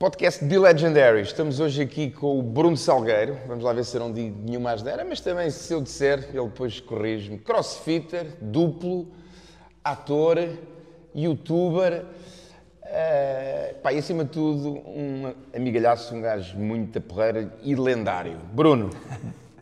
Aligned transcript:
Podcast 0.00 0.42
The 0.48 0.58
Legendary. 0.58 1.20
Estamos 1.20 1.60
hoje 1.60 1.82
aqui 1.82 2.10
com 2.10 2.38
o 2.38 2.42
Bruno 2.42 2.74
Salgueiro. 2.74 3.36
Vamos 3.46 3.62
lá 3.62 3.70
ver 3.74 3.84
se 3.84 3.98
eu 3.98 4.00
não 4.00 4.10
digo 4.10 4.34
nenhuma 4.42 4.72
asneira, 4.72 5.04
mas 5.04 5.20
também 5.20 5.50
se 5.50 5.74
eu 5.74 5.82
disser, 5.82 6.26
ele 6.32 6.46
depois 6.46 6.80
corrige-me. 6.80 7.36
Crossfitter, 7.36 8.34
duplo, 8.40 9.08
ator, 9.84 10.38
youtuber. 11.14 12.06
Uh, 12.82 13.74
pá, 13.82 13.92
e 13.92 13.98
acima 13.98 14.24
de 14.24 14.30
tudo, 14.30 14.78
um 14.88 15.34
amigalhaço, 15.54 16.14
um 16.14 16.22
gajo 16.22 16.56
muito 16.56 16.98
porreira 17.02 17.52
e 17.62 17.74
lendário. 17.74 18.38
Bruno, 18.54 18.88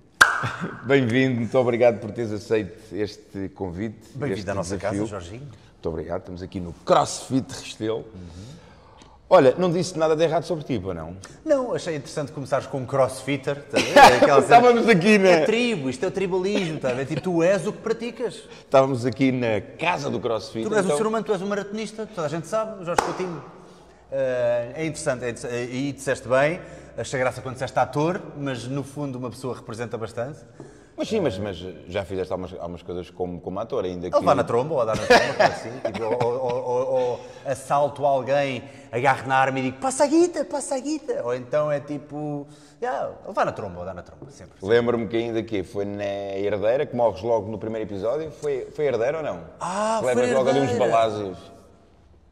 bem-vindo, 0.87 1.35
muito 1.35 1.59
obrigado 1.59 1.99
por 1.99 2.13
teres 2.13 2.31
aceito 2.31 2.95
este 2.95 3.49
convite. 3.57 4.07
Bem-vindo 4.15 4.53
à 4.53 4.55
nossa 4.55 4.77
desafio. 4.77 5.01
casa, 5.01 5.11
Jorginho. 5.11 5.49
Muito 5.49 5.89
obrigado, 5.89 6.21
estamos 6.21 6.43
aqui 6.45 6.61
no 6.61 6.73
CrossFit 6.85 7.53
Restelo. 7.53 8.05
Uhum. 8.15 8.68
Olha, 9.31 9.55
não 9.59 9.71
disse 9.71 9.99
nada 9.99 10.17
de 10.17 10.25
errado 10.25 10.45
sobre 10.45 10.65
ti, 10.65 10.81
ou 10.83 10.95
não? 10.95 11.15
Não, 11.45 11.75
achei 11.75 11.95
interessante 11.95 12.33
começares 12.33 12.67
com 12.67 12.79
um 12.79 12.87
crossfitter. 12.87 13.63
Tá 13.65 13.77
Estávamos 14.41 14.89
aqui 14.89 15.19
na... 15.19 15.29
É 15.29 15.45
tribo, 15.45 15.91
isto 15.91 16.03
é 16.03 16.09
o 16.09 16.11
tribalismo, 16.11 16.81
tá 16.81 16.95
E 16.95 17.17
tu 17.21 17.43
és 17.43 17.67
o 17.67 17.73
que 17.73 17.79
praticas. 17.79 18.43
Estávamos 18.65 19.05
aqui 19.05 19.31
na 19.31 19.61
casa 19.61 20.09
do 20.09 20.19
crossfit. 20.19 20.67
Tu 20.67 20.75
és 20.75 20.83
então... 20.83 20.95
um 20.95 20.99
ser 20.99 21.07
humano, 21.07 21.25
tu 21.27 21.33
és 21.35 21.43
um 21.43 21.47
maratonista, 21.47 22.07
toda 22.07 22.27
a 22.27 22.31
gente 22.31 22.47
sabe, 22.47 22.83
Jorge 22.87 23.03
Coutinho. 23.03 23.37
Uh, 23.37 24.73
é 24.75 24.87
interessante, 24.87 25.23
é 25.27 25.29
interessante, 25.29 25.75
e 25.75 25.93
disseste 25.93 26.27
bem, 26.27 26.59
achei 26.97 27.21
graça 27.21 27.43
quando 27.43 27.57
disseste 27.57 27.79
ator, 27.79 28.23
mas 28.39 28.65
no 28.65 28.83
fundo 28.83 29.19
uma 29.19 29.29
pessoa 29.29 29.55
representa 29.55 29.99
bastante. 29.99 30.39
Mas 30.99 31.09
sim, 31.09 31.21
mas, 31.21 31.39
mas 31.39 31.57
já 31.87 32.05
fizeste 32.05 32.33
algumas, 32.33 32.53
algumas 32.55 32.83
coisas 32.83 33.09
como, 33.09 33.41
como 33.41 33.61
ator 33.61 33.85
ainda. 33.85 34.11
Que... 34.11 34.17
Ou 34.17 34.21
vá 34.21 34.35
na 34.35 34.43
tromba, 34.43 34.75
ou 34.75 34.81
a 34.81 34.85
dar 34.85 34.97
na 34.97 35.07
tromba, 35.07 35.45
assim, 35.45 35.71
tipo, 35.79 36.05
ou, 36.05 36.35
ou, 36.35 36.65
ou, 36.65 36.93
ou, 36.93 37.21
assalto 37.47 38.05
alguém, 38.05 38.65
agarro 38.91 39.29
na 39.29 39.37
arma 39.37 39.61
e 39.61 39.63
digo 39.63 39.79
passa 39.79 40.03
a 40.03 40.07
guita, 40.09 40.45
passa 40.45 40.75
a 40.75 40.81
guita. 40.81 41.23
Ou 41.25 41.37
então 41.37 41.71
é 41.71 41.79
tipo, 41.79 42.49
yeah, 42.83 43.13
vá 43.29 43.45
na 43.45 43.53
tromba, 43.53 43.79
ou 43.79 43.85
dá 43.85 43.95
na 43.95 44.03
tromba, 44.03 44.29
sempre. 44.33 44.59
Lembro-me 44.61 45.07
que 45.07 45.17
ainda 45.17 45.41
que 45.41 45.63
foi 45.63 45.85
na 45.85 46.05
herdeira, 46.05 46.85
que 46.85 46.97
morres 46.97 47.23
logo 47.23 47.49
no 47.49 47.59
primeiro 47.59 47.89
episódio. 47.89 48.33
Foi, 48.33 48.67
foi 48.73 48.87
herdeira 48.87 49.19
ou 49.19 49.23
não? 49.23 49.45
Ah, 49.61 50.01
Lembras 50.03 50.27
foi 50.27 50.37
logo 50.37 50.51
ali 50.51 50.61
uns 50.61 50.77
balásios. 50.77 51.58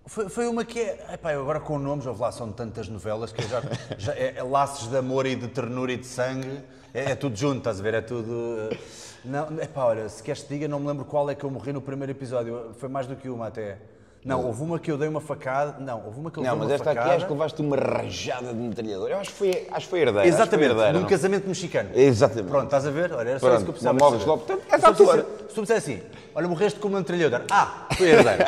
Foi, 0.06 0.28
foi, 0.28 0.46
uma 0.46 0.64
que 0.64 0.80
é. 0.80 1.04
Epá, 1.14 1.32
agora 1.32 1.60
com 1.60 1.78
nomes, 1.78 2.06
houve 2.06 2.20
lá, 2.20 2.30
são 2.30 2.52
tantas 2.52 2.88
novelas 2.88 3.32
que 3.32 3.42
já, 3.42 3.60
já 3.98 4.12
é, 4.12 4.34
é, 4.36 4.42
laços 4.42 4.88
de 4.88 4.96
amor 4.96 5.26
e 5.26 5.34
de 5.34 5.48
ternura 5.48 5.92
e 5.92 5.96
de 5.96 6.06
sangue 6.06 6.62
é, 6.96 7.10
é, 7.10 7.14
tudo 7.14 7.36
junto, 7.36 7.58
estás 7.58 7.78
a 7.78 7.82
ver? 7.82 7.92
É 7.92 8.00
tudo. 8.00 8.70
Eh, 8.70 8.78
não, 9.22 9.60
epá, 9.60 9.84
olha, 9.84 10.08
se 10.08 10.22
queres 10.22 10.42
te 10.42 10.48
diga, 10.48 10.66
não 10.66 10.80
me 10.80 10.86
lembro 10.86 11.04
qual 11.04 11.28
é 11.28 11.34
que 11.34 11.44
eu 11.44 11.50
morri 11.50 11.70
no 11.70 11.82
primeiro 11.82 12.10
episódio. 12.12 12.70
Foi 12.78 12.88
mais 12.88 13.06
do 13.06 13.14
que 13.14 13.28
uma 13.28 13.48
até. 13.48 13.76
Não, 14.24 14.44
houve 14.44 14.62
uma 14.62 14.78
que 14.78 14.90
eu 14.90 14.96
dei 14.96 15.06
uma 15.06 15.20
facada. 15.20 15.78
Não, 15.78 16.04
houve 16.06 16.18
uma 16.18 16.30
que 16.30 16.38
eu 16.38 16.42
Não, 16.42 16.56
mas 16.56 16.70
esta 16.70 16.84
facada. 16.84 17.06
aqui 17.06 17.16
acho 17.16 17.26
que 17.26 17.32
levaste 17.32 17.60
uma 17.60 17.76
rajada 17.76 18.48
de 18.48 18.54
metralhador. 18.54 19.10
Eu 19.10 19.18
acho 19.18 19.30
que 19.30 19.36
foi, 19.36 19.68
acho 19.70 19.86
que 19.86 19.90
foi 19.90 20.00
herdeira. 20.00 20.26
Exatamente, 20.26 20.70
herdeira, 20.70 20.92
num 20.94 21.00
não? 21.00 21.08
casamento 21.08 21.46
mexicano. 21.46 21.90
Exatamente. 21.94 22.48
Pronto, 22.48 22.64
estás 22.64 22.86
a 22.86 22.90
ver? 22.90 23.12
Olha, 23.12 23.28
era 23.28 23.38
só 23.38 23.46
Pronto, 23.46 23.56
isso 23.56 23.64
que 23.64 23.70
eu 23.70 23.74
precisava. 23.74 23.98
Morres 23.98 24.24
logo. 24.24 24.44
Portanto, 24.44 24.84
ator. 24.86 25.26
Se 25.48 25.54
tu 25.54 25.60
me 25.60 25.62
disser 25.62 25.76
assim, 25.76 26.02
olha, 26.34 26.48
morreste 26.48 26.80
com 26.80 26.88
uma 26.88 26.98
metralhadora. 26.98 27.44
Ah, 27.50 27.88
foi 27.92 28.08
herdeira. 28.08 28.46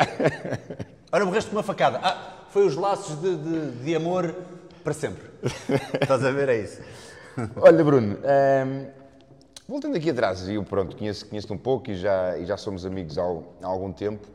olha, 1.11 1.25
morreste 1.25 1.49
com 1.49 1.57
uma 1.57 1.63
facada. 1.63 1.99
Ah, 2.01 2.45
foi 2.49 2.65
os 2.65 2.75
laços 2.75 3.19
de, 3.21 3.35
de, 3.35 3.71
de 3.83 3.95
amor 3.95 4.35
para 4.83 4.93
sempre. 4.93 5.23
estás 6.01 6.23
a 6.23 6.31
ver? 6.31 6.49
É 6.49 6.57
isso. 6.61 6.81
Olha, 7.61 7.83
Bruno. 7.83 8.17
Hum, 8.17 8.99
Voltando 9.69 9.95
aqui 9.97 10.09
atrás, 10.09 10.49
eu 10.49 10.63
pronto, 10.63 10.97
conheço-te 10.97 11.29
conheço 11.29 11.53
um 11.53 11.57
pouco 11.57 11.91
e 11.91 11.95
já, 11.95 12.35
e 12.39 12.43
já 12.43 12.57
somos 12.57 12.87
amigos 12.87 13.19
há, 13.19 13.21
há, 13.21 13.67
algum 13.67 13.91
tempo. 13.91 14.27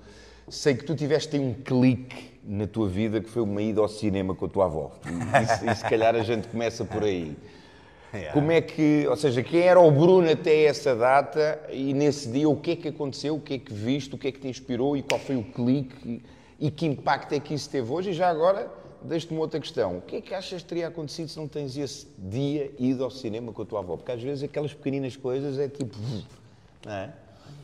Sei 0.48 0.76
que 0.76 0.84
tu 0.84 0.94
tiveste 0.94 1.36
um 1.36 1.52
clique 1.52 2.38
na 2.44 2.68
tua 2.68 2.88
vida 2.88 3.20
que 3.20 3.28
foi 3.28 3.42
uma 3.42 3.60
ida 3.60 3.80
ao 3.80 3.88
cinema 3.88 4.32
com 4.32 4.46
a 4.46 4.48
tua 4.48 4.66
avó. 4.66 4.92
E, 5.04 5.66
e, 5.66 5.72
e 5.72 5.74
se 5.74 5.82
calhar 5.82 6.14
a 6.14 6.22
gente 6.22 6.46
começa 6.46 6.84
por 6.84 7.02
aí. 7.02 7.36
Yeah. 8.14 8.32
Como 8.32 8.52
é 8.52 8.60
que, 8.60 9.08
ou 9.08 9.16
seja, 9.16 9.42
quem 9.42 9.62
era 9.62 9.80
o 9.80 9.90
Bruno 9.90 10.30
até 10.30 10.66
essa 10.66 10.94
data 10.94 11.60
e 11.68 11.92
nesse 11.92 12.28
dia 12.28 12.48
o 12.48 12.54
que 12.54 12.70
é 12.70 12.76
que 12.76 12.86
aconteceu, 12.86 13.34
o 13.34 13.40
que 13.40 13.54
é 13.54 13.58
que 13.58 13.74
viste, 13.74 14.14
o 14.14 14.18
que 14.18 14.28
é 14.28 14.30
que 14.30 14.38
te 14.38 14.46
inspirou 14.46 14.96
e 14.96 15.02
qual 15.02 15.18
foi 15.18 15.34
o 15.34 15.42
clique 15.42 16.22
e, 16.66 16.70
que 16.70 16.86
impacto 16.86 17.32
é 17.32 17.40
que 17.40 17.52
isso 17.54 17.68
teve 17.68 17.92
hoje? 17.92 18.10
E 18.10 18.12
já 18.12 18.28
agora, 18.28 18.70
deixo-te 19.02 19.32
uma 19.32 19.42
outra 19.42 19.60
questão. 19.60 19.98
O 19.98 20.00
que 20.00 20.16
é 20.16 20.20
que 20.20 20.34
achas 20.34 20.62
que 20.62 20.68
teria 20.68 20.88
acontecido 20.88 21.28
se 21.28 21.36
não 21.36 21.46
tens 21.46 21.76
esse 21.76 22.06
dia 22.18 22.72
ido 22.78 23.04
ao 23.04 23.10
cinema 23.10 23.52
com 23.52 23.62
a 23.62 23.64
tua 23.64 23.80
avó? 23.80 23.96
Porque 23.96 24.12
às 24.12 24.22
vezes 24.22 24.44
aquelas 24.44 24.72
pequeninas 24.72 25.16
coisas 25.16 25.58
é 25.58 25.68
tipo. 25.68 25.96
Não 26.84 26.92
é? 26.92 27.12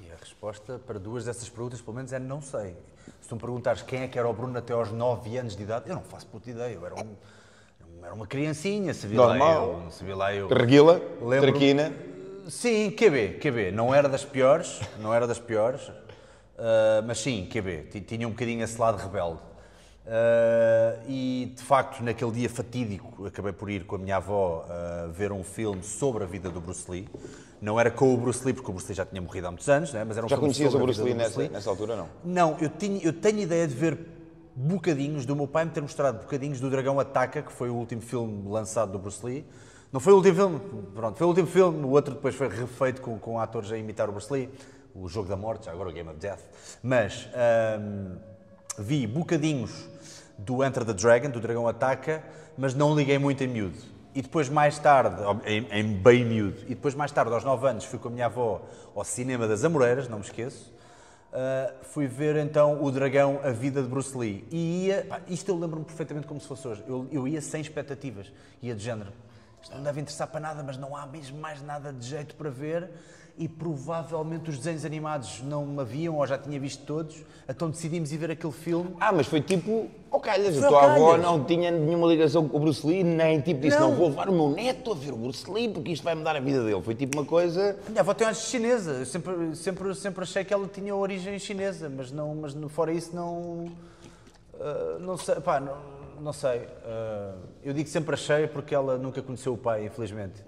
E 0.06 0.12
a 0.12 0.16
resposta 0.16 0.78
para 0.87 0.99
duas 0.99 1.25
dessas 1.25 1.49
perguntas, 1.49 1.81
pelo 1.81 1.97
menos, 1.97 2.12
é 2.12 2.19
não 2.19 2.43
sei. 2.43 2.77
Se 3.21 3.28
tu 3.28 3.34
me 3.34 3.41
perguntares 3.41 3.83
quem 3.83 4.03
é 4.03 4.09
que 4.09 4.19
era 4.19 4.28
o 4.28 4.33
Bruno 4.33 4.56
até 4.59 4.72
aos 4.72 4.93
9 4.93 5.37
anos 5.38 5.56
de 5.56 5.62
idade, 5.62 5.88
eu 5.88 5.94
não 5.94 6.03
faço 6.03 6.27
puta 6.27 6.50
ideia. 6.50 6.75
Eu 6.75 6.84
era, 6.84 6.94
um, 6.94 7.15
era 8.05 8.15
uma 8.15 8.27
criancinha, 8.27 8.93
se 8.93 9.06
Normal. 9.09 9.67
lá 9.67 9.84
eu. 9.84 9.91
Se 9.91 10.05
lá 10.05 10.34
eu 10.34 10.49
Reguila, 10.49 11.00
traquina. 11.41 11.93
Sim, 12.49 12.91
QB, 12.91 13.38
QB. 13.41 13.71
Não 13.71 13.94
era 13.94 14.09
das 14.09 14.25
piores, 14.25 14.81
não 14.99 15.15
era 15.15 15.27
das 15.27 15.38
piores. 15.38 15.91
Uh, 16.60 17.03
mas 17.06 17.19
sim, 17.19 17.48
QB. 17.50 18.03
Tinha 18.06 18.28
um 18.28 18.32
bocadinho 18.32 18.62
esse 18.62 18.78
lado 18.78 18.98
rebelde. 18.98 19.38
Uh, 20.04 21.09
e 21.09 21.54
de 21.56 21.62
facto, 21.62 22.03
naquele 22.03 22.32
dia 22.32 22.50
fatídico, 22.50 23.26
acabei 23.26 23.53
por 23.53 23.71
ir 23.71 23.84
com 23.84 23.97
a 23.97 23.98
minha 23.98 24.16
avó 24.16 24.66
uh, 24.66 25.10
ver 25.10 25.32
um 25.32 25.43
filme 25.43 25.82
sobre 25.82 26.22
a 26.25 26.26
vida 26.26 26.50
do 26.50 26.60
Bruce 26.60 26.91
Lee. 26.91 27.09
Não 27.62 27.81
era 27.81 27.91
com 27.91 28.12
o 28.12 28.16
Bruce 28.16 28.44
Lee, 28.44 28.53
porque 28.53 28.70
o 28.70 28.75
Bruce 28.75 28.88
Lee 28.88 28.97
já 28.97 29.06
tinha 29.06 29.22
morrido 29.22 29.47
há 29.47 29.50
muitos 29.50 29.69
anos, 29.69 29.93
né? 29.93 30.04
mas 30.04 30.16
era 30.16 30.26
um 30.26 30.28
já 30.28 30.37
filme 30.37 30.49
conhecias 30.49 30.72
sobre 30.72 30.84
o 30.84 30.87
Bruce 30.87 31.03
Lee, 31.03 31.15
Bruce 31.15 31.38
Lee 31.38 31.49
nessa, 31.49 31.70
altura, 31.70 31.97
não? 31.97 32.09
Não, 32.25 32.56
eu, 32.60 32.69
tinha, 32.69 33.00
eu 33.03 33.12
tenho 33.12 33.38
ideia 33.38 33.66
de 33.66 33.75
ver 33.75 33.99
bocadinhos, 34.54 35.25
do 35.25 35.34
meu 35.34 35.47
pai 35.47 35.65
me 35.65 35.70
ter 35.70 35.81
mostrado 35.81 36.19
bocadinhos 36.19 36.60
do 36.60 36.69
Dragão 36.69 36.99
Ataca, 37.00 37.43
que 37.43 37.53
foi 37.53 37.70
o 37.70 37.75
último 37.75 38.03
filme 38.03 38.49
lançado 38.49 38.93
do 38.93 38.99
Bruce 38.99 39.25
Lee. 39.25 39.47
Não 39.93 40.00
foi 40.00 40.12
o 40.12 40.16
último 40.16 40.34
filme, 40.34 40.60
pronto, 40.94 41.16
foi 41.16 41.26
o 41.26 41.31
último 41.31 41.47
filme, 41.47 41.84
o 41.84 41.91
outro 41.91 42.15
depois 42.15 42.34
foi 42.34 42.49
refeito 42.49 43.00
com, 43.00 43.19
com 43.19 43.38
atores 43.38 43.72
a 43.72 43.78
imitar 43.78 44.09
o 44.09 44.12
Bruce 44.12 44.32
Lee, 44.32 44.49
o 44.95 45.09
Jogo 45.09 45.28
da 45.28 45.37
Morte, 45.37 45.67
já 45.67 45.73
agora 45.73 45.89
o 45.89 45.93
Game 45.93 46.09
of 46.09 46.19
Death. 46.19 46.41
Mas 46.83 47.28
um, 47.81 48.17
vi 48.78 49.06
bocadinhos 49.06 49.89
do 50.39 50.65
Enter 50.65 50.84
the 50.84 50.93
Dragon, 50.93 51.31
do 51.31 51.41
Dragão 51.41 51.69
Ataca, 51.69 52.23
mas 52.56 52.75
não 52.75 52.95
liguei 52.95 53.19
muito 53.19 53.43
em 53.45 53.49
miúdo. 53.49 53.79
E 54.15 54.23
depois, 54.23 54.49
mais 54.49 54.79
tarde, 54.79 55.23
em, 55.47 55.67
em, 55.71 55.95
bem 55.95 56.25
miúdo, 56.25 56.62
e 56.65 56.75
depois, 56.75 56.95
mais 56.95 57.12
tarde, 57.12 57.33
aos 57.33 57.45
9 57.45 57.69
anos, 57.69 57.84
fui 57.84 57.99
com 57.99 58.09
a 58.09 58.11
minha 58.11 58.27
avó 58.27 58.62
ao 58.95 59.05
Cinema 59.05 59.47
das 59.47 59.62
Amoreiras, 59.65 60.09
não 60.09 60.19
me 60.19 60.25
esqueço. 60.25 60.73
Uh, 61.31 61.73
fui 61.84 62.09
ver 62.09 62.34
então 62.37 62.83
o 62.83 62.91
Dragão, 62.91 63.39
a 63.45 63.50
vida 63.50 63.81
de 63.81 63.89
Bruce 63.89 64.17
Lee. 64.19 64.45
E 64.50 64.87
ia, 64.87 65.06
pá, 65.09 65.21
isto 65.29 65.49
eu 65.49 65.56
lembro-me 65.56 65.84
perfeitamente 65.84 66.27
como 66.27 66.41
se 66.41 66.49
fosse 66.49 66.67
hoje. 66.67 66.83
Eu, 66.89 67.06
eu 67.12 67.29
ia 67.29 67.41
sem 67.41 67.61
expectativas, 67.61 68.33
ia 68.61 68.75
de 68.75 68.83
género. 68.83 69.12
Isto 69.62 69.77
não 69.77 69.84
deve 69.84 70.00
interessar 70.00 70.27
para 70.27 70.41
nada, 70.41 70.62
mas 70.65 70.77
não 70.77 70.97
há 70.97 71.06
mesmo 71.06 71.39
mais 71.39 71.62
nada 71.62 71.93
de 71.93 72.05
jeito 72.05 72.34
para 72.34 72.50
ver 72.50 72.91
e 73.41 73.49
provavelmente 73.49 74.51
os 74.51 74.59
desenhos 74.59 74.84
animados 74.84 75.43
não 75.43 75.65
me 75.65 75.81
haviam 75.81 76.17
ou 76.17 76.27
já 76.27 76.37
tinha 76.37 76.61
visto 76.61 76.84
todos, 76.84 77.25
então 77.49 77.71
decidimos 77.71 78.12
ir 78.12 78.19
ver 78.19 78.33
aquele 78.33 78.53
filme. 78.53 78.95
Ah, 79.01 79.11
mas 79.12 79.27
foi 79.27 79.41
tipo, 79.41 79.89
calhas, 80.21 80.62
a 80.62 80.69
tua 80.69 80.93
avó 80.93 81.17
não 81.17 81.43
tinha 81.43 81.71
nenhuma 81.71 82.06
ligação 82.06 82.47
com 82.47 82.59
o 82.59 82.61
Bruce 82.61 82.87
Lee, 82.87 83.03
nem 83.03 83.41
tipo 83.41 83.62
disse, 83.62 83.79
não. 83.81 83.93
não. 83.93 83.97
vou 83.97 84.09
levar 84.09 84.29
o 84.29 84.33
meu 84.33 84.50
neto 84.50 84.93
a 84.93 84.95
ver 84.95 85.15
o 85.15 85.17
Bruce 85.17 85.50
Lee 85.50 85.71
porque 85.71 85.91
isto 85.91 86.05
vai 86.05 86.15
mudar 86.15 86.37
a 86.37 86.41
vida 86.41 86.62
dele. 86.62 86.83
Foi 86.83 86.95
tipo 86.95 87.17
uma 87.17 87.25
coisa... 87.25 87.79
Minha 87.89 88.03
avó 88.03 88.12
tem 88.12 88.27
origem 88.27 88.47
chinesa, 88.47 88.91
eu 88.91 89.06
sempre, 89.06 89.56
sempre, 89.56 89.95
sempre 89.95 90.23
achei 90.23 90.45
que 90.45 90.53
ela 90.53 90.69
tinha 90.69 90.95
origem 90.95 91.39
chinesa, 91.39 91.89
mas, 91.89 92.12
não, 92.12 92.34
mas 92.34 92.55
fora 92.69 92.93
isso 92.93 93.17
não... 93.17 93.73
Uh, 94.53 94.99
não 95.00 95.17
sei, 95.17 95.37
pá, 95.37 95.59
não, 95.59 95.79
não 96.21 96.33
sei. 96.34 96.59
Uh, 96.59 97.33
eu 97.62 97.72
digo 97.72 97.88
sempre 97.88 98.15
achei 98.15 98.47
porque 98.47 98.75
ela 98.75 98.97
nunca 98.97 99.21
conheceu 99.22 99.54
o 99.54 99.59
pai, 99.59 99.87
infelizmente. 99.87 100.43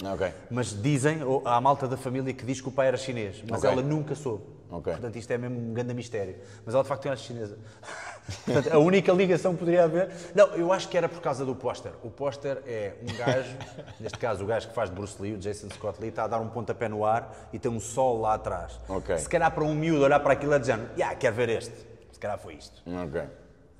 Mas 0.50 0.80
dizem, 0.82 1.22
ou, 1.22 1.42
há 1.44 1.56
a 1.56 1.60
malta 1.60 1.86
da 1.86 1.96
família 1.96 2.32
que 2.32 2.44
diz 2.44 2.60
que 2.60 2.68
o 2.68 2.72
pai 2.72 2.88
era 2.88 2.96
chinês, 2.96 3.42
mas 3.48 3.64
ela 3.64 3.82
nunca 3.82 4.14
soube. 4.14 4.44
Portanto, 4.92 5.16
isto 5.16 5.30
é 5.30 5.36
mesmo 5.36 5.58
um 5.58 5.74
grande 5.74 5.92
mistério. 5.92 6.36
Mas 6.64 6.74
ela 6.74 6.82
de 6.82 6.88
facto 6.88 7.02
tem 7.02 7.10
origem 7.10 7.26
chinesa. 7.26 7.58
Portanto, 8.46 8.72
a 8.72 8.78
única 8.78 9.12
ligação 9.12 9.52
que 9.52 9.58
poderia 9.58 9.84
haver. 9.84 10.10
Não, 10.34 10.46
eu 10.54 10.72
acho 10.72 10.88
que 10.88 10.96
era 10.96 11.08
por 11.08 11.20
causa 11.20 11.44
do 11.44 11.54
póster. 11.54 11.92
O 12.02 12.08
póster 12.08 12.62
é 12.66 12.94
um 13.02 13.16
gajo, 13.18 13.54
neste 14.00 14.18
caso 14.18 14.44
o 14.44 14.46
gajo 14.46 14.68
que 14.68 14.74
faz 14.74 14.88
de 14.88 14.96
Bruce 14.96 15.20
Lee, 15.20 15.34
o 15.34 15.38
Jason 15.38 15.68
Scott 15.68 16.00
Lee, 16.00 16.08
está 16.08 16.24
a 16.24 16.28
dar 16.28 16.40
um 16.40 16.48
pontapé 16.48 16.88
no 16.88 17.04
ar 17.04 17.50
e 17.52 17.58
tem 17.58 17.70
um 17.70 17.80
sol 17.80 18.20
lá 18.20 18.34
atrás. 18.34 18.80
Se 19.18 19.28
calhar 19.28 19.52
para 19.52 19.64
um 19.64 19.74
miúdo 19.74 20.04
olhar 20.04 20.20
para 20.20 20.32
aquilo 20.32 20.54
e 20.54 20.58
dizer, 20.58 20.78
yeah, 20.96 21.14
quero 21.14 21.36
ver 21.36 21.50
este. 21.50 21.74
Se 22.10 22.18
calhar 22.18 22.38
foi 22.38 22.54
isto. 22.54 22.80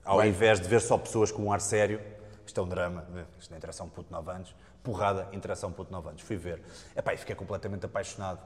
Ao 0.05 0.23
invés 0.27 0.61
de 0.61 0.69
ver 0.69 0.81
só 0.81 0.99
pessoas 0.99 1.31
com 1.31 1.45
um 1.45 1.53
ar 1.53 1.61
sério, 1.61 2.01
isto 2.53 2.61
é 2.61 2.63
um 2.63 2.69
drama, 2.69 3.07
isto 3.39 3.51
não 3.51 3.57
interessa 3.57 3.83
um 3.83 3.89
puto 3.89 4.13
9 4.13 4.31
anos, 4.31 4.55
porrada, 4.83 5.27
um 5.67 5.73
puto 5.73 5.91
9 5.91 6.11
anos. 6.11 6.21
Fui 6.21 6.37
ver. 6.37 6.63
Epá, 6.95 7.15
e 7.15 7.17
fiquei 7.17 7.35
completamente 7.35 7.87
apaixonado. 7.87 8.41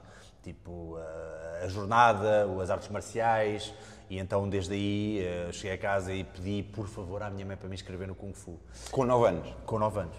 Tipo, 0.44 0.96
a 1.60 1.66
jornada, 1.66 2.46
as 2.62 2.70
artes 2.70 2.88
marciais, 2.88 3.74
e 4.08 4.18
então 4.18 4.48
desde 4.48 4.74
aí 4.74 5.18
eh, 5.18 5.48
cheguei 5.50 5.72
a 5.72 5.78
casa 5.78 6.12
e 6.12 6.22
pedi, 6.22 6.62
por 6.62 6.86
favor, 6.86 7.20
à 7.20 7.28
minha 7.28 7.44
mãe 7.44 7.56
para 7.56 7.68
me 7.68 7.74
inscrever 7.74 8.06
no 8.06 8.14
Kung 8.14 8.32
Fu. 8.32 8.56
Com 8.92 9.04
9 9.04 9.26
anos? 9.26 9.54
Com 9.66 9.80
9 9.80 9.98
anos. 9.98 10.16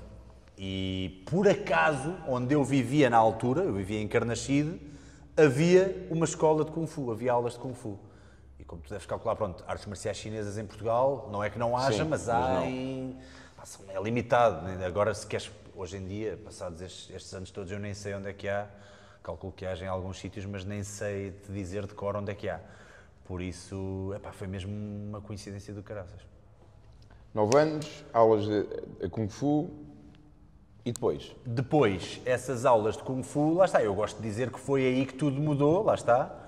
E 0.57 1.23
por 1.29 1.47
acaso, 1.47 2.13
onde 2.27 2.53
eu 2.53 2.65
vivia 2.65 3.09
na 3.09 3.15
altura, 3.15 3.61
eu 3.61 3.73
vivia 3.73 4.01
em 4.01 4.07
Carnaxide, 4.07 4.81
havia 5.37 6.05
uma 6.11 6.25
escola 6.25 6.65
de 6.65 6.71
Kung 6.71 6.87
Fu, 6.87 7.09
havia 7.09 7.31
aulas 7.31 7.53
de 7.53 7.59
Kung 7.59 7.73
Fu 7.73 7.97
como 8.67 8.81
tu 8.81 8.89
deves 8.89 9.05
calcular, 9.05 9.35
pronto, 9.35 9.63
artes 9.65 9.85
marciais 9.85 10.17
chinesas 10.17 10.57
em 10.57 10.65
Portugal, 10.65 11.29
não 11.31 11.41
é 11.41 11.49
que 11.49 11.57
não 11.57 11.75
haja, 11.75 12.03
Sim, 12.03 12.09
mas 12.09 12.27
há 12.27 12.39
mas 12.39 12.65
em 12.65 13.17
é 13.89 14.01
limitado. 14.01 14.65
né? 14.67 14.85
Agora, 14.85 15.13
se 15.13 15.25
queres, 15.25 15.51
hoje 15.75 15.97
em 15.97 16.05
dia, 16.07 16.37
passados 16.43 16.81
estes, 16.81 17.09
estes 17.13 17.33
anos 17.33 17.51
todos, 17.51 17.71
eu 17.71 17.79
nem 17.79 17.93
sei 17.93 18.13
onde 18.13 18.29
é 18.29 18.33
que 18.33 18.47
há. 18.47 18.67
Calculo 19.23 19.51
que 19.51 19.65
haja 19.65 19.83
em 19.83 19.87
alguns 19.87 20.19
sítios, 20.19 20.45
mas 20.45 20.63
nem 20.63 20.83
sei 20.83 21.31
te 21.31 21.51
dizer 21.51 21.85
de 21.85 21.93
cor 21.93 22.15
onde 22.15 22.31
é 22.31 22.35
que 22.35 22.47
há. 22.47 22.61
Por 23.25 23.41
isso, 23.41 24.13
epá, 24.15 24.31
foi 24.31 24.47
mesmo 24.47 24.71
uma 24.71 25.19
coincidência 25.19 25.73
do 25.73 25.83
caraças. 25.83 26.21
9 27.33 27.57
anos, 27.57 28.05
aulas 28.13 28.45
de 28.45 29.09
Kung 29.09 29.27
Fu 29.27 29.69
e 30.85 30.93
depois? 30.93 31.35
Depois, 31.45 32.21
essas 32.25 32.65
aulas 32.65 32.95
de 32.95 33.03
Kung 33.03 33.21
Fu, 33.21 33.53
lá 33.53 33.65
está, 33.65 33.83
eu 33.83 33.93
gosto 33.93 34.17
de 34.17 34.23
dizer 34.23 34.49
que 34.49 34.59
foi 34.59 34.85
aí 34.85 35.05
que 35.05 35.13
tudo 35.13 35.41
mudou, 35.41 35.83
lá 35.83 35.93
está. 35.93 36.46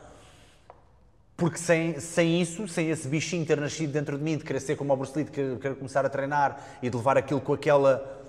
Porque 1.39 1.57
sem, 1.57 1.97
sem 2.01 2.41
isso, 2.41 2.68
sem 2.68 2.89
esse 2.89 3.07
bichinho 3.07 3.45
ter 3.45 3.57
nascido 3.57 3.94
dentro 3.94 4.18
de 4.18 4.24
mim, 4.24 4.38
de 4.38 4.44
querer 4.44 4.59
ser 4.59 4.75
como 4.75 4.91
o 4.91 4.97
Bruce 4.97 5.13
Lee, 5.15 5.24
de 5.24 5.31
querer, 5.31 5.57
querer 5.57 5.75
começar 5.75 6.06
a 6.06 6.09
treinar 6.09 6.62
e 6.83 6.89
de 6.89 6.97
levar 6.97 7.18
aquilo 7.18 7.39
com 7.39 7.53
aquela, 7.53 8.21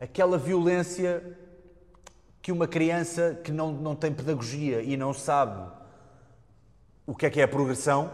aquela 0.00 0.36
violência 0.36 1.22
que 2.42 2.50
uma 2.50 2.66
criança 2.66 3.38
que 3.44 3.52
não, 3.52 3.70
não 3.70 3.94
tem 3.94 4.12
pedagogia 4.12 4.82
e 4.82 4.96
não 4.96 5.14
sabe 5.14 5.62
o 7.06 7.14
que 7.14 7.26
é 7.26 7.30
que 7.30 7.40
é 7.40 7.44
a 7.44 7.48
progressão, 7.48 8.10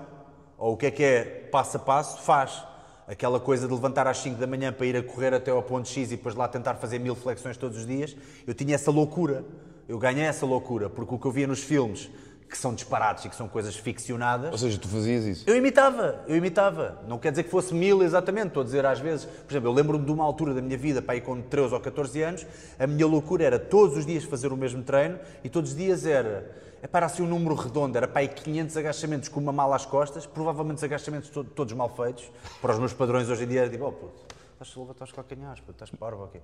ou 0.59 0.75
o 0.75 0.77
que 0.77 0.85
é 0.85 0.91
que 0.91 1.03
é 1.03 1.25
passo 1.51 1.79
a 1.79 1.81
passo, 1.81 2.23
faz. 2.23 2.63
Aquela 3.09 3.41
coisa 3.41 3.67
de 3.67 3.73
levantar 3.73 4.07
às 4.07 4.19
5 4.19 4.39
da 4.39 4.47
manhã 4.47 4.71
para 4.71 4.85
ir 4.85 4.97
a 4.97 5.03
correr 5.03 5.33
até 5.33 5.51
ao 5.51 5.63
ponto 5.63 5.89
X 5.89 6.13
e 6.13 6.17
depois 6.17 6.35
lá 6.35 6.47
tentar 6.47 6.75
fazer 6.75 6.99
mil 6.99 7.15
flexões 7.15 7.57
todos 7.57 7.79
os 7.79 7.87
dias, 7.87 8.15
eu 8.47 8.53
tinha 8.53 8.75
essa 8.75 8.91
loucura. 8.91 9.45
Eu 9.89 9.99
ganhei 9.99 10.25
essa 10.25 10.47
loucura, 10.47 10.89
porque 10.89 11.15
o 11.15 11.19
que 11.19 11.27
eu 11.27 11.33
via 11.33 11.47
nos 11.47 11.63
filmes, 11.63 12.09
que 12.53 12.59
são 12.59 12.75
disparados 12.75 13.25
e 13.25 13.29
que 13.31 13.35
são 13.35 13.49
coisas 13.49 13.75
ficcionadas, 13.75 14.53
Ou 14.53 14.59
seja, 14.59 14.79
tu 14.79 14.87
fazias 14.87 15.25
isso? 15.25 15.45
eu 15.49 15.57
imitava, 15.57 16.23
eu 16.29 16.37
imitava. 16.37 16.99
Não 17.09 17.19
quer 17.19 17.31
dizer 17.31 17.45
que 17.45 17.51
fosse 17.51 17.73
mil 17.75 18.03
exatamente, 18.03 18.49
estou 18.49 18.61
a 18.61 18.65
dizer 18.65 18.85
às 18.85 19.01
vezes. 19.01 19.25
Por 19.25 19.51
exemplo, 19.51 19.71
eu 19.71 19.73
lembro-me 19.73 20.05
de 20.05 20.13
uma 20.13 20.23
altura 20.23 20.53
da 20.53 20.61
minha 20.61 20.77
vida, 20.77 21.01
para 21.01 21.15
aí 21.15 21.21
com 21.23 21.41
13 21.41 21.73
ou 21.75 21.81
14 21.81 22.23
anos, 22.23 22.47
a 22.79 22.87
minha 22.87 23.07
loucura 23.07 23.43
era 23.45 23.59
todos 23.59 23.97
os 23.97 24.05
dias 24.05 24.23
fazer 24.25 24.53
o 24.53 24.57
mesmo 24.57 24.83
treino 24.83 25.19
e 25.43 25.49
todos 25.49 25.71
os 25.71 25.77
dias 25.77 26.05
era. 26.07 26.61
É 26.83 26.87
para 26.87 27.07
assim 27.07 27.23
um 27.23 27.27
número 27.29 27.55
redondo, 27.55 27.97
era 27.97 28.07
para 28.09 28.21
aí 28.21 28.29
500 28.29 28.77
agachamentos 28.77 29.29
com 29.29 29.39
uma 29.41 29.53
mala 29.53 29.77
às 29.77 29.87
costas, 29.87 30.27
provavelmente 30.27 30.79
os 30.79 30.85
agachamentos 30.85 31.31
to- 31.31 31.45
todos 31.45 31.73
mal 31.75 31.89
feitos. 31.89 32.25
Para 32.61 32.73
os 32.73 32.79
meus 32.79 32.93
padrões 32.93 33.29
hoje 33.31 33.45
em 33.45 33.47
dia 33.47 33.61
era 33.61 33.71
tipo, 33.71 33.85
oh 33.87 33.93
puto, 33.93 34.13
estás 34.63 34.77
levantar 34.77 35.05
os 35.05 35.13
calcanhares, 35.13 35.63
estás 35.69 35.91
parvo 35.91 36.25
aqui. 36.25 36.41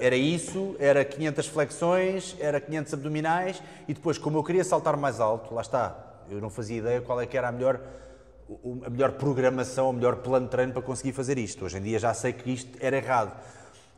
era 0.00 0.16
isso, 0.16 0.76
era 0.78 1.04
500 1.04 1.46
flexões, 1.46 2.36
era 2.40 2.60
500 2.60 2.94
abdominais 2.94 3.62
e 3.86 3.94
depois, 3.94 4.18
como 4.18 4.38
eu 4.38 4.44
queria 4.44 4.64
saltar 4.64 4.96
mais 4.96 5.20
alto, 5.20 5.54
lá 5.54 5.62
está, 5.62 5.96
eu 6.30 6.40
não 6.40 6.50
fazia 6.50 6.78
ideia 6.78 7.00
qual 7.00 7.20
é 7.20 7.26
que 7.26 7.36
era 7.36 7.48
a 7.48 7.52
melhor 7.52 7.80
a 8.84 8.88
melhor 8.88 9.12
programação, 9.12 9.90
o 9.90 9.92
melhor 9.92 10.16
plano 10.16 10.46
de 10.46 10.50
treino 10.50 10.72
para 10.72 10.80
conseguir 10.80 11.12
fazer 11.12 11.36
isto. 11.36 11.66
Hoje 11.66 11.76
em 11.76 11.82
dia 11.82 11.98
já 11.98 12.14
sei 12.14 12.32
que 12.32 12.50
isto 12.50 12.78
era 12.80 12.96
errado. 12.96 13.38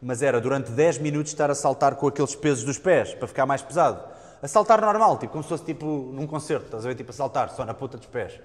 Mas 0.03 0.23
era 0.23 0.41
durante 0.41 0.73
10 0.73 0.99
minutos 0.99 1.31
estar 1.31 1.51
a 1.51 1.55
saltar 1.55 1.95
com 1.95 2.09
aqueles 2.09 2.35
pesos 2.35 2.65
dos 2.65 2.77
pés, 2.77 3.15
para 3.15 3.29
ficar 3.29 3.47
mais 3.47 3.63
pesado. 3.63 4.03
A 4.43 4.49
saltar 4.49 4.81
normal, 4.81 5.19
tipo, 5.19 5.33
como 5.33 5.45
se 5.45 5.51
fosse 5.51 5.65
tipo 5.65 5.87
num 5.87 6.27
concerto, 6.27 6.65
estás 6.65 6.85
a 6.85 6.89
ver? 6.89 6.95
Tipo 6.95 7.11
a 7.11 7.13
saltar, 7.13 7.51
só 7.51 7.65
na 7.65 7.75
ponta 7.75 7.97
dos 7.97 8.07
pés. 8.07 8.41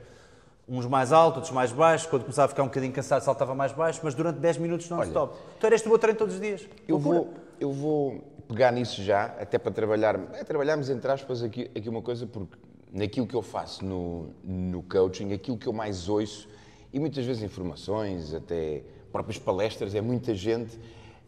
Uns 0.68 0.86
mais 0.88 1.12
altos, 1.12 1.38
outros 1.38 1.54
mais 1.54 1.72
baixos. 1.72 2.08
Quando 2.08 2.24
começava 2.24 2.46
a 2.46 2.50
ficar 2.50 2.64
um 2.64 2.68
bocadinho 2.68 2.92
cansado, 2.92 3.22
saltava 3.22 3.54
mais 3.54 3.72
baixo, 3.72 4.00
mas 4.04 4.16
durante 4.16 4.40
10 4.40 4.58
minutos 4.58 4.90
non-stop. 4.90 5.36
Então 5.58 5.68
era 5.68 5.76
este 5.76 5.86
o 5.86 5.90
meu 5.90 6.00
treino 6.00 6.18
todos 6.18 6.36
os 6.36 6.42
dias. 6.42 6.68
Eu 6.88 6.96
Loucura. 6.98 7.20
vou, 7.20 7.34
eu 7.60 7.72
vou 7.72 8.22
pegar 8.48 8.72
nisso 8.72 9.04
já, 9.04 9.26
até 9.40 9.58
para 9.58 9.72
trabalhar, 9.72 10.20
é, 10.34 10.44
trabalharmos 10.44 10.90
entre 10.90 11.12
aspas 11.12 11.44
aqui, 11.44 11.70
aqui 11.76 11.88
uma 11.90 12.02
coisa, 12.02 12.26
porque 12.26 12.58
naquilo 12.92 13.28
que 13.28 13.36
eu 13.36 13.42
faço 13.42 13.84
no, 13.84 14.30
no 14.44 14.82
coaching, 14.84 15.34
aquilo 15.34 15.58
que 15.58 15.68
eu 15.68 15.74
mais 15.74 16.08
ouço, 16.08 16.48
e 16.94 17.00
muitas 17.00 17.26
vezes 17.26 17.44
informações, 17.44 18.34
até 18.34 18.82
próprias 19.12 19.38
palestras, 19.38 19.94
é 19.94 20.02
muita 20.02 20.34
gente 20.34 20.80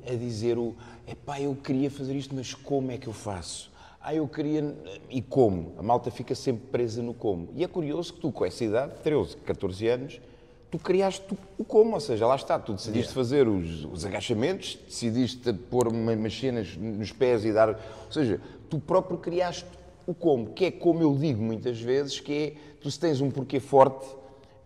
a 0.07 0.13
dizer 0.13 0.57
o 0.57 0.75
epá, 1.07 1.41
eu 1.41 1.55
queria 1.55 1.91
fazer 1.91 2.15
isto, 2.15 2.33
mas 2.33 2.53
como 2.53 2.91
é 2.91 2.97
que 2.97 3.07
eu 3.07 3.13
faço? 3.13 3.71
Ah, 4.07 4.15
eu 4.15 4.25
queria. 4.25 4.73
E 5.09 5.21
como? 5.21 5.73
A 5.77 5.83
malta 5.83 6.09
fica 6.09 6.33
sempre 6.33 6.65
presa 6.71 7.01
no 7.03 7.13
como. 7.13 7.49
E 7.53 7.61
é 7.61 7.67
curioso 7.67 8.13
que 8.13 8.21
tu, 8.21 8.31
com 8.31 8.45
essa 8.45 8.63
idade, 8.63 8.93
13, 9.03 9.35
14 9.35 9.85
anos, 9.89 10.21
tu 10.71 10.79
criaste 10.79 11.25
o 11.57 11.65
como, 11.65 11.93
ou 11.93 11.99
seja, 11.99 12.25
lá 12.25 12.37
está, 12.37 12.57
tu 12.57 12.71
decidiste 12.71 13.13
fazer 13.13 13.49
os, 13.49 13.83
os 13.83 14.05
agachamentos, 14.05 14.79
decidiste 14.87 15.51
pôr 15.51 15.89
uma- 15.89 16.13
umas 16.13 16.39
cenas 16.39 16.77
nos 16.77 17.11
pés 17.11 17.43
e 17.43 17.51
dar. 17.51 17.67
Ou 17.71 18.11
seja, 18.11 18.39
tu 18.69 18.79
próprio 18.79 19.17
criaste 19.17 19.65
o 20.07 20.13
como, 20.13 20.51
que 20.53 20.63
é 20.63 20.71
como 20.71 21.01
eu 21.01 21.13
digo 21.13 21.43
muitas 21.43 21.81
vezes, 21.81 22.17
que 22.21 22.33
é 22.33 22.53
tu 22.81 22.89
se 22.89 22.97
tens 22.97 23.19
um 23.19 23.29
porquê 23.29 23.59
forte, 23.59 24.07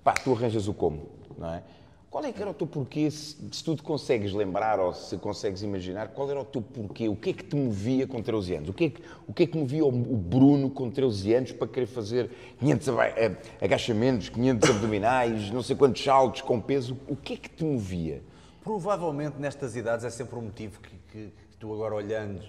pá, 0.03 0.13
tu 0.13 0.33
arranjas 0.33 0.67
o 0.67 0.73
como, 0.75 1.01
não 1.35 1.51
é? 1.51 1.63
Qual 2.11 2.25
é 2.25 2.31
que 2.33 2.41
era 2.41 2.51
o 2.51 2.53
teu 2.53 2.67
porquê, 2.67 3.09
se, 3.09 3.37
se 3.53 3.63
tu 3.63 3.73
te 3.73 3.81
consegues 3.81 4.33
lembrar 4.33 4.81
ou 4.81 4.93
se 4.93 5.15
consegues 5.15 5.63
imaginar, 5.63 6.09
qual 6.09 6.29
era 6.29 6.41
o 6.41 6.43
teu 6.43 6.61
porquê? 6.61 7.07
O 7.07 7.15
que 7.15 7.29
é 7.29 7.33
que 7.33 7.41
te 7.45 7.55
movia 7.55 8.05
com 8.05 8.21
13 8.21 8.55
anos? 8.55 8.69
O 8.69 8.73
que 8.73 8.83
é 8.83 8.89
que, 8.89 9.01
o 9.29 9.33
que, 9.33 9.43
é 9.43 9.47
que 9.47 9.57
movia 9.57 9.85
o, 9.85 9.87
o 9.87 10.17
Bruno 10.17 10.69
com 10.69 10.91
13 10.91 11.33
anos 11.33 11.51
para 11.53 11.69
querer 11.69 11.85
fazer 11.85 12.29
500 12.59 12.89
aba- 12.89 13.07
eh, 13.07 13.33
agachamentos, 13.61 14.27
500 14.27 14.69
abdominais, 14.71 15.49
não 15.51 15.63
sei 15.63 15.73
quantos 15.73 16.03
saltos 16.03 16.41
com 16.41 16.59
peso? 16.59 16.97
O 17.07 17.15
que 17.15 17.33
é 17.35 17.37
que 17.37 17.49
te 17.49 17.63
movia? 17.63 18.21
Provavelmente 18.61 19.37
nestas 19.39 19.77
idades 19.77 20.03
é 20.03 20.09
sempre 20.09 20.35
um 20.37 20.41
motivo 20.41 20.81
que, 20.81 20.89
que- 21.13 21.27
que 21.49 21.57
tu 21.57 21.73
agora 21.73 21.95
olhando, 21.95 22.41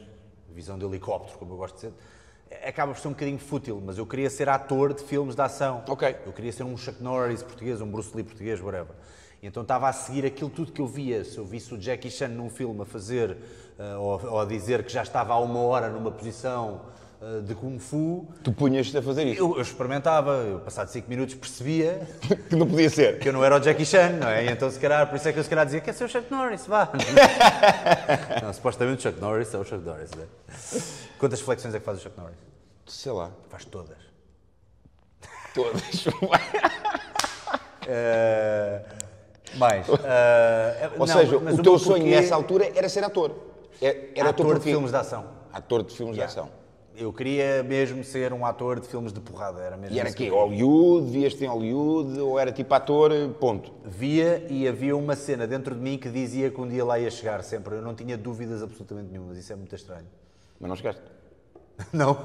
visão 0.53 0.77
de 0.77 0.85
helicóptero, 0.85 1.39
como 1.39 1.53
eu 1.53 1.57
gosto 1.57 1.77
de 1.77 1.81
dizer, 1.83 1.95
é- 2.51 2.69
acaba 2.69 2.93
por 2.93 3.01
ser 3.01 3.07
um 3.07 3.13
bocadinho 3.13 3.39
fútil, 3.39 3.81
mas 3.87 3.97
eu 3.97 4.07
queria 4.07 4.29
ser 4.29 4.49
ator 4.49 4.93
de 4.93 5.05
filmes 5.05 5.37
de 5.37 5.41
ação. 5.41 5.85
Ok. 5.87 6.17
Eu 6.27 6.33
queria 6.33 6.51
ser 6.51 6.65
um 6.65 6.77
Chuck 6.77 7.01
Norris 7.01 7.45
português, 7.45 7.81
um 7.81 7.87
Bruce 7.89 8.11
Lee 8.13 8.25
português, 8.25 8.61
whatever. 8.61 8.97
E 9.43 9.47
então 9.49 9.63
estava 9.63 9.89
a 9.89 9.93
seguir 9.93 10.25
aquilo 10.25 10.49
tudo 10.49 10.71
que 10.71 10.81
eu 10.81 10.87
via. 10.87 11.25
Se 11.25 11.37
eu 11.37 11.45
visse 11.45 11.75
o 11.75 11.81
Jackie 11.81 12.11
Chan 12.11 12.29
num 12.29 12.49
filme 12.49 12.83
a 12.83 12.85
fazer, 12.85 13.37
eh, 13.79 13.97
ou, 13.97 14.21
ou 14.25 14.41
a 14.41 14.45
dizer 14.45 14.85
que 14.85 14.93
já 14.93 15.03
estava 15.03 15.33
há 15.35 15.39
uma 15.41 15.59
hora 15.59 15.89
numa 15.89 16.13
posição 16.13 16.83
eh, 17.21 17.41
de 17.41 17.53
Kung 17.53 17.77
Fu, 17.81 18.29
Tu 18.45 18.53
punhas-te 18.53 18.97
a 18.97 19.03
fazer 19.03 19.27
isso? 19.27 19.41
eu, 19.41 19.57
eu 19.57 19.63
experimentava, 19.63 20.31
eu 20.45 20.61
passado 20.61 20.87
5 20.91 21.09
minutos 21.11 21.35
percebia 21.35 22.07
Que 22.49 22.55
não 22.55 22.69
podia 22.69 22.89
ser. 22.89 23.19
que 23.19 23.29
eu 23.29 23.33
não 23.33 23.45
era 23.45 23.57
o 23.57 23.61
Jackie 23.61 23.85
Chan, 23.85 24.11
não 24.11 24.29
é? 24.29 24.45
E 24.45 24.49
então, 24.49 24.71
se 24.71 24.79
calhar, 24.79 25.09
por 25.09 25.17
isso 25.17 25.27
é 25.29 25.33
que 25.33 25.41
eu 25.41 25.43
se 25.43 25.51
calhar 25.51 25.65
dizia, 25.65 25.81
quer 25.81 25.93
ser 25.93 26.05
o 26.05 26.09
Chuck 26.09 26.31
Norris, 26.31 26.65
vá. 26.69 26.89
não, 28.43 28.53
supostamente 28.53 29.01
o 29.07 29.11
Chuck 29.11 29.21
Norris 29.21 29.53
é 29.53 29.59
o 29.59 29.65
Chuck 29.65 29.85
Norris, 29.85 30.11
não 30.13 30.23
é? 30.23 30.27
Quantas 31.19 31.41
flexões 31.41 31.75
é 31.75 31.81
que 31.81 31.85
faz 31.85 31.99
o 31.99 32.01
Chuck 32.01 32.17
Norris? 32.17 32.37
Sei 32.87 33.11
lá. 33.11 33.33
Faz 33.51 33.65
todas. 33.65 33.99
Todas. 35.53 35.83
Eh, 37.85 38.81
mais. 39.57 39.87
eh, 39.89 40.91
Ou 40.99 40.99
não, 41.01 41.07
seja, 41.07 41.39
mas 41.41 41.59
o 41.59 41.63
teu 41.63 41.79
sonho 41.79 42.03
porquê- 42.03 42.17
nessa 42.17 42.35
altura 42.35 42.71
era 42.75 42.89
ser 42.89 43.05
ator. 43.05 43.33
Era, 43.81 43.99
era 44.15 44.33
teu 44.33 44.47
ator 44.47 44.59
de 44.59 44.65
filmes 44.65 44.91
de 44.91 44.97
ação. 44.97 45.25
Ator 45.53 45.83
de 45.83 45.95
filmes 45.97 46.17
de 46.17 46.23
ação. 46.23 46.49
Eu 46.95 47.11
queria 47.11 47.63
mesmo 47.63 48.05
ser 48.05 48.35
um 48.35 48.45
ator 48.45 48.79
de 48.79 48.87
filmes 48.87 49.15
de 49.15 49.21
porrada, 49.21 49.61
era 49.63 49.79
mesmo 49.79 49.97
E 49.97 49.99
era 49.99 50.13
quê? 50.13 50.29
Hollywood? 50.29 51.11
Vias-te 51.11 51.43
em 51.43 51.49
Hollywood? 51.49 52.21
Ou 52.21 52.39
era 52.39 52.53
tipo 52.53 52.73
ator? 52.75 53.11
Ponto. 53.41 53.73
Via 53.83 54.47
e 54.51 54.69
havia 54.69 54.95
uma 54.95 55.17
cena 55.17 55.47
dentro 55.47 55.75
de 55.75 55.81
mim 55.81 55.97
que 55.97 56.11
dizia 56.11 56.51
que 56.51 56.61
um 56.61 56.69
dia 56.69 56.85
lá 56.85 56.99
ia 56.99 57.11
chegar 57.11 57.43
sempre. 57.43 57.77
Eu 57.77 57.83
não 57.83 57.95
tinha 57.95 58.17
dúvidas 58.19 58.63
absolutamente 58.63 59.09
nenhumas, 59.11 59.39
isso 59.39 59.51
é 59.53 59.57
muito 59.57 59.75
estranho. 59.75 60.07
Mas 60.61 60.69
não 60.69 60.77
chegaste. 60.77 61.01
Não. 61.93 62.15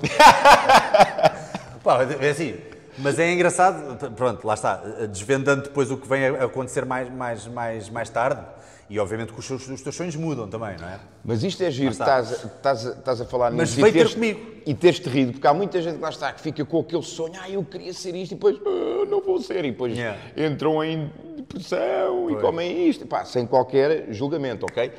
Pá, 1.84 2.04
é 2.22 2.30
assim. 2.30 2.56
Mas 2.98 3.20
é 3.20 3.32
engraçado, 3.32 4.12
pronto, 4.16 4.46
lá 4.46 4.54
está, 4.56 4.78
desvendando 5.12 5.64
depois 5.64 5.92
o 5.92 5.98
que 5.98 6.08
vem 6.08 6.26
a 6.28 6.46
acontecer 6.46 6.84
mais, 6.86 7.10
mais, 7.14 7.46
mais, 7.48 7.90
mais 7.90 8.10
tarde, 8.10 8.42
e 8.90 8.98
obviamente 9.00 9.34
que 9.34 9.40
os, 9.40 9.46
seus- 9.46 9.68
os 9.68 9.82
teus 9.82 9.96
sonhos 9.96 10.16
mudam 10.16 10.48
também, 10.48 10.78
não 10.80 10.88
é? 10.88 11.00
Mas 11.24 11.44
isto 11.44 11.62
é 11.62 11.70
giro, 11.70 11.92
está. 11.92 12.22
estás, 12.22 12.32
a- 12.32 12.48
estás, 12.48 12.88
a- 12.88 12.92
estás 12.92 13.22
a 13.22 13.26
falar 13.26 13.52
Mas 13.52 13.70
nisso 13.70 13.82
veio 13.82 13.90
e 13.90 14.06
ter 14.08 14.14
comigo. 14.14 14.40
E 14.66 14.74
teres-te 14.74 15.10
rido, 15.10 15.34
porque 15.34 15.46
há 15.48 15.54
muita 15.54 15.82
gente 15.82 15.96
que 15.98 16.02
lá 16.02 16.10
está 16.10 16.32
que 16.34 16.42
fica 16.42 16.66
com 16.66 16.80
aquele 16.80 17.04
sonho, 17.04 17.34
ah, 17.40 17.50
eu 17.50 17.64
queria 17.64 17.94
ser 17.94 18.16
isto, 18.16 18.32
e 18.32 18.36
depois, 18.36 18.58
ah, 18.66 19.06
não 19.10 19.22
vou 19.22 19.40
ser, 19.42 19.64
e 19.66 19.72
depois 19.72 19.96
Yeah. 19.96 20.18
entram 20.36 20.84
em 20.84 21.12
depressão 21.38 22.30
e 22.30 22.34
Pois. 22.34 22.42
comem 22.42 22.90
isto, 22.90 23.06
pá, 23.06 23.24
sem 23.26 23.46
qualquer 23.46 24.12
julgamento, 24.12 24.66
ok? 24.66 24.92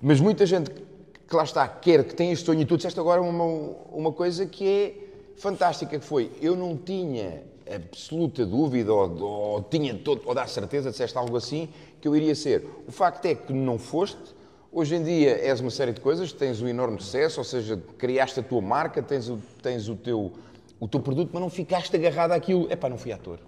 Mas 0.00 0.18
muita 0.20 0.46
gente 0.46 0.70
que 0.70 1.36
lá 1.36 1.44
está, 1.44 1.66
quer, 1.68 2.04
que 2.04 2.14
tem 2.14 2.32
este 2.32 2.46
sonho, 2.46 2.60
e 2.60 2.64
tu 2.64 2.76
disseste 2.76 2.98
agora 2.98 3.20
uma, 3.20 3.44
uma 3.92 4.12
coisa 4.12 4.46
que 4.46 4.66
é 4.66 5.03
fantástica, 5.36 5.98
que 5.98 6.04
foi, 6.04 6.30
eu 6.40 6.56
não 6.56 6.76
tinha 6.76 7.42
absoluta 7.72 8.44
dúvida, 8.44 8.92
ou, 8.92 9.22
ou 9.22 9.62
tinha 9.62 9.94
todo, 9.94 10.22
ou 10.24 10.34
dá 10.34 10.46
certeza, 10.46 10.90
disseste 10.90 11.16
algo 11.16 11.36
assim, 11.36 11.68
que 12.00 12.06
eu 12.06 12.14
iria 12.14 12.34
ser. 12.34 12.66
O 12.86 12.92
facto 12.92 13.26
é 13.26 13.34
que 13.34 13.52
não 13.52 13.78
foste, 13.78 14.34
Hoje 14.76 14.96
em 14.96 15.04
dia 15.04 15.38
és 15.38 15.60
uma 15.60 15.70
série 15.70 15.92
de 15.92 16.00
coisas, 16.00 16.32
tens 16.32 16.60
um 16.60 16.66
enorme 16.66 17.00
sucesso, 17.00 17.38
ou 17.38 17.44
seja, 17.44 17.80
criaste 17.96 18.40
a 18.40 18.42
tua 18.42 18.60
marca, 18.60 19.00
tens 19.00 19.28
o, 19.28 19.38
tens 19.62 19.88
o, 19.88 19.94
teu, 19.94 20.32
o 20.80 20.88
teu 20.88 20.98
produto, 20.98 21.30
mas 21.32 21.40
não 21.40 21.48
ficaste 21.48 21.94
agarrado 21.94 22.32
àquilo. 22.32 22.66
Epá, 22.68 22.88
não 22.88 22.98
fui 22.98 23.12
ator. 23.12 23.38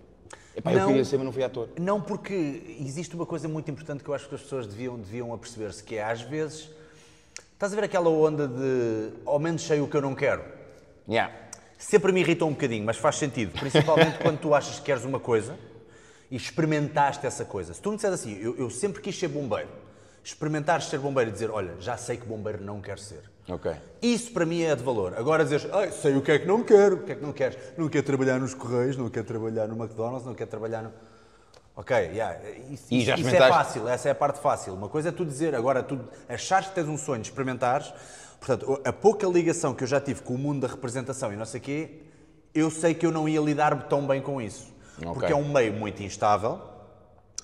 Epá, 0.55 0.73
eu 0.73 0.79
Não. 0.79 0.87
queria 0.87 1.05
ser, 1.05 1.17
mas 1.17 1.25
não 1.27 1.33
fui 1.33 1.43
ator. 1.43 1.69
Não, 1.81 2.01
porque 2.01 2.77
existe 2.79 3.17
uma 3.17 3.27
coisa 3.27 3.49
muito 3.49 3.69
importante 3.69 4.05
que 4.05 4.09
eu 4.09 4.15
acho 4.15 4.29
que 4.29 4.37
as 4.37 4.41
pessoas 4.41 4.69
deviam, 4.69 4.97
deviam 4.97 5.35
aperceber-se, 5.35 5.83
que 5.83 5.97
é, 5.97 6.05
às 6.05 6.23
vezes, 6.23 6.71
estás 7.53 7.73
a 7.73 7.75
ver 7.75 7.87
aquela 7.87 8.09
onda 8.09 8.47
de, 8.47 9.11
ao 9.27 9.41
menos 9.41 9.63
sei 9.63 9.81
o 9.81 9.89
que 9.89 9.97
eu 9.97 10.03
não 10.03 10.15
quero. 10.15 10.45
Yeah. 11.09 11.35
Sempre 11.79 12.11
me 12.13 12.21
irritou 12.21 12.49
um 12.49 12.53
bocadinho, 12.53 12.85
mas 12.85 12.97
faz 12.97 13.17
sentido. 13.17 13.53
Principalmente 13.59 14.19
quando 14.19 14.39
tu 14.39 14.55
achas 14.55 14.79
que 14.79 14.85
queres 14.87 15.05
uma 15.05 15.21
coisa 15.21 15.57
e 16.31 16.37
experimentaste 16.37 17.27
essa 17.27 17.45
coisa. 17.45 17.75
Se 17.75 17.81
tu 17.83 17.91
me 17.91 17.97
disseres 17.97 18.21
assim, 18.21 18.39
eu, 18.41 18.57
eu 18.57 18.71
sempre 18.71 19.01
quis 19.03 19.19
ser 19.19 19.29
bombeiro, 19.29 19.69
Experimentares 20.25 20.87
ser 20.87 20.99
bombeiro 20.99 21.31
e 21.31 21.33
dizer, 21.33 21.53
olha, 21.53 21.75
já 21.79 21.97
sei 21.97 22.17
que 22.17 22.27
bombeiro 22.27 22.61
não 22.61 22.81
quer 22.81 22.99
ser. 22.99 23.21
Isso 24.03 24.33
para 24.33 24.45
mim 24.45 24.61
é 24.63 24.75
de 24.75 24.83
valor. 24.83 25.15
Agora 25.17 25.45
dizer, 25.45 25.69
"Ai, 25.73 25.93
sei 25.93 26.17
o 26.17 26.21
que 26.21 26.33
é 26.33 26.39
que 26.41 26.47
não 26.49 26.65
quero, 26.65 26.97
o 26.97 27.03
que 27.05 27.13
é 27.13 27.15
que 27.15 27.23
não 27.23 27.33
queres? 27.33 27.57
Não 27.79 27.89
quero 27.89 28.05
trabalhar 28.05 28.41
nos 28.41 28.53
Correios, 28.53 28.97
não 28.97 29.09
quero 29.09 29.25
trabalhar 29.25 29.69
no 29.69 29.77
McDonald's, 29.81 30.27
não 30.27 30.35
quero 30.35 30.51
trabalhar 30.51 30.83
no. 30.83 30.93
Ok, 31.77 31.95
yeah, 31.97 32.41
isso, 32.73 32.87
isso- 32.91 33.07
já 33.07 33.15
isso 33.15 33.29
é 33.29 33.39
fácil, 33.55 33.89
essa 33.89 34.09
é 34.09 34.11
a 34.11 34.15
parte 34.17 34.41
fácil. 34.41 34.75
Uma 34.75 34.89
coisa 34.89 35.11
é 35.11 35.13
tu 35.13 35.25
dizer, 35.25 35.55
agora 35.55 35.81
tu 35.81 36.01
achares 36.29 36.67
que 36.71 36.75
tens 36.75 36.89
um 36.89 36.99
sonho, 36.99 37.23
experimentares. 37.23 37.93
Portanto, 38.47 38.81
a 38.85 38.93
pouca 38.93 39.27
ligação 39.27 39.75
que 39.75 39.83
eu 39.83 39.89
já 39.89 40.01
tive 40.01 40.23
com 40.23 40.35
o 40.35 40.39
mundo 40.39 40.61
da 40.61 40.69
representação 40.69 41.33
e 41.33 41.37
não 41.37 41.45
sei 41.45 41.59
o 41.59 41.63
quê, 41.65 41.91
eu 42.55 42.71
sei 42.71 42.95
que 42.95 43.05
eu 43.05 43.11
não 43.11 43.29
ia 43.29 43.41
lidar 43.41 43.89
tão 43.89 44.07
bem 44.07 44.23
com 44.23 44.41
isso. 44.41 44.73
Ok. 44.99 45.15
Porque 45.15 45.33
é 45.33 45.37
um 45.37 45.53
meio 45.53 45.73
muito 45.73 46.01
instável, 46.01 46.61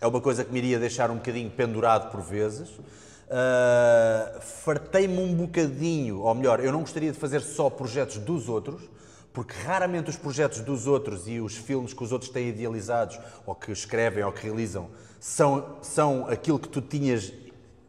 é 0.01 0.07
uma 0.07 0.21
coisa 0.21 0.45
que 0.45 0.53
me 0.53 0.59
iria 0.61 0.79
deixar 0.79 1.11
um 1.11 1.17
bocadinho 1.17 1.51
pendurado 1.51 2.09
por 2.13 2.21
vezes. 2.21 2.69
Uh, 2.69 4.41
Fartei-me 4.63 5.19
um 5.19 5.35
bocadinho, 5.35 6.21
ou 6.21 6.35
melhor, 6.37 6.61
eu 6.61 6.71
não 6.71 6.83
gostaria 6.83 7.11
de 7.11 7.19
fazer 7.19 7.41
só 7.41 7.69
projetos 7.69 8.19
dos 8.19 8.49
outros, 8.49 8.89
porque 9.33 9.55
raramente 9.55 10.09
os 10.09 10.17
projetos 10.17 10.61
dos 10.61 10.87
outros 10.87 11.27
e 11.27 11.41
os 11.41 11.57
filmes 11.57 11.93
que 11.93 12.05
os 12.05 12.13
outros 12.13 12.31
têm 12.31 12.51
idealizados, 12.51 13.19
ou 13.45 13.57
que 13.57 13.73
escrevem, 13.73 14.23
ou 14.23 14.31
que 14.31 14.45
realizam, 14.45 14.89
são, 15.19 15.79
são 15.83 16.29
aquilo 16.29 16.61
que 16.61 16.69
tu 16.69 16.81
tinhas 16.81 17.33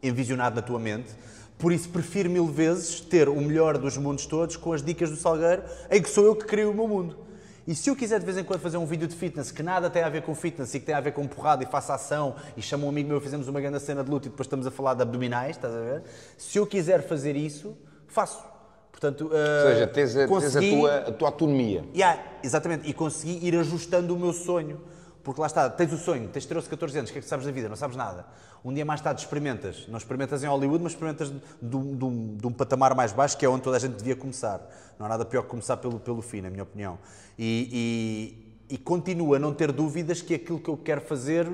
envisionado 0.02 0.56
na 0.56 0.62
tua 0.62 0.80
mente. 0.80 1.14
Por 1.58 1.72
isso, 1.72 1.88
prefiro 1.88 2.28
mil 2.28 2.46
vezes 2.46 3.00
ter 3.00 3.28
o 3.28 3.36
melhor 3.36 3.78
dos 3.78 3.96
mundos 3.96 4.26
todos 4.26 4.56
com 4.56 4.72
as 4.72 4.82
dicas 4.82 5.10
do 5.10 5.16
Salgueiro, 5.16 5.62
em 5.90 6.02
que 6.02 6.10
sou 6.10 6.24
eu 6.24 6.34
que 6.34 6.44
crio 6.44 6.70
o 6.70 6.74
meu 6.74 6.86
mundo. 6.86 7.24
E 7.66 7.74
se 7.74 7.88
eu 7.88 7.96
quiser 7.96 8.20
de 8.20 8.26
vez 8.26 8.36
em 8.36 8.44
quando 8.44 8.60
fazer 8.60 8.76
um 8.76 8.84
vídeo 8.84 9.08
de 9.08 9.16
fitness 9.16 9.50
que 9.50 9.62
nada 9.62 9.88
tem 9.88 10.02
a 10.02 10.08
ver 10.10 10.22
com 10.22 10.34
fitness 10.34 10.74
e 10.74 10.80
que 10.80 10.84
tem 10.84 10.94
a 10.94 11.00
ver 11.00 11.12
com 11.12 11.26
porrada 11.26 11.64
e 11.64 11.66
faço 11.66 11.92
ação 11.92 12.36
e 12.56 12.60
chamo 12.60 12.84
um 12.84 12.90
amigo 12.90 13.08
meu, 13.08 13.20
fizemos 13.20 13.48
uma 13.48 13.58
grande 13.58 13.80
cena 13.80 14.04
de 14.04 14.10
luta 14.10 14.26
e 14.26 14.30
depois 14.30 14.46
estamos 14.46 14.66
a 14.66 14.70
falar 14.70 14.92
de 14.92 15.02
abdominais, 15.02 15.56
estás 15.56 15.74
a 15.74 15.80
ver? 15.80 16.02
Se 16.36 16.58
eu 16.58 16.66
quiser 16.66 17.06
fazer 17.06 17.36
isso, 17.36 17.74
faço. 18.06 18.44
Portanto, 18.92 19.24
Ou 19.24 19.70
seja, 19.70 19.86
tens 19.86 20.16
a, 20.16 20.28
tens 20.28 20.56
a 20.56 20.60
tua, 20.60 20.96
a 20.98 21.12
tua 21.12 21.28
autonomia. 21.28 21.84
Yeah, 21.94 22.22
exatamente, 22.42 22.88
e 22.88 22.92
consegui 22.92 23.44
ir 23.46 23.56
ajustando 23.58 24.14
o 24.14 24.18
meu 24.18 24.32
sonho. 24.32 24.80
Porque 25.22 25.40
lá 25.40 25.46
está, 25.46 25.70
tens 25.70 25.90
o 25.90 25.96
sonho, 25.96 26.28
tens 26.28 26.44
13, 26.44 26.68
14 26.68 26.98
anos, 26.98 27.10
o 27.10 27.12
que 27.14 27.18
é 27.18 27.22
que 27.22 27.28
sabes 27.28 27.46
da 27.46 27.50
vida? 27.50 27.66
Não 27.66 27.76
sabes 27.76 27.96
nada. 27.96 28.26
Um 28.64 28.72
dia 28.72 28.84
mais 28.84 29.00
tarde 29.00 29.20
experimentas. 29.20 29.84
Não 29.88 29.98
experimentas 29.98 30.42
em 30.42 30.46
Hollywood, 30.46 30.82
mas 30.82 30.92
experimentas 30.92 31.30
de, 31.30 31.38
de 31.60 31.76
um- 31.76 32.36
de 32.36 32.46
um, 32.46 32.52
patamar 32.52 32.94
mais 32.94 33.12
baixo, 33.12 33.36
que 33.36 33.44
é 33.44 33.48
onde 33.48 33.62
toda 33.62 33.76
a 33.76 33.80
gente 33.80 33.92
devia 33.96 34.16
começar. 34.16 34.58
Não 34.98 35.04
há 35.04 35.08
nada 35.10 35.24
pior 35.24 35.42
que 35.42 35.48
começar 35.48 35.76
pelo, 35.76 36.00
pelo 36.00 36.22
fim, 36.22 36.40
na 36.40 36.48
minha 36.48 36.62
opinião. 36.62 36.98
E, 37.38 38.38
e, 38.70 38.74
e 38.74 38.78
continuo 38.78 39.34
a 39.34 39.38
não 39.38 39.52
ter 39.52 39.70
dúvidas 39.70 40.22
que 40.22 40.34
aquilo 40.34 40.58
que 40.58 40.70
eu 40.70 40.78
quero 40.78 41.02
fazer 41.02 41.46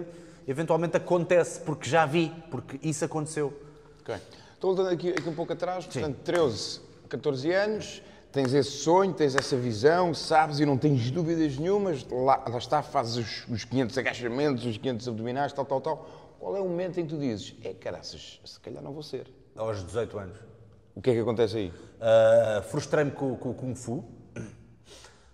eventualmente 0.46 0.96
acontece, 0.96 1.60
porque 1.60 1.88
já 1.88 2.06
vi, 2.06 2.32
porque 2.50 2.78
isso 2.82 3.04
aconteceu. 3.04 3.52
Ok. 4.02 4.14
Estou 4.54 4.74
voltando 4.74 4.92
aqui, 4.94 5.10
aqui 5.10 5.28
um 5.28 5.34
pouco 5.34 5.52
atrás, 5.52 5.86
portanto, 5.86 6.16
13, 6.22 6.80
14 7.08 7.50
anos, 7.52 8.02
tens 8.30 8.52
esse 8.54 8.70
sonho, 8.70 9.12
tens 9.12 9.34
essa 9.34 9.56
visão, 9.56 10.14
sabes 10.14 10.60
e 10.60 10.66
não 10.66 10.76
tens 10.78 11.10
dúvidas 11.10 11.56
nenhumas, 11.58 12.06
lá, 12.10 12.44
lá 12.48 12.58
está, 12.58 12.82
fazes 12.82 13.16
os, 13.16 13.48
os 13.48 13.64
500 13.64 13.98
agachamentos, 13.98 14.64
os 14.66 14.76
500 14.76 15.08
abdominais, 15.08 15.52
tal, 15.52 15.64
tal, 15.64 15.80
tal. 15.80 16.29
Qual 16.40 16.56
é 16.56 16.60
o 16.60 16.64
momento 16.64 16.98
em 16.98 17.04
que 17.04 17.10
tu 17.10 17.20
dizes, 17.20 17.54
é 17.62 17.74
caraças, 17.74 18.40
se 18.42 18.58
calhar 18.60 18.82
não 18.82 18.94
vou 18.94 19.02
ser? 19.02 19.26
Aos 19.54 19.84
18 19.84 20.18
anos. 20.18 20.38
O 20.96 21.02
que 21.02 21.10
é 21.10 21.12
que 21.12 21.20
acontece 21.20 21.54
aí? 21.54 21.68
Uh, 21.68 22.62
Frustrei-me 22.62 23.10
com, 23.10 23.36
com 23.36 23.50
o 23.50 23.54
Kung 23.54 23.74
Fu. 23.74 24.02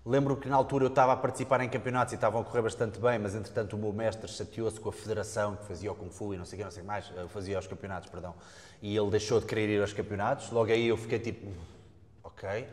Lembro 0.04 0.36
que 0.36 0.48
na 0.48 0.56
altura 0.56 0.84
eu 0.84 0.88
estava 0.88 1.12
a 1.12 1.16
participar 1.16 1.60
em 1.60 1.68
campeonatos 1.68 2.12
e 2.12 2.16
estavam 2.16 2.40
a 2.40 2.44
correr 2.44 2.62
bastante 2.62 2.98
bem, 2.98 3.20
mas 3.20 3.36
entretanto 3.36 3.76
o 3.76 3.78
meu 3.78 3.92
mestre 3.92 4.28
chateou-se 4.28 4.80
com 4.80 4.88
a 4.88 4.92
federação 4.92 5.54
que 5.54 5.64
fazia 5.64 5.92
o 5.92 5.94
Kung 5.94 6.10
Fu 6.10 6.34
e 6.34 6.36
não 6.36 6.44
sei 6.44 6.56
o 6.56 6.58
que, 6.58 6.64
não 6.64 6.72
sei 6.72 6.82
que 6.82 6.88
mais, 6.88 7.06
fazia 7.28 7.56
os 7.56 7.68
campeonatos, 7.68 8.10
perdão. 8.10 8.34
E 8.82 8.96
ele 8.96 9.10
deixou 9.10 9.38
de 9.38 9.46
querer 9.46 9.68
ir 9.68 9.80
aos 9.80 9.92
campeonatos. 9.92 10.50
Logo 10.50 10.72
aí 10.72 10.88
eu 10.88 10.96
fiquei 10.96 11.20
tipo, 11.20 11.52
ok. 12.24 12.66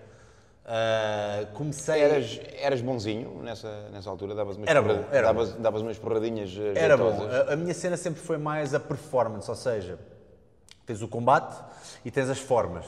Uh, 0.66 1.46
comecei. 1.54 2.02
Eras, 2.02 2.40
eras 2.58 2.82
bonzinho 2.82 3.42
nessa, 3.44 3.90
nessa 3.92 4.10
altura? 4.10 4.34
Davas 4.34 4.56
umas, 4.56 4.70
Era 4.70 4.82
bom, 4.82 5.04
era 5.12 5.28
davas, 5.28 5.54
davas 5.56 5.82
umas 5.82 5.98
porradinhas 5.98 6.56
eh, 6.58 6.74
Era 6.76 6.96
bom. 6.96 7.28
A, 7.50 7.54
a 7.54 7.56
minha 7.58 7.74
cena 7.74 7.98
sempre 7.98 8.22
foi 8.22 8.38
mais 8.38 8.74
a 8.74 8.80
performance, 8.80 9.50
ou 9.50 9.56
seja, 9.58 10.00
tens 10.86 11.02
o 11.02 11.08
combate 11.08 11.56
e 12.06 12.10
tens 12.10 12.30
as 12.30 12.40
formas. 12.40 12.86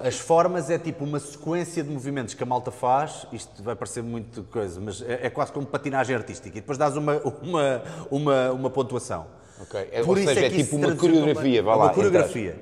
As 0.00 0.16
formas 0.16 0.70
é 0.70 0.78
tipo 0.78 1.04
uma 1.04 1.18
sequência 1.18 1.82
de 1.82 1.90
movimentos 1.90 2.32
que 2.32 2.42
a 2.42 2.46
malta 2.46 2.70
faz, 2.70 3.26
isto 3.32 3.60
vai 3.64 3.74
parecer 3.74 4.00
muito 4.00 4.44
coisa, 4.44 4.80
mas 4.80 5.02
é, 5.02 5.26
é 5.26 5.30
quase 5.30 5.50
como 5.50 5.66
patinagem 5.66 6.14
artística, 6.14 6.56
e 6.56 6.60
depois 6.60 6.78
dás 6.78 6.96
uma, 6.96 7.16
uma, 7.42 7.82
uma, 8.08 8.52
uma 8.52 8.70
pontuação. 8.70 9.26
Ok. 9.60 9.88
É- 9.90 10.02
Por 10.04 10.10
ou 10.10 10.18
isso 10.18 10.28
seja, 10.28 10.46
é 10.46 10.48
isso 10.50 10.70
tipo 10.70 10.76
uma 10.76 10.94
coreografia, 10.94 11.62
vá 11.64 11.72
é 11.72 11.74
lá, 11.74 11.84
Uma 11.86 11.94
coreografia. 11.94 12.56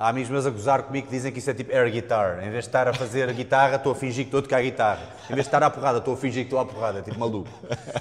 Há 0.00 0.08
amigos 0.08 0.30
meus 0.30 0.46
a 0.46 0.50
gozar 0.50 0.84
comigo 0.84 1.08
que 1.08 1.12
dizem 1.12 1.30
que 1.30 1.40
isso 1.40 1.50
é 1.50 1.52
tipo 1.52 1.76
air 1.76 1.90
guitar. 1.92 2.38
Em 2.38 2.50
vez 2.50 2.64
de 2.64 2.70
estar 2.70 2.88
a 2.88 2.92
fazer 2.94 3.28
a 3.28 3.32
guitarra, 3.34 3.76
estou 3.76 3.92
a 3.92 3.94
fingir 3.94 4.24
que 4.24 4.28
estou 4.28 4.38
a 4.40 4.42
tocar 4.42 4.56
a 4.56 4.62
guitarra. 4.62 5.02
Em 5.26 5.34
vez 5.34 5.40
de 5.44 5.48
estar 5.48 5.62
à 5.62 5.68
porrada, 5.68 5.98
estou 5.98 6.14
a 6.14 6.16
fingir 6.16 6.44
que 6.44 6.46
estou 6.46 6.58
à 6.58 6.64
porrada. 6.64 7.00
É 7.00 7.02
tipo 7.02 7.20
maluco. 7.20 7.50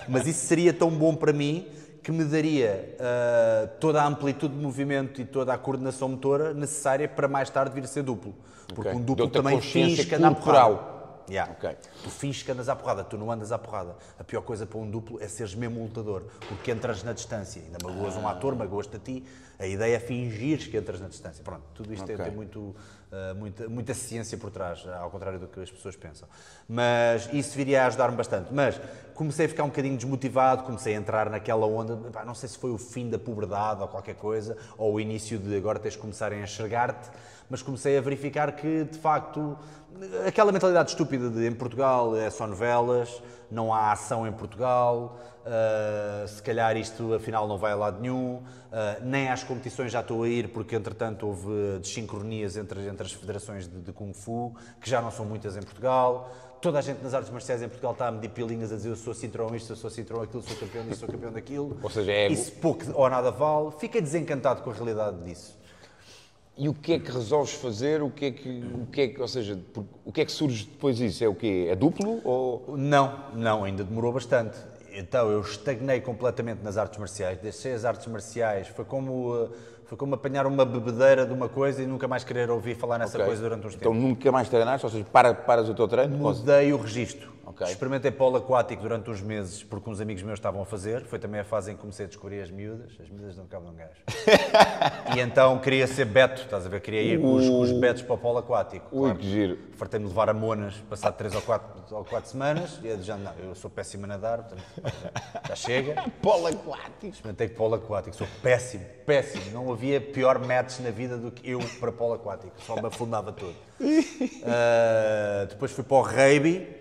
Mas 0.08 0.26
isso 0.26 0.46
seria 0.46 0.72
tão 0.72 0.90
bom 0.92 1.14
para 1.14 1.34
mim 1.34 1.68
que 2.02 2.10
me 2.10 2.24
daria 2.24 2.96
ah, 3.02 3.68
toda 3.82 4.02
a 4.02 4.08
amplitude 4.08 4.56
de 4.56 4.62
movimento 4.62 5.20
e 5.20 5.26
toda 5.26 5.54
a 5.54 5.58
coordenação 5.58 6.08
motora 6.08 6.54
necessária 6.54 7.06
para 7.06 7.28
mais 7.28 7.50
tarde 7.50 7.76
vir 7.76 7.84
a 7.84 7.88
ser 7.88 8.04
duplo. 8.04 8.34
Porque 8.74 8.92
Ok. 8.92 9.02
um 9.02 9.04
duplo 9.04 9.26
a 9.26 9.30
também 9.30 9.60
finge 9.60 10.06
que 10.06 10.16
anda 10.16 10.30
corporal. 10.30 10.76
porrada. 10.78 10.99
Yeah. 11.30 11.52
Ok. 11.52 11.76
Tu 12.04 12.10
finges 12.10 12.42
que 12.44 12.52
andas 12.52 12.68
à 12.70 12.76
porrada, 12.76 13.04
tu 13.04 13.18
não 13.18 13.32
andas 13.32 13.52
à 13.52 13.58
porrada. 13.58 13.96
A 14.18 14.24
pior 14.24 14.42
coisa 14.42 14.66
para 14.66 14.80
um 14.80 14.90
duplo 14.90 15.22
é 15.22 15.28
seres 15.28 15.54
mesmo 15.54 15.82
lutador, 15.82 16.24
porque 16.48 16.72
entras 16.72 17.04
na 17.04 17.14
distância. 17.14 17.62
Ainda 17.62 17.78
magoas 17.84 18.16
um 18.16 18.28
ator, 18.28 18.56
magoas-te 18.56 18.96
a 18.96 19.00
ti. 19.00 19.24
A 19.60 19.68
ideia 19.68 19.96
é 19.96 20.00
fingires 20.00 20.68
que 20.68 20.78
entras 20.78 21.00
na 21.02 21.08
distância. 21.08 21.44
Pronto, 21.44 21.64
tudo 21.74 21.94
isto 21.94 22.06
tem- 22.06 22.16
Ok. 22.16 22.26
tem 22.26 22.34
muito, 22.34 22.74
ah, 23.12 23.34
muita, 23.36 23.68
muita 23.68 23.94
ciência 23.94 24.38
por 24.38 24.50
trás, 24.50 24.86
ao 24.88 25.10
contrário 25.12 25.38
do 25.40 25.48
que 25.48 25.60
as 25.60 25.70
pessoas 25.70 25.96
pensam. 25.98 26.28
Mas 26.68 27.30
isso 27.34 27.56
viria 27.58 27.84
a 27.84 27.88
ajudar-me 27.88 28.16
bastante. 28.16 28.54
Mas 28.54 28.80
comecei 29.14 29.46
a 29.48 29.50
ficar 29.50 29.64
um 29.66 29.68
bocadinho 29.68 29.98
desmotivado, 29.98 30.64
comecei 30.64 30.96
a 30.96 30.98
entrar 30.98 31.30
naquela 31.30 31.66
onda, 31.66 31.98
pá, 32.10 32.24
não 32.24 32.34
sei 32.34 32.48
se 32.48 32.58
foi 32.58 32.72
o 32.72 32.78
fim 32.78 33.10
da 33.10 33.20
puberdade 33.20 33.82
ou 33.82 33.88
qualquer 33.90 34.16
coisa, 34.16 34.56
ou 34.78 34.94
o 34.94 35.00
início 35.00 35.38
de 35.38 35.56
agora 35.58 35.78
tens 35.78 35.94
de 35.94 36.00
começar 36.00 36.32
a 36.32 36.38
enxergar-te, 36.42 37.10
mas 37.50 37.62
comecei 37.62 37.98
a 37.98 38.02
verificar 38.02 38.52
que, 38.54 38.86
de 38.86 38.98
facto, 38.98 39.58
aquela 40.26 40.52
mentalidade 40.52 40.92
estúpida 40.92 41.30
de 41.30 41.48
em 41.48 41.54
Portugal 41.54 42.16
é 42.16 42.30
só 42.30 42.48
novelas, 42.48 43.22
não 43.50 43.74
há 43.74 43.92
ação 43.92 44.28
em 44.28 44.32
Portugal, 44.32 45.20
ah, 45.46 46.26
se 46.28 46.42
calhar 46.42 46.78
isto 46.78 47.14
afinal 47.14 47.48
não 47.48 47.58
vai 47.58 47.72
a 47.72 47.76
lado 47.76 48.00
nenhum, 48.00 48.42
ah, 48.72 48.98
nem 49.02 49.30
às 49.30 49.44
competições 49.44 49.92
já 49.92 50.02
estou 50.02 50.24
a 50.24 50.30
ir 50.30 50.50
porque 50.50 50.76
entretanto 50.76 51.28
houve 51.28 51.80
desincronias 51.82 52.58
entre, 52.58 52.88
entre 52.88 53.04
as 53.04 53.14
federações 53.14 53.68
de, 53.68 53.80
de 53.80 53.92
Kung 53.92 54.14
Fu, 54.14 54.54
que 54.80 54.90
já 54.90 55.02
não 55.02 55.12
são 55.12 55.26
muitas 55.26 55.58
em 55.58 55.62
Portugal. 55.62 56.32
Toda 56.62 56.80
a 56.80 56.82
gente 56.82 57.02
nas 57.02 57.14
artes 57.14 57.32
marciais 57.32 57.62
em 57.62 57.70
Portugal 57.70 57.94
está 57.94 58.08
a 58.10 58.12
medir 58.12 58.30
pilinhas 58.30 58.72
a 58.74 58.76
dizer 58.76 58.90
eu 58.90 58.96
sou 58.96 59.14
cinturão 59.14 59.56
isto, 59.56 59.72
eu 59.72 59.78
sou 59.78 59.90
cinturão 59.90 60.22
aquilo, 60.22 60.44
sou 60.44 60.58
campeão 60.58 60.84
disto, 60.84 61.00
sou 61.00 61.10
campeão 61.10 61.32
daquilo. 61.32 61.80
Ou 61.82 61.90
seja, 61.90 62.12
é. 62.12 62.28
Isso 62.28 62.52
pouco 62.54 62.84
ou 62.94 63.10
nada 63.10 63.32
vale. 63.32 63.72
Fiquei 63.80 64.02
desencantado 64.02 64.62
com 64.62 64.70
a 64.70 64.74
realidade 64.74 65.24
disso. 65.24 65.59
E 66.62 66.68
o 66.68 66.74
que 66.74 66.92
é 66.92 67.00
que 67.00 67.10
resolves 67.10 67.54
fazer? 67.54 68.04
O 68.04 68.10
que 68.10 68.26
é 68.26 68.32
que, 68.32 68.62
o 68.82 68.86
que, 68.88 69.02
é 69.02 69.08
que 69.08 69.22
ou 69.22 69.28
seja, 69.30 69.58
o 70.04 70.12
que 70.12 70.20
é 70.20 70.26
que 70.26 70.32
surge 70.32 70.66
depois 70.66 70.98
disso? 70.98 71.24
É 71.24 71.28
o 71.30 71.34
quê? 71.34 71.68
É 71.70 71.76
duplo 71.76 72.20
ou... 72.26 72.76
Não, 72.78 73.18
não, 73.34 73.64
ainda 73.64 73.82
demorou 73.82 74.12
bastante. 74.12 74.58
Então 74.94 75.30
eu 75.30 75.40
estagnei 75.40 76.02
completamente 76.02 76.62
nas 76.62 76.76
artes 76.76 77.00
marciais, 77.00 77.38
deixei 77.38 77.72
as 77.72 77.86
artes 77.86 78.06
marciais, 78.08 78.68
foi 78.68 78.84
como, 78.84 79.34
uh, 79.34 79.50
foi 79.86 79.98
como 79.98 80.16
apanhar 80.16 80.46
uma 80.46 80.66
bebedeira 80.66 81.26
de 81.26 81.32
uma 81.32 81.48
coisa 81.48 81.82
e 81.82 81.88
nunca 81.88 82.10
mais 82.10 82.26
querer 82.26 82.50
ouvir 82.50 82.76
falar 82.76 82.98
nessa 82.98 83.16
Ok. 83.16 83.26
coisa 83.26 83.42
durante 83.42 83.66
uns 83.66 83.76
Então 83.76 83.94
tempos. 83.94 84.10
nunca 84.10 84.30
mais 84.30 84.50
treinaste? 84.50 84.86
Ou 84.86 84.92
seja, 84.92 85.06
para, 85.06 85.34
paras 85.34 85.70
o 85.70 85.74
teu 85.74 85.88
treino? 85.88 86.18
Mudei 86.18 86.74
o 86.74 86.78
registro. 86.78 87.32
Ok. 87.50 87.66
Experimentei 87.66 88.12
polo 88.12 88.38
aquático 88.38 88.84
durante 88.84 89.10
uns 89.10 89.22
meses 89.22 89.64
porque 89.64 89.90
uns 89.90 90.00
amigos 90.00 90.22
meus 90.22 90.38
estavam 90.38 90.62
a 90.62 90.66
fazer. 90.66 91.04
Foi 91.06 91.18
também 91.18 91.42
a 91.42 91.44
fase 91.44 91.72
em 91.72 91.74
que 91.74 91.82
comecei 91.82 92.06
a 92.06 92.08
descobrir 92.08 92.42
as 92.42 92.52
miúdas. 92.52 92.92
As 93.02 93.10
miúdas 93.10 93.36
não 93.36 93.48
cabem 93.48 93.74
gajo. 93.74 94.00
e 95.18 95.20
então 95.20 95.58
queria 95.58 95.88
ser 95.88 96.06
beto, 96.06 96.44
estás 96.44 96.68
a 96.68 96.70
ver? 96.70 96.80
Queria 96.80 97.02
ir 97.02 97.20
com 97.20 97.34
os, 97.34 97.50
com 97.50 97.62
os 97.62 97.72
betos 97.72 98.04
para 98.04 98.14
o 98.14 98.18
polo 98.20 98.38
aquático. 98.38 98.86
Ui, 98.92 99.02
claro. 99.02 99.18
que 99.18 99.28
giro. 99.28 99.58
Fartei-me 99.78 100.06
levar 100.06 100.30
a 100.30 100.34
monas, 100.34 100.76
passado 100.88 101.18
3 101.18 101.34
ou 101.34 101.42
4, 101.42 101.96
ou 101.96 102.06
quatro 102.06 102.30
semanas, 102.30 102.80
e 102.84 102.88
eu 102.88 103.02
já 103.02 103.18
não, 103.18 103.34
eu 103.40 103.56
sou 103.56 103.70
péssimo 103.70 104.06
a 104.06 104.08
nadar, 104.08 104.44
portanto, 104.44 104.64
já 105.48 105.56
chega. 105.56 106.04
Polo 106.22 106.48
aquático. 106.48 107.08
Experimentei 107.08 107.48
polo 107.48 107.76
aquático, 107.76 108.16
sou 108.16 108.28
péssimo, 108.44 108.86
péssimo. 109.06 109.46
Não 109.52 109.72
havia 109.72 110.00
pior 110.00 110.38
match 110.38 110.80
na 110.82 110.92
vida 110.92 111.18
do 111.18 111.32
que 111.32 111.50
eu 111.50 111.60
para 111.80 111.92
polo 111.92 112.14
aquático, 112.14 112.54
só 112.62 112.76
me 112.76 112.88
afundava 112.88 113.32
todo. 113.32 113.56
Ah, 114.46 115.46
depois 115.50 115.72
fui 115.72 115.84
para 115.84 115.98
o 115.98 116.02
rugby, 116.02 116.79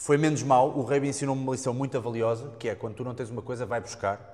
foi 0.00 0.16
menos 0.16 0.42
mal. 0.42 0.70
O 0.76 0.80
rugby 0.82 1.08
ensinou-me 1.08 1.42
uma 1.42 1.52
lição 1.52 1.74
muito 1.74 2.00
valiosa, 2.00 2.50
que 2.58 2.68
é 2.68 2.74
quando 2.74 2.94
tu 2.94 3.04
não 3.04 3.14
tens 3.14 3.30
uma 3.30 3.42
coisa, 3.42 3.66
vai 3.66 3.80
buscar. 3.80 4.28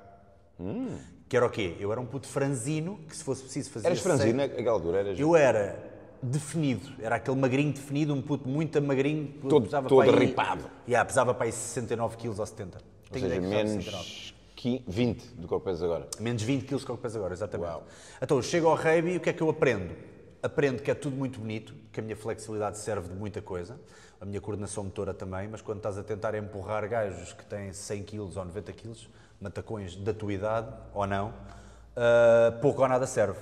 Que 1.29 1.37
era 1.37 1.45
o 1.45 1.51
quê? 1.51 1.77
Eu 1.81 1.91
era 1.91 2.01
um 2.01 2.07
puto 2.07 2.29
franzino, 2.29 3.01
que 3.09 3.17
se 3.17 3.25
fosse 3.25 3.43
preciso 3.43 3.69
fazer... 3.71 3.89
Eras 3.89 3.99
franzino 4.01 4.39
naquela 4.39 4.71
altura? 4.71 5.01
Eras... 5.01 5.19
Eu 5.19 5.35
era 5.35 5.77
definido, 6.23 6.89
era 7.01 7.17
aquele 7.17 7.37
magrinho 7.37 7.73
definido, 7.73 8.15
um 8.15 8.23
puto 8.23 8.49
muito 8.49 8.81
magrinho. 8.81 9.35
Todo- 9.49 9.65
pesava 9.65 9.89
todo 9.89 10.05
para 10.07 10.21
aí- 10.21 10.27
ripado. 10.27 10.65
Yeah, 10.87 11.05
pesava 11.05 11.35
para 11.35 11.47
aí 11.47 11.53
69 11.53 12.17
quilos 12.17 12.39
ou 12.39 12.47
70. 12.47 12.79
Ou 13.13 13.19
seja, 13.19 13.41
menos 13.41 13.73
69. 13.85 14.35
Qui- 14.55 14.85
20 14.87 15.27
do 15.35 15.49
que 15.49 15.53
eu 15.53 15.61
peso 15.61 15.85
agora. 15.85 16.09
Menos 16.21 16.43
20 16.43 16.65
quilos 16.65 16.85
que 16.85 16.91
é 16.91 16.95
o 16.95 16.97
que 16.97 17.03
pesa 17.03 17.19
agora, 17.19 17.35
exatamente. 17.35 17.69
Uau. 17.69 17.85
Então, 18.23 18.37
eu 18.39 18.43
chego 18.43 18.69
ao 18.69 18.77
rugby 18.77 19.11
e 19.13 19.17
o 19.17 19.21
que 19.21 19.29
é 19.31 19.33
que 19.33 19.43
eu 19.43 19.51
aprendo? 19.51 19.95
Aprendo 20.43 20.81
que 20.81 20.91
é 20.91 20.95
tudo 20.95 21.17
muito 21.17 21.41
bonito, 21.41 21.75
que 21.93 21.99
a 22.01 22.03
minha 22.03 22.17
flexibilidade 22.17 22.79
serve 22.79 23.09
de 23.09 23.15
muita 23.15 23.43
coisa, 23.43 23.79
a 24.21 24.25
minha 24.25 24.41
coordenação 24.41 24.85
motora 24.85 25.13
também, 25.13 25.49
mas 25.49 25.61
quando 25.61 25.79
estás 25.79 25.99
a 25.99 26.03
tentar 26.03 26.35
empurrar 26.35 26.89
gajos 26.89 27.33
que 27.33 27.45
têm 27.45 27.73
100 27.73 28.03
quilos 28.05 28.37
ou 28.37 28.45
90 28.45 28.73
quilos, 28.73 29.09
matacões 29.41 29.97
da 29.97 30.15
tua 30.15 30.33
idade 30.33 30.69
ou 30.95 31.07
não, 31.07 31.35
ah, 31.97 32.53
pouco 32.61 32.83
ou 32.83 32.89
nada 32.89 33.07
serve. 33.07 33.41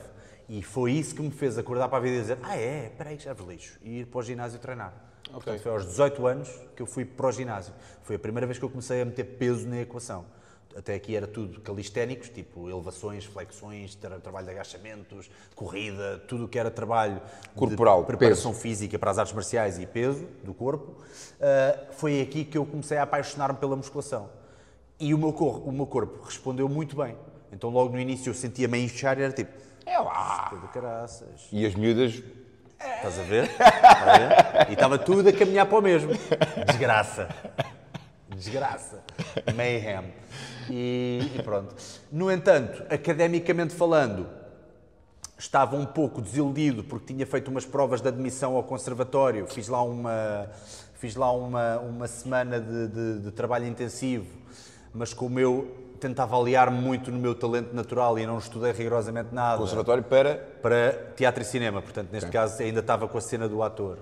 E 0.48 0.62
foi 0.62 0.92
isso 0.92 1.14
que 1.14 1.22
me 1.22 1.30
fez 1.30 1.58
acordar 1.58 1.88
para 1.88 1.98
a 1.98 2.00
vida 2.00 2.16
e 2.16 2.20
dizer: 2.20 2.38
Ah, 2.42 2.56
é, 2.56 2.90
peraí, 2.90 3.18
serve 3.18 3.44
lixo. 3.44 3.78
E 3.82 4.00
ir 4.00 4.06
para 4.06 4.18
o 4.18 4.22
ginásio 4.22 4.58
treinar. 4.58 4.92
Portanto, 5.32 5.60
foi 5.60 5.72
aos 5.72 5.86
18 5.86 6.26
anos 6.26 6.48
que 6.76 6.82
eu 6.82 6.86
fui 6.86 7.04
para 7.04 7.26
o 7.26 7.32
ginásio. 7.32 7.72
Foi 8.02 8.16
a 8.16 8.18
primeira 8.18 8.46
vez 8.46 8.58
que 8.58 8.64
eu 8.64 8.68
comecei 8.68 9.00
a 9.00 9.04
meter 9.04 9.24
peso 9.24 9.66
na 9.66 9.80
equação. 9.80 10.26
Até 10.76 10.94
aqui 10.94 11.14
era 11.14 11.26
tudo 11.26 11.60
calisténicos, 11.60 12.28
tipo 12.28 12.68
elevações, 12.68 13.24
flexões, 13.24 13.94
tra- 13.94 14.18
trabalho 14.18 14.46
de 14.46 14.52
agachamentos, 14.52 15.30
corrida, 15.54 16.18
tudo 16.26 16.46
o 16.46 16.48
que 16.48 16.58
era 16.58 16.68
trabalho 16.70 17.20
Corporal, 17.54 18.04
preparação 18.04 18.52
física 18.52 18.98
para 18.98 19.12
as 19.12 19.18
artes 19.18 19.32
marciais 19.32 19.78
e 19.78 19.86
peso 19.86 20.26
do 20.42 20.52
corpo. 20.52 20.96
ah, 21.40 21.78
foi 21.92 22.20
aqui 22.20 22.44
que 22.44 22.58
eu 22.58 22.66
comecei 22.66 22.98
a 22.98 23.04
apaixonar-me 23.04 23.58
pela 23.58 23.76
musculação. 23.76 24.28
E 24.98 25.14
o 25.14 25.18
meu, 25.18 25.32
cor- 25.32 25.66
o 25.66 25.70
meu 25.70 25.86
corpo 25.86 26.24
respondeu 26.24 26.68
muito 26.68 26.96
bem. 26.96 27.16
Então 27.52 27.70
logo 27.70 27.92
no 27.92 28.00
início 28.00 28.30
eu 28.30 28.34
sentia-me 28.34 28.76
a 28.76 28.80
inchar 28.80 29.16
e 29.18 29.22
era 29.22 29.32
tipo, 29.32 29.52
É 29.86 29.98
lá! 29.98 30.48
"Pô, 30.50 30.56
de 30.56 30.68
caraças, 30.72 31.48
E 31.52 31.64
as 31.64 31.74
miúdas, 31.76 32.20
Estás 32.96 33.18
a 33.18 33.22
ver? 33.22 33.44
Estás 33.44 34.08
a 34.08 34.18
ver? 34.18 34.70
E 34.70 34.72
estava 34.74 34.98
tudo 34.98 35.26
a 35.28 35.32
caminhar 35.32 35.64
para 35.66 35.78
o 35.78 35.82
mesmo. 35.82 36.10
Desgraça. 36.66 37.28
Desgraça. 38.36 39.02
Mayhem. 39.54 40.12
E, 40.70 41.30
e 41.36 41.42
pronto. 41.42 41.74
No 42.10 42.30
entanto, 42.30 42.82
academicamente 42.90 43.74
falando, 43.74 44.26
estava 45.38 45.76
um 45.76 45.84
pouco 45.86 46.20
desiludido 46.20 46.84
porque 46.84 47.12
tinha 47.12 47.26
feito 47.26 47.48
umas 47.50 47.64
provas 47.64 48.00
de 48.00 48.08
admissão 48.08 48.56
ao 48.56 48.62
conservatório. 48.62 49.46
Fiz 49.46 49.68
lá 49.68 49.82
uma, 49.82 50.48
fiz 50.94 51.14
lá 51.16 51.30
uma, 51.32 51.78
uma 51.78 52.06
semana 52.08 52.60
de, 52.60 52.88
de- 52.88 53.18
de 53.20 53.30
trabalho 53.32 53.66
intensivo, 53.66 54.26
mas 54.92 55.12
como 55.12 55.38
eu 55.40 55.80
tentava 56.00 56.36
aliar-me 56.38 56.78
muito 56.78 57.10
no 57.10 57.18
meu 57.18 57.34
talento 57.34 57.74
natural 57.74 58.18
e 58.18 58.26
não 58.26 58.36
estudei 58.38 58.72
rigorosamente 58.72 59.32
nada 59.34 59.58
conservatório 59.58 60.02
para. 60.02 60.34
para 60.60 60.92
teatro 61.16 61.42
e 61.42 61.46
cinema, 61.46 61.80
portanto, 61.80 62.10
neste 62.12 62.30
caso 62.30 62.62
ainda 62.62 62.80
estava 62.80 63.08
com 63.08 63.16
a 63.16 63.20
cena 63.20 63.48
do 63.48 63.62
ator. 63.62 63.98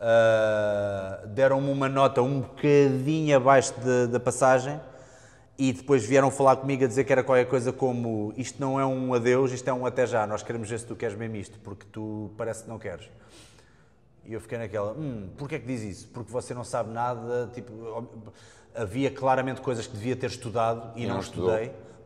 Ah, 0.00 1.20
Deram-me 1.26 1.70
uma 1.70 1.88
nota 1.88 2.22
um 2.22 2.40
bocadinho 2.40 3.36
abaixo 3.36 3.74
da 4.10 4.20
passagem 4.20 4.80
e 5.58 5.72
depois 5.72 6.04
vieram 6.04 6.30
falar 6.30 6.56
comigo 6.56 6.84
a 6.84 6.86
dizer 6.86 7.02
que 7.04 7.12
era 7.12 7.24
qualquer 7.24 7.46
coisa 7.46 7.72
como 7.72 8.32
isto 8.36 8.60
não 8.60 8.78
é 8.78 8.86
um 8.86 9.12
adeus, 9.12 9.50
isto 9.50 9.68
é 9.68 9.72
um 9.72 9.84
até 9.84 10.06
já, 10.06 10.24
nós 10.26 10.42
queremos 10.42 10.70
ver 10.70 10.78
se 10.78 10.86
tu 10.86 10.94
queres 10.94 11.16
mesmo 11.16 11.34
isto, 11.36 11.58
porque 11.60 11.84
tu 11.90 12.30
parece 12.36 12.62
que 12.62 12.68
não 12.68 12.78
queres. 12.78 13.08
E 14.24 14.32
eu 14.34 14.40
fiquei 14.40 14.58
naquela, 14.58 14.92
hum, 14.92 15.30
porquê 15.36 15.56
é 15.56 15.58
que 15.58 15.66
diz 15.66 15.82
isso? 15.82 16.08
Porque 16.08 16.30
você 16.30 16.54
não 16.54 16.62
sabe 16.62 16.92
nada, 16.92 17.50
tipo, 17.52 17.72
havia 18.74 19.10
claramente 19.10 19.60
coisas 19.60 19.86
que 19.86 19.96
devia 19.96 20.14
ter 20.14 20.26
estudado 20.26 20.92
e, 20.94 21.02
E 21.02 21.06
não, 21.06 21.14
não 21.14 21.20
estudou. 21.20 21.50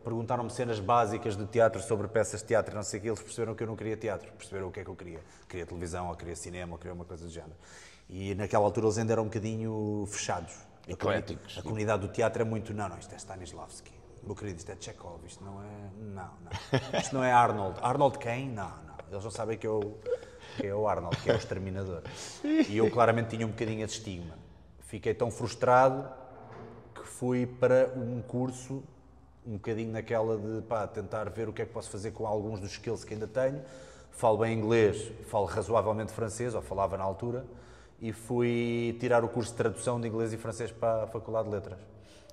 Perguntaram-me 0.03 0.49
cenas 0.49 0.79
básicas 0.79 1.37
de 1.37 1.45
teatro 1.45 1.81
sobre 1.81 2.07
peças 2.07 2.41
de 2.41 2.47
teatro 2.47 2.73
e 2.73 2.75
não 2.75 2.83
sei 2.83 2.99
o 2.99 3.01
que, 3.01 3.07
eles 3.07 3.21
perceberam 3.21 3.55
que 3.55 3.63
eu 3.63 3.67
não 3.67 3.75
queria 3.75 3.95
teatro, 3.95 4.31
perceberam 4.33 4.67
o 4.67 4.71
que 4.71 4.81
é 4.81 4.83
que 4.83 4.89
eu 4.89 4.95
queria. 4.95 5.19
Queria 5.47 5.65
televisão, 5.65 6.09
ou 6.09 6.15
queria 6.15 6.35
cinema, 6.35 6.73
ou 6.73 6.77
queria 6.77 6.93
uma 6.93 7.05
coisa 7.05 7.25
do 7.25 7.31
género. 7.31 7.55
E 8.09 8.35
naquela 8.35 8.65
altura 8.65 8.87
eles 8.87 8.97
ainda 8.97 9.13
eram 9.13 9.23
um 9.23 9.27
bocadinho 9.27 10.05
fechados. 10.09 10.53
A 10.87 10.91
Ecléticos. 10.91 11.57
A 11.57 11.61
comunidade 11.61 12.05
do 12.05 12.11
teatro 12.11 12.41
é 12.41 12.45
muito, 12.45 12.73
não, 12.73 12.89
não, 12.89 12.97
isto 12.97 13.13
é 13.13 13.17
Stanislavski. 13.17 13.93
Meu 14.23 14.35
querido, 14.35 14.57
isto 14.57 14.71
é 14.71 14.77
Chekhov, 14.79 15.25
isto 15.25 15.43
não 15.43 15.61
é. 15.61 15.89
Não, 15.99 16.31
não. 16.41 16.99
Isto 16.99 17.15
não 17.15 17.23
é 17.23 17.31
Arnold. 17.31 17.79
Arnold 17.81 18.17
quem? 18.19 18.49
Não, 18.49 18.69
não. 18.69 18.95
Eles 19.11 19.23
não 19.23 19.31
sabem 19.31 19.57
que 19.57 19.67
eu, 19.67 19.99
que 20.57 20.67
é 20.67 20.73
o 20.73 20.87
Arnold, 20.87 21.17
que 21.17 21.29
é 21.29 21.33
o 21.33 21.37
exterminador. 21.37 22.03
E 22.43 22.77
eu 22.77 22.89
claramente 22.89 23.29
tinha 23.29 23.45
um 23.45 23.49
bocadinho 23.49 23.83
esse 23.83 23.97
estigma. 23.97 24.37
Fiquei 24.79 25.13
tão 25.13 25.29
frustrado 25.29 26.09
que 26.95 27.05
fui 27.05 27.45
para 27.45 27.91
um 27.95 28.21
curso, 28.21 28.83
um 29.45 29.53
bocadinho 29.53 29.91
naquela 29.91 30.37
de 30.37 30.61
pá, 30.63 30.87
tentar 30.87 31.29
ver 31.29 31.49
o 31.49 31.53
que 31.53 31.61
é 31.61 31.65
que 31.65 31.71
posso 31.71 31.89
fazer 31.89 32.11
com 32.11 32.25
alguns 32.25 32.59
dos 32.59 32.71
skills 32.71 33.03
que 33.03 33.13
ainda 33.13 33.27
tenho. 33.27 33.61
Falo 34.11 34.37
bem 34.37 34.57
inglês, 34.57 35.11
falo 35.27 35.45
razoavelmente 35.45 36.11
francês, 36.11 36.53
ou 36.53 36.61
falava 36.61 36.97
na 36.97 37.03
altura, 37.03 37.45
e 38.01 38.13
fui 38.13 38.95
tirar 38.99 39.23
o 39.23 39.27
curso 39.27 39.51
de 39.51 39.57
tradução 39.57 39.99
de 39.99 40.07
inglês 40.07 40.31
e 40.33 40.37
francês 40.37 40.71
para 40.71 41.03
a 41.03 41.07
Faculdade 41.07 41.49
de 41.49 41.55
Letras. 41.55 41.79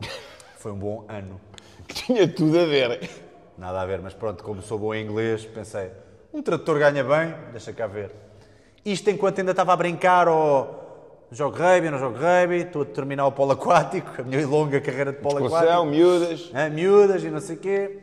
Foi 0.58 0.72
um 0.72 0.78
bom 0.78 1.04
ano. 1.08 1.40
que 1.88 1.94
tinha 1.94 2.28
tudo 2.28 2.58
a 2.58 2.66
ver. 2.66 3.08
Nada 3.56 3.80
a 3.80 3.86
ver, 3.86 4.00
mas 4.00 4.12
pronto, 4.12 4.44
como 4.44 4.60
sou 4.62 4.78
bom 4.78 4.94
em 4.94 5.04
inglês, 5.04 5.44
pensei, 5.46 5.90
um 6.32 6.42
tradutor 6.42 6.78
ganha 6.78 7.02
bem, 7.02 7.34
deixa 7.50 7.72
cá 7.72 7.86
ver. 7.86 8.14
Isto 8.84 9.10
enquanto 9.10 9.38
ainda 9.38 9.50
estava 9.50 9.72
a 9.72 9.76
brincar, 9.76 10.28
ou 10.28 10.89
jogo 11.32 11.56
rugby, 11.56 11.90
não 11.90 11.98
jogo 11.98 12.16
rugby, 12.16 12.62
estou 12.62 12.82
a 12.82 12.84
terminar 12.84 13.26
o 13.26 13.32
polo 13.32 13.52
aquático, 13.52 14.20
a 14.20 14.24
minha 14.24 14.46
longa 14.46 14.80
carreira 14.80 15.12
de 15.12 15.18
polo 15.18 15.46
aquático. 15.46 15.72
miúdas. 15.86 16.50
Hã, 16.54 16.68
miúdas 16.68 17.22
e 17.22 17.30
não 17.30 17.40
sei 17.40 17.56
o 17.56 17.58
quê. 17.58 17.98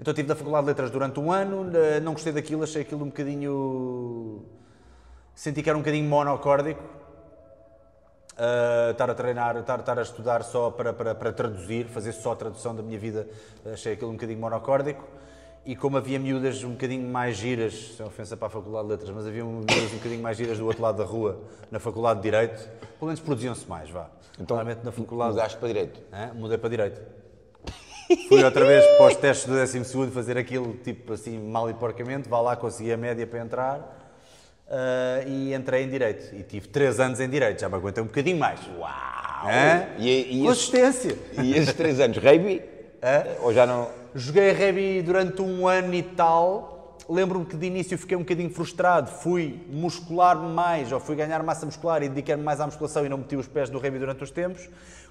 Então 0.00 0.12
estive 0.12 0.28
na 0.28 0.34
Faculdade 0.34 0.64
de 0.64 0.68
Letras 0.68 0.90
durante 0.90 1.20
um 1.20 1.30
ano, 1.30 1.70
não 2.02 2.14
gostei 2.14 2.32
daquilo, 2.32 2.62
achei 2.62 2.82
aquilo 2.82 3.02
um 3.02 3.08
bocadinho... 3.08 4.44
Senti 5.34 5.62
que 5.62 5.68
era 5.68 5.76
um 5.78 5.82
bocadinho 5.82 6.08
monocórdico. 6.08 6.82
Uh, 8.32 8.92
estar 8.92 9.10
a 9.10 9.14
treinar, 9.14 9.56
estar, 9.58 9.78
estar 9.80 9.98
a 9.98 10.02
estudar 10.02 10.42
só 10.42 10.70
para, 10.70 10.94
para, 10.94 11.14
para 11.14 11.30
traduzir, 11.30 11.84
fazer 11.84 12.12
só 12.12 12.32
a 12.32 12.36
tradução 12.36 12.74
da 12.74 12.82
minha 12.82 12.98
vida, 12.98 13.28
achei 13.70 13.92
aquilo 13.92 14.10
um 14.10 14.14
bocadinho 14.14 14.40
monocórdico. 14.40 15.06
E 15.64 15.76
como 15.76 15.96
havia 15.98 16.18
miúdas 16.18 16.64
um 16.64 16.70
bocadinho 16.70 17.06
mais 17.08 17.36
giras, 17.36 17.94
sem 17.96 18.04
ofensa 18.04 18.36
para 18.36 18.46
a 18.46 18.50
Faculdade 18.50 18.84
de 18.86 18.90
Letras, 18.92 19.10
mas 19.10 19.26
havia 19.26 19.44
miúdas 19.44 19.76
um 19.92 19.96
bocadinho 19.96 20.22
mais 20.22 20.36
giras 20.36 20.58
do 20.58 20.66
outro 20.66 20.82
lado 20.82 20.96
da 20.98 21.04
rua, 21.04 21.38
na 21.70 21.78
Faculdade 21.78 22.20
de 22.20 22.24
Direito, 22.24 22.58
pelo 22.98 23.06
menos 23.08 23.20
produziam-se 23.20 23.68
mais, 23.68 23.90
vá. 23.90 24.08
Então, 24.34 24.56
Claramente 24.56 24.80
na 24.84 24.90
Faculdade. 24.90 25.30
mudaste 25.32 25.58
para 25.58 25.68
direito. 25.68 26.00
Hã? 26.12 26.30
Mudei 26.34 26.56
para 26.56 26.68
Direito. 26.70 27.00
Fui 28.28 28.42
outra 28.42 28.64
vez 28.64 28.84
para 28.96 29.06
os 29.06 29.16
testes 29.16 29.46
do 29.46 29.52
12 29.54 30.10
fazer 30.10 30.36
aquilo 30.36 30.74
tipo 30.82 31.12
assim 31.12 31.38
mal 31.38 31.70
e 31.70 31.74
porcamente, 31.74 32.28
vá 32.28 32.40
lá, 32.40 32.56
consegui 32.56 32.92
a 32.92 32.96
média 32.96 33.26
para 33.26 33.38
entrar. 33.40 34.16
ah, 34.68 35.22
e 35.26 35.52
entrei 35.54 35.84
em 35.84 35.88
Direito. 35.90 36.34
E 36.34 36.42
tive 36.42 36.68
3 36.68 36.98
anos 37.00 37.20
em 37.20 37.28
Direito, 37.28 37.60
já 37.60 37.68
me 37.68 37.74
aguentei 37.76 38.02
um 38.02 38.06
bocadinho 38.06 38.38
mais. 38.38 38.58
Uau! 38.78 38.90
Hã? 39.44 39.86
E, 39.98 40.08
e, 40.08 40.46
esses, 40.46 40.68
Consistência. 40.70 41.18
e 41.42 41.54
esses 41.54 41.74
três 41.74 42.00
anos, 42.00 42.16
rugby? 42.16 42.62
Ou 43.42 43.52
já 43.54 43.66
não. 43.66 43.99
Joguei 44.14 44.50
rugby 44.52 45.02
durante 45.02 45.40
um 45.40 45.68
ano 45.68 45.94
e 45.94 46.02
tal. 46.02 46.98
Lembro-me 47.08 47.44
que 47.44 47.56
de 47.56 47.66
início 47.66 47.96
fiquei 47.96 48.16
um 48.16 48.20
bocadinho 48.20 48.50
frustrado. 48.50 49.08
Fui 49.08 49.64
muscular-me 49.68 50.48
mais, 50.52 50.90
ou 50.90 50.98
fui 50.98 51.14
ganhar 51.14 51.40
massa 51.44 51.64
muscular 51.64 52.02
e 52.02 52.08
dediquei-me 52.08 52.42
mais 52.42 52.60
à 52.60 52.66
musculação 52.66 53.06
e 53.06 53.08
não 53.08 53.18
meti 53.18 53.36
os 53.36 53.46
pés 53.46 53.70
no 53.70 53.78
rugby 53.78 54.00
durante 54.00 54.24
os 54.24 54.30
tempos. 54.32 54.68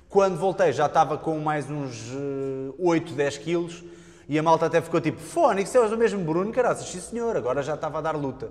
Quando 0.09 0.37
voltei 0.37 0.73
já 0.73 0.87
estava 0.87 1.17
com 1.17 1.39
mais 1.39 1.69
uns 1.69 2.11
eh, 2.13 2.73
8, 2.77 3.13
10 3.13 3.37
quilos 3.37 3.83
e 4.27 4.37
a 4.37 4.43
malta 4.43 4.65
até 4.65 4.81
ficou 4.81 4.99
tipo, 4.99 5.19
Fónix, 5.19 5.73
és 5.73 5.91
o 5.91 5.97
mesmo 5.97 6.23
Bruno, 6.23 6.51
caraças, 6.51 6.89
sim 6.89 6.99
senhor, 6.99 7.37
agora 7.37 7.63
já 7.63 7.75
estava 7.75 7.99
a 7.99 8.01
dar 8.01 8.15
luta. 8.15 8.49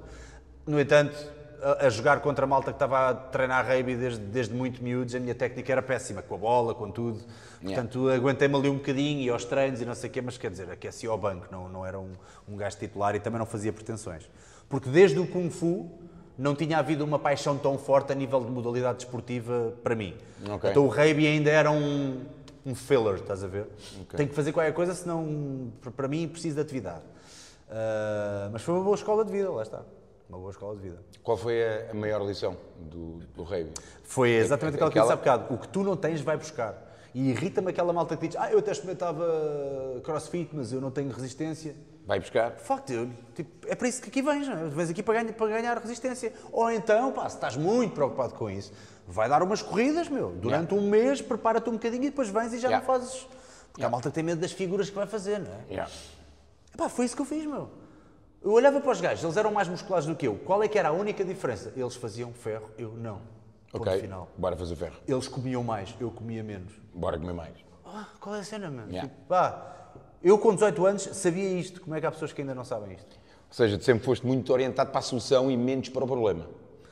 No 0.66 0.80
entanto, 0.80 1.14
a, 1.62 1.86
a 1.86 1.90
jogar 1.90 2.20
contra 2.20 2.44
a 2.44 2.48
malta 2.48 2.70
que 2.72 2.76
estava 2.76 3.10
a 3.10 3.14
treinar 3.14 3.66
rugby 3.66 3.96
desde, 3.96 4.20
desde 4.20 4.54
muito 4.54 4.82
miúdos, 4.82 5.14
a 5.14 5.20
minha 5.20 5.34
técnica 5.34 5.72
era 5.72 5.82
péssima, 5.82 6.22
com 6.22 6.34
a 6.34 6.38
bola, 6.38 6.74
com 6.74 6.90
tudo. 6.90 7.20
Portanto, 7.62 8.08
aguentei-me 8.08 8.54
ali 8.56 8.68
um 8.68 8.76
bocadinho 8.76 9.20
e 9.22 9.28
aos 9.30 9.44
treinos 9.44 9.80
e 9.80 9.84
não 9.84 9.94
sei 9.94 10.08
o 10.08 10.12
quê, 10.12 10.20
mas 10.22 10.38
quer 10.38 10.50
dizer, 10.50 10.70
aqueci 10.70 11.06
ao 11.06 11.18
banco, 11.18 11.46
não, 11.50 11.68
não 11.68 11.84
era 11.84 11.98
um, 11.98 12.12
um 12.48 12.56
gajo 12.56 12.76
titular 12.78 13.14
e 13.16 13.20
também 13.20 13.38
não 13.38 13.46
fazia 13.46 13.72
pretensões. 13.72 14.30
Porque 14.68 14.88
desde 14.88 15.18
o 15.18 15.26
Kung 15.26 15.50
Fu 15.50 15.90
não 16.36 16.54
tinha 16.54 16.78
havido 16.78 17.04
uma 17.04 17.18
paixão 17.18 17.58
tão 17.58 17.76
forte 17.76 18.12
a 18.12 18.14
nível 18.14 18.40
de 18.44 18.50
modalidade 18.50 18.98
desportiva 18.98 19.72
para 19.82 19.96
mim. 19.96 20.14
Ok. 20.48 20.70
Então 20.70 20.84
o 20.84 20.88
rugby 20.88 21.26
ainda 21.26 21.50
era 21.50 21.70
um, 21.70 22.20
um 22.64 22.74
filler, 22.76 23.14
estás 23.16 23.42
a 23.42 23.48
ver? 23.48 23.66
Tenho 24.16 24.28
que 24.28 24.34
fazer 24.36 24.52
qualquer 24.52 24.72
coisa, 24.72 24.94
senão 24.94 25.72
para- 25.96 26.06
mim 26.06 26.28
preciso 26.28 26.54
de 26.54 26.60
atividade. 26.60 27.02
Ah, 27.68 28.48
mas 28.52 28.62
foi 28.62 28.74
uma 28.74 28.84
boa 28.84 28.94
escola 28.94 29.24
de 29.24 29.32
vida, 29.32 29.50
lá 29.50 29.62
está. 29.62 29.82
Uma 30.28 30.38
boa 30.38 30.50
escola 30.50 30.76
de 30.76 30.82
vida. 30.82 30.98
Qual 31.22 31.36
foi 31.36 31.62
a, 31.90 31.94
maior 31.94 32.24
lição 32.26 32.54
do, 32.78 33.20
do 33.34 33.42
rugby? 33.42 33.72
Foi 34.02 34.30
exatamente 34.30 34.74
aquela 34.74 34.90
que 34.90 34.98
eu 34.98 35.02
disse 35.02 35.12
há 35.12 35.16
bocado. 35.16 35.54
O 35.54 35.58
que 35.58 35.68
tu 35.68 35.82
não 35.82 35.96
tens, 35.96 36.20
vai 36.20 36.36
buscar. 36.36 36.86
E 37.14 37.30
irrita-me 37.30 37.70
aquela 37.70 37.92
malta 37.92 38.14
que 38.16 38.28
diz: 38.28 38.36
Ah, 38.36 38.52
eu 38.52 38.58
até 38.58 38.70
experimentava 38.70 39.24
crossfit, 40.04 40.50
mas 40.52 40.70
eu 40.70 40.80
não 40.80 40.90
tenho 40.90 41.10
resistência. 41.10 41.74
Vai 42.06 42.20
buscar? 42.20 42.52
Facto, 42.52 42.90
eu, 42.90 43.10
tipo, 43.34 43.68
é 43.68 43.74
para 43.74 43.88
isso 43.88 44.00
que 44.00 44.08
aqui 44.08 44.22
vens, 44.22 44.46
não 44.46 44.66
é? 44.66 44.68
vens 44.68 44.90
aqui 44.90 45.02
para 45.02 45.14
ganhar, 45.20 45.32
para 45.32 45.46
ganhar 45.46 45.78
resistência. 45.78 46.32
Ou 46.52 46.70
então, 46.70 47.12
pá, 47.12 47.28
se 47.28 47.36
estás 47.36 47.56
muito 47.56 47.94
preocupado 47.94 48.34
com 48.34 48.50
isso, 48.50 48.72
vai 49.06 49.28
dar 49.28 49.42
umas 49.42 49.62
corridas, 49.62 50.08
meu. 50.08 50.30
Durante 50.30 50.74
um 50.74 50.88
mês, 50.88 51.20
prepara-te 51.20 51.68
um 51.68 51.74
bocadinho 51.74 52.04
e 52.04 52.10
depois 52.10 52.28
vens 52.28 52.52
e 52.52 52.58
já 52.58 52.68
Yeah. 52.68 52.78
não 52.78 53.00
fazes. 53.00 53.26
Porque 53.72 53.84
há 53.84 53.90
malta 53.90 54.08
que 54.10 54.14
tem 54.14 54.24
medo 54.24 54.40
das 54.40 54.52
figuras 54.52 54.88
que 54.88 54.96
vai 54.96 55.06
fazer, 55.06 55.38
não 55.38 55.52
é? 55.52 55.70
Yeah. 55.70 55.90
Pá, 56.76 56.88
foi 56.88 57.06
isso 57.06 57.16
que 57.16 57.22
eu 57.22 57.26
fiz, 57.26 57.44
meu. 57.44 57.68
Eu 58.42 58.52
olhava 58.52 58.80
para 58.80 58.92
os 58.92 59.00
gajos, 59.00 59.24
eles 59.24 59.36
eram 59.36 59.52
mais 59.52 59.68
musculados 59.68 60.06
do 60.06 60.14
que 60.14 60.26
eu. 60.26 60.36
Qual 60.36 60.62
é 60.62 60.68
que 60.68 60.78
era 60.78 60.88
a 60.88 60.92
única 60.92 61.24
diferença? 61.24 61.72
Eles 61.76 61.94
faziam 61.96 62.32
ferro, 62.32 62.70
eu 62.78 62.92
não. 62.96 63.20
Ponto 63.72 63.82
Ok, 63.88 64.00
final. 64.00 64.28
bora 64.36 64.56
fazer 64.56 64.76
ferro. 64.76 64.96
Eles 65.06 65.28
comiam 65.28 65.62
mais, 65.62 65.94
eu 66.00 66.10
comia 66.10 66.42
menos. 66.42 66.72
Bora 66.94 67.18
comer 67.18 67.34
mais. 67.34 67.52
"Ah, 67.84 68.06
qual 68.20 68.36
é 68.36 68.40
a 68.40 68.44
cena, 68.44 68.70
mano? 68.70 68.90
Yeah. 68.90 69.08
Tipo, 69.08 69.20
pá, 69.28 69.90
eu 70.22 70.38
com 70.38 70.54
18 70.54 70.86
anos 70.86 71.02
sabia 71.02 71.48
isto, 71.58 71.80
como 71.80 71.94
é 71.94 72.00
que 72.00 72.06
há 72.06 72.10
pessoas 72.10 72.32
que 72.32 72.40
ainda 72.40 72.54
não 72.54 72.64
sabem 72.64 72.92
isto? 72.94 73.16
Ou 73.50 73.54
seja, 73.54 73.76
tu 73.76 73.84
sempre 73.84 74.04
foste 74.04 74.26
muito 74.26 74.52
orientado 74.52 74.90
para 74.90 75.00
a 75.00 75.02
solução 75.02 75.50
e 75.50 75.56
menos 75.56 75.88
para 75.88 76.04
o 76.04 76.06
problema. 76.06 76.46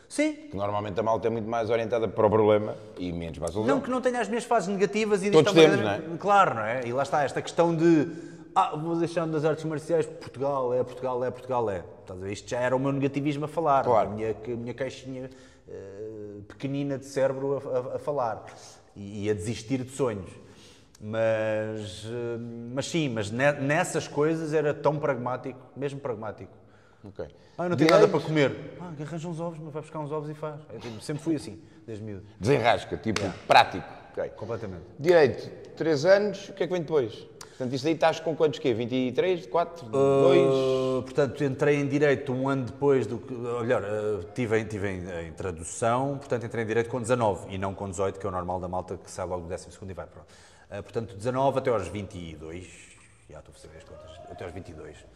Sim, 0.08 0.34
Que 0.34 0.56
normalmente 0.56 0.98
a 1.00 1.02
malta 1.02 1.26
é 1.26 1.30
muito 1.30 1.48
mais 1.48 1.68
orientada 1.68 2.06
para 2.06 2.26
o 2.26 2.30
problema 2.30 2.76
e 2.96 3.12
menos 3.12 3.38
para 3.38 3.48
a 3.48 3.52
solução. 3.52 3.74
Não 3.74 3.82
que 3.82 3.90
não 3.90 4.00
tenha 4.00 4.20
as 4.20 4.28
minhas 4.28 4.44
fases 4.44 4.68
negativas 4.68 5.22
e 5.24 5.30
Todos 5.30 5.52
temos, 5.52 5.76
maneira- 5.80 5.98
não 6.06 6.14
é? 6.14 6.18
Claro, 6.18 6.54
não 6.54 6.62
é? 6.62 6.86
E 6.86 6.92
lá 6.92 7.02
está, 7.02 7.24
esta 7.24 7.42
questão 7.42 7.74
de 7.74 8.06
ah, 8.56 8.74
vou 8.76 8.96
deixar 8.96 9.26
das 9.26 9.44
artes 9.44 9.64
marciais, 9.64 10.06
Portugal 10.06 10.72
é, 10.74 10.82
Portugal 10.82 11.24
é, 11.24 11.30
Portugal 11.30 11.70
é. 11.70 11.84
Estás 12.00 12.18
a 12.20 12.24
ver? 12.24 12.32
Isto 12.32 12.48
já 12.50 12.60
era 12.60 12.74
o 12.74 12.78
meu 12.78 12.92
negativismo 12.92 13.44
a 13.44 13.48
falar, 13.48 13.84
Claro. 13.84 14.10
a, 14.10 14.12
minha, 14.12 14.30
a 14.30 14.48
minha 14.56 14.74
caixinha 14.74 15.28
eh, 15.68 16.38
pequenina 16.48 16.98
de 16.98 17.04
cérebro 17.04 17.62
a, 17.68 17.78
a- 17.92 17.96
a 17.96 17.98
falar 17.98 18.44
e, 18.94 19.26
e 19.26 19.30
a 19.30 19.34
desistir 19.34 19.82
de 19.84 19.90
sonhos. 19.90 20.30
Mas, 21.00 22.04
eh, 22.06 22.38
mas 22.72 22.86
sim, 22.86 23.08
mas 23.08 23.30
ne- 23.30 23.52
nessas 23.52 24.08
coisas 24.08 24.54
era 24.54 24.72
tão 24.72 24.98
pragmático, 24.98 25.58
mesmo 25.76 26.00
pragmático. 26.00 26.52
Ok. 27.04 27.26
Ah, 27.58 27.64
eu 27.64 27.70
não 27.70 27.76
tenho 27.76 27.90
nada 27.90 28.08
para 28.08 28.20
comer. 28.20 28.76
Ah, 28.80 28.92
arranja 29.00 29.28
uns 29.28 29.38
ovos, 29.40 29.58
mas 29.58 29.72
vai 29.72 29.82
buscar 29.82 29.98
uns 30.00 30.10
ovos 30.10 30.28
e 30.30 30.34
faz. 30.34 30.60
Eu, 30.72 30.80
tipo, 30.80 31.00
sempre 31.00 31.22
fui 31.22 31.36
assim, 31.36 31.60
desde 31.86 32.02
miúdo. 32.02 32.24
Desenrasca, 32.40 32.96
tipo, 32.96 33.20
prático. 33.46 33.86
Ok. 34.12 34.28
Completamente. 34.30 34.84
Direito, 34.98 35.48
3 35.76 36.04
anos, 36.06 36.48
o 36.48 36.52
que 36.54 36.64
é 36.64 36.66
que 36.66 36.72
vem 36.72 36.82
depois? 36.82 37.26
Portanto, 37.56 37.74
isso 37.74 37.86
aí 37.86 37.94
estás 37.94 38.20
com 38.20 38.36
quantos 38.36 38.58
quê? 38.58 38.74
23, 38.74 39.46
4, 39.46 39.86
2? 39.86 39.94
Uh, 39.94 41.02
portanto, 41.02 41.42
entrei 41.42 41.76
em 41.76 41.88
Direito 41.88 42.30
um 42.30 42.50
ano 42.50 42.66
depois 42.66 43.06
do 43.06 43.16
que. 43.16 43.32
ou 43.32 43.62
Melhor, 43.62 43.82
uh, 43.82 44.24
tive, 44.34 44.58
em, 44.58 44.66
tive 44.66 44.88
em, 44.90 45.28
em 45.28 45.32
tradução, 45.32 46.18
portanto, 46.18 46.44
entrei 46.44 46.64
em 46.64 46.66
Direito 46.66 46.90
com 46.90 47.00
19 47.00 47.54
e 47.54 47.56
não 47.56 47.74
com 47.74 47.88
18, 47.88 48.20
que 48.20 48.26
é 48.26 48.28
o 48.28 48.32
normal 48.32 48.60
da 48.60 48.68
malta 48.68 48.98
que 48.98 49.10
sai 49.10 49.24
logo 49.24 49.44
do 49.44 49.48
12 49.48 49.68
e 49.88 49.94
vai. 49.94 50.06
Pronto. 50.06 50.26
Uh, 50.70 50.82
portanto, 50.82 51.16
19 51.16 51.58
até 51.58 51.70
aos 51.70 51.88
22. 51.88 52.66
Já 53.30 53.38
estou 53.38 53.52
a 53.52 53.58
fazer 53.58 53.74
as 53.74 53.84
contas. 53.84 54.10
Até 54.30 54.44
aos 54.44 54.52
22. 54.52 54.98
Uh, 54.98 55.06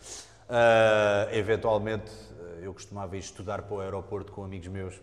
eventualmente, 1.33 2.11
uh, 2.11 2.63
eu 2.63 2.73
costumava 2.73 3.17
ir 3.17 3.21
estudar 3.21 3.61
para 3.63 3.77
o 3.77 3.81
aeroporto 3.81 4.33
com 4.33 4.45
amigos 4.45 4.69
meus. 4.69 4.95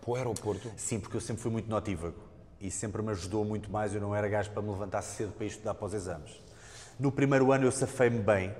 Para 0.00 0.10
o 0.10 0.16
aeroporto? 0.16 0.72
Sim, 0.78 1.00
porque 1.00 1.18
eu 1.18 1.20
sempre 1.20 1.42
fui 1.42 1.52
muito 1.52 1.68
notívago 1.68 2.16
e 2.58 2.70
sempre 2.70 3.02
me 3.02 3.10
ajudou 3.10 3.44
muito 3.44 3.70
mais. 3.70 3.94
Eu 3.94 4.00
não 4.00 4.16
era 4.16 4.26
gajo 4.26 4.50
para 4.52 4.62
me 4.62 4.70
levantar 4.70 5.02
cedo 5.02 5.32
para 5.32 5.44
ir 5.44 5.48
estudar 5.48 5.74
para 5.74 5.86
os 5.86 5.92
exames. 5.92 6.47
No 6.98 7.12
primeiro 7.12 7.52
ano 7.52 7.64
eu 7.64 7.70
safei-me 7.70 8.18
bem, 8.18 8.52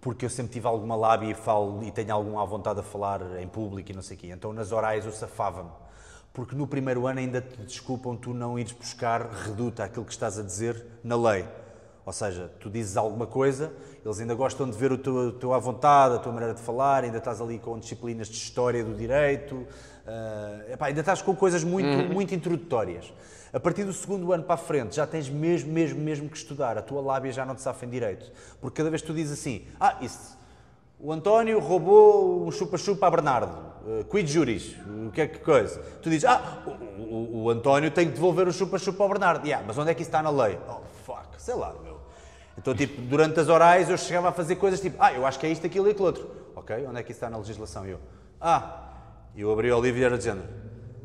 porque 0.00 0.24
eu 0.24 0.30
sempre 0.30 0.52
tive 0.52 0.66
alguma 0.66 0.96
lábia 0.96 1.30
e 1.30 1.34
falo 1.34 1.80
e 1.84 1.92
tenho 1.92 2.12
algum 2.12 2.40
à 2.40 2.44
vontade 2.44 2.80
a 2.80 2.82
falar 2.82 3.40
em 3.40 3.46
público 3.46 3.92
e 3.92 3.94
não 3.94 4.02
sei 4.02 4.16
o 4.16 4.20
quê. 4.20 4.26
Então 4.32 4.52
nas 4.52 4.72
orais 4.72 5.06
eu 5.06 5.12
safava-me. 5.12 5.70
Porque 6.32 6.56
no 6.56 6.66
primeiro 6.66 7.06
ano 7.06 7.20
ainda 7.20 7.40
te 7.40 7.56
desculpam 7.62 8.16
tu 8.16 8.34
não 8.34 8.58
ires 8.58 8.72
buscar 8.72 9.30
reduta 9.30 9.84
aquilo 9.84 10.04
que 10.04 10.10
estás 10.10 10.40
a 10.40 10.42
dizer 10.42 10.84
na 11.04 11.16
lei. 11.16 11.46
Ou 12.04 12.12
seja, 12.12 12.50
tu 12.58 12.68
dizes 12.68 12.96
alguma 12.96 13.28
coisa, 13.28 13.72
eles 14.04 14.18
ainda 14.18 14.34
gostam 14.34 14.68
de 14.68 14.76
ver 14.76 14.90
o 14.90 14.98
teu, 14.98 15.14
o 15.14 15.32
teu 15.32 15.54
à 15.54 15.58
vontade, 15.60 16.16
a 16.16 16.18
tua 16.18 16.32
maneira 16.32 16.54
de 16.54 16.60
falar, 16.60 17.04
ainda 17.04 17.18
estás 17.18 17.40
ali 17.40 17.60
com 17.60 17.78
disciplinas 17.78 18.28
de 18.28 18.34
história 18.34 18.82
do 18.82 18.92
direito, 18.94 19.64
ah, 20.04 20.64
epá, 20.72 20.86
ainda 20.86 20.98
estás 20.98 21.22
com 21.22 21.36
coisas 21.36 21.62
muito, 21.62 22.12
muito 22.12 22.34
introdutórias. 22.34 23.12
A 23.52 23.58
partir 23.60 23.84
do 23.84 23.92
segundo 23.92 24.32
ano 24.32 24.44
para 24.44 24.54
a 24.54 24.58
frente 24.58 24.94
já 24.96 25.06
tens 25.06 25.28
mesmo, 25.28 25.72
mesmo, 25.72 26.00
mesmo 26.00 26.28
que 26.28 26.36
estudar. 26.36 26.78
A 26.78 26.82
tua 26.82 27.00
lábia 27.00 27.32
já 27.32 27.44
não 27.44 27.54
te 27.54 27.62
safa 27.62 27.84
em 27.84 27.88
direito. 27.88 28.30
Porque 28.60 28.76
cada 28.76 28.90
vez 28.90 29.02
que 29.02 29.08
tu 29.08 29.14
dizes 29.14 29.38
assim, 29.38 29.64
ah, 29.80 29.96
isso, 30.00 30.38
o 30.98 31.12
António 31.12 31.58
roubou 31.58 32.46
um 32.46 32.50
chupa-chupa 32.50 33.06
a 33.06 33.10
Bernardo. 33.10 33.70
Uh, 33.84 34.04
quid 34.04 34.30
juris? 34.30 34.76
O 35.06 35.10
que 35.10 35.22
é 35.22 35.26
que 35.26 35.38
coisa? 35.38 35.80
Tu 36.02 36.10
dizes, 36.10 36.24
ah, 36.26 36.62
o, 36.66 36.70
o- 37.02 37.42
o 37.44 37.50
António 37.50 37.90
tem 37.90 38.06
que 38.06 38.12
devolver 38.12 38.46
o 38.46 38.52
chupa-chupa 38.52 39.02
ao 39.02 39.08
Bernardo. 39.08 39.44
Yeah, 39.46 39.66
mas 39.66 39.76
onde 39.78 39.90
é 39.90 39.94
que 39.94 40.02
isso 40.02 40.10
está 40.10 40.22
na 40.22 40.30
lei? 40.30 40.58
Oh, 40.68 40.80
fuck, 41.04 41.26
sei 41.38 41.54
lá, 41.54 41.74
meu. 41.82 41.98
Então, 42.58 42.74
tipo, 42.74 43.00
durante 43.02 43.40
as 43.40 43.48
orais 43.48 43.88
eu 43.88 43.96
chegava 43.96 44.28
a 44.28 44.32
fazer 44.32 44.56
coisas 44.56 44.80
tipo, 44.80 44.96
ah, 45.00 45.12
eu 45.14 45.24
acho 45.26 45.38
que 45.38 45.46
é 45.46 45.50
isto, 45.50 45.64
aquilo 45.66 45.88
e 45.88 45.92
aquilo 45.92 46.06
outro. 46.06 46.30
Ok, 46.54 46.76
onde 46.86 47.00
é 47.00 47.02
que 47.02 47.10
isso 47.12 47.18
está 47.18 47.30
na 47.30 47.38
legislação? 47.38 47.86
E 47.86 47.90
eu, 47.92 48.00
ah, 48.38 48.82
eu 49.34 49.50
abri 49.50 49.72
o 49.72 49.80
livro 49.80 49.98
e 49.98 50.04
era 50.04 50.20
género. 50.20 50.46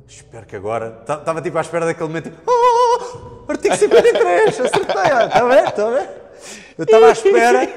Espero 0.07 0.45
que 0.45 0.55
agora. 0.55 0.99
Estava 1.01 1.41
tipo 1.41 1.57
à 1.57 1.61
espera 1.61 1.85
daquele 1.85 2.07
momento, 2.07 2.29
tipo, 2.29 2.41
oh, 2.45 3.51
artigo 3.51 3.75
53, 3.75 4.59
acertei, 4.59 4.79
está 4.79 5.39
a 5.39 5.47
ver? 5.47 5.67
Está 5.67 5.87
a 5.87 5.89
ver? 5.89 6.09
Eu 6.77 6.83
estava 6.83 7.07
à 7.07 7.11
espera 7.11 7.67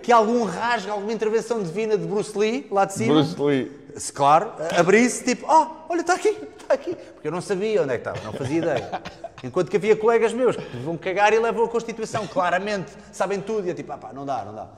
que 0.00 0.12
algum 0.12 0.44
rasgo, 0.44 0.92
alguma 0.92 1.12
intervenção 1.12 1.62
divina 1.62 1.98
de 1.98 2.06
Bruce 2.06 2.36
Lee, 2.38 2.66
lá 2.70 2.84
de 2.84 2.94
cima, 2.94 3.14
Bruce 3.14 3.42
Lee. 3.42 3.72
se 3.96 4.12
claro, 4.12 4.52
abrisse 4.78 5.24
tipo, 5.24 5.46
oh, 5.48 5.66
olha, 5.88 6.00
está 6.00 6.14
aqui, 6.14 6.38
está 6.58 6.74
aqui. 6.74 6.94
Porque 6.94 7.28
eu 7.28 7.32
não 7.32 7.40
sabia 7.40 7.82
onde 7.82 7.94
é 7.94 7.98
que 7.98 8.08
estava, 8.08 8.24
não 8.24 8.32
fazia 8.32 8.58
ideia. 8.58 9.02
Enquanto 9.42 9.70
que 9.70 9.76
havia 9.76 9.96
colegas 9.96 10.32
meus 10.32 10.56
que 10.56 10.76
vão 10.78 10.96
cagar 10.96 11.32
e 11.32 11.38
levam 11.38 11.64
a 11.64 11.68
Constituição, 11.68 12.26
claramente, 12.26 12.92
sabem 13.12 13.40
tudo, 13.40 13.66
e 13.66 13.70
eu 13.70 13.74
tipo, 13.74 13.92
ah 13.92 13.98
pá, 13.98 14.12
não 14.12 14.24
dá, 14.24 14.44
não 14.44 14.54
dá. 14.54 14.68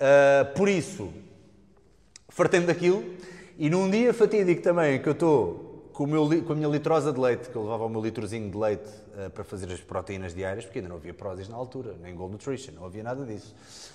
Ah, 0.00 0.46
por 0.56 0.68
isso, 0.68 1.12
fartei-me 2.28 2.66
daquilo, 2.66 3.04
e 3.58 3.68
num 3.68 3.90
dia 3.90 4.14
fatídico 4.14 4.62
também, 4.62 5.00
que 5.00 5.08
eu 5.08 5.12
estou 5.12 5.67
com, 5.98 6.04
o 6.04 6.06
meu 6.06 6.44
com 6.44 6.52
a 6.52 6.54
minha 6.54 6.68
litrosa 6.68 7.12
de 7.12 7.18
leite, 7.18 7.48
que 7.48 7.56
eu 7.56 7.62
levava 7.64 7.84
o 7.84 7.88
meu 7.88 8.00
litrozinho 8.00 8.48
de 8.48 8.56
leite 8.56 8.88
ah, 9.16 9.30
para 9.30 9.42
fazer 9.42 9.72
as 9.72 9.80
proteínas 9.80 10.32
diárias, 10.32 10.64
porque 10.64 10.78
ainda 10.78 10.88
não 10.88 10.94
havia 10.94 11.12
Prozis 11.12 11.48
na 11.48 11.56
altura, 11.56 11.96
nem 12.00 12.14
Gold 12.14 12.34
Nutrition, 12.34 12.72
não 12.72 12.84
havia 12.84 13.02
nada 13.02 13.24
disso. 13.24 13.52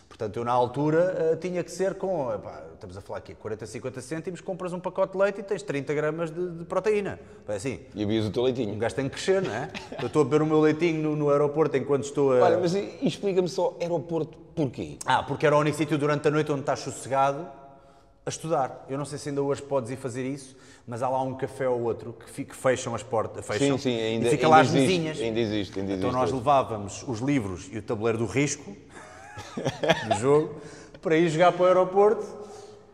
Portanto, 0.10 0.36
eu 0.36 0.44
na 0.44 0.52
altura 0.52 1.32
ah, 1.32 1.38
tinha 1.38 1.64
que 1.64 1.72
ser 1.72 1.94
com, 1.94 2.30
epá, 2.34 2.62
estamos 2.74 2.98
a 2.98 3.02
falar 3.02 3.20
aqui, 3.20 3.34
40, 3.34 3.66
50 3.66 4.02
cêntimos, 4.02 4.42
compras 4.42 4.74
um 4.74 4.82
pacote 4.82 5.14
de 5.14 5.18
leite 5.18 5.40
e 5.40 5.44
tens 5.44 5.64
30 5.64 5.94
gramas 5.94 6.30
de, 6.30 6.58
de 6.58 6.66
proteína. 6.66 7.18
É 7.48 7.56
assim, 7.56 7.80
E 7.96 8.04
havias 8.04 8.26
o 8.26 8.32
teu 8.32 8.42
um 8.42 8.46
leitinho. 8.48 8.78
gajo 8.78 8.96
tem 8.96 9.06
que 9.06 9.12
crescer, 9.12 9.42
não 9.42 9.54
é? 9.54 9.72
Eu 10.02 10.08
estou 10.08 10.24
a 10.24 10.26
beber 10.26 10.42
o 10.42 10.46
meu 10.46 10.60
leitinho 10.60 11.02
no, 11.02 11.16
no 11.16 11.30
aeroporto 11.30 11.78
enquanto 11.78 12.04
estou 12.04 12.34
a... 12.34 12.44
Olha, 12.44 12.58
mas 12.60 12.76
explica-me 13.02 13.48
só, 13.48 13.78
aeroporto, 13.80 14.38
porquê? 14.54 14.98
Ah, 15.06 15.24
porque 15.24 15.46
era 15.46 15.56
o 15.56 15.60
único 15.62 15.78
sítio 15.78 15.98
durante 15.98 16.28
a 16.28 16.32
noite 16.32 16.52
onde 16.52 16.64
estás 16.64 16.80
sossegado 16.80 17.48
a 18.26 18.30
estudar. 18.30 18.86
Eu 18.90 18.98
não 18.98 19.06
sei 19.06 19.18
se 19.18 19.30
ainda 19.30 19.42
hoje 19.42 19.62
podes 19.62 19.90
ir 19.92 19.98
fazer 19.98 20.26
isso, 20.26 20.54
mas 20.86 21.02
há 21.02 21.10
lá 21.10 21.22
um 21.22 21.34
café 21.36 21.68
ou 21.68 21.82
outro 21.82 22.14
que, 22.36 22.44
fecham 22.56 22.94
as 22.94 23.02
portas, 23.04 23.46
fecham, 23.46 23.78
Sim, 23.78 23.84
sim, 23.98 24.00
ainda, 24.02 24.28
e 24.28 24.32
fica 24.32 24.46
ainda 24.46 24.56
lá 24.56 24.62
as 24.62 24.68
existe, 24.68 24.86
mesinhas. 24.88 25.20
Ainda 25.22 25.40
existe, 25.40 25.80
ainda 25.80 25.92
existe. 25.94 26.08
Então 26.08 26.12
nós 26.20 26.32
levávamos 26.32 27.04
os 27.08 27.20
livros 27.20 27.70
e 27.72 27.78
o 27.78 27.82
tabuleiro 27.82 28.18
do 28.18 28.26
risco 28.26 28.76
do 30.10 30.16
jogo 30.20 30.56
para 31.02 31.16
ir 31.18 31.30
jogar 31.30 31.52
para 31.54 31.64
o 31.64 31.66
aeroporto 31.66 32.26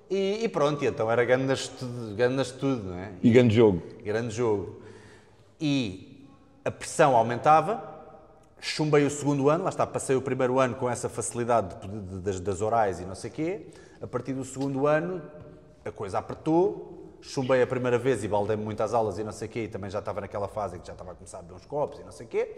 e, 0.09 0.43
e 0.43 0.49
pronto, 0.49 0.83
e 0.83 0.87
então 0.87 1.09
era 1.11 1.23
grande 1.25 1.51
estudo, 1.53 2.15
grande 2.15 2.41
estudo, 2.41 2.83
não 2.91 2.97
é? 2.99 3.11
E 3.21 3.29
grande 3.31 3.55
jogo. 3.55 3.81
grande 4.03 4.33
jogo. 4.35 4.81
E 5.59 6.27
a 6.65 6.71
pressão 6.71 7.15
aumentava, 7.15 7.83
chumbei 8.59 9.05
o 9.05 9.09
segundo 9.09 9.49
ano, 9.49 9.63
lá 9.63 9.69
está, 9.69 9.85
passei 9.85 10.15
o 10.15 10.21
primeiro 10.21 10.59
ano 10.59 10.75
com 10.75 10.89
essa 10.89 11.09
facilidade 11.09 11.75
de- 11.87 11.87
de- 11.99 12.19
das, 12.21 12.39
das 12.39 12.61
orais 12.61 12.99
e 12.99 13.05
não 13.05 13.15
sei 13.15 13.29
o 13.29 13.33
quê. 13.33 13.67
A 14.01 14.07
partir 14.07 14.33
do 14.33 14.45
segundo 14.45 14.87
ano, 14.87 15.21
a 15.85 15.91
coisa 15.91 16.17
apertou, 16.19 16.98
chumbei 17.21 17.61
a 17.61 17.67
primeira 17.67 17.97
vez 17.97 18.23
e 18.23 18.27
baldei-me 18.27 18.63
muito 18.63 18.81
às 18.81 18.93
aulas 18.93 19.19
e 19.19 19.23
não 19.23 19.31
sei 19.31 19.47
o 19.47 19.51
quê, 19.51 19.63
e 19.63 19.67
também 19.67 19.89
já 19.89 19.99
estava 19.99 20.21
naquela 20.21 20.47
fase 20.47 20.77
em 20.77 20.79
que 20.79 20.87
já 20.87 20.93
estava 20.93 21.11
a 21.11 21.15
começar 21.15 21.39
a 21.39 21.41
beber 21.41 21.55
uns 21.55 21.65
copos 21.65 21.99
e 21.99 22.03
não 22.03 22.11
sei 22.11 22.25
o 22.25 22.29
quê. 22.29 22.57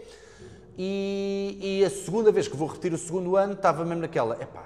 E, 0.78 1.58
e 1.60 1.84
a 1.84 1.90
segunda 1.90 2.32
vez 2.32 2.48
que 2.48 2.56
vou 2.56 2.68
repetir 2.68 2.92
o 2.92 2.98
segundo 2.98 3.36
ano, 3.36 3.52
estava 3.52 3.84
mesmo 3.84 4.00
naquela, 4.00 4.40
epá, 4.42 4.64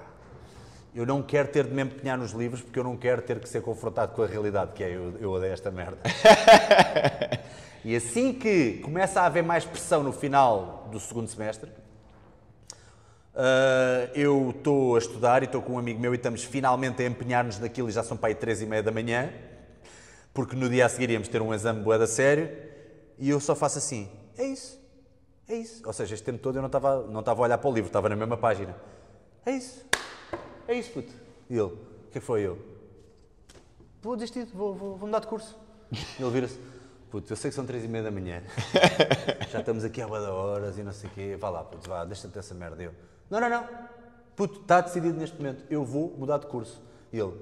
eu 0.95 1.05
não 1.05 1.21
quero 1.21 1.49
ter 1.49 1.65
de 1.65 1.73
me 1.73 1.83
empenhar 1.83 2.17
nos 2.17 2.31
livros 2.31 2.61
porque 2.61 2.79
eu 2.79 2.83
não 2.83 2.97
quero 2.97 3.21
ter 3.21 3.39
que 3.39 3.47
ser 3.47 3.61
confrontado 3.61 4.13
com 4.15 4.23
a 4.23 4.27
realidade, 4.27 4.71
que 4.73 4.83
é 4.83 4.95
eu, 4.95 5.15
eu 5.19 5.31
odeio 5.31 5.53
esta 5.53 5.69
merda. 5.69 5.97
e 7.83 7.95
assim 7.95 8.33
que 8.33 8.79
começa 8.79 9.21
a 9.21 9.25
haver 9.25 9.43
mais 9.43 9.65
pressão 9.65 10.01
no 10.01 10.11
final 10.11 10.87
do 10.91 10.99
segundo 10.99 11.27
semestre, 11.27 11.69
ah, 13.39 14.09
eu 14.15 14.49
estou 14.49 14.95
a 14.95 14.97
estudar 14.97 15.43
e 15.43 15.45
estou 15.45 15.61
com 15.61 15.73
um 15.73 15.77
amigo 15.77 15.99
meu 15.99 16.11
e 16.11 16.17
estamos 16.17 16.43
finalmente 16.43 17.03
a 17.03 17.05
empenhar-nos 17.05 17.59
naquilo 17.59 17.87
e 17.87 17.91
já 17.91 18.01
são 18.01 18.17
para 18.17 18.29
aí 18.29 18.35
três 18.35 18.63
e 18.63 18.65
meia 18.65 18.81
da 18.81 18.91
manhã, 18.91 19.31
porque 20.37 20.55
no 20.55 20.69
dia 20.69 20.85
a 20.85 20.89
seguir 20.89 21.09
íamos 21.09 21.27
ter 21.27 21.41
um 21.41 21.51
exame 21.51 21.81
bué 21.81 21.97
da 21.97 22.05
sério 22.05 22.55
e 23.17 23.27
eu 23.27 23.39
só 23.39 23.55
faço 23.55 23.79
assim, 23.79 24.07
é 24.37 24.45
isso, 24.45 24.79
é 25.49 25.55
isso. 25.55 25.81
Ou 25.83 25.91
seja, 25.91 26.13
este 26.13 26.23
tempo 26.23 26.37
todo 26.37 26.57
eu 26.57 26.61
não 26.61 26.67
estava, 26.67 27.07
não 27.07 27.21
estava 27.21 27.41
a 27.41 27.43
olhar 27.45 27.57
para 27.57 27.67
o 27.67 27.73
livro, 27.73 27.87
estava 27.87 28.07
na 28.07 28.15
mesma 28.15 28.37
página. 28.37 28.75
É 29.43 29.53
isso, 29.53 29.83
é 30.67 30.75
isso, 30.75 30.91
puto. 30.91 31.11
E 31.49 31.55
ele, 31.55 31.63
o 31.63 32.11
que 32.11 32.19
é 32.19 32.21
que 32.21 32.27
foi 32.27 32.41
eu? 32.41 32.63
Vou 33.99 34.15
desistir, 34.15 34.45
vou, 34.53 34.75
vou, 34.75 34.95
vou 34.95 35.07
mudar 35.07 35.21
de 35.21 35.25
curso. 35.25 35.57
E 35.91 36.21
ele 36.21 36.29
vira-se, 36.29 36.59
puto, 37.09 37.33
eu 37.33 37.35
sei 37.35 37.49
que 37.49 37.55
são 37.55 37.65
três 37.65 37.83
e 37.83 37.87
meia 37.87 38.03
da 38.03 38.11
manhã, 38.11 38.43
já 39.49 39.61
estamos 39.61 39.83
aqui 39.83 40.03
há 40.03 40.05
de 40.05 40.11
horas 40.11 40.77
e 40.77 40.83
não 40.83 40.91
sei 40.91 41.09
o 41.09 41.13
quê, 41.13 41.35
vá 41.35 41.49
lá, 41.49 41.63
puto, 41.63 41.89
vá, 41.89 42.05
deixa-te 42.05 42.37
essa 42.37 42.53
merda. 42.53 42.83
Eu, 42.83 42.93
não, 43.27 43.39
não, 43.39 43.49
não, 43.49 43.67
puto, 44.35 44.59
está 44.59 44.81
decidido 44.81 45.17
neste 45.17 45.35
momento, 45.35 45.65
eu 45.67 45.83
vou 45.83 46.15
mudar 46.15 46.37
de 46.37 46.45
curso. 46.45 46.79
E 47.11 47.17
ele, 47.17 47.33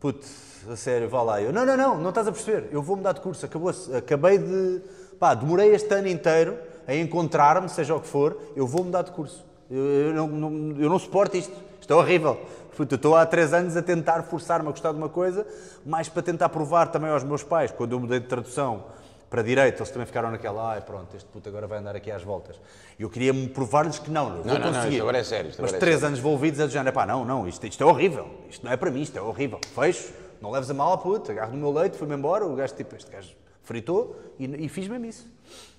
puto, 0.00 0.26
a 0.70 0.76
sério, 0.76 1.08
vá 1.08 1.22
lá. 1.22 1.40
Eu, 1.42 1.52
não, 1.52 1.64
não, 1.64 1.76
não, 1.76 1.98
não 1.98 2.08
estás 2.08 2.26
a 2.26 2.32
perceber, 2.32 2.68
eu 2.72 2.82
vou 2.82 2.96
mudar 2.96 3.12
de 3.12 3.20
curso, 3.20 3.44
acabou-se, 3.44 3.94
acabei 3.94 4.38
de, 4.38 4.80
pá, 5.18 5.34
demorei 5.34 5.74
este 5.74 5.92
ano 5.94 6.08
inteiro 6.08 6.56
a 6.86 6.94
encontrar-me, 6.94 7.68
seja 7.68 7.94
o 7.94 8.00
que 8.00 8.08
for, 8.08 8.36
eu 8.56 8.66
vou 8.66 8.84
mudar 8.84 9.02
de 9.02 9.10
curso. 9.12 9.44
Eu, 9.70 9.78
eu 9.78 10.14
não, 10.14 10.26
não- 10.28 10.76
eu 10.80 10.88
não 10.88 10.98
suporto 10.98 11.36
isto, 11.36 11.52
isto 11.80 11.92
é 11.92 11.96
horrível. 11.96 12.38
Puto, 12.76 12.94
eu 12.94 12.96
estou 12.96 13.14
há 13.14 13.26
três 13.26 13.52
anos 13.52 13.76
a 13.76 13.82
tentar 13.82 14.22
forçar-me 14.22 14.68
a 14.68 14.70
gostar 14.70 14.92
de 14.92 14.96
uma 14.98 15.08
coisa, 15.08 15.46
mais 15.84 16.08
para 16.08 16.22
tentar 16.22 16.48
provar 16.48 16.86
também 16.88 17.10
aos 17.10 17.22
meus 17.22 17.42
pais, 17.42 17.70
quando 17.70 17.92
eu 17.92 18.00
mudei 18.00 18.18
de 18.20 18.26
tradução, 18.26 18.84
para 19.30 19.40
a 19.40 19.44
direita, 19.44 19.78
eles 19.78 19.90
também 19.90 20.06
ficaram 20.06 20.28
naquela, 20.30 20.72
ai 20.72 20.80
pronto, 20.80 21.16
este 21.16 21.28
puto 21.28 21.48
agora 21.48 21.66
vai 21.68 21.78
andar 21.78 21.94
aqui 21.94 22.10
às 22.10 22.20
voltas. 22.22 22.60
E 22.98 23.02
eu 23.02 23.08
queria-me 23.08 23.48
provar-lhes 23.48 23.98
que 24.00 24.10
não, 24.10 24.36
eu 24.36 24.42
vou 24.42 24.44
Não, 24.46 24.54
não, 24.54 24.66
não, 24.66 24.72
conseguir. 24.72 24.94
isto 24.94 25.02
agora 25.02 25.18
é 25.18 25.24
sério, 25.24 25.50
Mas 25.56 25.72
é 25.72 25.78
três 25.78 25.94
sério. 25.94 26.06
anos 26.08 26.18
envolvidos 26.18 26.60
a 26.60 26.66
dizer, 26.66 26.92
pá, 26.92 27.06
não, 27.06 27.24
não, 27.24 27.46
isto, 27.46 27.64
isto 27.64 27.80
é 27.82 27.86
horrível, 27.86 28.28
isto 28.50 28.64
não 28.66 28.72
é 28.72 28.76
para 28.76 28.90
mim, 28.90 29.02
isto 29.02 29.16
é 29.16 29.22
horrível. 29.22 29.60
Fecho, 29.72 30.12
não 30.42 30.50
leves 30.50 30.68
a 30.68 30.74
mal, 30.74 30.98
puto, 30.98 31.30
agarro 31.30 31.52
no 31.52 31.58
meu 31.58 31.72
leite, 31.72 31.96
fui-me 31.96 32.14
embora, 32.16 32.44
o 32.44 32.56
gajo, 32.56 32.74
tipo, 32.74 32.96
este 32.96 33.10
gajo 33.10 33.30
fritou 33.62 34.20
e, 34.38 34.46
e 34.64 34.68
fiz 34.68 34.88
mesmo 34.88 35.06
isso. 35.06 35.28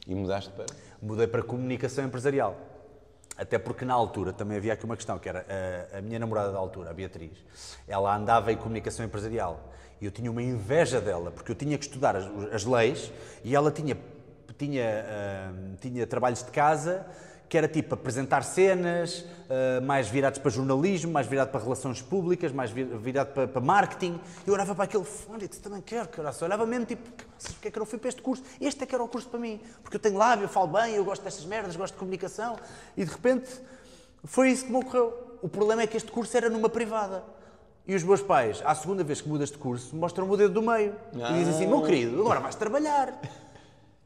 E 0.07 0.15
mudaste 0.15 0.49
para. 0.51 0.65
Mudei 1.01 1.27
para 1.27 1.43
comunicação 1.43 2.05
empresarial. 2.05 2.55
Até 3.37 3.57
porque 3.57 3.83
na 3.83 3.93
altura 3.93 4.31
também 4.31 4.57
havia 4.57 4.73
aqui 4.73 4.85
uma 4.85 4.95
questão, 4.95 5.17
que 5.19 5.27
era 5.27 5.45
a, 5.93 5.97
a 5.97 6.01
minha 6.01 6.19
namorada 6.19 6.51
da 6.51 6.57
altura, 6.59 6.91
a 6.91 6.93
Beatriz, 6.93 7.31
ela 7.87 8.15
andava 8.15 8.51
em 8.51 8.55
comunicação 8.55 9.03
empresarial. 9.05 9.59
E 10.01 10.05
eu 10.05 10.11
tinha 10.11 10.31
uma 10.31 10.41
inveja 10.41 10.99
dela, 10.99 11.29
porque 11.31 11.51
eu 11.51 11.55
tinha 11.55 11.77
que 11.77 11.85
estudar 11.85 12.15
as, 12.15 12.25
as 12.51 12.65
leis 12.65 13.11
e 13.43 13.55
ela 13.55 13.69
tinha, 13.71 13.95
tinha, 14.57 15.05
ah, 15.07 15.51
tinha 15.79 16.07
trabalhos 16.07 16.43
de 16.43 16.49
casa 16.51 17.05
que 17.47 17.57
era 17.57 17.67
tipo 17.67 17.93
apresentar 17.93 18.43
cenas, 18.43 19.25
ah, 19.49 19.79
mais 19.81 20.07
virados 20.07 20.39
para 20.39 20.49
jornalismo, 20.49 21.11
mais 21.11 21.27
virado 21.27 21.49
para 21.51 21.61
relações 21.61 22.01
públicas, 22.01 22.51
mais 22.51 22.71
vi- 22.71 22.83
virado 22.85 23.33
para, 23.33 23.47
para 23.47 23.61
marketing. 23.61 24.19
Eu 24.47 24.53
olhava 24.55 24.73
para 24.73 24.85
aquele, 24.85 25.03
olha, 25.29 25.45
isso 25.45 25.61
também 25.61 25.81
quero, 25.81 26.07
cara. 26.09 26.31
Eu 26.39 26.45
olhava 26.47 26.65
mesmo 26.65 26.85
tipo, 26.87 27.03
"Caraças, 27.11 27.51
porque 27.53 27.67
é 27.67 27.71
que 27.71 27.77
eu 27.77 27.81
não 27.81 27.85
fui 27.85 27.99
para 27.99 28.09
este 28.09 28.21
curso? 28.23 28.43
Este 28.59 28.83
é 28.83 28.87
que 28.87 28.95
era 28.95 29.03
o 29.03 29.07
curso 29.07 29.27
para 29.29 29.39
mim, 29.39 29.59
porque 29.83 29.97
eu 29.97 29.99
tenho 30.01 30.17
lábio, 30.17 30.45
eu 30.45 30.49
falo 30.49 30.67
bem, 30.67 30.95
eu 30.95 31.03
gosto 31.05 31.21
destas 31.23 31.45
merdas, 31.45 31.75
gosto 31.75 31.93
de 31.93 31.99
comunicação. 31.99 32.55
E 32.97 33.05
de 33.05 33.11
repente 33.11 33.49
foi 34.23 34.49
isso 34.49 34.65
que 34.65 34.71
me 34.71 34.77
ocorreu. 34.77 35.37
O 35.43 35.49
problema 35.49 35.81
é 35.83 35.87
que 35.87 35.97
este 35.97 36.11
curso 36.11 36.35
era 36.37 36.49
numa 36.49 36.69
privada. 36.69 37.23
E 37.91 37.95
os 37.95 38.04
meus 38.06 38.21
pais, 38.21 38.62
à 38.63 38.73
segunda 38.73 39.04
vez 39.04 39.19
que 39.19 39.27
mudas 39.27 39.51
de 39.51 39.58
curso, 39.58 39.93
mostram-me 39.93 40.34
o 40.34 40.38
dedo 40.38 40.54
do 40.54 40.62
meio. 40.62 40.95
E 41.13 41.34
dizem 41.34 41.54
assim, 41.54 41.67
meu 41.67 41.82
querido, 41.82 42.21
agora 42.21 42.39
vais 42.39 42.56
trabalhar. 42.56 43.19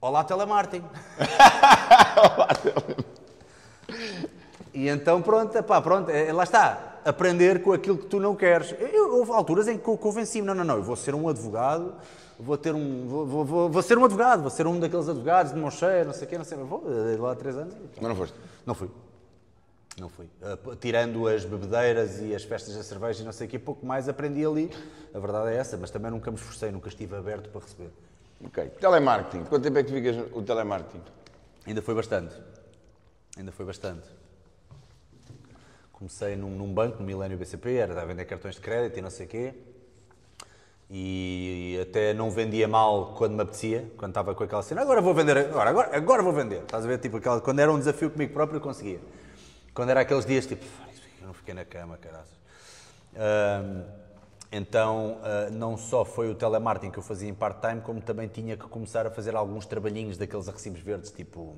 Olá, 0.02 0.24
telemarketing. 0.24 0.84
E 4.74 4.90
então, 4.90 5.22
pronto, 5.22 5.64
pá, 5.64 5.82
pronto, 5.82 6.10
é, 6.10 6.34
lá 6.34 6.44
está. 6.44 6.98
Aprender 7.06 7.62
com 7.62 7.72
aquilo 7.72 7.98
que 7.98 8.08
tu 8.08 8.20
não 8.20 8.36
queres. 8.36 8.76
Eu, 8.78 9.20
houve 9.20 9.32
alturas 9.32 9.70
em 9.70 9.78
que 9.78 9.88
eu 9.88 9.98
convenci-me, 9.98 10.46
não, 10.46 10.54
não, 10.54 10.66
não, 10.66 10.76
eu 10.76 10.84
vou 10.84 10.98
ser 10.98 11.16
um 11.16 11.30
advogado, 11.30 11.94
vou 12.38 12.58
ter 12.58 12.76
um, 12.76 13.08
vou, 13.08 13.26
vou, 13.26 13.46
vou, 13.46 13.70
vou 13.70 13.82
ser 13.82 13.98
um 13.98 14.04
advogado, 14.04 14.42
vou 14.42 14.50
ser 14.50 14.68
um 14.68 14.78
daqueles 14.78 15.08
advogados 15.08 15.54
de 15.54 15.60
Moncheiro, 15.60 16.08
não 16.08 16.14
sei 16.14 16.26
o 16.26 16.30
quê, 16.30 16.38
não 16.38 16.44
sei, 16.44 16.58
vou 16.58 16.84
eh, 16.88 17.16
lá 17.18 17.32
há 17.32 17.36
três 17.36 17.56
anos. 17.56 17.74
Mas 17.96 18.10
não 18.10 18.16
foste. 18.16 18.36
Não 18.66 18.76
fui. 18.76 18.90
Não 20.00 20.10
fui. 20.10 20.26
Uh, 20.42 20.76
tirando 20.76 21.28
as 21.28 21.46
bebedeiras 21.46 22.20
e 22.20 22.36
as 22.36 22.44
festas 22.44 22.76
da 22.76 22.84
cerveja 22.84 23.22
e 23.22 23.26
não 23.26 23.32
sei 23.32 23.48
o 23.48 23.50
quê, 23.50 23.58
pouco 23.58 23.86
mais 23.86 24.10
aprendi 24.10 24.46
ali. 24.46 24.70
A 25.14 25.20
verdade 25.20 25.52
é 25.52 25.58
essa, 25.58 25.78
mas 25.78 25.90
também 25.90 26.12
nunca 26.12 26.30
me 26.30 26.38
esforcei, 26.38 26.70
nunca 26.70 26.90
estive 26.90 27.16
aberto 27.16 27.50
para 27.50 27.62
receber. 27.62 27.90
Ok. 28.44 28.72
Telemarketing. 28.80 29.46
Quanto 29.46 29.64
tempo 29.64 29.78
é 29.78 29.84
que 29.84 29.92
ficas 29.94 30.18
o 30.34 30.42
telemarketing? 30.42 31.02
Ainda 31.66 31.82
foi 31.82 31.96
bastante. 31.96 32.36
Ainda 33.38 33.52
foi 33.54 33.66
bastante. 33.66 34.08
Comecei 35.94 36.36
num, 36.36 36.50
num 36.50 36.74
banco, 36.74 37.00
no 37.00 37.06
Milênio 37.06 37.38
BCP, 37.38 37.76
era 37.76 38.02
a 38.02 38.06
vender 38.06 38.26
cartões 38.26 38.56
de 38.56 38.62
crédito 38.62 39.00
e 39.00 39.02
não 39.02 39.10
sei 39.10 39.26
o 39.26 39.30
quê. 39.30 39.54
E 40.90 41.80
até 41.82 42.14
não 42.14 42.30
vendia 42.30 42.68
mal 42.68 43.16
quando 43.18 43.34
me 43.34 43.42
apetecia, 43.42 43.90
quando 43.98 44.12
estava 44.12 44.36
com 44.36 44.44
aquela 44.44 44.62
cena. 44.62 44.82
Agora 44.82 45.02
vou 45.02 45.14
vender, 45.14 45.38
agora, 45.38 45.70
agora, 45.70 45.98
agora 45.98 46.22
vou 46.22 46.34
vender. 46.34 46.62
Estás 46.62 46.84
a 46.84 46.88
ver? 46.88 47.00
Tipo, 47.00 47.18
aquela, 47.18 47.40
quando 47.40 47.60
era 47.60 47.72
um 47.72 47.80
desafio 47.80 48.12
comigo 48.12 48.34
próprio, 48.34 48.58
eu 48.58 48.62
conseguia. 48.62 49.00
Quando 49.76 49.90
era 49.90 50.00
aqueles 50.00 50.26
dias 50.26 50.48
tipo, 50.48 50.64
"Fuck, 50.64 51.02
eu 51.22 51.28
não 51.28 51.34
fiquei 51.34 51.54
na 51.54 51.66
cama, 51.66 51.98
caraças. 51.98 52.40
Ahm, 53.14 53.84
então, 54.50 55.20
ah, 55.22 55.50
não 55.52 55.76
só 55.76 56.06
foi 56.06 56.32
o 56.32 56.36
telemarketing 56.36 56.92
que 56.92 56.98
eu 56.98 57.04
fazia 57.04 57.28
em 57.30 57.34
part-time, 57.34 57.82
como 57.82 58.00
também 58.00 58.30
tinha 58.30 58.56
que 58.56 58.66
começar 58.70 59.06
a 59.06 59.12
fazer 59.12 59.36
alguns 59.36 59.66
trabalhinhos 59.66 60.18
daqueles 60.18 60.48
recibos 60.48 60.80
verdes, 60.80 61.12
tipo. 61.12 61.56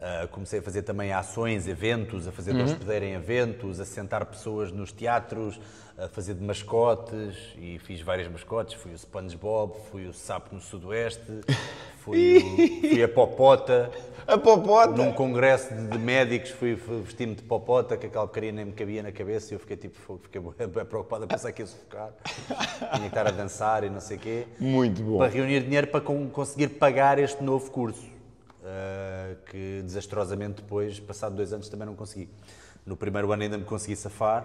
Ah, 0.00 0.28
comecei 0.30 0.58
a 0.58 0.62
fazer 0.62 0.82
também 0.82 1.12
ações, 1.12 1.66
eventos, 1.66 2.28
a 2.28 2.32
fazer 2.32 2.52
de 2.54 2.62
hospedeiro 2.62 3.04
em 3.04 3.12
eventos, 3.14 3.80
a 3.80 3.84
sentar 3.84 4.24
pessoas 4.26 4.70
nos 4.70 4.92
teatros, 4.92 5.58
a 5.98 6.08
fazer 6.08 6.34
de 6.34 6.44
mascotes 6.44 7.34
e 7.56 7.78
fiz 7.78 8.00
várias 8.02 8.28
mascotes. 8.30 8.74
Fui 8.74 8.92
o 8.92 8.98
SpongeBob, 8.98 9.74
fui 9.90 10.06
o 10.06 10.12
Sapo 10.12 10.54
no 10.54 10.60
Sudoeste, 10.60 11.22
fui, 12.04 12.36
o- 12.38 12.88
fui 12.90 13.02
a 13.02 13.08
Popota. 13.08 13.90
A 14.26 14.36
popota! 14.36 14.90
Num 14.92 15.12
congresso 15.12 15.72
de, 15.72 15.86
de 15.86 15.98
médicos 15.98 16.50
fui, 16.50 16.74
vestir-me 16.74 17.36
de 17.36 17.42
popota, 17.44 17.96
que 17.96 18.06
aquela 18.06 18.26
porcaria 18.26 18.50
nem 18.50 18.64
me 18.64 18.72
cabia 18.72 19.00
na 19.00 19.12
cabeça 19.12 19.52
e 19.52 19.56
eu 19.56 19.60
fiquei 19.60 19.76
tipo, 19.76 20.18
fiquei 20.20 20.40
bem 20.40 20.84
preocupado 20.84 21.22
a 21.24 21.26
pensar 21.28 21.52
que 21.52 21.62
ia 21.62 21.66
sufocar. 21.66 22.10
Tinha 22.24 23.00
que 23.02 23.06
estar 23.06 23.24
a 23.28 23.30
dançar 23.30 23.84
e 23.84 23.88
não 23.88 24.00
sei 24.00 24.16
o 24.16 24.20
quê. 24.20 24.46
Muito 24.58 25.00
bom. 25.00 25.18
Para 25.18 25.28
reunir 25.30 25.60
dinheiro 25.62 25.86
para 25.86 26.00
con- 26.00 26.28
conseguir 26.28 26.70
pagar 26.70 27.20
este 27.20 27.40
novo 27.42 27.70
curso. 27.70 28.15
Ah, 28.66 29.36
que 29.46 29.80
desastrosamente 29.82 30.62
depois, 30.62 30.98
passado 30.98 31.36
dois 31.36 31.52
anos, 31.52 31.68
também 31.68 31.86
não 31.86 31.94
consegui. 31.94 32.28
No 32.84 32.96
primeiro 32.96 33.30
ano 33.32 33.42
ainda 33.42 33.56
me 33.56 33.64
consegui 33.64 33.94
safar. 33.94 34.42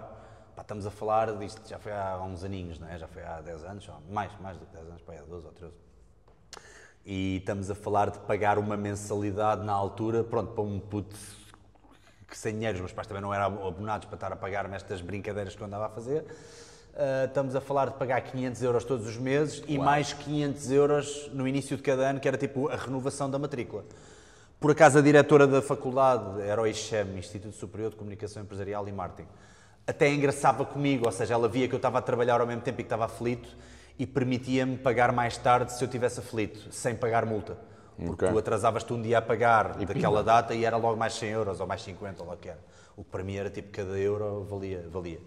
Pá, 0.54 0.62
estamos 0.62 0.86
a 0.86 0.90
falar 0.90 1.36
disto, 1.38 1.60
já 1.68 1.78
foi 1.78 1.92
há 1.92 2.20
uns 2.22 2.44
aninhos, 2.44 2.78
não 2.78 2.88
é? 2.88 2.98
Já 2.98 3.08
foi 3.08 3.24
há 3.24 3.40
10 3.40 3.64
anos, 3.64 3.90
mais, 4.10 4.30
mais 4.40 4.58
do 4.58 4.66
que 4.66 4.72
10 4.74 4.86
anos, 4.88 5.02
pá, 5.02 5.14
há 5.14 5.22
12 5.22 5.46
ou 5.46 5.52
13. 5.52 5.74
E 7.04 7.38
estamos 7.38 7.70
a 7.70 7.74
falar 7.74 8.10
de 8.10 8.18
pagar 8.20 8.58
uma 8.58 8.76
mensalidade 8.76 9.64
na 9.64 9.72
altura, 9.72 10.22
pronto, 10.22 10.52
para 10.52 10.62
um 10.62 10.78
puto 10.78 11.16
que 12.28 12.38
sem 12.38 12.54
dinheiro, 12.54 12.76
os 12.76 12.80
meus 12.80 12.92
pais 12.92 13.06
também 13.06 13.22
não 13.22 13.34
eram 13.34 13.66
abonados 13.66 14.06
para 14.06 14.16
estar 14.16 14.32
a 14.32 14.36
pagar-me 14.36 14.74
estas 14.74 15.02
brincadeiras 15.02 15.54
que 15.54 15.60
eu 15.60 15.66
andava 15.66 15.86
a 15.86 15.88
fazer. 15.90 16.24
Ah, 16.94 17.24
estamos 17.26 17.56
a 17.56 17.60
falar 17.60 17.90
de 17.90 17.94
pagar 17.94 18.20
500 18.20 18.62
euros 18.62 18.84
todos 18.84 19.06
os 19.06 19.16
meses 19.16 19.62
e 19.66 19.78
mais 19.78 20.12
500 20.12 20.70
euros 20.70 21.30
no 21.32 21.48
início 21.48 21.76
de 21.76 21.82
cada 21.82 22.08
ano, 22.08 22.20
que 22.20 22.28
era 22.28 22.36
tipo 22.36 22.68
a 22.68 22.76
renovação 22.76 23.30
da 23.30 23.38
matrícula. 23.38 23.84
Por 24.62 24.70
acaso, 24.70 24.98
a 24.98 25.00
diretora 25.02 25.44
da 25.44 25.60
faculdade 25.60 26.40
era 26.40 26.62
o 26.62 26.66
IXEM, 26.68 27.18
Instituto 27.18 27.56
Superior 27.56 27.90
de 27.90 27.96
Comunicação 27.96 28.44
Empresarial 28.44 28.86
e 28.86 28.92
Marketing. 28.92 29.28
Até 29.84 30.08
engraçava 30.08 30.64
comigo, 30.64 31.04
ou 31.04 31.10
seja, 31.10 31.34
ela 31.34 31.48
via 31.48 31.66
que 31.66 31.74
eu 31.74 31.78
estava 31.78 31.98
a 31.98 32.00
trabalhar 32.00 32.40
ao 32.40 32.46
mesmo 32.46 32.62
tempo 32.62 32.80
e 32.80 32.84
que 32.84 32.86
estava 32.86 33.06
aflito 33.06 33.48
e 33.98 34.06
permitia-me 34.06 34.76
pagar 34.78 35.10
mais 35.10 35.36
tarde 35.36 35.72
se 35.72 35.82
eu 35.82 35.88
tivesse 35.88 36.20
aflito, 36.20 36.72
sem 36.72 36.94
pagar 36.94 37.26
multa. 37.26 37.58
Porque 37.96 38.24
Ok. 38.24 38.28
tu 38.28 38.38
atrasavas-te 38.38 38.92
um 38.92 39.02
dia 39.02 39.18
a 39.18 39.22
pagar 39.22 39.74
daquela 39.78 40.22
data 40.22 40.54
e 40.54 40.64
era 40.64 40.76
logo 40.76 40.96
mais 40.96 41.14
100 41.14 41.30
euros 41.30 41.58
ou 41.58 41.66
mais 41.66 41.82
50, 41.82 42.22
ou 42.22 42.28
lá 42.28 42.34
o 42.34 42.38
que 42.38 42.48
era. 42.48 42.60
O 42.96 43.02
que 43.02 43.10
para 43.10 43.24
mim 43.24 43.34
era 43.34 43.50
tipo, 43.50 43.68
cada 43.72 43.98
euro 43.98 44.44
valia. 44.48 44.86
valia. 44.88 45.18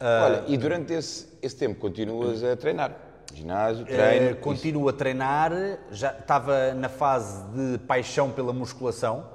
Olha, 0.00 0.44
e 0.46 0.56
durante 0.56 0.94
esse, 0.94 1.28
esse 1.42 1.56
tempo 1.56 1.78
continuas 1.78 2.42
a 2.42 2.56
treinar? 2.56 2.96
Ginásio, 3.40 3.84
Eh, 3.86 3.94
treino. 3.94 4.36
continuo 4.36 4.88
a 4.88 4.92
treinar, 4.94 5.52
já 5.90 6.10
estava 6.10 6.72
na 6.72 6.88
fase 6.88 7.44
de 7.50 7.78
paixão 7.78 8.30
pela 8.30 8.50
musculação. 8.52 9.28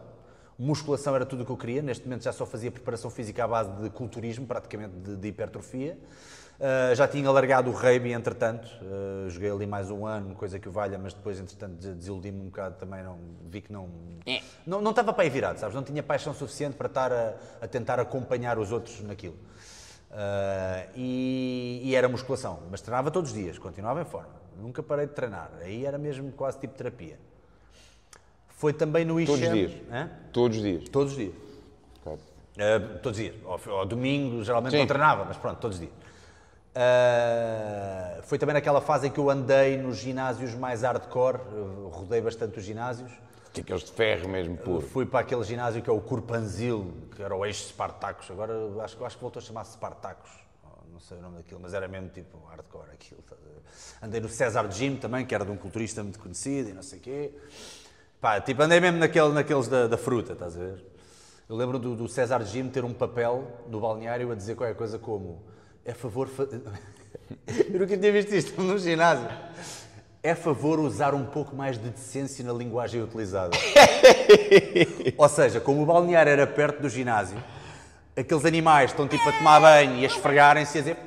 Musculação 0.57 1.15
era 1.15 1.25
tudo 1.25 1.43
o 1.43 1.45
que 1.45 1.51
eu 1.51 1.57
queria, 1.57 1.81
neste 1.83 2.03
momento 2.05 2.23
já 2.23 2.31
só 2.33 2.45
fazia 2.45 2.71
preparação 2.71 3.09
física 3.11 3.43
à 3.43 3.47
base 3.47 3.71
de 3.73 3.89
culturismo, 3.91 4.45
praticamente 4.47 4.95
de, 4.95 5.15
de 5.17 5.27
hipertrofia. 5.27 5.97
Eh, 6.59 6.93
já 6.95 7.07
tinha 7.07 7.29
largado 7.31 7.69
o 7.69 7.73
rugby, 7.73 8.11
entretanto, 8.11 8.67
Eh, 8.81 9.29
joguei 9.29 9.51
ali 9.51 9.67
mais 9.67 9.91
um 9.91 10.05
ano, 10.05 10.33
coisa 10.35 10.57
que 10.59 10.67
o 10.67 10.71
valha, 10.71 10.97
mas 10.97 11.13
depois, 11.13 11.39
entretanto, 11.39 11.73
des- 11.75 11.95
desiludi-me 11.95 12.41
um 12.41 12.45
bocado 12.45 12.75
também, 12.79 13.03
não, 13.03 13.17
vi 13.49 13.61
que 13.61 13.71
não, 13.71 13.87
não. 14.65 14.81
Não 14.81 14.89
estava 14.91 15.13
para 15.13 15.23
aí 15.23 15.29
virado, 15.29 15.59
sabes? 15.59 15.75
Não 15.75 15.83
tinha 15.83 16.01
paixão 16.03 16.33
suficiente 16.33 16.75
para 16.75 16.87
estar 16.87 17.11
a, 17.11 17.33
a 17.61 17.67
tentar 17.67 17.99
acompanhar 17.99 18.57
os 18.57 18.71
outros 18.71 19.01
naquilo. 19.01 19.35
Ah, 20.13 20.85
e, 20.95 21.81
e 21.83 21.95
era 21.95 22.09
musculação, 22.09 22.59
mas 22.69 22.81
treinava 22.81 23.09
todos 23.09 23.31
os 23.31 23.37
dias, 23.37 23.57
continuava 23.57 24.01
em 24.01 24.05
forma, 24.05 24.33
nunca 24.57 24.83
parei 24.83 25.07
de 25.07 25.13
treinar, 25.13 25.49
aí 25.61 25.85
era 25.85 25.97
mesmo 25.97 26.31
quase 26.33 26.59
tipo 26.59 26.73
terapia. 26.73 27.17
Foi 28.49 28.73
também 28.73 29.05
no 29.05 29.15
Todos 29.15 29.35
os 29.35 29.39
IXEM, 29.41 29.53
dias? 29.53 29.81
hã? 29.91 30.09
Todos 30.31 30.57
os 30.57 30.63
dias. 30.63 30.89
Todos 30.89 31.11
os 31.13 31.17
dias. 31.17 31.33
Ah, 32.05 32.99
todos 33.01 33.17
os 33.17 33.23
dias. 33.25 33.35
Ao, 33.45 33.77
ao 33.79 33.85
domingo, 33.85 34.43
geralmente 34.43 34.73
Sim. 34.73 34.79
não 34.79 34.85
treinava, 34.87 35.25
mas 35.25 35.37
pronto, 35.37 35.57
todos 35.59 35.77
os 35.77 35.81
dias. 35.81 35.93
Ah, 36.75 38.19
foi 38.23 38.37
também 38.37 38.53
naquela 38.53 38.81
fase 38.81 39.07
em 39.07 39.11
que 39.11 39.19
eu 39.19 39.29
andei 39.29 39.77
nos 39.77 39.97
ginásios 39.97 40.53
mais 40.53 40.83
hardcore, 40.83 41.39
rodei 41.91 42.21
bastante 42.21 42.59
os 42.59 42.65
ginásios. 42.65 43.11
Aqueles 43.59 43.83
de 43.83 43.91
ferro 43.91 44.29
mesmo 44.29 44.55
puro. 44.57 44.81
Fui 44.81 45.05
para 45.05 45.19
aquele 45.19 45.43
ginásio 45.43 45.81
que 45.81 45.89
é 45.89 45.93
o 45.93 45.99
Curpanzil, 45.99 46.93
que 47.15 47.21
era 47.21 47.35
o 47.35 47.45
ex-Spartacus. 47.45 48.31
Agora 48.31 48.53
acho, 48.83 49.03
acho 49.03 49.15
que 49.17 49.21
voltou 49.21 49.41
a 49.41 49.43
chamar-se 49.43 49.73
Spartacus. 49.73 50.31
Oh, 50.63 50.93
Não 50.93 50.99
sei 50.99 51.17
o 51.17 51.21
nome 51.21 51.37
daquilo, 51.37 51.59
mas 51.59 51.73
era 51.73 51.87
mesmo 51.87 52.09
tipo 52.09 52.37
hardcore 52.45 52.91
aquilo. 52.93 53.21
ver? 53.29 53.61
Andei 54.01 54.21
no 54.21 54.29
César 54.29 54.69
Gym 54.71 54.95
também, 54.95 55.25
que 55.25 55.35
era 55.35 55.43
de 55.43 55.51
um 55.51 55.57
culturista 55.57 56.01
muito 56.01 56.19
conhecido 56.19 56.69
e 56.69 56.73
não 56.73 56.81
sei 56.81 56.99
o 56.99 57.01
quê. 57.01 57.33
Pá, 58.21 58.39
tipo, 58.39 58.61
andei 58.61 58.79
mesmo 58.79 58.99
naquele, 58.99 59.29
naqueles 59.29 59.67
da, 59.67 59.87
da 59.87 59.97
fruta, 59.97 60.33
estás 60.33 60.55
a 60.55 60.59
ver? 60.59 60.85
Eu 61.49 61.55
lembro 61.55 61.77
do, 61.77 61.95
do 61.95 62.07
César 62.07 62.41
Gym 62.45 62.69
ter 62.69 62.85
um 62.85 62.93
papel 62.93 63.45
no 63.67 63.81
balneário 63.81 64.31
a 64.31 64.35
dizer 64.35 64.55
qualquer 64.55 64.75
coisa 64.75 64.97
como 64.97 65.43
é 65.83 65.93
favor... 65.93 66.27
Fa... 66.27 66.47
Eu 67.47 67.79
nunca 67.79 67.97
tinha 67.97 68.11
visto 68.11 68.33
isto 68.33 68.61
num 68.61 68.77
ginásio. 68.77 69.27
É 70.23 70.35
favor 70.35 70.79
usar 70.79 71.15
um 71.15 71.25
pouco 71.25 71.55
mais 71.55 71.79
de 71.79 71.89
decência 71.89 72.45
na 72.45 72.53
linguagem 72.53 73.01
utilizada. 73.01 73.57
Ou 75.17 75.27
seja, 75.27 75.59
como 75.59 75.81
o 75.81 75.85
balneário 75.85 76.31
era 76.31 76.45
perto 76.45 76.79
do 76.83 76.89
ginásio, 76.89 77.43
aqueles 78.15 78.45
animais 78.45 78.91
estão 78.91 79.07
tipo 79.07 79.27
a 79.27 79.31
tomar 79.31 79.59
banho 79.59 79.95
e 79.95 80.03
a 80.03 80.07
esfregarem-se 80.07 80.77
e 80.77 80.79
a 80.79 80.81
dizer 80.83 80.97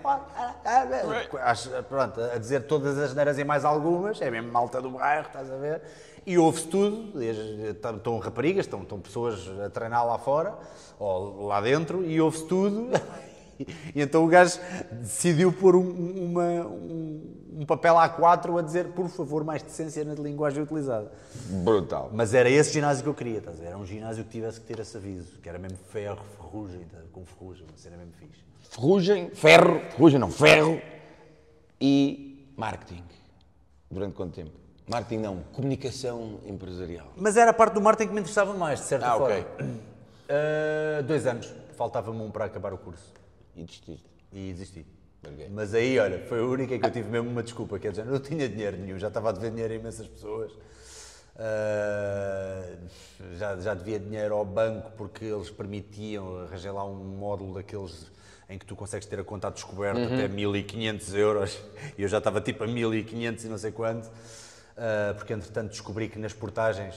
pronto, 1.88 2.20
a 2.20 2.38
dizer 2.38 2.61
todas 2.66 2.98
as 2.98 3.14
neiras 3.14 3.38
e 3.38 3.44
mais 3.44 3.64
algumas, 3.64 4.20
é 4.20 4.29
mesmo 4.31 4.50
malta 4.50 4.83
do 4.83 4.90
bairro, 4.90 5.27
estás 5.27 5.48
a 5.48 5.57
ver? 5.57 5.83
E 6.27 6.37
ouve-se 6.37 6.66
tudo, 6.66 7.22
estão 7.22 8.18
raparigas, 8.18 8.66
estão, 8.66 8.83
estão 8.83 8.98
pessoas 8.98 9.48
a 9.64 9.70
treinar 9.70 10.05
lá 10.07 10.18
fora, 10.18 10.55
ou 10.98 11.46
lá 11.46 11.61
dentro, 11.61 12.05
e 12.05 12.20
ouve-se 12.20 12.46
tudo. 12.46 12.90
E 13.94 14.03
então 14.03 14.24
o 14.24 14.27
gajo 14.27 14.59
decidiu 14.90 15.53
pôr 15.53 15.77
um, 15.77 15.88
uma- 15.88 16.66
um- 16.66 17.43
um 17.56 17.64
papel 17.64 17.94
A4 17.94 18.58
a 18.58 18.62
dizer, 18.62 18.88
por 18.88 19.08
favor, 19.08 19.44
mais 19.44 19.62
decência 19.62 20.04
na 20.04 20.14
linguagem 20.14 20.62
utilizada. 20.62 21.12
Brutal. 21.62 22.10
Mas 22.12 22.34
era 22.34 22.50
esse 22.50 22.72
ginásio 22.72 23.02
que 23.04 23.08
eu 23.08 23.14
queria, 23.14 23.38
estás 23.38 23.58
a 23.58 23.62
ver? 23.62 23.68
Era 23.68 23.78
um 23.78 23.86
ginásio 23.86 24.24
que 24.24 24.30
tivesse 24.30 24.60
que 24.60 24.66
ter 24.66 24.80
esse 24.80 24.96
aviso, 24.96 25.38
que 25.40 25.48
era 25.48 25.58
mesmo 25.58 25.78
ferro, 25.90 26.22
ferrugem, 26.36 26.80
tá? 26.90 26.98
com 27.12 27.24
ferrugem, 27.24 27.64
uma 27.68 27.76
cena 27.76 27.96
mesmo 27.96 28.12
fixe. 28.18 28.42
Ferrugem, 28.70 29.30
ferro, 29.30 29.80
ferrugem 29.92 30.18
não, 30.18 30.30
ferro 30.30 30.80
e 31.80 32.52
marketing. 32.56 33.04
Durante 33.90 34.14
quanto 34.14 34.34
tempo? 34.34 34.50
Marketing 34.88 35.22
não, 35.22 35.38
comunicação 35.52 36.40
empresarial. 36.46 37.06
Mas 37.16 37.36
era 37.36 37.52
a 37.52 37.54
parte 37.54 37.74
do 37.74 37.80
marketing 37.80 38.08
que 38.08 38.14
me 38.14 38.20
interessava 38.20 38.52
mais, 38.54 38.80
de 38.80 38.86
certa 38.86 39.06
Ah, 39.06 39.16
forma. 39.16 39.26
ok. 39.36 39.46
Ah, 40.28 41.02
dois 41.02 41.26
anos, 41.26 41.52
faltava-me 41.76 42.20
um 42.20 42.30
para 42.30 42.46
acabar 42.46 42.72
o 42.72 42.78
curso. 42.78 43.12
E 43.56 43.62
desististe. 43.62 44.04
E 44.32 44.52
desisti. 44.52 44.86
Mas 45.50 45.74
aí, 45.74 45.98
olha, 45.98 46.18
foi 46.26 46.40
a 46.40 46.44
única 46.44 46.78
que 46.78 46.87
eu 46.87 46.90
tive 46.90 47.08
mesmo 47.08 47.30
uma 47.30 47.42
desculpa, 47.42 47.78
quer 47.78 47.90
dizer, 47.90 48.02
eu 48.06 48.12
não 48.12 48.20
tinha 48.20 48.48
dinheiro 48.48 48.76
nenhum, 48.76 48.98
já 48.98 49.08
estava 49.08 49.28
a 49.30 49.32
dever 49.32 49.50
dinheiro 49.50 49.72
a 49.72 49.76
imensas 49.76 50.06
pessoas. 50.06 50.52
Ah, 51.37 52.64
já, 53.37 53.56
já 53.56 53.74
devia 53.74 53.98
dinheiro 53.98 54.34
ao 54.34 54.44
banco 54.44 54.92
porque 54.96 55.24
eles 55.24 55.50
permitiam 55.50 56.42
arranjar 56.42 56.72
lá 56.72 56.84
um 56.84 56.94
módulo 56.94 57.54
daqueles 57.54 58.12
em 58.48 58.58
que 58.58 58.66
tu 58.66 58.76
consegues 58.76 59.06
ter 59.06 59.18
a 59.18 59.24
conta 59.24 59.48
a 59.48 59.50
descoberto 59.50 60.00
até 60.00 60.28
1500 60.28 61.14
euros. 61.14 61.58
E 61.98 62.02
eu 62.02 62.08
já 62.08 62.18
estava 62.18 62.40
tipo 62.40 62.62
a 62.62 62.66
1500 62.66 63.44
e 63.44 63.48
não 63.48 63.58
sei 63.58 63.72
quanto, 63.72 64.10
Ah, 64.76 65.14
porque 65.16 65.32
entretanto 65.32 65.70
descobri 65.70 66.08
que 66.08 66.18
nas 66.18 66.32
portagens, 66.32 66.94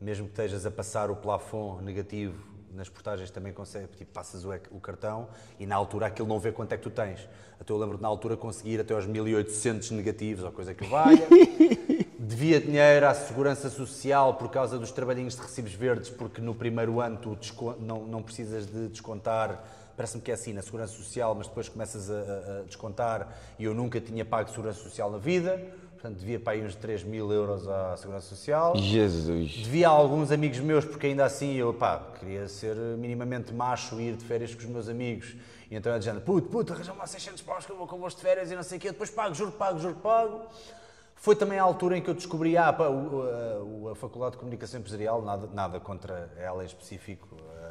mesmo 0.00 0.26
que 0.26 0.32
estejas 0.32 0.66
a 0.66 0.70
passar 0.70 1.10
o 1.10 1.16
plafond 1.16 1.82
negativo 1.84 2.34
nas 2.74 2.88
portagens 2.88 3.30
também 3.30 3.52
consegue, 3.52 3.88
tipo, 3.96 4.12
passas 4.12 4.44
o, 4.44 4.50
o 4.70 4.80
cartão 4.80 5.28
e 5.58 5.66
na 5.66 5.76
altura 5.76 6.06
aquilo 6.06 6.28
não 6.28 6.38
vê 6.38 6.52
quanto 6.52 6.72
é 6.72 6.76
que 6.76 6.82
tu 6.82 6.90
tens. 6.90 7.28
Até 7.60 7.72
eu 7.72 7.78
lembro 7.78 7.96
de 7.96 8.02
na 8.02 8.08
altura 8.08 8.36
conseguir 8.36 8.80
até 8.80 8.92
aos 8.94 9.06
1800 9.06 9.92
negativos, 9.92 10.44
ou 10.44 10.50
coisa 10.52 10.74
que 10.74 10.84
valha. 10.86 11.26
Devia 12.18 12.58
dinheiro 12.60 13.06
à 13.06 13.14
Segurança 13.14 13.68
Social 13.68 14.34
por 14.34 14.48
causa 14.50 14.78
dos 14.78 14.90
trabalhinhos 14.90 15.34
de 15.36 15.42
recibos 15.42 15.72
verdes, 15.74 16.08
porque 16.10 16.40
no 16.40 16.54
primeiro 16.54 17.00
ano 17.00 17.18
tu 17.18 17.38
não, 17.80 18.04
não 18.06 18.22
precisas 18.22 18.66
de 18.66 18.88
descontar, 18.88 19.62
parece-me 19.96 20.22
que 20.22 20.30
é 20.30 20.34
assim, 20.34 20.52
na 20.52 20.62
Segurança 20.62 20.94
Social, 20.94 21.34
mas 21.34 21.46
depois 21.46 21.68
começas 21.68 22.10
a, 22.10 22.14
a- 22.14 22.60
a 22.60 22.62
descontar 22.62 23.28
e 23.58 23.64
eu 23.64 23.74
nunca 23.74 24.00
tinha 24.00 24.24
pago 24.24 24.48
Segurança 24.50 24.80
Social 24.80 25.10
na 25.10 25.18
vida, 25.18 25.62
portanto 26.04 26.18
devia 26.18 26.38
para 26.38 26.52
aí 26.52 26.62
uns 26.62 26.74
3 26.74 27.02
mil 27.02 27.32
euros 27.32 27.66
à 27.66 27.96
Segurança 27.96 28.26
Social. 28.28 28.76
Jesus. 28.76 29.52
Devia 29.52 29.88
a 29.88 29.90
alguns 29.90 30.30
amigos 30.30 30.58
meus, 30.58 30.84
porque 30.84 31.06
ainda 31.06 31.24
assim 31.24 31.54
eu, 31.54 31.72
pá, 31.72 31.98
queria 32.20 32.46
ser 32.46 32.76
minimamente 32.98 33.54
macho 33.54 33.98
e 33.98 34.08
ir 34.10 34.16
de 34.16 34.22
férias 34.24 34.54
com 34.54 34.60
os 34.60 34.66
meus 34.66 34.86
amigos. 34.86 35.34
E 35.70 35.74
então 35.74 35.90
eu 35.90 35.98
dizendo, 35.98 36.20
puto, 36.20 36.48
puto, 36.48 36.74
arranja-me 36.74 36.98
lá 36.98 37.06
600 37.06 37.40
paus 37.40 37.64
que 37.64 37.72
eu 37.72 37.76
vou 37.78 37.86
convosco 37.86 38.20
de 38.20 38.26
férias 38.26 38.50
e 38.50 38.54
não 38.54 38.62
sei 38.62 38.76
o 38.76 38.80
quê, 38.82 38.90
depois 38.92 39.08
pago, 39.08 39.34
juro 39.34 39.52
pago, 39.52 39.78
juro 39.78 39.94
pago. 39.94 40.42
Foi 41.16 41.34
também 41.34 41.58
a 41.58 41.62
altura 41.62 41.96
em 41.96 42.02
que 42.02 42.10
eu 42.10 42.14
descobri, 42.14 42.54
ah, 42.54 42.70
pá, 42.70 42.86
o- 42.90 43.88
a, 43.88 43.92
a 43.92 43.94
Faculdade 43.94 44.32
de 44.32 44.38
Comunicação 44.38 44.78
Empresarial, 44.80 45.22
nada, 45.22 45.48
nada 45.54 45.80
contra 45.80 46.30
ela 46.36 46.62
em 46.62 46.66
específico, 46.66 47.26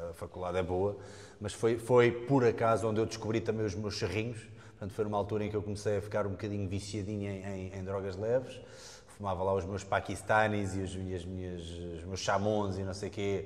a 0.10 0.14
faculdade 0.16 0.58
é 0.58 0.64
boa, 0.64 0.98
mas 1.40 1.54
foi, 1.54 1.78
foi 1.78 2.10
por 2.12 2.44
acaso 2.44 2.88
onde 2.88 3.00
eu 3.00 3.06
descobri 3.06 3.40
também 3.42 3.64
os 3.64 3.76
meus 3.76 3.94
charrinhos. 3.94 4.40
Portanto, 4.84 4.96
foi 4.96 5.06
numa 5.06 5.18
altura 5.18 5.46
em 5.46 5.50
que 5.50 5.56
eu 5.56 5.62
comecei 5.64 5.96
a 5.98 6.02
ficar 6.02 6.28
um 6.28 6.32
bocadinho 6.32 6.68
viciadinho 6.68 7.32
em, 7.32 7.46
em- 7.46 7.80
em 7.80 7.84
drogas 7.86 8.18
leves. 8.18 8.60
Fumava 9.18 9.42
lá 9.42 9.54
os 9.54 9.64
meus 9.64 9.82
paquistanis 9.82 10.76
e 10.76 10.80
os, 10.82 10.94
e 10.96 11.16
as 11.16 11.24
minhas, 11.24 11.62
os 11.62 12.04
meus 12.04 12.20
chamons 12.20 12.78
e 12.78 12.84
não 12.84 12.94
sei 12.94 13.08
o 13.08 13.12
quê, 13.12 13.46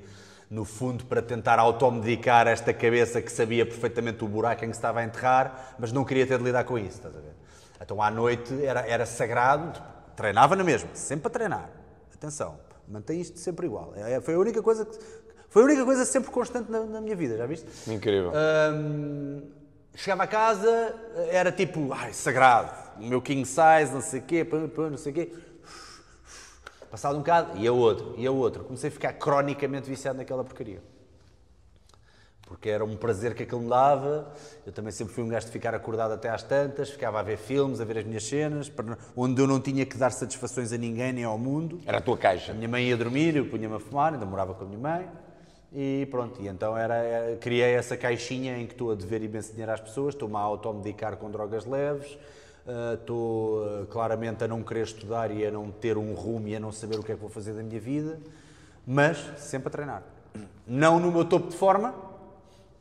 no 0.50 0.66
fundo 0.66 1.06
para 1.06 1.22
tentar 1.22 1.60
automedicar 1.60 2.48
esta 2.48 2.74
cabeça 2.74 3.22
que 3.22 3.32
sabia 3.32 3.68
perfeitamente 3.68 4.24
o 4.24 4.28
buraco 4.28 4.66
em 4.66 4.70
que 4.70 4.76
estava 4.76 5.00
a 5.02 5.04
enterrar, 5.04 5.76
mas 5.78 5.92
não 5.92 6.04
queria 6.04 6.26
ter 6.26 6.40
de 6.40 6.44
lidar 6.44 6.64
com 6.64 6.76
isso, 6.76 6.98
estás 6.98 7.16
a 7.16 7.20
ver? 7.20 7.34
Então 7.80 8.02
à 8.02 8.10
noite 8.10 8.66
era, 8.66 8.80
era 8.88 9.06
sagrado, 9.06 9.80
treinava 10.16 10.56
na 10.56 10.64
mesma, 10.64 10.90
sempre 10.96 11.28
a 11.28 11.30
treinar. 11.30 11.70
Atenção, 12.16 12.58
mantém 12.88 13.22
isto 13.22 13.38
sempre 13.38 13.68
igual. 13.68 13.94
É- 13.96 14.20
Foi 14.22 14.34
a 14.34 14.40
única 14.40 14.64
coisa 14.64 14.86
que, 14.86 14.98
foi 15.50 15.62
a 15.62 15.66
única 15.66 15.86
coisa 15.86 16.04
sempre 16.04 16.32
constante 16.32 16.72
na, 16.72 16.80
na 16.84 17.00
minha 17.00 17.16
vida, 17.16 17.38
já 17.38 17.46
viste? 17.46 17.68
Incrível. 17.92 18.32
Hum, 18.74 19.44
chegava 19.98 20.24
a 20.24 20.28
casa, 20.28 20.96
era 21.30 21.52
tipo, 21.52 21.92
ai, 21.92 22.14
sagrado, 22.14 22.72
o 23.00 23.04
meu 23.04 23.22
king 23.22 23.46
size, 23.46 23.92
não 23.92 24.02
sei 24.02 24.20
o 24.20 24.24
quê, 24.24 24.46
pã, 24.46 24.70
pã, 24.70 24.90
não 24.92 24.98
sei 24.98 25.12
o 25.12 25.16
quê. 25.16 25.34
Passado 26.90 27.16
um 27.16 27.20
bocado, 27.20 27.58
e 27.58 27.68
a 27.68 27.74
outro, 27.74 28.14
e 28.16 28.26
a 28.26 28.32
outro. 28.32 28.64
Comecei 28.64 28.90
a 28.90 28.92
ficar 28.92 29.14
cronicamente 29.14 29.90
viciado 29.90 30.18
naquela 30.18 30.44
porcaria. 30.44 30.82
Porque 32.44 32.70
era 32.70 32.86
um 32.86 32.96
prazer 32.96 33.36
que 33.36 33.44
aquilo 33.44 33.60
me 33.60 33.70
dava. 33.70 34.32
Eu 34.66 34.72
também 34.72 34.92
sempre 34.94 35.14
fui 35.14 35.22
um 35.22 35.28
gajo 35.28 35.48
de 35.48 35.52
ficar 35.52 35.76
acordado 35.76 36.14
até 36.14 36.30
às 36.30 36.44
tantas, 36.44 36.90
ficava 36.90 37.20
a 37.20 37.24
ver 37.24 37.38
filmes, 37.38 37.82
a 37.82 37.86
ver 37.86 37.98
as 37.98 38.04
minhas 38.06 38.24
cenas, 38.24 38.72
onde 39.18 39.42
eu 39.42 39.48
não 39.48 39.60
tinha 39.60 39.86
que 39.86 39.98
dar 39.98 40.12
satisfações 40.12 40.72
a 40.72 40.78
ninguém 40.78 41.12
nem 41.12 41.24
ao 41.26 41.38
mundo. 41.38 41.82
Era 41.86 41.98
a 41.98 42.02
tua 42.02 42.18
caixa. 42.18 42.54
A 42.54 42.56
minha 42.56 42.70
mãe 42.70 42.88
ia 42.88 42.96
dormir, 42.96 43.36
eu 43.36 43.50
punha-me 43.50 43.76
a 43.76 43.80
fumar, 43.80 44.14
ainda 44.14 44.26
morava 44.26 44.54
com 44.54 44.64
a 44.64 44.68
minha 44.68 44.80
mãe. 44.80 45.10
E 45.80 46.08
pronto, 46.10 46.42
e 46.42 46.48
então 46.48 46.76
era, 46.76 46.96
era- 46.96 47.38
criei 47.38 47.76
essa 47.76 47.96
caixinha 47.96 48.58
em 48.58 48.66
que 48.66 48.74
estou 48.74 48.90
a 48.92 48.96
dever 48.96 49.22
imenso 49.22 49.52
dinheiro 49.52 49.72
às 49.72 49.80
pessoas, 49.80 50.16
estou-me 50.16 50.36
a 50.36 50.40
automedicar 50.40 51.18
com 51.18 51.30
drogas 51.30 51.68
leves, 51.68 52.18
ah, 52.68 52.96
estou 52.96 53.64
ah, 53.64 53.86
claramente 53.88 54.44
a 54.44 54.48
não 54.48 54.64
querer 54.64 54.86
estudar 54.86 55.30
e 55.30 55.46
a 55.46 55.52
não 55.52 55.70
ter 55.70 55.96
um 55.96 56.16
rumo 56.16 56.48
e 56.48 56.56
a 56.56 56.60
não 56.60 56.72
saber 56.72 56.98
o 56.98 57.04
que 57.04 57.12
é 57.12 57.16
que 57.16 57.22
vou 57.22 57.30
fazer 57.30 57.54
da 57.54 57.62
minha 57.62 57.80
vida, 57.80 58.18
mas 58.88 59.20
sempre 59.38 59.68
a 59.68 59.72
treinar. 59.72 60.04
Não 60.66 61.00
no 61.00 61.12
meu 61.12 61.24
topo 61.24 61.50
de 61.50 61.56
forma, 61.56 61.94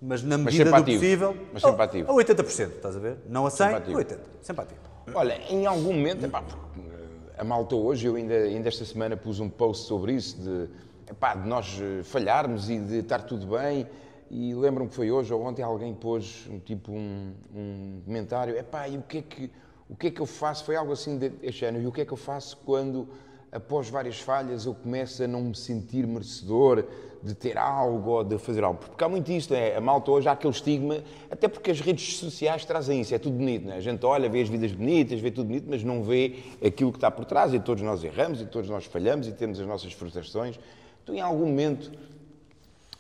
mas 0.01 0.23
na 0.23 0.39
medida 0.39 0.65
sempre 0.65 0.71
do 0.71 0.83
ativo. 0.83 0.99
possível. 1.01 1.37
Mas 1.53 1.63
sempre 1.63 1.83
a- 1.83 1.85
ativo. 1.85 2.11
A 2.11 2.15
80%, 2.15 2.77
estás 2.77 2.97
a 2.97 2.99
ver? 2.99 3.19
Não 3.29 3.45
a 3.45 3.51
100, 3.51 3.67
Sempre 3.75 3.93
a 3.93 3.97
80%. 3.97 4.19
Sempre 4.41 4.63
ativo. 4.63 4.81
Olha, 5.15 5.35
em 5.51 5.67
algum 5.67 5.93
momento, 5.93 6.25
epá, 6.25 6.43
eh, 6.43 7.35
a 7.37 7.45
malta 7.45 7.75
hoje, 7.77 8.07
eu 8.07 8.17
ainda, 8.17 8.33
ainda 8.35 8.69
esta 8.69 8.87
semana 8.87 9.19
pus 9.19 9.39
um 9.39 9.51
post 9.51 9.87
sobre 9.87 10.15
isso, 10.15 10.41
de, 10.41 10.69
epá, 11.09 11.35
de 11.35 11.49
nós 11.49 11.81
eh, 11.81 12.03
falharmos 12.03 12.69
e 12.69 12.79
de 12.79 12.99
estar 12.99 13.23
tudo 13.23 13.47
bem, 13.47 13.87
e 14.31 14.55
lembro-me 14.55 14.91
que 14.91 14.97
foi 14.97 15.11
hoje 15.11 15.33
ou 15.33 15.43
ontem 15.43 15.63
alguém 15.63 15.95
pôs 15.95 16.47
um, 16.51 16.59
tipo 16.59 16.93
um, 16.93 17.33
um 17.55 18.01
comentário, 18.05 18.57
epá, 18.57 18.89
e 18.89 18.99
o 18.99 19.03
que, 19.03 19.19
é 19.19 19.23
que, 19.23 19.51
o 19.89 19.95
que 19.95 20.09
é 20.09 20.11
que 20.11 20.21
eu 20.21 20.27
faço? 20.27 20.65
Foi 20.65 20.75
algo 20.75 20.93
assim 20.93 21.17
deste 21.17 21.65
ano, 21.65 21.81
e 21.81 21.87
o 21.87 21.93
que 21.93 22.01
é 22.01 22.05
que 22.05 22.13
eu 22.13 22.17
faço 22.17 22.57
quando, 22.65 23.09
após 23.53 23.89
várias 23.89 24.21
falhas, 24.21 24.67
eu 24.67 24.75
começo 24.75 25.23
a 25.23 25.29
não 25.29 25.43
me 25.43 25.55
sentir 25.55 26.07
merecedor 26.07 26.85
de 27.23 27.35
ter 27.35 27.57
algo 27.57 28.11
ou 28.11 28.25
de 28.25 28.39
fazer 28.39 28.63
algo. 28.63 28.79
Porque 28.79 29.03
há 29.03 29.09
muito 29.09 29.31
isto, 29.31 29.55
é, 29.55 29.77
a 29.77 29.81
malta 29.81 30.11
hoje 30.11 30.29
há 30.29 30.33
aquele 30.33 30.53
estigma, 30.53 30.99
até 31.31 31.49
porque 31.49 31.71
as 31.71 31.81
redes 31.81 32.19
sociais 32.19 32.65
trazem 32.65 33.01
isso, 33.01 33.15
é 33.15 33.19
tudo 33.19 33.37
bonito, 33.37 33.71
é? 33.71 33.77
A 33.77 33.81
gente 33.81 34.05
olha, 34.05 34.29
vê 34.29 34.43
as 34.43 34.49
vidas 34.49 34.73
bonitas, 34.73 35.21
vê 35.21 35.31
tudo 35.31 35.47
bonito, 35.47 35.67
mas 35.69 35.83
não 35.83 36.03
vê 36.03 36.37
aquilo 36.65 36.91
que 36.91 36.99
está 36.99 37.11
por 37.11 37.25
trás 37.25 37.53
e 37.55 37.61
todos 37.61 37.83
nós 37.83 38.03
erramos 38.05 38.41
e 38.41 38.47
todos 38.47 38.69
nós 38.69 38.85
falhamos 38.85 39.27
e 39.29 39.33
temos 39.33 39.61
as 39.61 39.67
nossas 39.67 39.93
frustrações. 39.93 40.59
Tu 41.07 41.15
em 41.15 41.21
algum 41.21 41.47
momento 41.47 41.91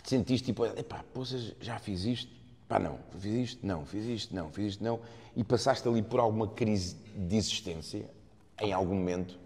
te 0.03 0.09
sentiste 0.11 0.47
tipo, 0.47 0.64
epá, 0.64 1.05
poças, 1.12 1.53
já 1.61 1.79
fiz 1.81 2.05
isto? 2.05 2.31
Pá, 2.69 2.79
não, 2.79 2.99
fiz 3.19 3.35
isto? 3.35 3.66
Não, 3.66 3.85
fiz 3.85 4.05
isto? 4.07 4.35
Não, 4.35 4.51
fiz 4.51 4.66
isto? 4.75 4.85
Não. 4.85 5.01
E 5.35 5.42
passaste 5.42 5.87
ali 5.88 6.01
por 6.03 6.21
alguma 6.21 6.47
crise 6.49 6.95
de 7.16 7.37
existência, 7.37 8.09
em 8.61 8.73
algum 8.73 8.95
momento, 8.95 9.38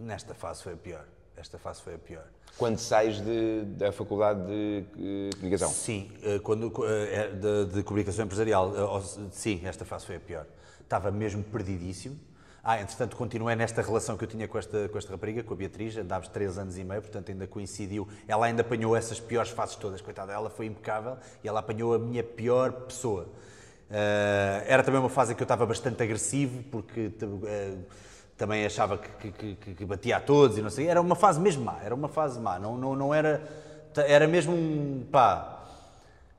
Nesta 0.00 0.32
fase 0.32 0.62
foi 0.62 0.74
a 0.74 0.76
pior. 0.76 1.04
Esta 1.36 1.58
fase 1.58 1.82
foi 1.82 1.94
a 1.94 1.98
pior. 1.98 2.24
quando 2.56 2.78
sais 2.78 3.20
de- 3.20 3.64
da 3.76 3.90
faculdade 3.90 4.46
de 4.46 4.84
eh, 4.96 5.30
comunicação? 5.34 5.70
Sim, 5.70 6.08
eh, 6.22 6.38
quando, 6.38 6.72
eh, 6.86 7.14
é 7.14 7.28
de, 7.32 7.72
de 7.74 7.82
comunicação 7.82 8.24
empresarial, 8.24 8.72
sim, 9.32 9.60
esta 9.64 9.84
fase 9.84 10.06
foi 10.06 10.16
a 10.16 10.20
pior. 10.20 10.46
Estava 10.80 11.10
mesmo 11.10 11.42
perdidíssimo. 11.42 12.16
Ah, 12.62 12.80
entretanto, 12.80 13.16
continuei 13.16 13.54
nesta 13.56 13.80
relação 13.80 14.16
que 14.16 14.24
eu 14.24 14.28
tinha 14.28 14.46
com 14.48 14.58
esta, 14.58 14.88
com 14.88 14.98
esta 14.98 15.12
rapariga, 15.12 15.42
com 15.42 15.54
a 15.54 15.56
Beatriz, 15.56 15.96
andámos 15.96 16.28
três 16.28 16.58
anos 16.58 16.76
e 16.76 16.84
meio, 16.84 17.00
portanto 17.00 17.30
ainda 17.30 17.46
coincidiu. 17.46 18.06
Ela 18.26 18.46
ainda 18.46 18.62
apanhou 18.62 18.94
essas 18.96 19.18
piores 19.20 19.50
fases 19.50 19.76
todas, 19.76 20.00
coitada, 20.00 20.32
ela 20.32 20.50
foi 20.50 20.66
impecável 20.66 21.16
e 21.42 21.48
ela 21.48 21.60
apanhou 21.60 21.94
a 21.94 21.98
minha 21.98 22.22
pior 22.22 22.72
pessoa. 22.72 23.26
Eh, 23.90 24.64
era 24.66 24.82
também 24.82 25.00
uma 25.00 25.08
fase 25.08 25.32
em 25.32 25.36
que 25.36 25.42
eu 25.42 25.44
estava 25.46 25.64
bastante 25.64 26.02
agressivo, 26.02 26.62
porque 26.64 27.10
eh, 27.46 27.74
também 28.36 28.66
achava 28.66 28.98
que, 28.98 29.32
que- 29.32 29.54
que- 29.54 29.74
que 29.74 29.84
batia 29.84 30.18
a 30.18 30.20
todos 30.20 30.58
e 30.58 30.62
não 30.62 30.68
sei. 30.68 30.88
Era 30.88 31.00
uma 31.00 31.14
fase 31.16 31.40
mesmo 31.40 31.64
má, 31.64 31.78
era 31.82 31.94
uma 31.94 32.08
fase 32.08 32.38
má, 32.38 32.58
não, 32.58 32.76
não, 32.76 32.94
não 32.94 33.14
era. 33.14 33.40
Era 33.96 34.26
mesmo 34.28 34.52
um. 34.54 35.06
pá. 35.10 35.54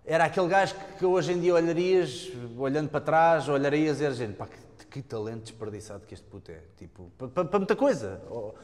Era 0.05 0.25
aquele 0.25 0.47
gajo 0.47 0.75
que, 0.97 1.05
hoje 1.05 1.33
em 1.33 1.39
dia 1.39 1.53
olharias, 1.53 2.29
olhando 2.57 2.89
para 2.89 2.99
trás, 3.01 3.47
olharias 3.49 3.99
e 3.99 4.05
era 4.05 4.13
gente, 4.13 4.33
pá, 4.33 4.45
que, 4.47 4.57
que 4.89 5.01
talento 5.01 5.43
desperdiçado 5.43 6.05
que 6.05 6.13
este 6.13 6.25
puto 6.27 6.51
é. 6.51 6.61
Tipo, 6.77 7.11
para, 7.17 7.59
muita 7.59 7.75
coisa. 7.75 8.21
Ou- 8.29 8.55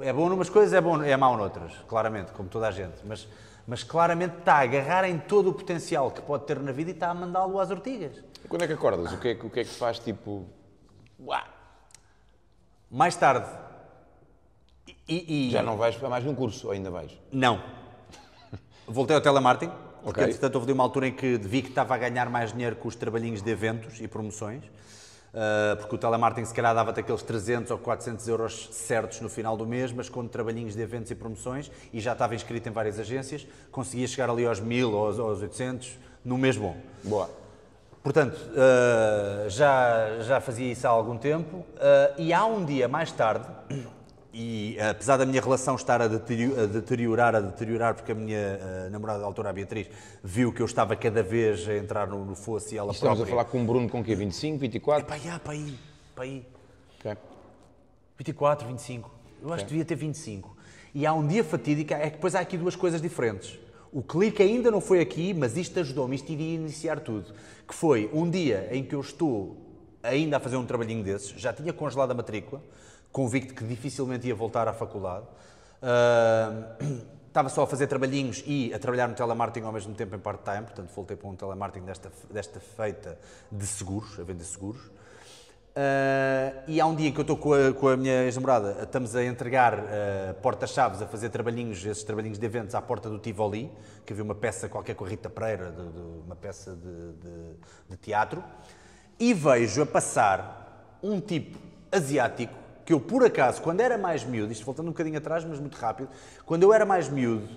É 0.00 0.12
bom 0.12 0.28
numas 0.28 0.48
coisas, 0.48 0.72
é, 0.72 0.80
bom, 0.80 1.02
é 1.02 1.14
mau 1.18 1.36
noutras, 1.36 1.74
claramente, 1.86 2.32
como 2.32 2.48
toda 2.48 2.66
a 2.68 2.70
gente. 2.70 3.02
Mas, 3.04 3.28
mas 3.66 3.82
claramente 3.84 4.38
está 4.38 4.54
a 4.54 4.60
agarrar 4.60 5.04
em 5.04 5.18
todo 5.18 5.50
o 5.50 5.52
potencial 5.54 6.10
que 6.10 6.22
pode 6.22 6.44
ter 6.46 6.58
na 6.60 6.72
vida 6.72 6.90
e 6.90 6.94
está 6.94 7.10
a 7.10 7.14
mandá-lo 7.14 7.60
às 7.60 7.70
ortigas. 7.70 8.16
E 8.44 8.48
quando 8.48 8.62
é 8.62 8.66
que 8.66 8.72
acordas? 8.72 9.12
O 9.12 9.18
que 9.18 9.28
é, 9.28 9.34
que- 9.34 9.46
o 9.46 9.50
que 9.50 9.60
é 9.60 9.64
que 9.64 9.70
faz, 9.70 9.98
tipo... 9.98 10.46
Uá, 11.20 11.44
Mais 12.90 13.14
tarde. 13.16 13.46
E, 15.08 15.48
e- 15.48 15.50
já 15.50 15.62
não 15.62 15.76
vais 15.76 15.96
para 15.96 16.08
mais 16.08 16.26
um 16.26 16.34
curso, 16.34 16.66
ou 16.68 16.72
ainda 16.72 16.90
vais? 16.90 17.12
Não. 17.30 17.62
Voltei 18.86 19.14
ao 19.14 19.22
telemarketing, 19.22 19.72
porque 20.02 20.20
Ok. 20.20 20.24
entretanto 20.24 20.56
houve 20.56 20.72
uma 20.72 20.82
altura 20.82 21.08
em 21.08 21.12
que 21.12 21.36
vi 21.38 21.62
que 21.62 21.68
estava 21.68 21.94
a 21.94 21.98
ganhar 21.98 22.28
mais 22.28 22.52
dinheiro 22.52 22.76
com 22.76 22.88
os 22.88 22.96
trabalhinhos 22.96 23.42
de 23.42 23.50
eventos 23.50 24.00
e 24.00 24.08
promoções, 24.08 24.64
porque 25.80 25.94
o 25.94 25.98
telemarketing 25.98 26.44
se 26.44 26.54
calhar 26.54 26.74
dava-te 26.74 27.00
aqueles 27.00 27.22
300 27.22 27.70
ou 27.70 27.78
400 27.78 28.28
euros 28.28 28.68
certos 28.72 29.20
no 29.20 29.28
final 29.28 29.56
do 29.56 29.66
mês, 29.66 29.92
mas 29.92 30.08
com 30.08 30.26
trabalhinhos 30.26 30.74
de 30.74 30.82
eventos 30.82 31.10
e 31.10 31.14
promoções, 31.14 31.70
e 31.92 32.00
já 32.00 32.12
estava 32.12 32.34
inscrito 32.34 32.68
em 32.68 32.72
várias 32.72 32.98
agências, 32.98 33.46
conseguia 33.70 34.06
chegar 34.06 34.28
ali 34.28 34.46
aos 34.46 34.60
1000 34.60 34.92
ou 34.92 35.06
aos, 35.06 35.18
aos 35.18 35.40
800 35.40 35.98
no 36.24 36.36
mês 36.36 36.56
bom. 36.56 36.76
Boa. 37.02 37.30
Portanto, 38.02 38.34
uh, 38.34 39.48
já, 39.48 40.20
já 40.20 40.40
fazia 40.40 40.72
isso 40.72 40.86
há 40.86 40.90
algum 40.90 41.16
tempo 41.16 41.58
uh, 41.58 41.64
e 42.18 42.32
há 42.32 42.44
um 42.44 42.64
dia 42.64 42.88
mais 42.88 43.12
tarde, 43.12 43.46
e 44.32 44.78
apesar 44.80 45.18
da 45.18 45.26
minha 45.26 45.40
relação 45.40 45.74
estar 45.74 46.00
a 46.00 46.08
deterio- 46.08 46.58
a 46.58 46.66
deteriorar, 46.66 47.34
a 47.34 47.40
deteriorar, 47.40 47.94
porque 47.94 48.12
a 48.12 48.14
minha 48.14 48.58
uh, 48.58 48.90
namorada 48.90 49.20
da 49.20 49.26
altura, 49.26 49.50
a 49.50 49.52
Beatriz, 49.52 49.88
viu 50.24 50.52
que 50.52 50.62
eu 50.62 50.66
estava 50.66 50.96
cada 50.96 51.22
vez 51.22 51.68
a 51.68 51.76
entrar 51.76 52.06
no, 52.06 52.24
no 52.24 52.34
fosso 52.34 52.74
e 52.74 52.78
ela 52.78 52.92
Estamos 52.92 53.20
a 53.20 53.24
própria... 53.24 53.30
falar 53.30 53.44
com 53.44 53.58
um 53.58 53.66
Bruno 53.66 53.88
com 53.90 54.00
o 54.00 54.04
quê? 54.04 54.14
25, 54.14 54.58
24? 54.58 55.06
Pá, 55.06 55.18
já, 55.18 55.38
pá 55.38 55.52
aí, 55.52 55.78
pá 56.16 56.22
aí. 56.22 56.46
Ok. 56.98 57.16
24, 58.16 58.66
25. 58.66 59.10
Eu 59.42 59.52
acho 59.52 59.64
que 59.64 59.70
devia 59.70 59.84
ter 59.84 59.96
25. 59.96 60.56
E 60.94 61.04
há 61.04 61.12
um 61.12 61.26
dia 61.26 61.44
fatídico, 61.44 61.92
é 61.92 62.08
que 62.08 62.16
depois 62.16 62.34
há 62.34 62.40
aqui 62.40 62.56
duas 62.56 62.76
coisas 62.76 63.02
diferentes. 63.02 63.58
O 63.92 64.02
clique 64.02 64.42
ainda 64.42 64.70
não 64.70 64.80
foi 64.80 65.00
aqui, 65.00 65.34
mas 65.34 65.56
isto 65.56 65.78
ajudou-me, 65.80 66.16
isto 66.16 66.30
iria 66.32 66.54
iniciar 66.54 67.00
tudo. 67.00 67.34
Que 67.68 67.74
foi 67.74 68.08
um 68.12 68.30
dia 68.30 68.68
em 68.70 68.82
que 68.82 68.94
eu 68.94 69.00
estou 69.00 69.58
ainda 70.02 70.38
a 70.38 70.40
fazer 70.40 70.56
um 70.56 70.64
trabalhinho 70.64 71.04
desses, 71.04 71.28
já 71.40 71.52
tinha 71.52 71.72
congelado 71.72 72.10
a 72.10 72.14
matrícula, 72.14 72.62
convicto 73.12 73.54
que 73.54 73.64
dificilmente 73.64 74.26
ia 74.26 74.34
voltar 74.34 74.66
à 74.66 74.72
faculdade. 74.72 75.26
Ah, 75.82 76.76
estava 77.28 77.48
só 77.50 77.62
a 77.62 77.66
fazer 77.66 77.86
trabalhinhos 77.86 78.42
e 78.46 78.72
a 78.72 78.78
trabalhar 78.78 79.08
no 79.08 79.14
telemarketing 79.14 79.66
ao 79.66 79.72
mesmo 79.72 79.94
tempo 79.94 80.16
em 80.16 80.18
part-time, 80.18 80.62
portanto 80.62 80.90
voltei 80.94 81.16
para 81.16 81.28
um 81.28 81.36
telemarketing 81.36 81.84
desta, 81.86 82.10
desta 82.30 82.58
feita 82.60 83.18
de 83.50 83.66
seguros, 83.66 84.18
a 84.18 84.22
vender 84.22 84.44
seguros. 84.44 84.90
Uh, 85.74 86.52
e 86.68 86.78
há 86.82 86.86
um 86.86 86.94
dia 86.94 87.10
que 87.10 87.16
eu 87.16 87.22
estou 87.22 87.34
com 87.34 87.54
a, 87.54 87.72
com 87.72 87.88
a 87.88 87.96
minha 87.96 88.24
ex-namorada, 88.24 88.82
estamos 88.82 89.16
a 89.16 89.24
entregar 89.24 89.78
uh, 89.78 90.34
porta-chaves, 90.42 91.00
a 91.00 91.06
fazer 91.06 91.30
trabalhinhos, 91.30 91.82
esses 91.86 92.04
trabalhinhos 92.04 92.38
de 92.38 92.44
eventos 92.44 92.74
à 92.74 92.82
porta 92.82 93.08
do 93.08 93.18
Tivoli, 93.18 93.72
que 94.04 94.12
havia 94.12 94.22
uma 94.22 94.34
peça 94.34 94.68
qualquer 94.68 94.94
com 94.94 95.06
a 95.06 95.08
Rita 95.08 95.30
Pereira, 95.30 95.70
de, 95.70 95.88
de- 95.88 96.24
uma 96.26 96.36
peça 96.36 96.72
de, 96.76 97.12
de- 97.12 97.56
de 97.88 97.96
teatro, 97.96 98.44
e 99.18 99.32
vejo 99.32 99.80
a 99.82 99.86
passar 99.86 100.98
um 101.02 101.18
tipo 101.22 101.58
asiático, 101.90 102.52
que 102.92 102.94
eu 102.94 103.00
por 103.00 103.24
acaso, 103.24 103.62
quando 103.62 103.80
era 103.80 103.96
mais 103.96 104.22
miúdo, 104.22 104.52
isto 104.52 104.64
voltando 104.66 104.88
um 104.88 104.90
bocadinho 104.92 105.16
atrás, 105.16 105.44
mas 105.46 105.58
muito 105.58 105.76
rápido, 105.76 106.10
quando 106.44 106.62
eu 106.62 106.74
era 106.74 106.84
mais 106.84 107.08
miúdo, 107.08 107.48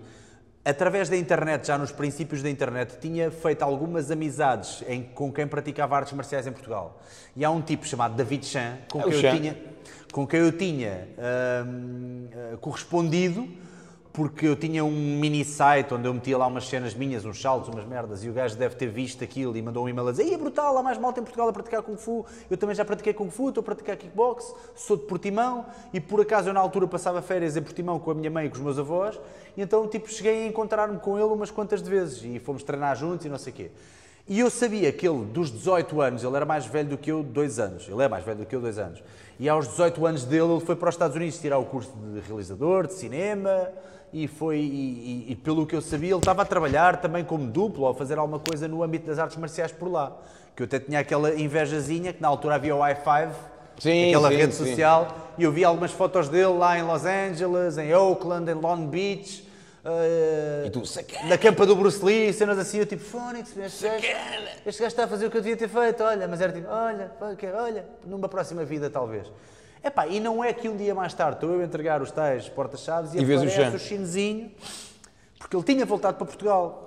através 0.63 1.09
da 1.09 1.17
internet, 1.17 1.67
já 1.67 1.77
nos 1.77 1.91
princípios 1.91 2.41
da 2.41 2.49
internet, 2.49 2.97
tinha 3.01 3.29
feito 3.29 3.61
algumas 3.61 4.09
amizades 4.09 4.81
em- 4.87 5.03
com 5.03 5.31
quem 5.33 5.45
praticava 5.45 5.97
artes 5.97 6.13
marciais 6.13 6.47
em 6.47 6.53
Portugal. 6.53 7.01
E 7.35 7.43
há 7.43 7.49
um 7.51 7.61
tipo 7.61 7.85
chamado 7.85 8.15
David 8.15 8.45
Chan, 8.45 8.77
com 8.89 9.01
É 9.01 9.03
quem 9.03 9.13
eu 9.13 9.19
Chan. 9.19 9.35
tinha, 9.37 9.57
com 10.13 10.25
quem 10.25 10.39
eu 10.39 10.51
tinha 10.57 11.09
hum, 11.67 12.27
eh, 12.31 12.57
correspondido, 12.61 13.45
porque 14.15 14.47
eu 14.47 14.55
tinha 14.55 14.83
um 14.85 15.19
mini 15.19 15.43
site 15.43 15.93
onde 15.93 16.07
eu 16.07 16.13
metia 16.13 16.37
lá 16.37 16.47
umas 16.47 16.65
cenas 16.69 16.93
minhas, 16.93 17.25
uns 17.25 17.41
saltos, 17.41 17.67
umas 17.67 17.85
merdas, 17.85 18.23
e 18.23 18.29
o 18.29 18.33
gajo 18.33 18.55
deve 18.55 18.73
ter 18.75 18.87
visto 18.87 19.21
aquilo 19.21 19.57
e 19.57 19.61
mandou 19.61 19.83
um 19.83 19.89
e-mail 19.89 20.07
a 20.07 20.11
dizer 20.11 20.31
é 20.31 20.37
brutal, 20.37 20.77
há 20.77 20.81
mais 20.81 20.97
malta 20.97 21.19
em 21.19 21.23
Portugal 21.23 21.49
a 21.49 21.53
praticar 21.53 21.81
Kung 21.81 21.97
Fu, 21.97 22.25
eu 22.49 22.55
também 22.55 22.73
já 22.73 22.85
pratiquei 22.85 23.13
Kung 23.13 23.29
Fu, 23.29 23.49
estou 23.49 23.59
a 23.61 23.65
praticar 23.65 23.97
kickbox, 23.97 24.55
sou 24.73 24.95
de 24.95 25.03
Portimão, 25.03 25.65
e 25.93 25.99
por 25.99 26.21
acaso 26.21 26.47
eu 26.47 26.53
na 26.53 26.61
altura 26.61 26.87
passava 26.87 27.21
férias 27.21 27.57
em 27.57 27.61
Portimão 27.61 27.99
com 27.99 28.09
a 28.09 28.13
minha 28.13 28.31
mãe 28.31 28.45
e 28.45 28.49
com 28.49 28.55
os 28.55 28.61
meus 28.61 28.79
avós, 28.79 29.19
e 29.57 29.61
então 29.61 29.85
tipo 29.85 30.09
cheguei 30.09 30.45
a 30.45 30.47
encontrar-me 30.47 30.97
com 30.97 31.17
ele 31.17 31.27
umas 31.27 31.51
quantas 31.51 31.81
vezes, 31.81 32.23
e 32.23 32.39
fomos 32.39 32.63
treinar 32.63 32.95
juntos 32.95 33.25
e 33.25 33.29
não 33.29 33.37
sei 33.37 33.51
o 33.51 33.55
quê. 33.57 33.71
E 34.27 34.39
eu 34.39 34.49
sabia 34.49 34.91
que 34.91 35.07
ele, 35.07 35.23
dos 35.25 35.51
18 35.51 36.01
anos, 36.01 36.23
ele 36.23 36.35
era 36.35 36.45
mais 36.45 36.65
velho 36.65 36.89
do 36.89 36.97
que 36.97 37.11
eu, 37.11 37.21
dois 37.21 37.59
anos. 37.59 37.87
Ele 37.87 38.01
é 38.01 38.07
mais 38.07 38.25
velho 38.25 38.39
do 38.39 38.45
que 38.47 38.55
eu, 38.55 38.59
dois 38.59 38.79
anos. 38.79 39.03
E 39.39 39.47
aos 39.47 39.67
18 39.67 40.03
anos 40.03 40.25
dele, 40.25 40.51
ele 40.51 40.61
foi 40.61 40.75
para 40.75 40.89
os 40.89 40.95
Estados 40.95 41.15
Unidos 41.15 41.37
tirar 41.37 41.59
o 41.59 41.65
curso 41.65 41.91
de 41.95 42.21
realizador, 42.21 42.87
de 42.87 42.93
cinema, 42.93 43.69
e 44.23 44.27
foi, 44.29 44.59
e, 44.59 45.25
e- 45.31 45.35
pelo 45.35 45.65
que 45.65 45.75
eu 45.75 45.81
sabia, 45.81 46.11
ele 46.11 46.19
estava 46.19 46.41
a 46.41 46.45
trabalhar 46.45 47.01
também 47.01 47.21
como 47.25 47.45
duplo, 47.45 47.83
ou 47.83 47.89
a 47.89 47.93
fazer 47.93 48.17
alguma 48.17 48.39
coisa 48.39 48.65
no 48.65 48.81
âmbito 48.81 49.05
das 49.07 49.19
artes 49.19 49.35
marciais 49.35 49.73
por 49.73 49.91
lá. 49.91 50.15
Que 50.55 50.63
eu 50.63 50.65
até 50.65 50.79
tinha 50.79 50.99
aquela 51.01 51.35
invejazinha, 51.35 52.13
que 52.13 52.21
na 52.21 52.29
altura 52.29 52.55
havia 52.55 52.73
o 52.73 52.79
i5, 52.79 53.29
Sim, 53.77 54.07
aquela 54.07 54.29
sim, 54.29 54.35
rede 54.37 54.53
sim. 54.55 54.65
social, 54.65 55.33
e 55.37 55.43
eu 55.43 55.51
vi 55.51 55.65
algumas 55.65 55.91
fotos 55.91 56.29
dele 56.29 56.53
lá 56.57 56.79
em 56.79 56.83
Los 56.83 57.03
Angeles, 57.03 57.77
em 57.77 57.93
Oakland, 57.93 58.49
em 58.49 58.53
Long 58.53 58.87
Beach, 58.87 59.45
E 60.65 60.69
tu, 60.69 60.81
na 61.27 61.37
campa 61.37 61.65
do 61.65 61.75
Bruce 61.75 62.03
Lee, 62.03 62.31
cenas 62.31 62.57
assim, 62.57 62.77
eu 62.79 62.85
tipo, 62.85 63.03
Fónix, 63.03 63.55
este 63.57 63.83
gajo, 63.83 64.05
este 64.65 64.81
gajo 64.81 64.87
está 64.93 65.03
a 65.03 65.07
fazer 65.09 65.25
o 65.25 65.29
que 65.29 65.37
eu 65.37 65.41
devia 65.41 65.57
ter 65.57 65.67
feito, 65.67 66.01
olha, 66.03 66.25
mas 66.25 66.39
era 66.39 66.53
tipo, 66.53 66.69
olha, 66.69 67.11
olha, 67.53 67.85
numa 68.05 68.29
próxima 68.29 68.63
vida 68.63 68.89
talvez. 68.89 69.29
Epá, 69.85 70.07
e 70.07 70.19
não 70.19 70.43
é 70.43 70.51
que 70.51 70.67
um 70.67 70.75
dia 70.75 70.95
mais 70.95 71.13
tarde 71.13 71.37
estou 71.37 71.51
eu 71.53 71.61
a 71.61 71.63
entregar 71.63 72.01
os 72.01 72.09
tais 72.09 72.49
porta-chaves 72.49 73.13
e, 73.13 73.19
E 73.19 73.21
o 73.21 73.35
aparece 73.35 73.55
Chan. 73.55 73.71
o 73.75 73.79
chinesinho, 73.79 74.51
porque 75.37 75.55
ele 75.55 75.63
tinha 75.63 75.85
voltado 75.85 76.17
para 76.17 76.25
Portugal. 76.25 76.81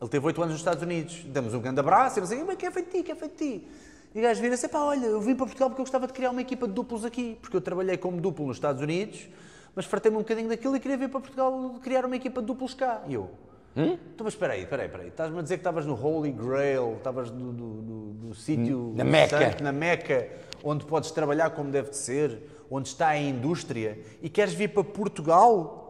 Ele 0.00 0.10
teve 0.10 0.26
8 0.26 0.42
anos 0.42 0.52
nos 0.54 0.60
Estados 0.60 0.82
Unidos. 0.82 1.22
Damos 1.26 1.54
um 1.54 1.60
grande 1.60 1.78
abraço 1.78 2.18
e 2.18 2.20
não 2.20 2.26
sei, 2.26 2.42
mas 2.42 2.56
que 2.56 2.66
é 2.66 2.70
feito 2.72 2.90
de 2.90 2.98
ti, 2.98 3.02
que 3.04 3.12
é 3.12 3.14
feito 3.14 3.32
de 3.38 3.58
ti. 3.60 3.68
E 4.12 4.18
o 4.18 4.22
gajo 4.22 4.40
vira-se, 4.42 4.66
pá, 4.68 4.80
olha, 4.80 5.06
eu 5.06 5.20
vim 5.20 5.36
para 5.36 5.46
Portugal 5.46 5.70
porque 5.70 5.80
eu 5.80 5.84
gostava 5.84 6.08
de 6.08 6.12
criar 6.12 6.30
uma 6.30 6.42
equipa 6.42 6.66
de 6.66 6.72
duplos 6.74 7.04
aqui, 7.04 7.38
porque 7.40 7.56
eu 7.56 7.60
trabalhei 7.60 7.96
como 7.96 8.20
duplo 8.20 8.46
nos 8.48 8.56
Estados 8.56 8.82
Unidos, 8.82 9.28
mas 9.74 9.86
fartei-me 9.86 10.16
um 10.16 10.20
bocadinho 10.20 10.48
daquilo 10.48 10.74
e 10.76 10.80
queria 10.80 10.96
vir 10.98 11.08
para 11.08 11.20
Portugal 11.20 11.76
criar 11.80 12.04
uma 12.04 12.16
equipa 12.16 12.40
de 12.40 12.46
duplos 12.48 12.74
cá. 12.74 13.02
E 13.06 13.14
eu, 13.14 13.30
então, 13.74 14.24
mas 14.24 14.34
espera 14.34 14.52
aí, 14.54 14.64
espera 14.64 14.82
aí, 14.82 14.86
espera 14.86 15.02
aí. 15.04 15.08
Estás-me 15.08 15.38
a 15.38 15.42
dizer 15.42 15.54
que 15.56 15.60
estavas 15.60 15.86
no 15.86 15.94
Holy 15.94 16.30
Grail, 16.32 16.96
estavas 16.98 17.30
no, 17.30 17.52
no, 17.52 17.68
no- 17.82 18.14
no 18.28 18.34
sítio 18.34 18.92
Na 18.96 19.04
Meca. 19.04 19.38
santo, 19.38 19.62
na 19.64 19.72
Meca, 19.72 20.28
onde 20.64 20.84
podes 20.84 21.10
trabalhar 21.10 21.50
como 21.50 21.70
deve 21.70 21.90
de 21.90 21.96
ser, 21.96 22.42
onde 22.70 22.88
está 22.88 23.08
a 23.08 23.18
indústria, 23.18 23.98
e 24.22 24.28
queres 24.28 24.54
vir 24.54 24.68
para 24.68 24.84
Portugal, 24.84 25.82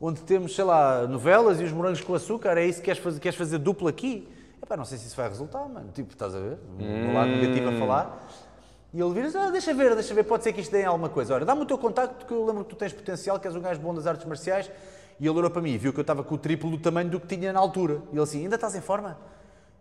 onde 0.00 0.20
temos, 0.22 0.54
sei 0.54 0.64
lá, 0.64 1.06
novelas 1.06 1.60
e 1.60 1.64
os 1.64 1.72
morangos 1.72 2.00
com 2.00 2.14
açúcar, 2.14 2.58
é 2.58 2.66
isso 2.66 2.80
que 2.80 2.86
queres 2.86 3.02
fazer, 3.02 3.20
queres 3.20 3.38
fazer 3.38 3.58
duplo 3.58 3.88
aqui? 3.88 4.28
Epá, 4.62 4.76
não 4.76 4.84
sei 4.84 4.98
se 4.98 5.06
isso 5.06 5.16
vai 5.16 5.28
resultar, 5.28 5.68
mano. 5.68 5.90
Tipo, 5.92 6.12
estás 6.12 6.34
a 6.34 6.40
ver? 6.40 6.58
Um 6.78 7.14
lado 7.14 7.30
negativo 7.30 7.68
a 7.68 7.72
falar. 7.72 8.28
E 8.92 9.00
ele 9.00 9.12
vira 9.12 9.28
ah, 9.38 9.50
deixa 9.50 9.74
ver, 9.74 9.94
deixa 9.94 10.14
ver, 10.14 10.24
pode 10.24 10.42
ser 10.42 10.52
que 10.52 10.60
isto 10.60 10.72
dê 10.72 10.82
em 10.82 10.86
alguma 10.86 11.08
coisa. 11.08 11.34
Olha, 11.34 11.44
dá-me 11.44 11.62
o 11.62 11.66
teu 11.66 11.78
contacto, 11.78 12.26
que 12.26 12.32
eu 12.32 12.44
lembro 12.44 12.64
que 12.64 12.70
tu 12.70 12.76
tens 12.76 12.92
potencial, 12.92 13.38
que 13.38 13.46
és 13.46 13.54
um 13.54 13.60
gajo 13.60 13.80
bom 13.80 13.94
das 13.94 14.06
artes 14.06 14.26
marciais. 14.26 14.70
E 15.20 15.26
ele 15.26 15.38
olhou 15.38 15.50
para 15.50 15.62
mim 15.62 15.70
e 15.70 15.78
viu 15.78 15.92
que 15.92 15.98
eu 15.98 16.02
estava 16.02 16.24
com 16.24 16.34
o 16.34 16.38
triplo 16.38 16.70
do 16.70 16.78
tamanho 16.78 17.08
do 17.08 17.20
que 17.20 17.26
tinha 17.26 17.52
na 17.52 17.60
altura. 17.60 18.02
E 18.10 18.14
ele 18.14 18.22
assim, 18.22 18.42
ainda 18.42 18.56
estás 18.56 18.74
em 18.74 18.80
forma? 18.80 19.16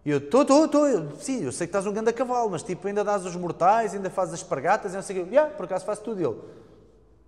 E 0.06 0.12
eu, 0.12 0.20
estou, 0.20 0.44
estou, 0.44 0.66
estou. 0.66 0.88
Sim, 1.18 1.44
eu 1.44 1.52
sei 1.52 1.66
que 1.66 1.70
estás 1.70 1.88
um 1.88 1.92
grande 1.92 2.12
a 2.12 2.14
cavalo, 2.14 2.52
mas 2.52 2.62
tipo, 2.62 2.88
ainda 2.88 3.04
dás 3.04 3.26
os 3.26 3.36
mortais, 3.36 3.96
ainda 3.96 4.10
fazes 4.10 4.36
as 4.36 4.42
espargatas, 4.42 4.94
e 4.94 4.96
não 4.96 5.02
sei 5.02 5.20
o 5.20 5.26
quê. 5.26 5.32
Yeah, 5.32 5.52
por 5.56 5.66
acaso 5.66 5.84
faço 5.84 6.04
tudo. 6.04 6.22
E 6.22 6.26
ele, 6.26 6.38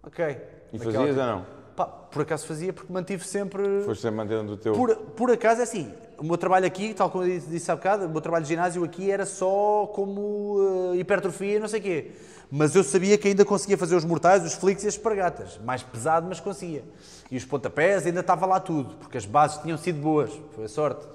ok. 0.04 0.38
E 0.72 0.78
fazias 0.78 1.18
ou 1.18 1.26
não? 1.26 1.46
Pá, 1.76 1.86
por 1.86 2.22
acaso 2.22 2.46
fazia, 2.46 2.72
porque 2.72 2.92
mantive 2.94 3.26
sempre... 3.26 3.82
Foste 3.84 4.02
sempre 4.02 4.18
mantendo 4.18 4.54
o 4.54 4.58
teu... 4.58 4.74
Por, 4.74 4.96
por 4.96 5.32
acaso, 5.32 5.62
é 5.62 5.64
assim, 5.64 5.92
o 6.18 6.24
meu 6.24 6.38
trabalho 6.38 6.66
aqui, 6.66 6.94
tal 6.94 7.10
como 7.10 7.24
eu 7.24 7.40
disse, 7.40 7.72
há 7.72 7.76
bocado, 7.76 8.06
o 8.06 8.10
meu 8.10 8.22
trabalho 8.22 8.44
de 8.44 8.50
ginásio 8.50 8.84
aqui 8.84 9.12
era 9.12 9.26
só 9.26 9.88
como 9.94 10.94
eh, 10.94 10.98
hipertrofia 10.98 11.58
e 11.58 11.60
não 11.60 11.68
sei 11.68 11.80
o 11.80 11.84
quê. 11.84 12.12
Mas 12.50 12.76
eu 12.76 12.84
sabia 12.84 13.18
que 13.18 13.28
ainda 13.28 13.44
conseguia 13.44 13.78
fazer 13.78 13.96
os 13.96 14.06
mortais, 14.06 14.44
os 14.44 14.54
flicks 14.54 14.84
e 14.84 14.88
as 14.88 14.94
espargatas. 14.94 15.60
Mais 15.64 15.84
pesado, 15.84 16.26
mas 16.28 16.40
conseguia. 16.40 16.84
E 17.30 17.38
os 17.38 17.46
pontapés, 17.46 18.06
ainda 18.06 18.22
estava 18.22 18.46
lá 18.46 18.60
tudo, 18.60 18.96
porque 18.96 19.18
as 19.18 19.26
bases 19.26 19.62
tinham 19.62 19.78
sido 19.78 20.00
boas. 20.00 20.32
Foi 20.56 20.66
a 20.66 20.70
sorte. 20.70 21.06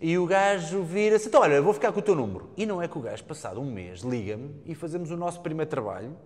E 0.00 0.18
o 0.18 0.26
gajo 0.26 0.82
vira-se, 0.82 1.28
então 1.28 1.40
olha, 1.40 1.60
vou 1.62 1.72
ficar 1.72 1.90
com 1.92 2.00
o 2.00 2.02
teu 2.02 2.14
número. 2.14 2.50
E 2.56 2.66
não 2.66 2.82
é 2.82 2.88
que 2.88 2.98
o 2.98 3.00
gajo, 3.00 3.24
passado 3.24 3.60
um 3.60 3.70
mês, 3.70 4.00
liga-me 4.00 4.60
e 4.66 4.74
fazemos 4.74 5.10
o 5.10 5.16
nosso 5.16 5.40
primeiro 5.40 5.70
trabalho. 5.70 6.16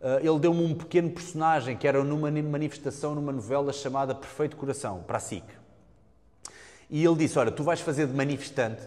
Ah, 0.00 0.18
ele 0.20 0.38
deu-me 0.38 0.62
um 0.62 0.74
pequeno 0.74 1.10
personagem 1.10 1.76
que 1.76 1.86
era 1.88 2.02
numa 2.04 2.30
manifestação, 2.30 3.14
numa 3.14 3.32
novela 3.32 3.72
chamada 3.72 4.14
Perfeito 4.14 4.56
Coração, 4.56 5.02
para 5.06 5.16
a 5.16 5.20
SIC. 5.20 5.44
E 6.88 7.04
ele 7.04 7.16
disse, 7.16 7.38
olha, 7.38 7.50
tu 7.50 7.64
vais 7.64 7.80
fazer 7.80 8.06
de 8.06 8.14
manifestante, 8.14 8.82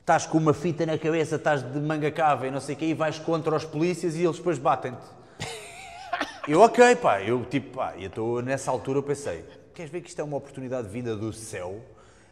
estás 0.00 0.26
com 0.26 0.38
uma 0.38 0.52
fita 0.52 0.84
na 0.84 0.98
cabeça, 0.98 1.36
estás 1.36 1.62
de 1.62 1.78
manga 1.78 2.10
cava 2.10 2.46
e 2.48 2.50
não 2.50 2.60
sei 2.60 2.74
o 2.74 2.78
quê, 2.78 2.86
e 2.86 2.94
vais 2.94 3.18
contra 3.18 3.54
os 3.54 3.64
polícias 3.64 4.16
e 4.16 4.24
eles 4.24 4.36
depois 4.38 4.58
batem-te. 4.58 5.06
Eu, 6.48 6.62
ok, 6.62 6.96
pá, 6.96 7.22
eu 7.22 7.44
tipo, 7.44 7.76
pá, 7.76 7.94
eu 7.96 8.08
estou 8.08 8.42
nessa 8.42 8.70
altura 8.70 8.98
eu 8.98 9.02
pensei, 9.04 9.44
queres 9.72 9.92
ver 9.92 10.00
que 10.00 10.08
isto 10.08 10.20
é 10.20 10.24
uma 10.24 10.38
oportunidade 10.38 10.88
vinda 10.88 11.14
do 11.14 11.32
céu? 11.32 11.80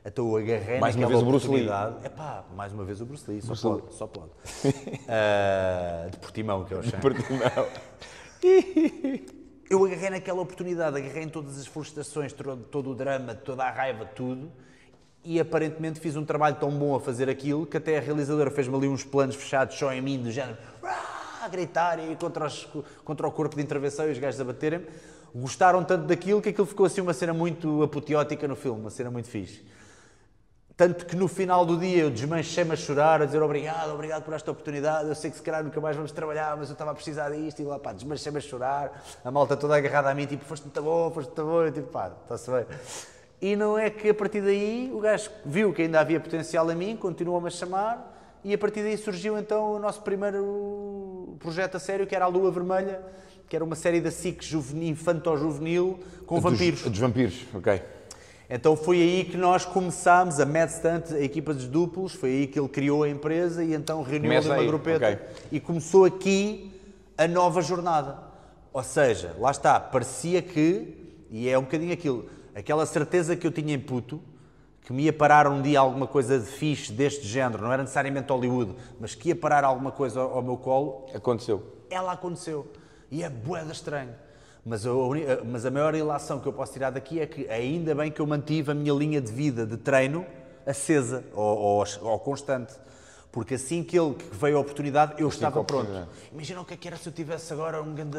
Então 0.09 0.27
eu 0.31 0.37
agarrei 0.37 0.81
Mais 0.81 0.97
uma 0.97 1.03
naquela 1.03 1.21
vez 1.21 1.23
o 1.23 1.27
Bruce 1.31 1.47
Lee. 1.49 1.67
oportunidade. 1.69 2.07
É 2.07 2.09
pá, 2.09 2.45
mais 2.57 2.73
uma 2.73 2.85
vez 2.85 3.01
o 3.01 3.05
Bruce 3.07 3.31
Lee, 3.31 3.43
só 3.43 3.49
Bruce 3.49 3.63
pode, 3.63 3.95
só 3.95 4.07
pode. 4.07 4.31
Ah, 5.09 6.09
de 6.11 6.17
Portimão, 6.19 6.65
que 6.65 6.75
é 6.75 6.77
o 6.79 6.83
chão. 6.83 6.99
Portimão. 7.01 7.41
eu 9.71 9.85
agarrei 9.85 10.11
naquela 10.11 10.41
oportunidade, 10.41 10.97
agarrei 10.97 11.23
em 11.25 11.29
todas 11.29 11.59
as 11.59 11.67
frustrações, 11.67 12.33
todo, 12.33 12.91
o 12.91 12.95
drama, 12.95 13.35
toda 13.35 13.65
a 13.65 13.71
raiva, 13.71 14.05
tudo, 14.07 14.51
e 15.25 15.39
aparentemente 15.39 16.01
fiz 16.01 16.17
um 16.17 16.25
trabalho 16.25 16.57
tão 16.57 16.71
bom 16.71 16.95
a 16.95 17.01
fazer 17.01 17.29
aquilo 17.29 17.67
que 17.67 17.77
até 17.77 17.99
a 17.99 18.01
realizadora 18.01 18.51
fez-me 18.51 18.75
ali 18.77 18.89
uns 18.89 19.05
planos 19.05 19.37
fechados 19.37 19.77
só 19.79 19.93
em 19.93 20.01
mim, 20.01 20.23
do 20.23 20.31
género 20.31 20.57
"Ah", 20.83 21.41
a 21.45 21.49
gritar 21.49 21.99
e 21.99 22.17
contra, 22.17 22.47
os- 22.47 22.67
contra 23.05 23.27
o 23.27 23.33
corpo 23.33 23.57
de 23.57 23.63
intervenção 23.63 24.09
e 24.09 24.13
os 24.13 24.19
gajos 24.19 24.41
a 24.41 24.45
baterem-me. 24.45 24.87
Gostaram 25.35 25.85
tanto 25.85 26.07
daquilo 26.07 26.41
que 26.41 26.49
aquilo 26.49 26.67
ficou 26.67 26.87
assim 26.87 27.03
uma 27.03 27.13
cena 27.13 27.35
muito 27.35 27.83
apoteótica 27.83 28.49
no 28.49 28.57
filme, 28.57 28.81
uma 28.81 28.91
cena 28.91 29.11
muito 29.11 29.29
fixe. 29.29 29.63
Tanto 30.79 31.07
que 31.07 31.17
no 31.17 31.27
final 31.27 31.67
do 31.67 31.77
dia 31.77 32.05
eu 32.05 32.09
desmanchei-me 32.09 32.71
a 32.71 32.77
chorar, 32.77 33.21
a 33.21 33.25
dizer 33.25 33.43
obrigado, 33.43 33.93
obrigado 33.93 34.23
por 34.23 34.33
esta 34.33 34.53
oportunidade. 34.53 35.09
Eu 35.09 35.15
sei 35.17 35.29
que 35.29 35.37
se 35.37 35.43
calhar 35.43 35.65
nunca 35.65 35.81
mais 35.81 35.97
vamos 35.97 36.13
trabalhar, 36.13 36.57
mas 36.57 36.69
eu 36.69 36.75
estava 36.75 36.93
a 36.93 36.95
precisar 36.95 37.31
disto. 37.31 37.61
E 37.61 37.65
lá, 37.65 37.81
pá, 37.81 37.93
desmanchei-me 37.93 38.39
a 38.39 38.41
chorar. 38.41 39.05
A 39.25 39.29
malta 39.29 39.57
toda 39.57 39.77
agarrada 39.77 40.09
a 40.09 40.15
mim, 40.15 40.25
tipo, 40.25 40.45
foste 40.45 40.63
muito 40.63 40.81
bom, 40.81 41.11
foste 41.11 41.31
muito 41.31 41.45
bom. 41.45 41.63
Eu, 41.65 41.73
tipo, 41.73 41.89
pá, 41.89 42.13
está-se 42.23 42.49
bem. 42.49 42.65
E 43.43 43.57
não 43.57 43.77
é 43.77 43.91
que 43.91 44.09
a 44.09 44.15
partir 44.15 44.41
daí 44.41 44.89
o 44.95 45.01
gajo 45.01 45.29
viu 45.45 45.73
que 45.73 45.83
ainda 45.83 45.99
havia 45.99 46.21
potencial 46.21 46.71
em 46.71 46.77
mim, 46.77 46.97
continuou-me 46.97 47.49
a 47.49 47.51
chamar. 47.51 48.39
E 48.45 48.55
a 48.55 48.59
partir 48.59 48.85
daí 48.85 48.97
surgiu 48.97 49.37
então 49.37 49.73
o 49.73 49.79
nosso 49.81 50.03
primeiro 50.03 51.35
projeto 51.41 51.77
a 51.77 51.81
sério, 51.81 52.07
que 52.07 52.15
era 52.15 52.25
a 52.25 52.29
Lua 52.29 52.53
Vermelha, 52.53 53.03
que 53.49 53.57
era 53.57 53.65
uma 53.65 53.75
série 53.75 54.01
da 54.01 54.13
SIC 54.13 54.45
juvenil, 54.45 54.91
infanto-juvenil 54.91 55.99
com 56.25 56.41
vampiros. 56.41 56.83
Dos, 56.83 56.91
dos 56.93 57.01
vampiros, 57.01 57.47
ok. 57.53 57.83
Então 58.51 58.75
foi 58.75 59.03
aí 59.03 59.25
que 59.25 59.37
nós 59.37 59.67
começámos, 59.67 60.41
a 60.41 60.47
Mad 60.47 60.71
Stunt, 60.71 61.13
a 61.13 61.21
equipa 61.21 61.53
dos 61.53 61.67
duplos, 61.67 62.15
foi 62.15 62.31
aí 62.31 62.47
que 62.47 62.59
ele 62.59 62.69
criou 62.69 63.03
a 63.03 63.09
empresa 63.09 63.63
e 63.63 63.75
então 63.75 64.03
reuniu 64.03 64.33
ali 64.33 64.49
uma 64.49 64.65
grupeta 64.65 65.11
ok. 65.13 65.27
e 65.53 65.61
começou 65.61 66.07
aqui 66.07 66.73
a 67.17 67.29
nova 67.29 67.61
jornada. 67.61 68.19
Ou 68.73 68.83
seja, 68.83 69.35
lá 69.39 69.51
está, 69.51 69.79
parecia 69.79 70.41
que, 70.41 70.95
e 71.31 71.49
é 71.49 71.59
um 71.59 71.63
bocadinho 71.63 71.93
aquilo, 71.93 72.27
aquela 72.55 72.87
certeza 72.87 73.37
que 73.37 73.47
eu 73.47 73.53
tinha 73.53 73.75
em 73.75 73.79
puto, 73.79 74.19
que 74.81 74.95
me 74.95 75.03
ia 75.03 75.13
parar 75.13 75.47
um 75.47 75.61
dia 75.61 75.81
alguma 75.81 76.07
coisa 76.07 76.39
de 76.39 76.47
fixe 76.47 76.91
deste 76.91 77.27
género, 77.27 77.63
não 77.65 77.73
era 77.73 77.83
necessariamente 77.83 78.33
Hollywood, 78.33 78.75
mas 78.99 79.15
que 79.15 79.29
ia 79.29 79.37
parar 79.37 79.63
alguma 79.63 79.91
coisa 79.91 80.21
ao 80.21 80.37
ao 80.37 80.43
meu 80.43 80.57
colo, 80.57 81.05
Aconteceu. 81.15 81.63
ela 81.91 82.13
aconteceu. 82.13 82.67
E 83.11 83.23
é 83.23 83.29
boeda 83.29 83.73
estranho. 83.73 84.15
Mas 84.65 84.87
a, 84.87 84.91
a- 84.91 85.45
mas 85.45 85.65
a 85.65 85.71
maior 85.71 85.95
ilação 85.95 86.39
que 86.41 86.47
eu 86.47 86.53
posso 86.53 86.73
tirar 86.73 86.91
daqui 86.91 87.21
é 87.21 87.27
que 87.27 87.49
ainda 87.49 87.95
bem 87.95 88.11
que 88.11 88.21
eu 88.21 88.27
mantive 88.27 88.71
a 88.71 88.75
minha 88.75 88.93
linha 88.93 89.21
de 89.21 89.33
vida 89.33 89.65
de 89.67 89.77
treino 89.77 90.27
acesa 90.67 91.25
ou, 91.35 91.59
ou, 91.59 91.85
ou 92.03 92.19
constante. 92.19 92.75
Porque 93.33 93.55
assim 93.55 93.83
que 93.83 93.99
ele 93.99 94.15
que 94.15 94.25
veio 94.35 94.57
a 94.57 94.61
oportunidade, 94.61 95.15
eu 95.19 95.29
estava 95.29 95.61
a 95.61 95.65
pronto. 95.65 95.91
Imagina 96.33 96.61
o 96.61 96.65
que 96.65 96.75
é 96.75 96.77
que 96.77 96.89
era 96.89 96.97
se 96.97 97.09
eu 97.09 97.13
tivesse 97.13 97.53
agora 97.53 97.83
um 97.83 97.95
grande 97.95 98.19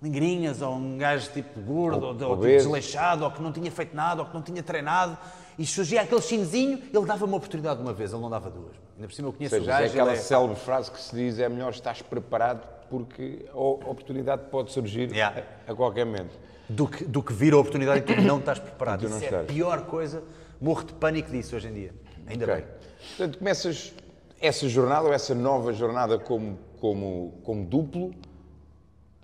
lingrinhas 0.00 0.60
ou 0.62 0.74
um 0.74 0.98
gajo 0.98 1.30
tipo 1.32 1.60
gordo 1.60 2.02
ou, 2.02 2.08
ou 2.08 2.14
tipo 2.18 2.32
obeso. 2.32 2.64
desleixado 2.66 3.24
ou 3.24 3.30
que 3.30 3.40
não 3.40 3.52
tinha 3.52 3.70
feito 3.70 3.94
nada 3.94 4.22
ou 4.22 4.28
que 4.28 4.34
não 4.34 4.42
tinha 4.42 4.62
treinado 4.62 5.16
e 5.58 5.64
surgia 5.66 6.02
aquele 6.02 6.20
chinesinho, 6.22 6.78
ele 6.92 7.06
dava 7.06 7.24
uma 7.24 7.36
oportunidade 7.36 7.76
de 7.76 7.82
uma 7.82 7.92
vez, 7.92 8.12
ele 8.12 8.20
não 8.22 8.30
dava 8.30 8.50
duas. 8.50 8.72
Ainda 8.96 9.06
por 9.08 9.14
cima 9.14 9.28
eu 9.28 9.32
Ou 9.32 9.36
conheço 9.36 9.54
seja, 9.54 9.70
o 9.70 9.74
é 9.74 9.78
gajo, 9.80 9.90
aquela 9.92 10.10
ele 10.10 10.18
é- 10.18 10.22
célebre 10.22 10.56
frase 10.56 10.90
que 10.90 11.00
se 11.00 11.14
diz 11.14 11.38
é 11.38 11.48
melhor 11.48 11.70
estás 11.70 12.02
preparado 12.02 12.66
porque 12.92 13.46
a 13.50 13.56
oportunidade 13.58 14.42
pode 14.50 14.70
surgir 14.70 15.10
Yeah. 15.10 15.42
a, 15.66 15.72
a 15.72 15.74
qualquer 15.74 16.04
momento. 16.04 16.38
do 16.68 16.86
que, 16.86 17.04
do 17.04 17.22
que 17.22 17.32
vir 17.32 17.54
a 17.54 17.58
oportunidade 17.58 18.00
e 18.00 18.14
tu 18.14 18.20
não 18.20 18.38
estás 18.38 18.58
preparado. 18.60 19.08
Não 19.08 19.16
Isso 19.16 19.24
é 19.24 19.28
estás. 19.28 19.42
a 19.44 19.52
pior 19.52 19.86
coisa. 19.86 20.22
Morro 20.60 20.84
de 20.84 20.92
pânico 20.94 21.30
disso 21.30 21.56
hoje 21.56 21.68
em 21.68 21.72
dia. 21.72 21.94
Ainda 22.26 22.44
Ok. 22.44 22.54
bem. 22.56 22.64
Portanto, 23.08 23.38
começas 23.38 23.92
essa 24.40 24.68
jornada, 24.68 25.06
ou 25.08 25.12
essa 25.12 25.34
nova 25.34 25.72
jornada 25.72 26.18
como, 26.18 26.58
como, 26.80 27.40
como 27.42 27.64
duplo, 27.64 28.12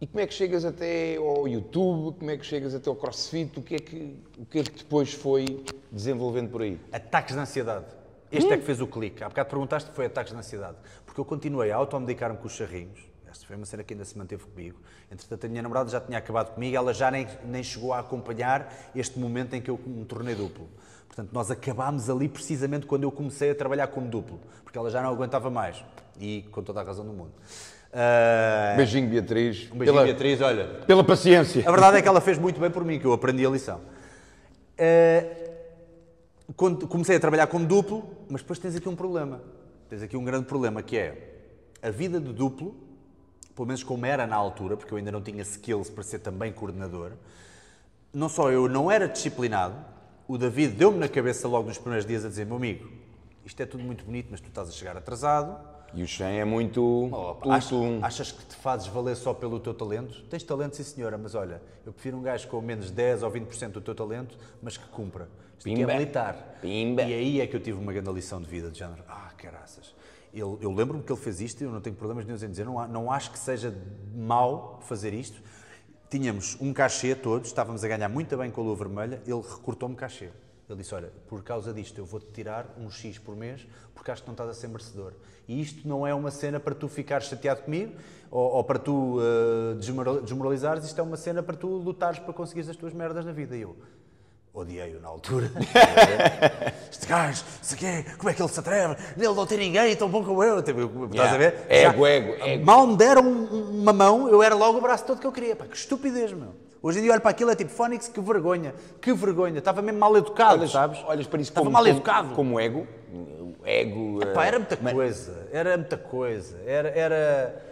e 0.01 0.07
como 0.07 0.21
é 0.21 0.27
que 0.27 0.33
chegas 0.35 0.65
até 0.65 1.17
ao 1.17 1.47
YouTube, 1.49 2.17
como 2.19 2.31
é 2.31 2.37
que 2.37 2.47
chegas 2.47 2.75
até 2.75 2.89
ao 2.89 2.97
CrossFit, 2.97 3.59
o 3.59 3.63
que 3.63 3.75
é 3.75 3.79
que, 3.79 4.17
o 4.39 4.47
que, 4.47 4.59
é 4.61 4.63
que 4.63 4.71
depois 4.79 5.13
foi 5.13 5.65
desenvolvendo 5.93 6.51
por 6.51 6.63
aí? 6.63 6.79
Ataques 6.93 7.35
de 7.35 7.41
ansiedade. 7.41 7.85
Este 8.31 8.53
é 8.53 8.57
que 8.59 8.65
fez 8.65 8.81
o 8.81 8.87
clique. 8.87 9.25
Há 9.25 9.29
bocado 9.29 9.49
perguntaste 9.49 9.89
que 9.91 9.97
foi 9.97 10.07
ataques 10.07 10.33
de 10.33 10.39
ansiedade. 10.39 10.77
Porque 11.07 11.19
eu 11.21 11.25
continuei 11.25 11.71
a 11.73 11.77
automedicar-me 11.77 12.37
com 12.37 12.47
os 12.47 12.53
charrinhos. 12.53 13.08
Esta 13.31 13.47
foi 13.47 13.57
uma 13.57 13.67
cena 13.67 13.83
que 13.83 13.95
ainda 13.95 14.05
se 14.05 14.17
manteve 14.17 14.45
comigo. 14.45 14.79
Entretanto, 15.11 15.45
a 15.45 15.49
minha 15.49 15.63
namorada 15.63 15.91
já 15.91 16.01
tinha 16.01 16.19
acabado 16.19 16.55
comigo, 16.55 16.77
ela 16.77 16.95
já 16.95 17.11
nem, 17.11 17.27
nem 17.45 17.63
chegou 17.63 17.93
a 17.93 17.99
acompanhar 18.01 18.73
este 18.95 19.19
momento 19.19 19.55
em 19.55 19.61
que 19.61 19.71
eu 19.71 19.79
me 19.87 20.05
tornei 20.05 20.35
duplo. 20.35 20.69
Portanto, 21.07 21.31
nós 21.33 21.51
acabámos 21.51 22.09
ali 22.09 22.29
precisamente 22.29 22.87
quando 22.87 23.03
eu 23.03 23.13
comecei 23.13 23.51
a 23.51 23.55
trabalhar 23.55 23.89
como 23.89 24.09
duplo, 24.09 24.41
porque 24.63 24.79
ela 24.79 24.91
já 24.91 25.03
não 25.03 25.11
aguentava 25.11 25.51
mais. 25.51 25.85
E 26.21 26.43
com 26.51 26.63
toda 26.63 26.81
a 26.81 26.85
razão 26.85 27.05
do 27.05 27.13
mundo. 27.13 27.33
Ah, 27.93 28.75
Beijinho, 28.77 29.09
Beatriz. 29.09 29.69
um 29.73 29.79
beijinho, 29.79 29.85
pela, 29.85 30.05
Beatriz, 30.05 30.41
olha. 30.41 30.65
pela 30.87 31.05
paciência. 31.05 31.67
A 31.67 31.71
verdade 31.71 31.99
é 31.99 32.03
que 32.03 32.09
ela 32.09 32.21
fez 32.21 32.39
muito 32.39 32.61
bem 32.61 32.71
por 32.71 32.85
mim, 32.85 32.99
que 32.99 33.07
eu 33.07 33.13
aprendi 33.13 33.45
a 33.47 33.51
lição. 33.51 33.81
Quando 36.57 36.87
comecei 36.87 37.17
a 37.17 37.21
trabalhar 37.21 37.47
como 37.47 37.67
duplo, 37.67 38.09
mas 38.29 38.41
depois 38.41 38.59
tens 38.59 38.75
aqui 38.77 38.89
um 38.89 38.97
problema. 38.97 39.41
Tens 39.89 40.03
aqui 40.03 40.17
um 40.17 40.25
grande 40.25 40.47
problema, 40.47 40.83
que 40.83 40.97
é 40.97 41.35
a 41.83 41.91
vida 41.91 42.21
de 42.21 42.33
duplo, 42.33 42.77
pelo 43.59 43.67
menos 43.67 43.83
como 43.83 44.07
era 44.07 44.25
na 44.25 44.37
altura, 44.37 44.77
porque 44.77 44.95
eu 44.95 44.99
ainda 44.99 45.11
não 45.11 45.21
tinha 45.21 45.43
skills 45.43 45.91
para 45.91 46.05
ser 46.05 46.21
também 46.21 46.53
coordenador, 46.53 47.11
não 48.13 48.29
só 48.29 48.53
eu 48.53 48.69
não 48.69 48.89
era 48.89 49.09
disciplinado, 49.09 49.75
o 50.29 50.39
David 50.39 50.75
deu-me 50.77 50.97
na 50.97 51.09
cabeça 51.09 51.49
logo 51.49 51.67
nos 51.67 51.77
primeiros 51.77 52.07
dias 52.07 52.25
a 52.25 52.29
dizer, 52.29 52.47
meu 52.47 52.55
amigo, 52.55 52.89
isto 53.45 53.61
é 53.61 53.67
tudo 53.67 53.83
muito 53.83 54.05
bonito, 54.05 54.29
mas 54.31 54.41
tu 54.41 54.47
estás 54.47 54.69
a 54.69 54.71
chegar 54.73 54.97
atrasado, 54.97 55.59
E 55.93 56.05
o 56.05 56.07
Shen 56.07 56.39
é 56.39 56.45
muito... 56.45 57.09
Opa, 57.13 57.57
ach- 57.57 57.69
tum, 57.69 57.99
tum. 57.99 58.05
achas 58.07 58.31
que 58.31 58.45
te 58.47 58.55
fazes 58.55 58.87
valer 58.87 59.17
só 59.17 59.35
pelo 59.35 59.59
teu 59.59 59.75
talento? 59.75 60.23
Tens 60.31 60.45
talento, 60.45 60.77
sim 60.77 60.85
senhora, 60.85 61.19
mas 61.19 61.35
olha, 61.35 61.61
eu 61.85 61.93
prefiro 61.93 62.17
um 62.17 62.23
gajo 62.23 62.47
com 62.47 62.61
menos 62.61 62.93
10 62.93 63.25
ou 63.25 63.31
20% 63.33 63.71
do 63.73 63.81
teu 63.81 63.95
talento, 63.95 64.39
mas 64.63 64.77
que 64.77 64.87
cumpra. 64.89 65.29
Isto 65.59 65.69
é 65.69 65.75
militar. 65.87 66.59
Pimba. 66.61 67.03
E 67.03 67.13
aí 67.13 67.41
é 67.41 67.47
que 67.49 67.57
eu 67.57 67.61
tive 67.61 67.77
uma 67.77 67.93
grande 67.93 68.13
lição 68.13 68.41
de 68.41 68.47
vida, 68.47 68.71
de 68.71 68.79
género, 68.79 69.03
ah, 69.09 69.33
caraças. 69.37 69.93
Ele, 70.41 70.57
eu 70.61 70.73
lembro-me 70.73 71.03
que 71.03 71.13
ele 71.13 71.21
fez 71.21 71.41
isto 71.41 71.63
eu 71.63 71.71
não 71.71 71.81
tenho 71.81 71.97
problemas 71.97 72.25
nenhum 72.25 72.37
em 72.37 72.51
dizer, 72.51 72.65
não, 72.65 72.87
não 72.89 73.11
acho 73.11 73.31
que 73.31 73.39
seja 73.39 73.75
mau 74.15 74.81
fazer 74.83 75.13
isto. 75.13 75.43
Tínhamos 76.11 76.57
um 76.61 76.73
cachê 76.73 77.15
todos, 77.15 77.49
estávamos 77.49 77.85
a 77.85 77.89
ganhar 77.89 78.09
muito 78.09 78.37
bem 78.37 78.51
com 78.51 78.61
a 78.61 78.65
lua 78.65 78.77
vermelha, 78.77 79.23
ele 79.27 79.43
recortou-me 79.43 79.95
cachê. 79.95 80.31
Ele 80.69 80.79
disse, 80.79 80.95
olha, 80.95 81.11
por 81.27 81.43
causa 81.43 81.73
disto 81.73 81.99
eu 81.99 82.05
vou-te 82.05 82.27
tirar 82.27 82.67
um 82.79 82.91
X 82.91 83.19
por 83.19 83.35
mês 83.35 83.67
porque 83.95 84.11
acho 84.11 84.23
que 84.23 84.29
não 84.29 84.35
estás 84.35 84.51
a 84.51 84.55
ser 84.55 84.69
merecedor. 84.69 85.13
E 85.47 85.61
isto 85.61 85.89
não 85.89 86.07
é 86.07 86.15
uma 86.15 86.31
cena 86.31 86.61
para 86.61 86.75
tu 86.75 86.89
ficares 86.89 87.27
chateado 87.27 87.63
comigo 87.63 87.95
ou, 88.31 88.53
ou 88.53 88.65
para 88.65 88.79
tu 88.79 89.19
desmoral- 89.79 90.21
desmoralizares, 90.21 90.85
isto 90.85 91.01
é 91.01 91.03
uma 91.03 91.17
cena 91.17 91.43
para 91.43 91.57
tu 91.57 91.69
lutares 91.69 92.19
para 92.19 92.35
conseguires 92.35 92.69
as 92.69 92.77
tuas 92.77 92.93
merdas 92.93 93.25
na 93.25 93.33
vida. 93.33 93.57
E 93.57 93.63
eu 93.63 93.77
odiei-o 94.53 95.01
na 95.01 95.09
altura. 95.09 95.51
este 96.91 97.07
gajo, 97.07 97.45
o 97.73 97.77
quê, 97.77 98.05
como 98.17 98.31
é 98.31 98.35
que 98.35 98.43
ele 98.43 98.49
se 98.49 98.61
atreve? 98.61 98.97
Ele 99.17 99.27
não 99.35 99.47
tem 99.47 99.59
ninguém 99.59 99.95
tão 99.97 100.09
bom 100.09 100.25
como 100.25 100.43
eu. 100.43 100.63
Tipo, 100.63 101.07
Estás 101.11 101.35
a 101.35 101.37
ver? 101.39 101.67
Ego, 101.69 102.03
Já- 102.05 102.11
ego, 102.11 102.45
ego. 102.45 102.65
Mal 102.67 102.87
me 102.87 102.97
deram 102.97 103.23
um- 103.23 103.81
uma 103.83 103.93
mão, 103.93 104.29
eu 104.29 104.43
era 104.43 104.55
logo 104.55 104.79
o 104.79 104.81
braço 104.81 105.05
todo 105.05 105.21
que 105.21 105.27
eu 105.27 105.33
queria. 105.33 105.55
Pá, 105.57 105.67
que 105.67 105.77
estupidez, 105.77 106.33
meu. 106.33 106.55
Hoje 106.81 107.01
em 107.01 107.03
dia 107.03 107.13
olho 107.13 107.21
para 107.21 107.31
aquilo 107.33 107.51
é 107.51 107.57
tipo, 107.57 107.71
Fónix, 107.71 108.07
que 108.09 108.21
vergonha, 108.21 108.73
que 109.01 109.13
vergonha. 109.13 109.59
Estava 109.59 109.83
mesmo 109.83 109.99
mal 109.99 110.17
educado, 110.17 110.61
Olhas, 110.61 110.71
sabes? 110.71 111.01
olhas 111.07 111.27
para 111.27 111.41
isso 111.41 111.51
Estava 111.51 111.65
como, 111.65 111.73
mal 111.73 111.83
como- 111.83 111.97
educado. 111.97 112.35
como 112.35 112.61
ego. 112.61 112.87
O 113.13 113.55
ego... 113.67 114.21
Pá, 114.35 114.45
eh, 114.45 114.49
era 114.49 114.59
muita 114.59 114.77
coisa, 114.77 115.49
era 115.53 115.77
muita 115.77 115.97
coisa. 115.97 116.57
Era. 116.67 116.89
era... 116.91 117.68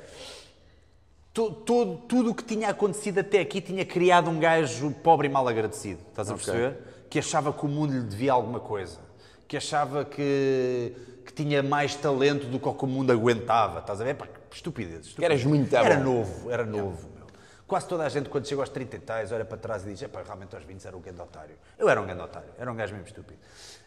tu- 1.36 1.50
Tudo, 1.52 1.96
tudo 2.08 2.30
o 2.30 2.34
que 2.34 2.42
tinha 2.42 2.70
acontecido 2.70 3.18
até 3.18 3.40
aqui 3.40 3.60
tinha 3.60 3.84
criado 3.84 4.30
um 4.30 4.40
gajo 4.40 4.90
pobre 5.02 5.28
e 5.28 5.30
mal 5.30 5.46
agradecido. 5.46 6.00
Estás 6.08 6.30
a 6.30 6.34
Ok. 6.34 6.44
perceber? 6.46 6.78
Que 7.10 7.18
achava 7.18 7.52
que 7.52 7.64
o 7.64 7.68
mundo 7.68 7.92
lhe 7.92 8.00
devia 8.02 8.32
alguma 8.32 8.58
coisa. 8.58 8.98
Que 9.46 9.56
achava 9.56 10.02
que, 10.04 10.92
que 11.26 11.32
tinha 11.34 11.62
mais 11.62 11.94
talento 11.94 12.46
do 12.46 12.58
que 12.58 12.66
o 12.68 12.72
que 12.74 12.84
o 12.84 12.88
mundo 12.88 13.12
aguentava. 13.12 13.80
Estás 13.80 14.00
a 14.00 14.04
ver? 14.04 14.14
Pá, 14.16 14.26
que 14.26 14.56
estupidez. 14.56 15.06
estupidez. 15.08 15.30
eras 15.30 15.44
muito 15.44 15.76
Era 15.76 15.96
bom. 15.96 16.02
novo, 16.04 16.50
era 16.50 16.64
novo. 16.64 17.08
meu. 17.14 17.26
Quase 17.66 17.86
toda 17.86 18.04
a 18.06 18.08
gente, 18.08 18.28
quando 18.30 18.46
chega 18.48 18.62
aos 18.62 18.68
30 18.70 18.96
e 18.96 19.00
tais, 19.00 19.30
olha 19.32 19.44
para 19.44 19.58
trás 19.58 19.84
e 19.84 19.90
diz: 19.90 20.00
"Epá, 20.02 20.22
realmente 20.24 20.54
aos 20.56 20.64
20 20.64 20.86
era 20.86 20.96
um 20.96 21.00
grande 21.00 21.20
otário. 21.20 21.54
Eu 21.78 21.88
era 21.88 22.00
um 22.00 22.06
grande 22.06 22.22
otário, 22.22 22.48
era 22.58 22.72
um 22.72 22.74
gajo 22.76 22.94
mesmo 22.94 23.08
estúpido. 23.08 23.38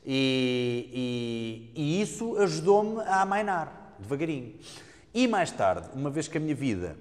E, 0.06 1.72
e- 1.76 1.82
e 1.82 2.02
isso 2.02 2.38
ajudou-me 2.38 3.02
a 3.02 3.22
amainar, 3.22 3.96
devagarinho. 4.00 4.54
E 5.14 5.28
mais 5.28 5.50
tarde, 5.52 5.90
uma 5.96 6.10
vez 6.10 6.28
que 6.28 6.38
a 6.38 6.42
minha 6.42 6.54
vida, 6.56 6.96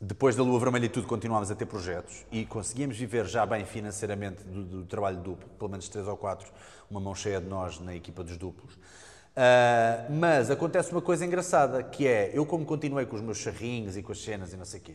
depois 0.00 0.36
da 0.36 0.42
Lua 0.42 0.60
Vermelha 0.60 0.86
e 0.86 0.88
tudo, 0.88 1.06
continuámos 1.06 1.50
a 1.50 1.54
ter 1.54 1.66
projetos 1.66 2.24
e 2.30 2.46
conseguíamos 2.46 2.96
viver 2.96 3.26
já 3.26 3.44
bem 3.44 3.64
financeiramente 3.64 4.44
do, 4.44 4.62
do 4.62 4.84
trabalho 4.84 5.16
duplo, 5.16 5.48
pelo 5.58 5.70
menos 5.70 5.88
três 5.88 6.06
ou 6.06 6.16
quatro, 6.16 6.52
uma 6.88 7.00
mão 7.00 7.14
cheia 7.14 7.40
de 7.40 7.48
nós 7.48 7.80
na 7.80 7.94
equipa 7.94 8.22
dos 8.22 8.36
duplos. 8.36 8.78
Ah, 9.34 10.04
mas 10.10 10.50
acontece 10.50 10.92
uma 10.92 11.00
coisa 11.02 11.24
engraçada, 11.24 11.82
que 11.82 12.06
é, 12.06 12.30
eu 12.32 12.46
como 12.46 12.64
continuei 12.64 13.06
com 13.06 13.16
os 13.16 13.22
meus 13.22 13.38
charrinhos 13.38 13.96
e 13.96 14.02
com 14.02 14.12
as 14.12 14.22
cenas 14.22 14.52
e 14.52 14.56
não 14.56 14.64
sei 14.64 14.80
o 14.80 14.82
quê, 14.82 14.94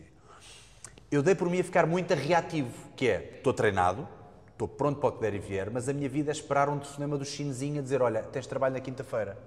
eu 1.10 1.22
dei 1.22 1.34
por 1.34 1.48
mim 1.48 1.60
a 1.60 1.64
ficar 1.64 1.86
muito 1.86 2.12
reativo, 2.14 2.72
que 2.96 3.08
é, 3.08 3.36
estou 3.36 3.52
treinado, 3.52 4.08
estou 4.52 4.66
pronto 4.66 5.00
para 5.00 5.08
o 5.08 5.12
que 5.12 5.20
der 5.20 5.34
e 5.34 5.38
vier, 5.38 5.70
mas 5.70 5.88
a 5.88 5.92
minha 5.92 6.08
vida 6.08 6.30
é 6.30 6.32
esperar 6.32 6.68
um 6.68 6.78
telefonema 6.78 7.16
do 7.18 7.24
chinesinho 7.24 7.78
a 7.78 7.82
dizer, 7.82 8.02
olha, 8.02 8.22
tens 8.22 8.46
trabalho 8.46 8.74
na 8.74 8.80
quinta-feira. 8.80 9.38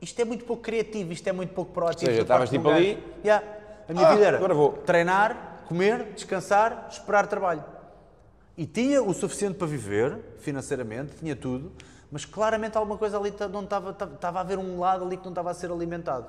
Isto 0.00 0.20
é 0.20 0.24
muito 0.24 0.44
pouco 0.44 0.62
criativo, 0.62 1.12
isto 1.12 1.26
é 1.28 1.32
muito 1.32 1.54
pouco 1.54 1.72
proativo. 1.72 2.10
Ou 2.10 2.14
seja, 2.14 2.22
estavas 2.22 2.50
tipo 2.50 2.68
ali? 2.68 3.02
Yeah. 3.24 3.44
A 3.88 3.92
minha 3.92 4.06
Ah, 4.08 4.14
vida 4.14 4.26
era 4.26 4.36
agora 4.36 4.54
vou. 4.54 4.72
treinar, 4.72 5.62
comer, 5.68 6.12
descansar, 6.14 6.88
esperar 6.90 7.26
trabalho. 7.26 7.64
E 8.56 8.66
tinha 8.66 9.02
o 9.02 9.12
suficiente 9.12 9.56
para 9.56 9.66
viver, 9.66 10.18
financeiramente, 10.38 11.14
tinha 11.16 11.36
tudo, 11.36 11.72
mas 12.10 12.24
claramente 12.24 12.76
alguma 12.76 12.96
coisa 12.96 13.18
ali 13.18 13.32
não 13.52 13.62
estava, 13.64 13.92
ta- 13.92 14.06
estava 14.06 14.38
a 14.38 14.40
haver 14.40 14.58
um 14.58 14.78
lado 14.80 15.04
ali 15.04 15.16
que 15.16 15.24
não 15.24 15.32
estava 15.32 15.50
a 15.50 15.54
ser 15.54 15.70
alimentado. 15.70 16.26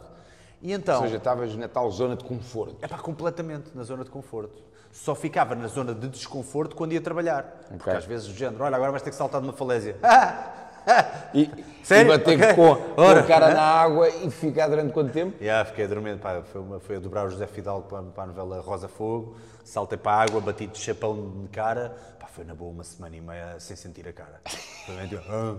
E 0.62 0.74
então, 0.74 0.98
Ou 0.98 1.04
seja, 1.04 1.18
estavas 1.18 1.56
na 1.56 1.68
tal 1.68 1.90
zona 1.92 2.16
de 2.16 2.24
conforto. 2.24 2.78
é 2.82 2.88
pá, 2.88 2.98
completamente 2.98 3.70
na 3.76 3.84
zona 3.84 4.04
de 4.04 4.10
conforto. 4.10 4.62
Só 4.92 5.14
ficava 5.14 5.54
na 5.54 5.68
zona 5.68 5.94
de 5.94 6.08
desconforto 6.10 6.76
quando 6.76 6.94
ia 6.94 7.02
trabalhar. 7.02 7.44
Porque 7.70 7.90
às 7.92 8.06
vezes 8.06 8.28
o 8.28 8.34
género, 8.34 8.64
olha, 8.64 8.76
agora 8.76 8.90
vais 8.92 9.04
ter 9.04 9.12
que 9.12 9.16
saltar 9.16 9.40
de 9.40 9.48
uma 9.48 9.54
falésia. 9.54 9.96
E, 11.34 11.50
Sério? 11.84 12.14
e 12.14 12.18
bater 12.18 12.42
Ok. 12.42 12.54
com, 12.56 12.76
com 12.96 13.02
a 13.02 13.24
cara 13.24 13.54
na 13.54 13.62
água 13.62 14.10
e 14.10 14.32
ficar 14.32 14.68
durante 14.68 14.92
quanto 14.94 15.12
tempo? 15.12 15.36
Já, 15.44 15.64
fiquei 15.66 15.86
a 15.86 15.88
dormir, 15.88 16.18
pá, 16.18 16.42
foi, 16.42 16.62
uma, 16.62 16.80
foi 16.80 16.96
a 16.96 17.00
dobrar 17.00 17.26
o 17.26 17.30
José 17.30 17.46
Fidalgo 17.48 17.88
para, 17.88 18.04
para 18.04 18.24
a 18.24 18.28
novela 18.28 18.60
Rosa 18.62 18.88
Fogo, 18.88 19.36
saltei 19.64 19.98
para 19.98 20.14
a 20.14 20.22
água, 20.24 20.42
bati 20.42 20.68
de 20.68 20.78
chapão 20.78 21.42
de 21.44 21.48
cara, 21.50 21.96
pá, 22.20 22.28
foi 22.28 22.44
na 22.46 22.56
boa 22.56 22.72
uma 22.72 22.84
semana 22.84 23.16
e 23.16 23.22
meia 23.22 23.60
sem 23.60 23.76
sentir 23.76 24.08
a 24.08 24.14
cara. 24.14 24.42
Foi 24.86 24.96
mesmo 24.96 25.10
tipo, 25.10 25.24
ah, 25.30 25.56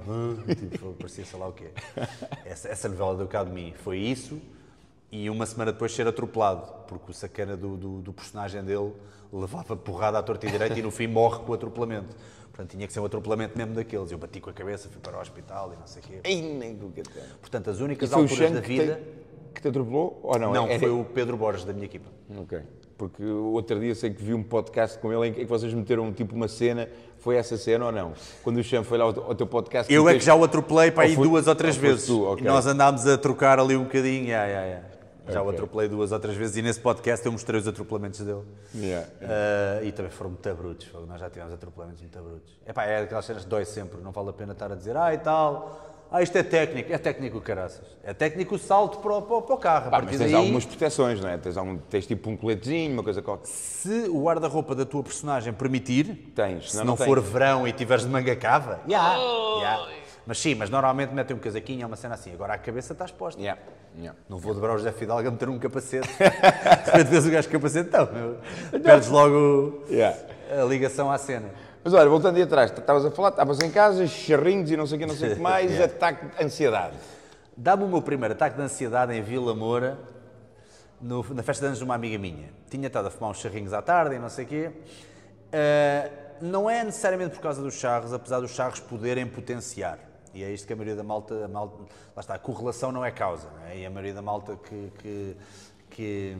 ah, 0.49 0.55
tipo, 0.55 0.93
parecia 0.95 1.25
sei 1.25 1.39
lá 1.39 1.49
o 1.49 1.53
quê. 1.53 1.71
Essa, 2.45 2.69
essa 2.69 2.89
novela 2.89 3.15
deu 3.17 3.27
cá 3.27 3.45
de 3.45 3.51
mim, 3.51 3.75
foi 3.83 3.99
isso 3.99 4.41
e 5.11 5.31
uma 5.31 5.47
semana 5.47 5.73
depois 5.73 5.95
ser 5.95 6.07
atropelado, 6.07 6.71
porque 6.87 7.11
o 7.11 7.15
sacana 7.15 7.57
do, 7.57 7.77
do, 7.77 8.01
do 8.01 8.13
personagem 8.13 8.63
dele 8.63 8.93
levava 9.33 9.77
porrada 9.77 10.19
à 10.19 10.23
torta 10.23 10.47
e 10.47 10.51
direita 10.51 10.79
e 10.79 10.83
no 10.83 10.91
fim 10.91 11.07
morre 11.07 11.39
com 11.45 11.53
o 11.53 11.55
atropelamento. 11.55 12.15
Portanto, 12.59 12.73
tinha 12.73 12.89
que 12.89 12.93
ser 12.93 12.99
um 12.99 13.05
atropelamento 13.05 13.57
mesmo 13.57 13.73
daqueles. 13.73 14.11
Eu 14.11 14.19
bati 14.19 14.41
com 14.41 14.51
a 14.51 14.53
cabeça, 14.53 14.89
fui 14.89 15.01
para 15.01 15.17
o 15.17 15.21
hospital 15.21 15.73
e 15.73 15.79
não 15.79 15.87
sei 15.87 16.03
o 16.03 16.05
quê. 16.05 16.21
Ei, 16.25 16.43
nem 16.43 16.75
com 16.77 16.87
o 16.87 16.91
que 16.91 17.03
tem. 17.03 17.23
Portanto, 17.41 17.71
as 17.71 17.79
únicas 17.79 18.13
alturas 18.13 18.51
da 18.51 18.61
que 18.61 18.67
vida... 18.69 18.97
te, 18.97 19.53
que 19.55 19.63
te 19.63 19.69
atropelou? 19.69 20.19
Ou 20.25 20.37
não? 20.41 20.53
Não, 20.53 20.67
Era- 20.67 20.81
foi 20.81 20.91
o 20.91 21.05
Pedro 21.05 21.37
Borges 21.37 21.65
da 21.65 21.73
minha 21.73 21.85
equipa. 21.85 22.11
Ok. 22.37 22.59
Porque 22.97 23.23
o 23.23 23.53
outro 23.53 23.79
dia 23.79 23.95
sei 23.95 24.11
que 24.11 24.21
vi 24.21 24.35
um 24.35 24.43
podcast 24.43 24.99
com 24.99 25.13
ele 25.13 25.29
em 25.29 25.33
que 25.33 25.39
que 25.43 25.47
vocês 25.47 25.73
meteram 25.73 26.13
tipo 26.13 26.35
uma 26.35 26.49
cena. 26.49 26.89
Foi 27.19 27.37
essa 27.37 27.57
cena 27.57 27.87
ou 27.87 27.93
não? 27.93 28.13
Quando 28.43 28.57
o 28.57 28.65
Cham 28.65 28.83
foi 28.83 28.99
lá 28.99 29.05
ao, 29.05 29.11
ao 29.29 29.35
teu 29.37 29.47
podcast. 29.47 29.93
Eu 29.95 30.09
é 30.09 30.15
que 30.15 30.25
já 30.25 30.35
o 30.35 30.43
atropelei 30.43 30.91
para 30.91 31.05
aí 31.05 31.15
foi- 31.15 31.29
duas 31.29 31.47
ou 31.47 31.55
três 31.55 31.77
ou 31.77 31.81
vezes. 31.83 32.07
tu, 32.07 32.25
ok. 32.25 32.45
E 32.45 32.49
nós 32.49 32.67
andámos 32.67 33.07
a 33.07 33.17
trocar 33.17 33.61
ali 33.61 33.77
um 33.77 33.85
bocadinho. 33.85 34.27
Ya, 34.27 34.45
ya, 34.47 34.65
ya. 34.65 34.83
Já 35.29 35.41
o 35.43 35.47
Ok. 35.47 35.55
atropelei 35.55 35.89
duas 35.89 36.13
ou 36.13 36.19
três 36.21 36.37
vezes 36.37 36.57
e 36.57 36.63
nesse 36.63 36.81
podcast 36.81 37.25
eu 37.25 37.33
mostrei 37.33 37.61
os 37.61 37.69
atropelamentos 37.69 38.21
dele. 38.21 38.43
Yeah. 38.75 39.07
Ah, 39.23 39.83
e 39.83 39.93
também 39.93 40.11
foram 40.11 40.31
muito 40.31 40.55
brutos. 40.55 40.89
Nós 41.07 41.21
já 41.21 41.29
tivemos 41.31 41.53
atropelamentos 41.55 42.01
muito 42.03 42.19
brutos. 42.19 42.59
Epá, 42.67 42.85
é 42.85 43.03
aquelas 43.03 43.25
cenas 43.25 43.45
que 43.45 43.49
dói 43.51 43.65
sempre. 43.65 44.01
Não 44.01 44.13
vale 44.13 44.31
a 44.31 44.33
pena 44.33 44.53
estar 44.53 44.71
a 44.73 44.75
dizer, 44.75 44.97
ah, 44.97 45.13
e 45.13 45.19
tal. 45.19 45.85
Ah, 46.11 46.23
isto 46.23 46.39
é 46.39 46.43
técnico. 46.43 46.91
É 46.91 46.97
técnico, 46.97 47.39
caraças. 47.39 47.85
É 48.03 48.15
técnico 48.15 48.55
o 48.55 48.59
salto 48.59 48.97
para 49.01 49.13
o, 49.15 49.21
para 49.21 49.37
o- 49.37 49.43
para 49.43 49.55
o 49.55 49.59
carro. 49.59 49.89
A 49.89 49.91
Pá, 49.91 50.01
mas 50.01 50.09
tens 50.17 50.19
daí, 50.21 50.35
algumas 50.35 50.65
proteções, 50.65 51.21
não 51.21 51.29
é? 51.29 51.37
Tens, 51.37 51.55
algum, 51.59 51.77
tens 51.77 52.07
tipo 52.07 52.31
um 52.31 52.37
coletezinho, 52.37 52.95
uma 52.95 53.03
coisa 53.03 53.21
qualquer. 53.21 53.47
se 53.47 54.09
o 54.09 54.23
guarda-roupa 54.25 54.75
da 54.75 54.87
tua 54.87 55.03
personagem 55.03 55.53
permitir, 55.53 56.33
Tens, 56.35 56.71
se 56.71 56.77
não, 56.79 56.85
não 56.87 56.97
tens. 56.97 57.05
for 57.05 57.21
verão 57.21 57.69
e 57.69 57.73
tiveres 57.75 58.05
de 58.05 58.09
manga 58.11 58.35
cava, 58.35 58.81
já, 58.89 59.17
já. 59.61 59.89
Mas 60.29 60.39
sim, 60.41 60.55
mas 60.55 60.69
normalmente 60.69 61.15
metem 61.15 61.35
um 61.35 61.41
casaquinho, 61.41 61.85
é 61.85 61.87
uma 61.87 61.97
cena 61.97 62.13
assim. 62.15 62.35
Agora 62.35 62.53
a 62.53 62.59
cabeça 62.59 62.93
está 62.93 63.07
exposta. 63.07 63.41
Yeah. 63.41 63.59
Yeah. 63.97 64.19
Não 64.29 64.37
vou 64.37 64.53
dobrar 64.53 64.75
o 64.75 64.77
José 64.77 64.93
Fidalgo 64.93 65.27
a 65.27 65.31
meter 65.31 65.49
um 65.49 65.59
capacete. 65.59 66.07
De 66.99 67.05
vês 67.05 67.25
o 67.27 67.31
gajo 67.31 67.49
capacete, 67.49 67.89
então, 67.89 68.07
perdes 68.85 69.09
logo 69.09 69.85
Yeah. 69.91 70.15
a 70.61 70.65
ligação 70.67 71.11
à 71.11 71.17
cena. 71.17 71.49
Mas 71.83 71.95
olha, 71.95 72.11
voltando 72.11 72.37
aí 72.37 72.43
atrás, 72.43 72.71
estavas 72.71 73.07
a 73.07 73.11
falar, 73.11 73.31
estavas 73.31 73.59
em 73.61 73.71
casa, 73.71 74.07
charrinhos 74.07 74.71
e 74.71 74.77
não 74.77 74.87
sei 74.87 74.97
o 74.97 75.01
que, 75.01 75.07
não 75.07 75.15
sei 75.15 75.33
o 75.33 75.37
que 75.37 75.41
mais, 75.41 75.71
Yeah. 75.73 75.87
ataque 75.95 76.27
de 76.27 76.45
ansiedade. 76.45 76.95
Dá-me 77.57 77.85
o 77.85 77.89
meu 77.89 78.03
primeiro 78.03 78.35
ataque 78.35 78.55
de 78.55 78.63
ansiedade 78.63 79.15
em 79.15 79.23
Vila 79.23 79.55
Moura, 79.55 79.99
no- 81.01 81.25
na 81.33 81.43
festa 81.43 81.63
de 81.63 81.67
anos 81.69 81.79
de 81.79 81.85
uma 81.85 81.95
amiga 81.95 82.19
minha. 82.19 82.51
Tinha 82.69 82.87
estado 82.89 83.09
a 83.09 83.11
fumar 83.11 83.31
uns 83.31 83.39
charrinhos 83.41 83.73
à 83.73 83.81
tarde 83.81 84.17
e 84.17 84.19
não 84.19 84.29
sei 84.29 84.45
o 84.45 84.49
quê. 84.49 84.71
Ah, 85.53 86.11
não 86.43 86.69
é 86.69 86.85
necessariamente 86.85 87.35
por 87.35 87.41
causa 87.41 87.63
dos 87.63 87.73
charros, 87.75 88.13
apesar 88.13 88.41
dos 88.41 88.51
charros 88.51 88.79
poderem 88.79 89.27
potenciar. 89.27 89.99
E 90.39 90.45
é 90.45 90.53
isto 90.53 90.69
que 90.69 90.73
a 90.73 90.77
maioria 90.77 90.95
da 90.95 91.03
malta, 91.03 91.45
a 91.45 91.49
malta 91.49 91.83
lá 92.15 92.21
está, 92.21 92.35
a 92.35 92.39
correlação 92.39 92.93
não 92.93 93.05
é 93.05 93.11
causa. 93.11 93.51
não 93.51 93.67
é? 93.67 93.79
E 93.79 93.85
a 93.85 93.91
maioria 93.91 94.15
da 94.15 94.23
malta 94.23 94.57
que, 94.57 94.93
que, 95.01 95.37
que, 95.91 96.37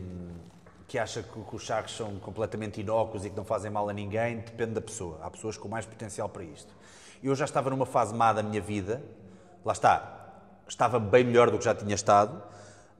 que 0.87 0.97
acha 0.97 1.21
que, 1.21 1.41
que 1.41 1.55
os 1.55 1.61
charros 1.61 1.97
são 1.97 2.17
completamente 2.19 2.79
inócuos 2.79 3.25
e 3.25 3.29
que 3.29 3.35
não 3.35 3.43
fazem 3.43 3.69
mal 3.69 3.89
a 3.89 3.93
ninguém, 3.93 4.37
depende 4.37 4.71
da 4.71 4.81
pessoa. 4.81 5.19
Há 5.21 5.29
pessoas 5.29 5.57
com 5.57 5.67
mais 5.67 5.85
potencial 5.85 6.29
para 6.29 6.45
isto. 6.45 6.73
Eu 7.21 7.35
já 7.35 7.43
estava 7.43 7.69
numa 7.69 7.85
fase 7.85 8.15
má 8.15 8.31
da 8.31 8.41
minha 8.41 8.61
vida, 8.61 9.03
lá 9.65 9.73
está, 9.73 10.31
estava 10.65 10.97
bem 10.97 11.25
melhor 11.25 11.51
do 11.51 11.57
que 11.57 11.65
já 11.65 11.75
tinha 11.75 11.93
estado, 11.93 12.41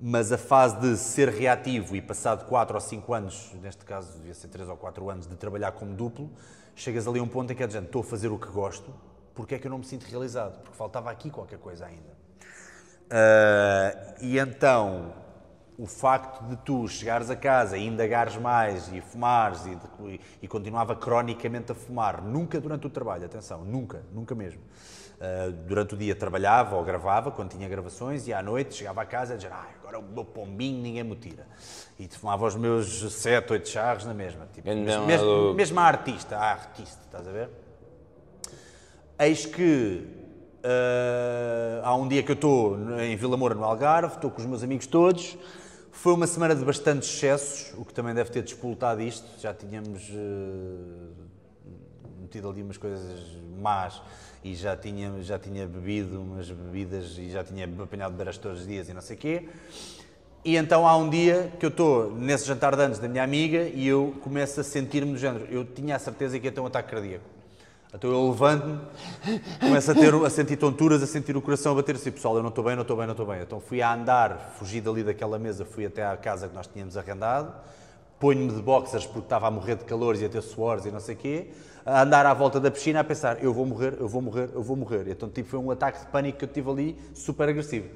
mas 0.01 0.33
a 0.33 0.37
fase 0.37 0.81
de 0.81 0.97
ser 0.97 1.29
reativo 1.29 1.95
e 1.95 2.01
passado 2.01 2.45
4 2.45 2.75
ou 2.75 2.81
5 2.81 3.13
anos, 3.13 3.51
neste 3.61 3.85
caso 3.85 4.17
devia 4.17 4.33
ser 4.33 4.49
3 4.49 4.67
ou 4.67 4.75
4 4.75 5.09
anos, 5.09 5.27
de 5.27 5.35
trabalhar 5.37 5.71
como 5.71 5.93
duplo, 5.93 6.29
chegas 6.75 7.07
ali 7.07 7.19
a 7.19 7.23
um 7.23 7.27
ponto 7.29 7.53
em 7.53 7.55
que 7.55 7.63
é 7.63 7.67
dizendo, 7.67 7.85
estou 7.85 8.01
a 8.01 8.03
fazer 8.03 8.27
o 8.27 8.37
que 8.37 8.47
gosto, 8.47 8.93
porque 9.33 9.55
é 9.55 9.59
que 9.59 9.67
eu 9.67 9.71
não 9.71 9.79
me 9.79 9.85
sinto 9.85 10.03
realizado? 10.03 10.59
Porque 10.61 10.77
faltava 10.77 11.09
aqui 11.11 11.29
qualquer 11.29 11.59
coisa 11.59 11.85
ainda. 11.85 12.17
Ah, 13.09 14.15
e 14.21 14.37
então, 14.37 15.13
o 15.77 15.85
facto 15.87 16.43
de 16.45 16.55
tu 16.57 16.87
chegares 16.87 17.29
a 17.29 17.35
casa 17.35 17.77
e 17.77 17.85
indagares 17.87 18.35
mais 18.37 18.87
e 18.93 19.01
fumares 19.01 19.65
e, 19.65 19.75
de- 19.75 20.19
e 20.41 20.47
continuava 20.47 20.95
cronicamente 20.95 21.71
a 21.71 21.75
fumar, 21.75 22.21
nunca 22.21 22.59
durante 22.59 22.85
o 22.85 22.89
trabalho, 22.89 23.25
atenção, 23.25 23.63
nunca, 23.63 24.01
nunca 24.11 24.35
mesmo. 24.35 24.61
Ah, 25.21 25.49
durante 25.67 25.95
o 25.95 25.97
dia 25.97 26.15
trabalhava 26.15 26.75
ou 26.75 26.83
gravava, 26.83 27.31
quando 27.31 27.49
tinha 27.51 27.67
gravações, 27.67 28.27
e 28.27 28.33
à 28.33 28.41
noite 28.43 28.75
chegava 28.75 29.01
a 29.01 29.05
casa 29.05 29.33
a 29.33 29.37
dizer, 29.37 29.51
ah, 29.51 29.65
agora 29.81 29.99
o 29.99 30.03
meu 30.03 30.23
pombinho 30.23 30.81
ninguém 30.81 31.03
me 31.03 31.15
tira. 31.15 31.47
E 31.97 32.07
fumava 32.07 32.45
os 32.45 32.55
meus 32.55 33.11
7, 33.13 33.51
8 33.53 33.67
charros 33.67 34.05
na 34.05 34.13
mesma. 34.13 34.47
Tipo, 34.53 34.69
Então, 34.69 35.05
mesmo 35.55 35.79
a 35.79 35.83
artista, 35.83 36.37
a 36.37 36.51
artista, 36.51 37.01
estás 37.05 37.27
a 37.27 37.31
ver? 37.31 37.49
Eis 39.21 39.45
que 39.45 40.07
ah, 40.63 41.81
há 41.83 41.93
um 41.93 42.07
dia 42.07 42.23
que 42.23 42.31
eu 42.31 42.35
estou 42.35 42.77
em 43.01 43.17
Vila 43.17 43.35
Moura, 43.35 43.53
no 43.53 43.65
Algarve, 43.65 44.15
estou 44.15 44.31
com 44.31 44.39
os 44.39 44.45
meus 44.45 44.63
amigos 44.63 44.87
todos. 44.87 45.37
Foi 45.91 46.13
uma 46.13 46.25
semana 46.25 46.55
de 46.55 46.63
bastantes 46.63 47.09
excessos, 47.09 47.77
o 47.77 47.83
que 47.83 47.93
também 47.93 48.13
deve 48.13 48.29
ter 48.29 48.41
despoltado 48.41 49.01
isto. 49.01 49.27
Já 49.41 49.53
tínhamos 49.53 50.09
ah, 50.13 51.25
metido 52.21 52.49
ali 52.49 52.63
umas 52.63 52.77
coisas 52.77 53.19
más 53.61 54.01
e 54.41 54.55
já 54.55 54.77
tinha, 54.77 55.21
já 55.21 55.37
tinha 55.37 55.67
bebido 55.67 56.21
umas 56.21 56.49
bebidas 56.49 57.17
e 57.17 57.29
já 57.29 57.43
tinha 57.43 57.65
apanhado 57.65 58.11
beberas 58.11 58.37
todos 58.37 58.61
os 58.61 58.67
dias 58.67 58.87
e 58.87 58.93
não 58.93 59.01
sei 59.01 59.17
o 59.17 59.19
quê. 59.19 59.49
E 60.45 60.55
então 60.55 60.87
há 60.87 60.95
um 60.95 61.09
dia 61.09 61.51
que 61.59 61.65
eu 61.65 61.69
estou 61.69 62.15
nesse 62.15 62.45
jantar 62.45 62.73
de 62.73 62.83
anos 62.83 62.99
da 62.99 63.09
minha 63.09 63.25
amiga 63.25 63.63
e 63.63 63.85
eu 63.85 64.15
começo 64.21 64.61
a 64.61 64.63
sentir-me 64.63 65.11
do 65.11 65.17
género. 65.17 65.45
Eu 65.51 65.65
tinha 65.65 65.97
a 65.97 65.99
certeza 65.99 66.39
que 66.39 66.45
ia 66.45 66.51
ter 66.53 66.61
um 66.61 66.67
ataque 66.67 66.91
cardíaco. 66.91 67.38
Então 67.93 68.11
eu 68.11 68.29
levanto-me, 68.29 68.79
começo 69.59 69.89
a, 69.89 69.95
ter, 69.95 70.13
a 70.13 70.29
sentir 70.29 70.57
tonturas, 70.57 71.01
a 71.01 71.07
sentir 71.07 71.35
o 71.35 71.41
coração 71.41 71.71
a 71.71 71.75
bater 71.75 71.95
assim, 71.95 72.11
pessoal, 72.11 72.35
eu 72.35 72.43
não 72.43 72.49
estou 72.49 72.63
bem, 72.63 72.75
não 72.75 72.83
estou 72.83 72.95
bem, 72.95 73.07
não 73.07 73.13
estou 73.13 73.25
bem. 73.25 73.41
Então 73.41 73.59
fui 73.59 73.81
a 73.81 73.91
andar, 73.91 74.53
fugi 74.59 74.79
dali 74.79 75.03
daquela 75.03 75.39
mesa, 75.39 75.65
fui 75.65 75.87
até 75.87 76.05
à 76.05 76.15
casa 76.15 76.47
que 76.47 76.53
nós 76.53 76.67
tínhamos 76.67 76.95
arrendado, 76.95 77.51
ponho-me 78.19 78.53
de 78.53 78.61
boxers 78.61 79.07
porque 79.07 79.25
estava 79.25 79.47
a 79.47 79.51
morrer 79.51 79.75
de 79.75 79.85
calores 79.85 80.21
e 80.21 80.25
a 80.25 80.29
ter 80.29 80.41
suores 80.43 80.85
e 80.85 80.91
não 80.91 80.99
sei 80.99 81.15
o 81.15 81.17
quê, 81.17 81.47
a 81.83 82.03
andar 82.03 82.27
à 82.27 82.33
volta 82.33 82.59
da 82.59 82.69
piscina 82.69 82.99
a 82.99 83.03
pensar, 83.03 83.43
eu 83.43 83.51
vou 83.51 83.65
morrer, 83.65 83.95
eu 83.99 84.07
vou 84.07 84.21
morrer, 84.21 84.49
eu 84.53 84.61
vou 84.61 84.77
morrer. 84.77 85.07
Então 85.07 85.27
tipo, 85.27 85.49
foi 85.49 85.59
um 85.59 85.71
ataque 85.71 86.01
de 86.01 86.05
pânico 86.11 86.37
que 86.37 86.45
eu 86.45 86.49
tive 86.49 86.69
ali, 86.69 86.97
super 87.15 87.49
agressivo. 87.49 87.87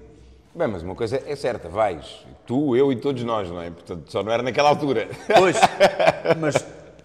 Bem, 0.55 0.67
mas 0.67 0.81
uma 0.81 0.93
coisa 0.93 1.21
é 1.25 1.35
certa, 1.35 1.69
vais. 1.69 2.25
Tu, 2.45 2.75
eu 2.75 2.91
e 2.91 2.95
todos 2.95 3.23
nós, 3.23 3.49
não 3.49 3.61
é? 3.61 3.71
Portanto, 3.71 4.11
só 4.11 4.21
não 4.21 4.31
era 4.31 4.43
naquela 4.43 4.69
altura. 4.69 5.07
Pois, 5.35 5.55
mas, 6.39 6.55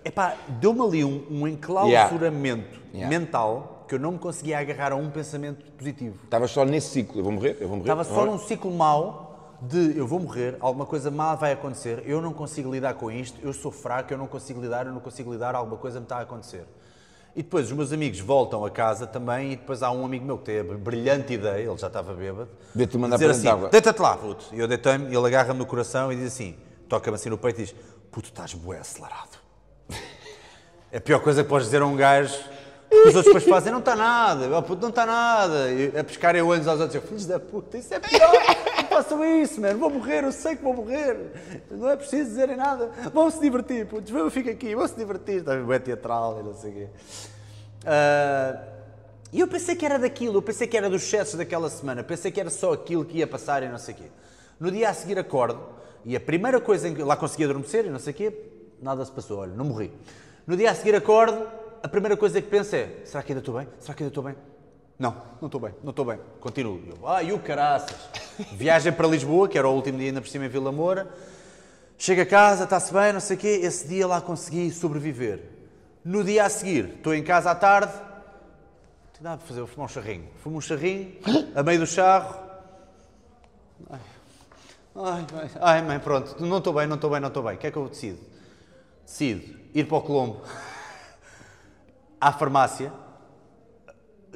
epá, 0.04 0.34
deu-me 0.60 0.80
ali 0.80 1.04
um, 1.04 1.24
um 1.30 1.46
enclausuramento 1.48 2.78
Yeah. 2.92 3.06
mental 3.08 3.84
que 3.86 3.94
eu 3.94 3.98
não 3.98 4.12
me 4.12 4.18
conseguia 4.18 4.58
agarrar 4.58 4.92
a 4.92 4.96
um 4.96 5.10
pensamento 5.10 5.70
positivo. 5.72 6.18
Estavas 6.24 6.50
só 6.50 6.64
nesse 6.64 6.88
ciclo, 6.88 7.20
eu 7.20 7.24
vou 7.24 7.32
morrer, 7.32 7.56
eu 7.60 7.68
vou 7.68 7.76
morrer. 7.76 7.90
Estava 7.90 8.02
só 8.04 8.24
num 8.24 8.38
ciclo 8.38 8.70
mau 8.70 9.56
de 9.60 9.96
eu 9.96 10.06
vou 10.06 10.18
morrer, 10.20 10.56
alguma 10.60 10.86
coisa 10.86 11.10
má 11.10 11.34
vai 11.34 11.52
acontecer, 11.52 12.02
eu 12.06 12.20
não 12.22 12.32
consigo 12.32 12.70
lidar 12.72 12.94
com 12.94 13.10
isto, 13.10 13.38
eu 13.42 13.52
sou 13.52 13.70
fraco, 13.70 14.12
eu 14.12 14.16
não 14.18 14.26
consigo 14.26 14.60
lidar, 14.60 14.86
eu 14.86 14.92
não 14.92 15.00
consigo 15.00 15.30
lidar, 15.32 15.54
alguma 15.54 15.76
coisa 15.76 15.98
me 16.00 16.04
está 16.04 16.16
a 16.16 16.20
acontecer. 16.22 16.64
E 17.36 17.42
depois 17.42 17.66
os 17.66 17.72
meus 17.72 17.92
amigos 17.92 18.20
voltam 18.20 18.64
a 18.64 18.70
casa 18.70 19.06
também 19.06 19.52
e 19.52 19.56
depois 19.56 19.82
há 19.82 19.90
um 19.90 20.04
amigo 20.04 20.24
meu 20.24 20.38
que 20.38 20.44
tem 20.44 20.60
a 20.60 20.64
brilhante 20.64 21.34
ideia, 21.34 21.68
ele 21.68 21.76
já 21.78 21.88
estava 21.88 22.14
bêbado, 22.14 22.48
De 22.74 22.86
te 22.86 22.96
mandar 22.96 23.16
dizer 23.16 23.26
para 23.26 23.32
assim, 23.32 23.42
dentro 23.42 23.58
de 23.58 23.64
água. 23.66 23.68
deita-te 23.70 24.00
lá, 24.02 24.16
puto. 24.16 24.46
E 24.52 24.58
eu 24.58 24.66
deitei-me, 24.66 25.06
ele 25.14 25.26
agarra-me 25.26 25.58
no 25.58 25.66
coração 25.66 26.12
e 26.12 26.16
diz 26.16 26.26
assim, 26.28 26.56
toca-me 26.88 27.14
assim 27.16 27.28
no 27.28 27.36
peito 27.38 27.60
e 27.60 27.64
diz, 27.64 27.74
puto, 28.10 28.28
estás 28.28 28.54
bué 28.54 28.78
acelerado. 28.78 29.37
É 30.90 30.98
a 30.98 31.00
pior 31.00 31.20
coisa 31.20 31.42
que 31.42 31.48
podes 31.48 31.66
dizer 31.66 31.82
a 31.82 31.86
um 31.86 31.94
gajo, 31.96 32.34
os 32.90 33.14
outros 33.14 33.26
depois 33.26 33.44
fazem, 33.44 33.70
não 33.70 33.80
está 33.80 33.94
nada, 33.94 34.56
oh, 34.56 34.62
puto, 34.62 34.80
não 34.80 34.88
está 34.88 35.04
nada. 35.04 35.70
E 35.70 35.98
a 35.98 36.02
pescarem 36.02 36.40
olhos 36.40 36.66
aos 36.66 36.80
outros, 36.80 37.02
filhos 37.04 37.26
da 37.26 37.38
puta, 37.38 37.76
isso 37.76 37.92
é 37.92 38.00
pior, 38.00 38.32
não 38.76 38.84
façam 38.88 39.24
isso, 39.24 39.60
mano, 39.60 39.78
vou 39.78 39.90
morrer, 39.90 40.24
eu 40.24 40.32
sei 40.32 40.56
que 40.56 40.62
vou 40.62 40.72
morrer, 40.72 41.16
não 41.70 41.90
é 41.90 41.96
preciso 41.96 42.30
dizerem 42.30 42.56
nada, 42.56 42.90
vão 43.12 43.30
se 43.30 43.38
divertir, 43.38 43.86
putos, 43.86 44.14
eu 44.14 44.30
fico 44.30 44.48
aqui, 44.48 44.74
vão 44.74 44.88
se 44.88 44.96
divertir, 44.96 45.40
está 45.40 45.54
bem 45.54 45.80
teatral 45.80 46.40
e 46.40 46.42
não 46.42 46.54
sei 46.54 46.70
o 46.70 46.74
quê. 46.74 46.88
Ah, 47.84 48.58
E 49.30 49.40
eu 49.40 49.46
pensei 49.46 49.76
que 49.76 49.84
era 49.84 49.98
daquilo, 49.98 50.38
eu 50.38 50.42
pensei 50.42 50.66
que 50.66 50.74
era 50.74 50.88
dos 50.88 51.02
excessos 51.02 51.34
daquela 51.34 51.68
semana, 51.68 52.02
pensei 52.02 52.32
que 52.32 52.40
era 52.40 52.48
só 52.48 52.72
aquilo 52.72 53.04
que 53.04 53.18
ia 53.18 53.26
passar 53.26 53.62
e 53.62 53.68
não 53.68 53.78
sei 53.78 53.92
o 53.92 53.96
quê. 53.98 54.04
No 54.58 54.70
dia 54.70 54.88
a 54.88 54.94
seguir 54.94 55.18
acordo 55.18 55.60
e 56.02 56.16
a 56.16 56.20
primeira 56.20 56.58
coisa 56.58 56.88
em 56.88 56.94
que 56.94 57.02
lá 57.02 57.14
consegui 57.14 57.44
adormecer 57.44 57.84
e 57.84 57.90
não 57.90 57.98
sei 57.98 58.14
o 58.14 58.16
quê, 58.16 58.32
nada 58.80 59.04
se 59.04 59.12
passou, 59.12 59.40
olha, 59.40 59.52
não 59.52 59.66
morri. 59.66 59.92
No 60.48 60.56
dia 60.56 60.70
a 60.70 60.74
seguir 60.74 60.94
acordo, 60.94 61.46
a 61.82 61.86
primeira 61.88 62.16
coisa 62.16 62.40
que 62.40 62.48
penso 62.48 62.74
é: 62.74 62.88
será 63.04 63.22
que 63.22 63.32
ainda 63.32 63.40
estou 63.40 63.54
bem? 63.54 63.68
Será 63.78 63.92
que 63.92 64.02
ainda 64.02 64.10
estou 64.10 64.24
bem? 64.24 64.34
Não, 64.98 65.14
não 65.42 65.46
estou 65.46 65.60
bem, 65.60 65.74
não 65.84 65.90
estou 65.90 66.06
bem. 66.06 66.18
Continuo. 66.40 66.80
Eu, 66.88 67.06
Ai, 67.06 67.32
o 67.32 67.38
caraças. 67.38 67.94
Viagem 68.56 68.90
para 68.90 69.06
Lisboa, 69.06 69.46
que 69.46 69.58
era 69.58 69.68
o 69.68 69.74
último 69.74 69.98
dia 69.98 70.06
ainda 70.06 70.22
por 70.22 70.28
cima 70.28 70.46
em 70.46 70.48
Vila 70.48 70.72
Moura. 70.72 71.06
Chego 71.98 72.22
a 72.22 72.26
casa, 72.26 72.64
está-se 72.64 72.90
bem, 72.94 73.12
não 73.12 73.20
sei 73.20 73.36
o 73.36 73.38
quê. 73.38 73.60
Esse 73.62 73.86
dia 73.88 74.06
lá 74.06 74.22
consegui 74.22 74.70
sobreviver. 74.70 75.42
No 76.02 76.24
dia 76.24 76.46
a 76.46 76.48
seguir, 76.48 76.94
estou 76.96 77.14
em 77.14 77.22
casa 77.22 77.50
à 77.50 77.54
tarde. 77.54 77.92
Não 79.20 79.30
nada 79.30 79.36
para 79.36 79.46
fazer, 79.48 79.60
vou 79.60 79.68
fumar 79.68 79.84
um 79.84 79.92
charrinho. 79.92 80.28
Fumo 80.42 80.56
um 80.56 80.60
charrinho, 80.62 81.14
a 81.54 81.62
meio 81.62 81.80
do 81.80 81.86
charro. 81.86 82.34
Ai, 83.90 84.00
ai, 84.96 85.50
ai, 85.60 85.82
mãe, 85.82 85.98
pronto, 85.98 86.42
não 86.42 86.56
estou 86.56 86.72
bem, 86.72 86.86
não 86.86 86.96
estou 86.96 87.10
bem, 87.10 87.20
não 87.20 87.28
estou 87.28 87.42
bem. 87.42 87.56
O 87.56 87.58
que 87.58 87.66
é 87.66 87.70
que 87.70 87.76
eu 87.76 87.86
decido? 87.86 88.37
Decido 89.08 89.58
ir 89.74 89.88
para 89.88 89.96
o 89.96 90.02
Colombo, 90.02 90.42
à 92.20 92.30
farmácia, 92.30 92.92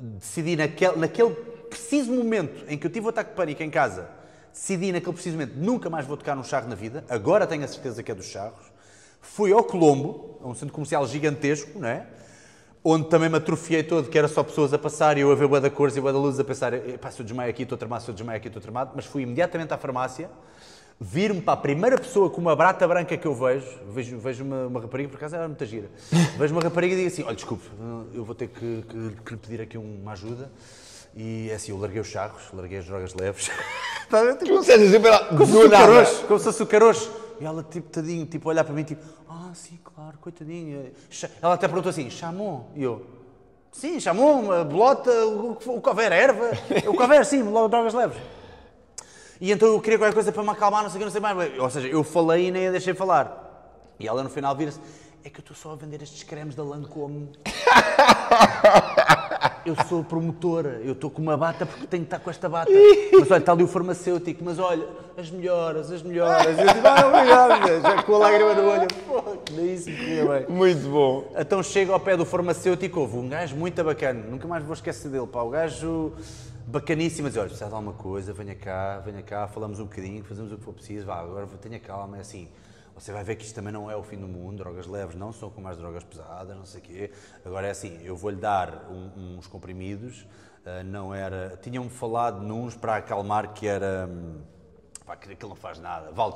decidi 0.00 0.56
naquele, 0.56 0.96
naquele 0.96 1.30
preciso 1.68 2.10
momento 2.10 2.64
em 2.66 2.78
que 2.78 2.86
eu 2.86 2.90
tive 2.90 3.04
o 3.04 3.10
ataque 3.10 3.30
de 3.30 3.36
pânico 3.36 3.62
em 3.62 3.68
casa, 3.68 4.08
decidi 4.50 4.90
naquele 4.90 5.12
preciso 5.12 5.36
momento 5.36 5.56
nunca 5.56 5.90
mais 5.90 6.06
vou 6.06 6.16
tocar 6.16 6.34
num 6.34 6.42
charro 6.42 6.68
na 6.68 6.74
vida, 6.74 7.04
agora 7.10 7.46
tenho 7.46 7.62
a 7.62 7.68
certeza 7.68 8.02
que 8.02 8.10
é 8.10 8.14
dos 8.14 8.24
charros. 8.24 8.72
Fui 9.20 9.52
ao 9.52 9.62
Colombo, 9.62 10.38
a 10.42 10.48
um 10.48 10.54
centro 10.54 10.72
comercial 10.74 11.06
gigantesco, 11.06 11.78
não 11.78 11.88
é? 11.88 12.06
Onde 12.82 13.10
também 13.10 13.28
me 13.28 13.36
atrofiei 13.36 13.82
todo, 13.82 14.08
que 14.08 14.18
era 14.18 14.26
só 14.26 14.42
pessoas 14.42 14.72
a 14.72 14.78
passar 14.78 15.18
e 15.18 15.20
eu 15.20 15.30
a 15.30 15.34
ver 15.34 15.48
boa 15.48 15.60
da 15.60 15.70
cores 15.70 15.94
e 15.96 16.00
boa 16.00 16.14
da 16.14 16.18
luz 16.18 16.40
a 16.40 16.44
pensar, 16.44 16.72
pá, 16.98 17.10
se 17.10 17.20
eu 17.20 17.24
desmaio 17.24 17.50
aqui 17.50 17.64
estou 17.64 17.76
tramado, 17.76 18.04
se 18.04 18.10
eu 18.10 18.14
desmaio 18.14 18.38
aqui 18.38 18.48
estou 18.48 18.62
tramado, 18.62 18.92
mas 18.96 19.04
fui 19.04 19.22
imediatamente 19.22 19.72
à 19.74 19.76
farmácia, 19.76 20.30
vir-me 21.02 21.40
para 21.40 21.54
a 21.54 21.56
primeira 21.56 21.98
pessoa 21.98 22.30
com 22.30 22.40
uma 22.40 22.54
brata 22.54 22.86
branca 22.86 23.16
que 23.16 23.26
eu 23.26 23.34
vejo, 23.34 23.66
vejo, 23.90 24.18
vejo 24.18 24.44
uma, 24.44 24.66
uma 24.68 24.80
rapariga, 24.80 25.08
por 25.08 25.16
acaso 25.16 25.34
era 25.34 25.48
muita 25.48 25.66
gira, 25.66 25.90
vejo 26.38 26.54
uma 26.54 26.62
rapariga 26.62 26.94
e 26.94 26.96
digo 26.96 27.08
assim, 27.08 27.24
olha, 27.24 27.34
desculpe, 27.34 27.64
eu 28.14 28.24
vou 28.24 28.34
ter 28.34 28.48
que, 28.48 28.84
que, 28.88 29.16
que 29.24 29.30
lhe 29.32 29.36
pedir 29.36 29.60
aqui 29.60 29.76
uma 29.76 30.12
ajuda. 30.12 30.50
E 31.14 31.50
é 31.50 31.54
assim, 31.56 31.72
eu 31.72 31.78
larguei 31.78 32.00
os 32.00 32.06
charros, 32.06 32.44
larguei 32.54 32.78
as 32.78 32.86
drogas 32.86 33.12
leves. 33.12 33.50
Está 34.04 34.20
a 34.20 34.24
ver? 34.24 34.38
Não 34.48 34.62
sejas 34.62 34.90
sempre 34.90 35.10
lá. 35.10 35.26
como 35.26 35.46
se 35.46 35.68
caroço, 35.68 36.24
como 36.26 36.38
se 36.38 36.44
fosse 36.46 36.62
o 36.62 36.66
caroço. 36.66 37.12
E 37.38 37.44
ela, 37.44 37.62
tipo, 37.62 37.90
tadinho, 37.90 38.24
tipo, 38.24 38.48
olhar 38.48 38.64
para 38.64 38.72
mim, 38.72 38.82
tipo, 38.82 39.04
ah, 39.28 39.50
sim, 39.52 39.78
claro, 39.84 40.16
coitadinha. 40.18 40.90
Ela 41.42 41.54
até 41.54 41.68
perguntou 41.68 41.90
assim, 41.90 42.08
chamou? 42.08 42.70
E 42.74 42.82
eu, 42.82 43.04
sim, 43.72 44.00
chamou, 44.00 44.40
uma 44.40 44.64
bolota, 44.64 45.10
o 45.26 45.50
o 45.66 45.82
que 45.82 45.88
houver, 45.88 46.12
erva, 46.12 46.50
o 46.88 46.92
que 46.92 47.02
houver, 47.02 47.26
sim, 47.26 47.42
logo 47.42 47.68
drogas 47.68 47.92
leves. 47.92 48.16
E 49.42 49.50
então 49.50 49.66
eu 49.66 49.80
queria 49.80 49.98
qualquer 49.98 50.14
coisa 50.14 50.30
para 50.30 50.40
me 50.44 50.50
acalmar, 50.50 50.84
não 50.84 50.88
sei 50.88 50.98
o 50.98 51.00
que, 51.00 51.04
não 51.04 51.10
sei 51.10 51.20
mais. 51.20 51.58
Ou 51.58 51.68
seja, 51.68 51.88
eu 51.88 52.04
falei 52.04 52.46
e 52.46 52.50
nem 52.52 52.68
a 52.68 52.70
deixei 52.70 52.94
falar. 52.94 53.90
E 53.98 54.06
ela 54.06 54.22
no 54.22 54.30
final 54.30 54.54
vira-se, 54.54 54.78
é 55.24 55.28
que 55.28 55.40
eu 55.40 55.40
estou 55.40 55.56
só 55.56 55.72
a 55.72 55.74
vender 55.74 56.00
estes 56.00 56.22
cremes 56.22 56.54
da 56.54 56.62
Lancôme. 56.62 57.28
Eu 59.64 59.76
sou 59.88 60.02
promotora, 60.02 60.80
eu 60.84 60.92
estou 60.92 61.08
com 61.08 61.22
uma 61.22 61.36
bata 61.36 61.64
porque 61.64 61.86
tenho 61.86 62.02
que 62.02 62.08
estar 62.08 62.18
com 62.18 62.28
esta 62.28 62.48
bata. 62.48 62.68
Mas 63.16 63.30
olha, 63.30 63.38
está 63.38 63.52
ali 63.52 63.62
o 63.62 63.68
farmacêutico, 63.68 64.42
mas 64.42 64.58
olha, 64.58 64.88
as 65.16 65.30
melhoras, 65.30 65.90
as 65.92 66.02
melhoras. 66.02 66.58
Eu 66.58 66.66
digo, 66.66 66.86
ah, 66.86 67.06
obrigado, 67.06 67.68
já 67.80 68.02
com 68.02 68.14
a 68.16 68.18
lágrima 68.18 68.54
no 68.54 68.68
olho. 68.68 68.88
Pô, 69.06 69.22
daí 69.54 69.78
corria 69.78 70.24
bem. 70.24 70.46
Muito 70.48 70.88
bom. 70.88 71.32
Então 71.36 71.62
chego 71.62 71.92
ao 71.92 72.00
pé 72.00 72.16
do 72.16 72.24
farmacêutico, 72.24 73.00
houve 73.00 73.16
um 73.16 73.28
gajo 73.28 73.54
muito 73.54 73.84
bacana, 73.84 74.24
nunca 74.28 74.48
mais 74.48 74.64
vou 74.64 74.74
esquecer 74.74 75.08
dele, 75.08 75.28
pá, 75.28 75.42
o 75.42 75.50
gajo 75.50 76.12
bacaníssimo, 76.66 77.26
mas 77.28 77.36
olha, 77.36 77.46
precisa 77.46 77.68
de 77.68 77.74
alguma 77.74 77.92
coisa, 77.94 78.32
venha 78.32 78.54
cá, 78.54 78.98
venha 79.00 79.22
cá, 79.22 79.48
falamos 79.48 79.80
um 79.80 79.84
bocadinho, 79.84 80.24
fazemos 80.24 80.52
o 80.52 80.56
que 80.56 80.64
for 80.64 80.72
preciso, 80.72 81.06
vá, 81.06 81.20
agora 81.20 81.46
tenha 81.60 81.78
calma, 81.78 82.18
é 82.18 82.20
assim, 82.20 82.48
você 82.94 83.12
vai 83.12 83.24
ver 83.24 83.36
que 83.36 83.44
isto 83.44 83.54
também 83.54 83.72
não 83.72 83.90
é 83.90 83.96
o 83.96 84.02
fim 84.02 84.16
do 84.16 84.28
mundo, 84.28 84.58
drogas 84.58 84.86
leves 84.86 85.16
não 85.16 85.32
são 85.32 85.50
como 85.50 85.68
as 85.68 85.76
drogas 85.76 86.04
pesadas, 86.04 86.56
não 86.56 86.64
sei 86.64 86.80
o 86.80 86.84
quê, 86.84 87.10
agora 87.44 87.66
é 87.66 87.70
assim, 87.70 88.00
eu 88.02 88.16
vou-lhe 88.16 88.36
dar 88.36 88.88
um- 88.90 89.36
uns 89.38 89.46
comprimidos, 89.46 90.26
ah, 90.64 90.82
não 90.82 91.14
era, 91.14 91.58
tinham-me 91.62 91.90
falado 91.90 92.40
nuns 92.42 92.76
para 92.76 92.96
acalmar 92.96 93.52
que 93.54 93.66
era, 93.66 94.08
hum, 94.10 94.40
pá, 95.04 95.16
que 95.16 95.32
aquilo 95.32 95.50
não 95.50 95.56
faz 95.56 95.78
nada, 95.78 96.10
vale 96.12 96.34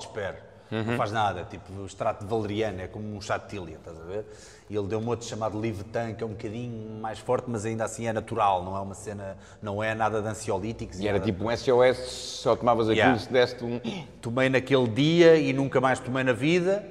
desper. 0.70 0.84
Não 0.90 0.96
faz 0.96 1.12
nada, 1.12 1.44
tipo 1.48 1.72
o 1.72 1.86
extrato 1.86 2.24
de 2.24 2.30
valeriano, 2.30 2.80
é 2.80 2.86
como 2.86 3.14
um 3.16 3.20
chá 3.20 3.36
de 3.38 3.48
tília, 3.48 3.76
estás 3.76 3.98
a 4.00 4.04
ver? 4.04 4.24
E 4.68 4.76
ele 4.76 4.86
deu-me 4.88 5.06
outro 5.08 5.26
chamado 5.26 5.60
Livetan, 5.60 6.14
que 6.14 6.24
é 6.24 6.26
um 6.26 6.30
bocadinho 6.30 7.00
mais 7.00 7.18
forte, 7.20 7.44
mas 7.48 7.64
ainda 7.64 7.84
assim 7.84 8.06
é 8.08 8.12
natural, 8.12 8.64
não 8.64 8.76
é 8.76 8.80
uma 8.80 8.94
cena, 8.94 9.36
não 9.62 9.82
é 9.82 9.94
nada 9.94 10.20
de 10.20 10.26
ansiolíticos. 10.28 10.98
E 10.98 11.06
era 11.06 11.18
nada. 11.18 11.30
tipo 11.30 11.44
um 11.48 11.56
SOS, 11.56 11.96
só 12.42 12.56
tomavas 12.56 12.88
aquilo 12.88 12.96
Yeah. 13.06 13.18
se 13.20 13.32
deste 13.32 13.64
um. 13.64 13.80
Tomei 14.20 14.48
naquele 14.48 14.88
dia 14.88 15.36
e 15.36 15.52
nunca 15.52 15.80
mais 15.80 16.00
tomei 16.00 16.24
na 16.24 16.32
vida. 16.32 16.84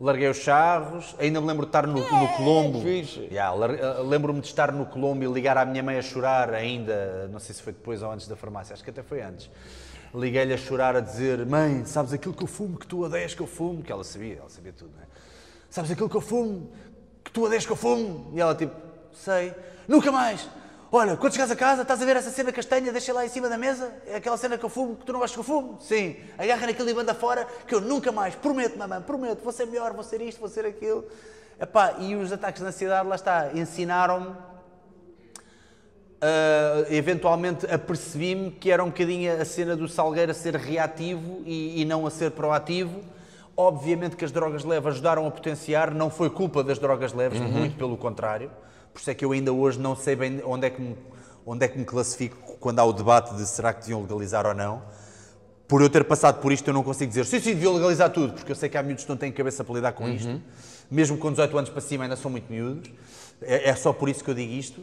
Larguei 0.00 0.28
os 0.28 0.38
charros, 0.38 1.14
ainda 1.20 1.40
me 1.40 1.46
lembro 1.46 1.64
de 1.64 1.68
estar 1.68 1.86
no, 1.86 1.94
no 2.00 2.28
Colombo. 2.36 2.80
fixe. 2.80 3.20
Yeah, 3.30 3.54
eh, 3.66 4.02
Lembro-me 4.02 4.40
de 4.40 4.46
estar 4.48 4.72
no 4.72 4.84
Colombo 4.84 5.22
e 5.22 5.26
ligar 5.28 5.56
à 5.56 5.64
minha 5.64 5.80
mãe 5.80 5.96
a 5.96 6.02
chorar 6.02 6.52
ainda, 6.52 7.28
não 7.30 7.38
sei 7.38 7.54
se 7.54 7.62
foi 7.62 7.72
depois 7.72 8.02
ou 8.02 8.10
antes 8.10 8.26
da 8.26 8.34
farmácia, 8.34 8.74
acho 8.74 8.82
que 8.82 8.90
até 8.90 9.00
foi 9.02 9.22
antes. 9.22 9.48
Liguei-lhe 10.14 10.52
a 10.52 10.58
chorar 10.58 10.94
a 10.94 11.00
dizer, 11.00 11.44
mãe, 11.46 11.84
sabes 11.86 12.12
aquilo 12.12 12.34
que 12.34 12.42
eu 12.42 12.46
fumo, 12.46 12.78
que 12.78 12.86
tu 12.86 13.02
odeias 13.02 13.34
que 13.34 13.40
eu 13.40 13.46
fumo? 13.46 13.82
Que 13.82 13.90
ela 13.90 14.04
sabia, 14.04 14.38
ela 14.38 14.48
sabia 14.50 14.72
tudo, 14.72 14.90
não 14.94 15.02
é? 15.02 15.06
Sabes 15.70 15.90
aquilo 15.90 16.08
que 16.08 16.16
eu 16.16 16.20
fumo, 16.20 16.70
que 17.24 17.30
tu 17.30 17.44
odeias 17.44 17.64
que 17.64 17.72
eu 17.72 17.76
fumo? 17.76 18.30
E 18.34 18.40
ela 18.40 18.54
tipo, 18.54 18.74
sei, 19.14 19.54
nunca 19.88 20.12
mais. 20.12 20.46
Olha, 20.94 21.16
quando 21.16 21.32
chegares 21.32 21.50
a 21.50 21.56
casa, 21.56 21.80
estás 21.80 22.02
a 22.02 22.04
ver 22.04 22.16
essa 22.16 22.30
cena 22.30 22.52
castanha, 22.52 22.92
deixa 22.92 23.14
lá 23.14 23.24
em 23.24 23.28
cima 23.30 23.48
da 23.48 23.56
mesa, 23.56 23.90
é 24.06 24.16
aquela 24.16 24.36
cena 24.36 24.58
que 24.58 24.64
eu 24.64 24.68
fumo, 24.68 24.96
que 24.96 25.06
tu 25.06 25.12
não 25.14 25.20
gostas 25.20 25.34
que 25.34 25.40
eu 25.40 25.44
fumo? 25.44 25.80
Sim. 25.80 26.16
Agarra 26.36 26.66
naquilo 26.66 26.90
e 26.90 26.92
manda 26.94 27.14
fora, 27.14 27.46
que 27.66 27.74
eu 27.74 27.80
nunca 27.80 28.12
mais, 28.12 28.34
prometo, 28.34 28.78
mamãe, 28.78 29.00
prometo, 29.00 29.42
vou 29.42 29.52
ser 29.52 29.64
melhor, 29.64 29.94
vou 29.94 30.04
ser 30.04 30.20
isto, 30.20 30.38
vou 30.38 30.50
ser 30.50 30.66
aquilo. 30.66 31.06
Epá, 31.58 31.94
e 32.00 32.14
os 32.14 32.30
ataques 32.30 32.60
de 32.60 32.68
ansiedade, 32.68 33.08
lá 33.08 33.14
está, 33.14 33.50
ensinaram-me 33.54 34.36
Uh, 36.22 36.86
eventualmente 36.88 37.66
apercebi-me 37.66 38.52
que 38.52 38.70
era 38.70 38.84
um 38.84 38.90
bocadinho 38.90 39.42
a 39.42 39.44
cena 39.44 39.74
do 39.74 39.88
Salgueiro 39.88 40.30
a 40.30 40.34
ser 40.34 40.54
reativo 40.54 41.42
e, 41.44 41.82
e 41.82 41.84
não 41.84 42.06
a 42.06 42.10
ser 42.10 42.30
proativo. 42.30 43.00
Obviamente 43.56 44.14
que 44.14 44.24
as 44.24 44.30
drogas 44.30 44.62
leves 44.62 44.92
ajudaram 44.92 45.26
a 45.26 45.30
potenciar, 45.32 45.92
não 45.92 46.10
foi 46.10 46.30
culpa 46.30 46.62
das 46.62 46.78
drogas 46.78 47.12
leves, 47.12 47.40
muito 47.40 47.76
pelo 47.76 47.96
contrário. 47.96 48.52
Por 48.94 49.00
isso 49.00 49.10
é 49.10 49.14
que 49.14 49.24
eu 49.24 49.32
ainda 49.32 49.52
hoje 49.52 49.80
não 49.80 49.96
sei 49.96 50.14
bem 50.14 50.40
onde 50.44 50.66
é 50.66 50.70
que 50.70 50.80
me, 50.80 50.96
onde 51.44 51.64
é 51.64 51.68
que 51.68 51.76
me 51.76 51.84
classifico 51.84 52.56
quando 52.60 52.78
há 52.78 52.84
o 52.84 52.92
debate 52.92 53.34
de 53.34 53.44
será 53.44 53.72
que 53.72 53.80
deviam 53.80 54.00
legalizar 54.00 54.46
ou 54.46 54.54
não. 54.54 54.80
Por 55.66 55.82
eu 55.82 55.90
ter 55.90 56.04
passado 56.04 56.40
por 56.40 56.52
isto, 56.52 56.68
eu 56.68 56.74
não 56.74 56.84
consigo 56.84 57.08
dizer 57.08 57.26
sim, 57.26 57.40
sim, 57.40 57.54
deviam 57.54 57.74
legalizar 57.74 58.10
tudo, 58.10 58.34
porque 58.34 58.52
eu 58.52 58.56
sei 58.56 58.68
que 58.68 58.78
há 58.78 58.82
miúdos 58.82 59.02
que 59.04 59.10
não 59.10 59.16
têm 59.16 59.32
cabeça 59.32 59.64
para 59.64 59.74
lidar 59.74 59.92
com 59.92 60.08
isto. 60.08 60.40
Mesmo 60.88 61.18
com 61.18 61.30
18 61.30 61.58
anos 61.58 61.70
para 61.70 61.80
cima, 61.80 62.04
ainda 62.04 62.14
são 62.14 62.30
muito 62.30 62.50
miúdos. 62.52 62.92
É, 63.44 63.70
é 63.70 63.74
só 63.74 63.92
por 63.92 64.08
isso 64.08 64.22
que 64.24 64.30
eu 64.30 64.34
digo 64.34 64.52
isto. 64.52 64.80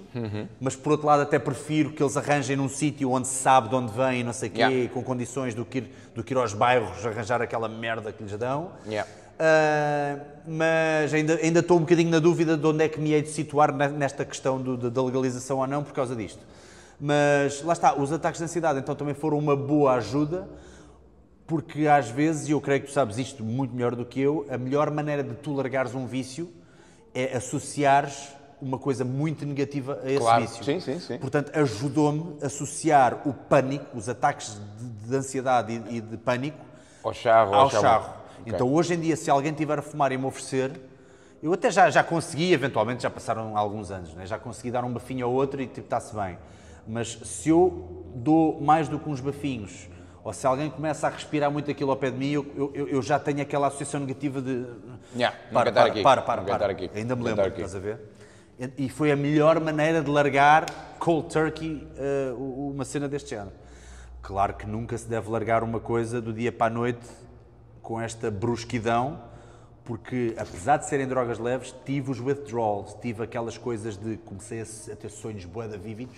Mas 0.60 0.76
por 0.76 0.92
outro 0.92 1.08
lado, 1.08 1.22
até 1.22 1.38
prefiro 1.40 1.92
que 1.92 2.02
eles 2.04 2.16
arranjem 2.18 2.56
num 2.56 2.70
sítio 2.70 3.12
onde 3.12 3.28
se 3.28 3.36
sabe 3.42 3.70
de 3.70 3.76
onde 3.76 3.92
vêm, 3.94 4.24
não 4.24 4.34
sei 4.34 4.50
o 4.50 4.52
quê, 4.52 4.60
Yeah. 4.60 4.90
com 4.94 5.04
condições 5.04 5.54
do 5.56 5.64
que, 5.66 5.78
ir, 5.80 5.94
do 6.16 6.24
que 6.24 6.34
ir 6.34 6.38
aos 6.38 6.54
bairros 6.54 7.06
arranjar 7.06 7.42
aquela 7.42 7.68
merda 7.70 8.12
que 8.12 8.24
lhes 8.24 8.38
dão. 8.38 8.72
Yeah. 8.88 9.10
Ah, 9.40 10.18
mas 10.48 11.14
ainda, 11.14 11.36
ainda 11.36 11.60
estou 11.62 11.78
um 11.78 11.82
bocadinho 11.82 12.10
na 12.10 12.20
dúvida 12.20 12.58
de 12.58 12.66
onde 12.68 12.84
é 12.84 12.90
que 12.90 13.00
me 13.00 13.14
hei 13.14 13.22
de 13.22 13.30
situar 13.30 13.74
ne- 13.74 13.88
nesta 13.88 14.26
questão 14.26 14.62
do- 14.62 14.76
da- 14.76 14.90
da 14.90 15.02
legalização 15.04 15.60
ou 15.60 15.68
não 15.68 15.84
por 15.84 15.94
causa 15.94 16.16
disto. 16.16 16.40
Mas 17.00 17.62
lá 17.64 17.72
está, 17.74 17.94
os 17.96 18.12
ataques 18.12 18.40
de 18.40 18.44
ansiedade 18.44 18.80
então 18.80 18.94
também 18.96 19.14
foram 19.14 19.38
uma 19.38 19.56
boa 19.56 19.94
ajuda, 19.94 20.46
porque 21.48 21.88
às 21.88 22.10
vezes, 22.10 22.50
e 22.50 22.52
eu 22.52 22.60
creio 22.62 22.82
que 22.82 22.88
tu 22.88 22.94
sabes 22.94 23.18
isto 23.18 23.44
muito 23.44 23.74
melhor 23.74 23.96
do 23.96 24.06
que 24.06 24.20
eu, 24.20 24.46
a 24.50 24.58
melhor 24.58 24.92
maneira 24.92 25.24
de 25.24 25.34
tu 25.36 25.54
largares 25.56 25.96
um 25.96 26.06
vício 26.06 26.52
é 27.16 27.38
associares 27.38 28.30
uma 28.62 28.78
coisa 28.78 29.06
muito 29.06 29.46
negativa 29.46 30.00
a 30.04 30.10
esse 30.10 30.20
Claro. 30.20 30.42
vício. 30.42 30.64
Sim, 30.64 30.80
sim, 30.80 31.00
sim. 31.00 31.18
Portanto, 31.18 31.52
ajudou-me 31.58 32.38
a 32.42 32.48
associar 32.48 33.22
o 33.28 33.34
pânico, 33.34 33.98
os 33.98 34.10
ataques 34.10 34.60
de, 34.78 35.08
de 35.10 35.16
ansiedade 35.16 35.82
e, 35.90 35.98
e 35.98 36.02
de 36.02 36.18
pânico 36.18 36.58
Ao 37.04 37.14
charro, 37.14 37.54
ao 37.54 37.70
charro. 37.70 37.82
charro. 37.84 38.14
Ok. 38.42 38.54
Então, 38.54 38.74
hoje 38.74 38.94
em 38.94 39.00
dia, 39.00 39.16
se 39.16 39.30
alguém 39.30 39.54
tiver 39.54 39.80
a 39.80 39.82
fumar 39.82 40.12
e 40.12 40.18
me 40.18 40.26
oferecer, 40.26 40.72
eu 41.42 41.54
até 41.54 41.72
já, 41.72 41.90
já 41.90 42.04
consegui, 42.04 42.52
eventualmente, 42.54 43.04
já 43.04 43.10
passaram 43.10 43.58
alguns 43.58 43.92
anos, 43.92 44.14
né? 44.14 44.26
já 44.26 44.38
consegui 44.38 44.72
dar 44.72 44.84
um 44.84 44.92
bafinho 44.92 45.26
ao 45.26 45.32
outro 45.32 45.62
e 45.62 45.68
tipo, 45.68 45.82
está-se 45.82 46.14
bem. 46.16 46.38
Mas 46.88 47.20
se 47.24 47.50
eu 47.50 48.06
dou 48.16 48.60
mais 48.60 48.88
do 48.88 48.98
que 49.00 49.10
uns 49.10 49.22
bafinhos, 49.22 49.88
ou 50.24 50.34
se 50.34 50.46
alguém 50.46 50.70
começa 50.70 51.08
a 51.08 51.10
respirar 51.10 51.50
muito 51.50 51.70
aquilo 51.72 51.92
ao 51.92 51.98
pé 51.98 52.12
de 52.12 52.18
mim, 52.18 52.32
eu, 52.32 52.72
eu, 52.74 52.88
eu 52.90 53.02
já 53.02 53.18
tenho 53.18 53.42
aquela 53.42 53.68
associação 53.68 54.02
negativa 54.02 54.42
de. 54.42 54.66
Yeah, 55.16 55.36
para, 55.54 55.72
para, 55.72 55.86
aqui. 55.86 56.02
para, 56.04 56.22
para, 56.22 56.42
para. 56.42 56.72
aqui. 56.72 56.90
Ainda 56.94 57.16
me 57.16 57.24
lembro, 57.24 57.48
estás 57.48 57.76
a 57.76 57.80
ver? 57.80 58.00
E 58.78 58.90
foi 58.90 59.10
a 59.10 59.16
melhor 59.16 59.58
maneira 59.62 60.02
de 60.02 60.10
largar 60.10 60.66
cold 61.00 61.30
turkey 61.32 61.88
eh, 61.96 62.34
uma 62.38 62.84
cena 62.84 63.08
deste 63.08 63.30
género. 63.30 63.54
Claro 64.22 64.54
que 64.56 64.68
nunca 64.68 64.98
se 64.98 65.08
deve 65.08 65.30
largar 65.30 65.64
uma 65.64 65.80
coisa 65.80 66.22
do 66.22 66.34
dia 66.34 66.52
para 66.52 66.68
a 66.68 66.70
noite 66.70 67.08
com 67.82 68.02
esta 68.02 68.30
brusquidão, 68.30 69.24
porque 69.86 70.36
apesar 70.38 70.76
de 70.76 70.88
serem 70.88 71.08
drogas 71.08 71.40
leves, 71.40 71.74
tive 71.86 72.12
os 72.12 72.20
withdrawals, 72.20 72.96
tive 73.02 73.24
aquelas 73.24 73.58
coisas 73.58 73.96
de 73.96 74.18
comecei 74.18 74.62
a, 74.62 74.96
ter 74.96 75.10
sonhos 75.10 75.46
boeda 75.46 75.78
vívidos, 75.78 76.18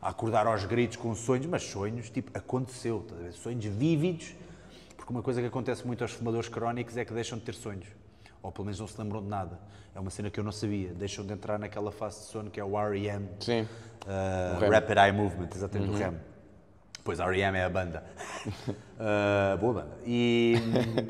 a 0.00 0.10
acordar 0.10 0.46
aos 0.46 0.66
gritos 0.66 0.98
com 0.98 1.14
sonhos, 1.14 1.46
mas 1.46 1.62
sonhos, 1.62 2.10
tipo, 2.10 2.30
aconteceu, 2.36 3.06
sonhos 3.32 3.64
vívidos, 3.64 4.34
porque 4.94 5.10
uma 5.10 5.22
coisa 5.22 5.40
que 5.40 5.46
acontece 5.46 5.86
muito 5.86 6.02
aos 6.02 6.12
fumadores 6.12 6.50
crónicos 6.50 6.98
é 6.98 7.04
que 7.04 7.14
deixam 7.14 7.38
de 7.38 7.44
ter 7.44 7.54
sonhos. 7.54 8.01
Ou 8.42 8.50
pelo 8.50 8.64
menos 8.64 8.80
não 8.80 8.86
se 8.86 9.00
lembram 9.00 9.22
de 9.22 9.28
nada. 9.28 9.58
É 9.94 10.00
uma 10.00 10.10
cena 10.10 10.30
que 10.30 10.40
eu 10.40 10.44
não 10.44 10.52
sabia. 10.52 10.92
Deixam 10.94 11.24
de 11.24 11.32
entrar 11.32 11.58
naquela 11.58 11.92
fase 11.92 12.20
de 12.20 12.24
sono 12.26 12.50
que 12.50 12.58
é 12.58 12.64
o 12.64 12.74
REM. 12.90 13.28
Sim. 13.40 13.62
Uh. 14.06 14.70
Rapid 14.70 14.96
Eye 14.98 15.12
Movement, 15.12 15.48
exatamente, 15.54 15.90
o 15.92 15.96
REM. 15.96 16.14
Pois, 17.04 17.18
REM 17.18 17.56
é 17.56 17.64
a 17.64 17.68
banda. 17.70 18.02
Uh, 19.02 19.58
boa 19.58 19.72
banda. 19.74 19.96
E, 20.06 20.54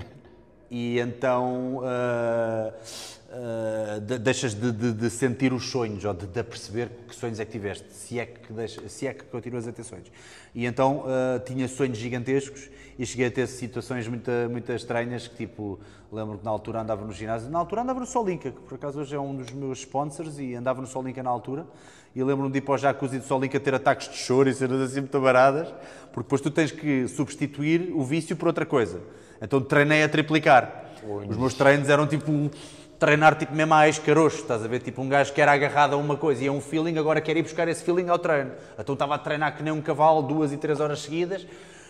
e 0.71 0.99
então 0.99 1.77
uh, 1.77 2.73
uh, 2.73 4.01
de- 4.01 4.19
deixas 4.19 4.55
de, 4.55 4.73
de- 4.73 4.93
de 4.95 5.11
sentir 5.11 5.53
os 5.53 5.71
sonhos 5.71 6.03
ou 6.07 6.15
de, 6.15 6.27
de 6.27 6.43
perceber 6.43 6.89
que 7.07 7.15
sonhos 7.15 7.39
é 7.39 7.45
que 7.45 7.53
tiveste, 7.53 7.93
se 7.93 8.19
é 8.19 8.25
que, 8.25 8.51
deixa- 8.51 8.89
se 8.89 9.07
é 9.07 9.13
que 9.13 9.25
continuas 9.25 9.69
a 9.69 9.73
ter 9.73 9.85
sonhos. 9.85 10.11
E 10.55 10.65
então 10.65 11.01
uh, 11.01 11.39
tinha 11.45 11.69
sonhos 11.69 11.99
gigantescos 11.99 12.71
e 12.99 13.07
cheguei 13.07 13.27
a 13.27 13.31
ter 13.31 13.47
situações 13.47 14.07
muito, 14.07 14.31
muito 14.51 14.73
estranhas 14.73 15.27
que 15.27 15.37
tipo, 15.37 15.79
lembro 16.11 16.39
que 16.39 16.45
na 16.45 16.51
altura 16.51 16.81
andava 16.81 17.05
no 17.05 17.13
ginásio, 17.13 17.51
na 17.51 17.59
altura 17.59 17.83
andava 17.83 18.01
no 18.01 18.07
Solinca, 18.07 18.51
que 18.51 18.61
por 18.61 18.75
acaso 18.75 19.01
hoje 19.01 19.15
é 19.15 19.21
um 19.21 19.35
dos 19.35 19.51
meus 19.51 19.81
sponsors 19.81 20.39
e 20.39 20.55
andava 20.55 20.81
no 20.81 20.87
Solinca 20.87 21.23
na 21.23 21.31
altura 21.31 21.67
e 22.15 22.23
lembro-me 22.23 22.53
de 22.53 22.59
ir 22.59 22.61
para 22.61 22.75
o 22.75 22.79
jacuzzi 22.79 23.19
do 23.19 23.25
Solinca 23.25 23.59
ter 23.59 23.75
ataques 23.75 24.09
de 24.09 24.17
choro 24.17 24.49
e 24.49 24.55
cenas 24.55 24.81
assim 24.81 25.01
muito 25.01 25.21
baradas, 25.21 25.69
porque 26.13 26.27
depois 26.27 26.41
tu 26.41 26.51
tens 26.51 26.71
que 26.71 27.09
substituir 27.09 27.91
o 27.95 28.03
vício 28.05 28.37
por 28.37 28.49
outra 28.49 28.67
coisa. 28.67 29.01
Então 29.41 29.61
treinei 29.61 30.03
a 30.03 30.09
triplicar. 30.09 30.91
Os 31.29 31.37
meus 31.37 31.55
treinos 31.55 31.89
eram 31.89 32.07
tipo 32.07 32.51
treinar 32.99 33.35
tipo 33.35 33.53
mesmo 33.53 33.75
a 33.75 33.89
escarocho, 33.89 34.43
estás 34.43 34.65
a 34.65 34.69
ver? 34.69 34.81
Tipo 34.81 35.03
um 35.03 35.09
gajo 35.09 35.33
que 35.33 35.41
era 35.41 35.51
agarrado 35.51 35.95
a 35.95 35.97
uma 35.97 36.17
coisa 36.17 36.45
e 36.45 36.47
a 36.47 36.53
um 36.53 36.61
feeling, 36.61 36.97
agora 36.99 37.21
quer 37.21 37.37
ir 37.37 37.43
buscar 37.43 37.67
esse 37.67 37.83
feeling 37.83 38.09
ao 38.09 38.19
treino. 38.19 38.53
Então 38.79 38.93
estava 38.93 39.17
a 39.17 39.19
treinar 39.19 39.57
que 39.57 39.63
nem 39.63 39.73
um 39.73 39.81
cavalo 39.81 40.23
duas 40.23 40.53
e 40.53 40.57
três 40.57 40.79
horas 40.79 41.01
seguidas 41.01 41.45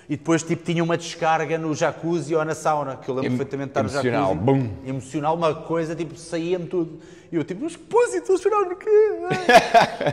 e 0.09 0.17
depois 0.17 0.43
tipo 0.43 0.65
tinha 0.65 0.83
uma 0.83 0.97
descarga 0.97 1.57
no 1.57 1.75
jacuzzi 1.75 2.35
ou 2.35 2.45
na 2.45 2.55
sauna, 2.55 2.97
que 2.97 3.09
eu 3.09 3.15
lembro 3.15 3.33
Em- 3.33 3.37
perfeitamente 3.37 3.73
de 3.73 3.81
estar 3.81 3.83
no 3.83 3.89
emocional, 4.09 4.35
jacuzzi. 4.35 4.45
bum. 4.45 4.71
Emocional, 4.89 5.35
uma 5.37 5.55
coisa, 5.55 5.95
tipo, 5.95 6.17
saía-me 6.17 6.67
tudo. 6.67 6.99
E 7.31 7.37
eu 7.37 7.45
tipo, 7.45 7.65
mas 7.65 7.77
pô, 7.77 8.03
estou 8.03 8.37
a 8.37 8.39
chorar 8.39 8.61
no 8.69 8.77
quê? 8.77 8.91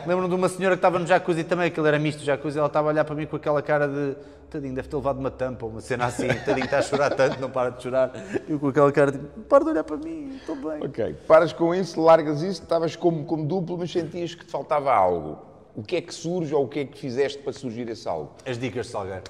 Lembro-me 0.06 0.28
de 0.28 0.34
uma 0.34 0.48
senhora 0.48 0.74
que 0.74 0.78
estava 0.78 0.98
no 0.98 1.06
jacuzzi 1.06 1.44
também, 1.44 1.66
aquilo 1.66 1.86
era 1.86 1.98
misto 1.98 2.22
jacuzzi, 2.24 2.56
ela 2.58 2.66
estava 2.66 2.88
a 2.88 2.92
olhar 2.92 3.04
para 3.04 3.14
mim 3.14 3.26
com 3.26 3.36
aquela 3.36 3.60
cara 3.60 3.86
de 3.86 4.16
tadinho, 4.48 4.74
deve 4.74 4.88
ter 4.88 4.96
levado 4.96 5.18
uma 5.18 5.30
tampa 5.30 5.66
ou 5.66 5.70
uma 5.72 5.80
cena 5.80 6.06
assim, 6.06 6.26
tadinho 6.28 6.64
está 6.64 6.78
a 6.78 6.82
chorar 6.82 7.10
tanto, 7.10 7.38
não 7.40 7.50
para 7.50 7.70
de 7.70 7.82
chorar. 7.82 8.10
Eu 8.48 8.58
com 8.58 8.68
aquela 8.68 8.90
cara 8.90 9.12
tipo, 9.12 9.24
para 9.42 9.64
de 9.64 9.70
olhar 9.70 9.84
para 9.84 9.96
mim, 9.98 10.36
estou 10.36 10.56
bem. 10.56 10.82
Ok. 10.84 11.14
Paras 11.28 11.52
com 11.52 11.74
isso, 11.74 12.00
largas 12.00 12.42
isso, 12.42 12.62
estavas 12.62 12.96
como, 12.96 13.24
como 13.24 13.44
duplo, 13.44 13.76
mas 13.78 13.90
sentias 13.92 14.34
que 14.34 14.44
te 14.46 14.50
faltava 14.50 14.92
algo. 14.92 15.38
O 15.76 15.82
que 15.82 15.96
é 15.96 16.00
que 16.00 16.12
surge 16.14 16.54
ou 16.54 16.64
o 16.64 16.68
que 16.68 16.80
é 16.80 16.84
que 16.84 16.98
fizeste 16.98 17.38
para 17.42 17.52
surgir 17.52 17.88
esse 17.88 18.08
algo? 18.08 18.32
As 18.46 18.58
dicas 18.58 18.86
de 18.86 18.92
Salgueiro. 18.92 19.22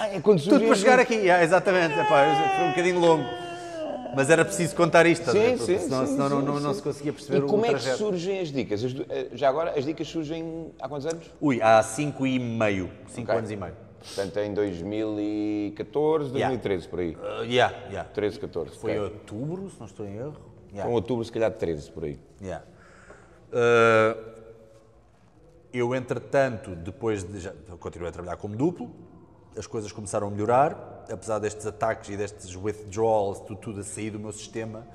Ah, 0.00 0.08
é 0.08 0.18
quando 0.18 0.42
Tudo 0.42 0.64
para 0.64 0.74
chegar 0.76 0.98
aqui, 0.98 1.12
yeah, 1.12 1.44
exatamente, 1.44 1.92
epá, 1.92 2.24
foi 2.56 2.64
um 2.64 2.70
bocadinho 2.70 2.98
longo. 2.98 3.24
Mas 4.16 4.30
era 4.30 4.46
preciso 4.46 4.74
contar 4.74 5.04
isto? 5.04 5.30
Sim, 5.30 5.58
Porque 5.58 5.58
sim, 5.58 5.78
senão, 5.78 6.06
sim, 6.06 6.12
senão 6.12 6.28
não, 6.30 6.40
sim, 6.40 6.46
não, 6.46 6.60
não 6.60 6.70
sim. 6.70 6.76
se 6.78 6.82
conseguia 6.82 7.12
perceber 7.12 7.38
E 7.38 7.42
como 7.42 7.62
o 7.62 7.66
é 7.66 7.74
que 7.74 7.80
surgem 7.80 8.40
as 8.40 8.50
dicas? 8.50 8.82
As 8.82 8.94
eh, 9.10 9.28
já 9.34 9.50
agora, 9.50 9.78
as 9.78 9.84
dicas 9.84 10.08
surgem 10.08 10.72
há 10.80 10.88
quantos 10.88 11.04
anos? 11.06 11.30
Ui, 11.38 11.60
há 11.60 11.82
5 11.82 12.26
e 12.26 12.38
meio, 12.38 12.90
5 13.08 13.24
Ok. 13.24 13.38
anos 13.38 13.50
e 13.50 13.56
meio. 13.56 13.74
Portanto, 14.02 14.38
em 14.38 14.54
2014, 14.54 16.30
2013, 16.30 16.88
por 16.88 17.00
aí. 17.00 17.10
Uh, 17.10 17.44
yeah, 17.44 17.76
yeah. 17.90 18.08
13, 18.08 18.40
14. 18.40 18.78
Foi 18.78 18.92
em 18.92 19.00
ok. 19.00 19.12
outubro, 19.12 19.68
se 19.68 19.78
não 19.78 19.86
estou 19.86 20.06
em 20.06 20.16
erro. 20.16 20.40
Yeah. 20.70 20.80
Então, 20.80 20.92
outubro, 20.92 21.22
se 21.26 21.30
calhar 21.30 21.52
13, 21.52 21.90
por 21.90 22.04
aí. 22.04 22.18
Yeah. 22.40 22.64
Uh, 23.52 24.18
eu, 25.74 25.94
entretanto, 25.94 26.74
depois 26.74 27.22
de. 27.22 27.38
Já, 27.38 27.52
continuei 27.78 28.08
a 28.08 28.12
trabalhar 28.12 28.38
como 28.38 28.56
duplo, 28.56 28.90
as 29.56 29.66
coisas 29.66 29.90
começaram 29.92 30.28
a 30.28 30.30
melhorar, 30.30 31.04
apesar 31.10 31.38
destes 31.38 31.66
ataques 31.66 32.10
e 32.10 32.16
destes 32.16 32.54
withdrawals, 32.54 33.40
tudo, 33.40 33.56
tudo 33.56 33.80
a 33.80 33.84
sair 33.84 34.10
do 34.10 34.18
meu 34.18 34.32
sistema, 34.32 34.86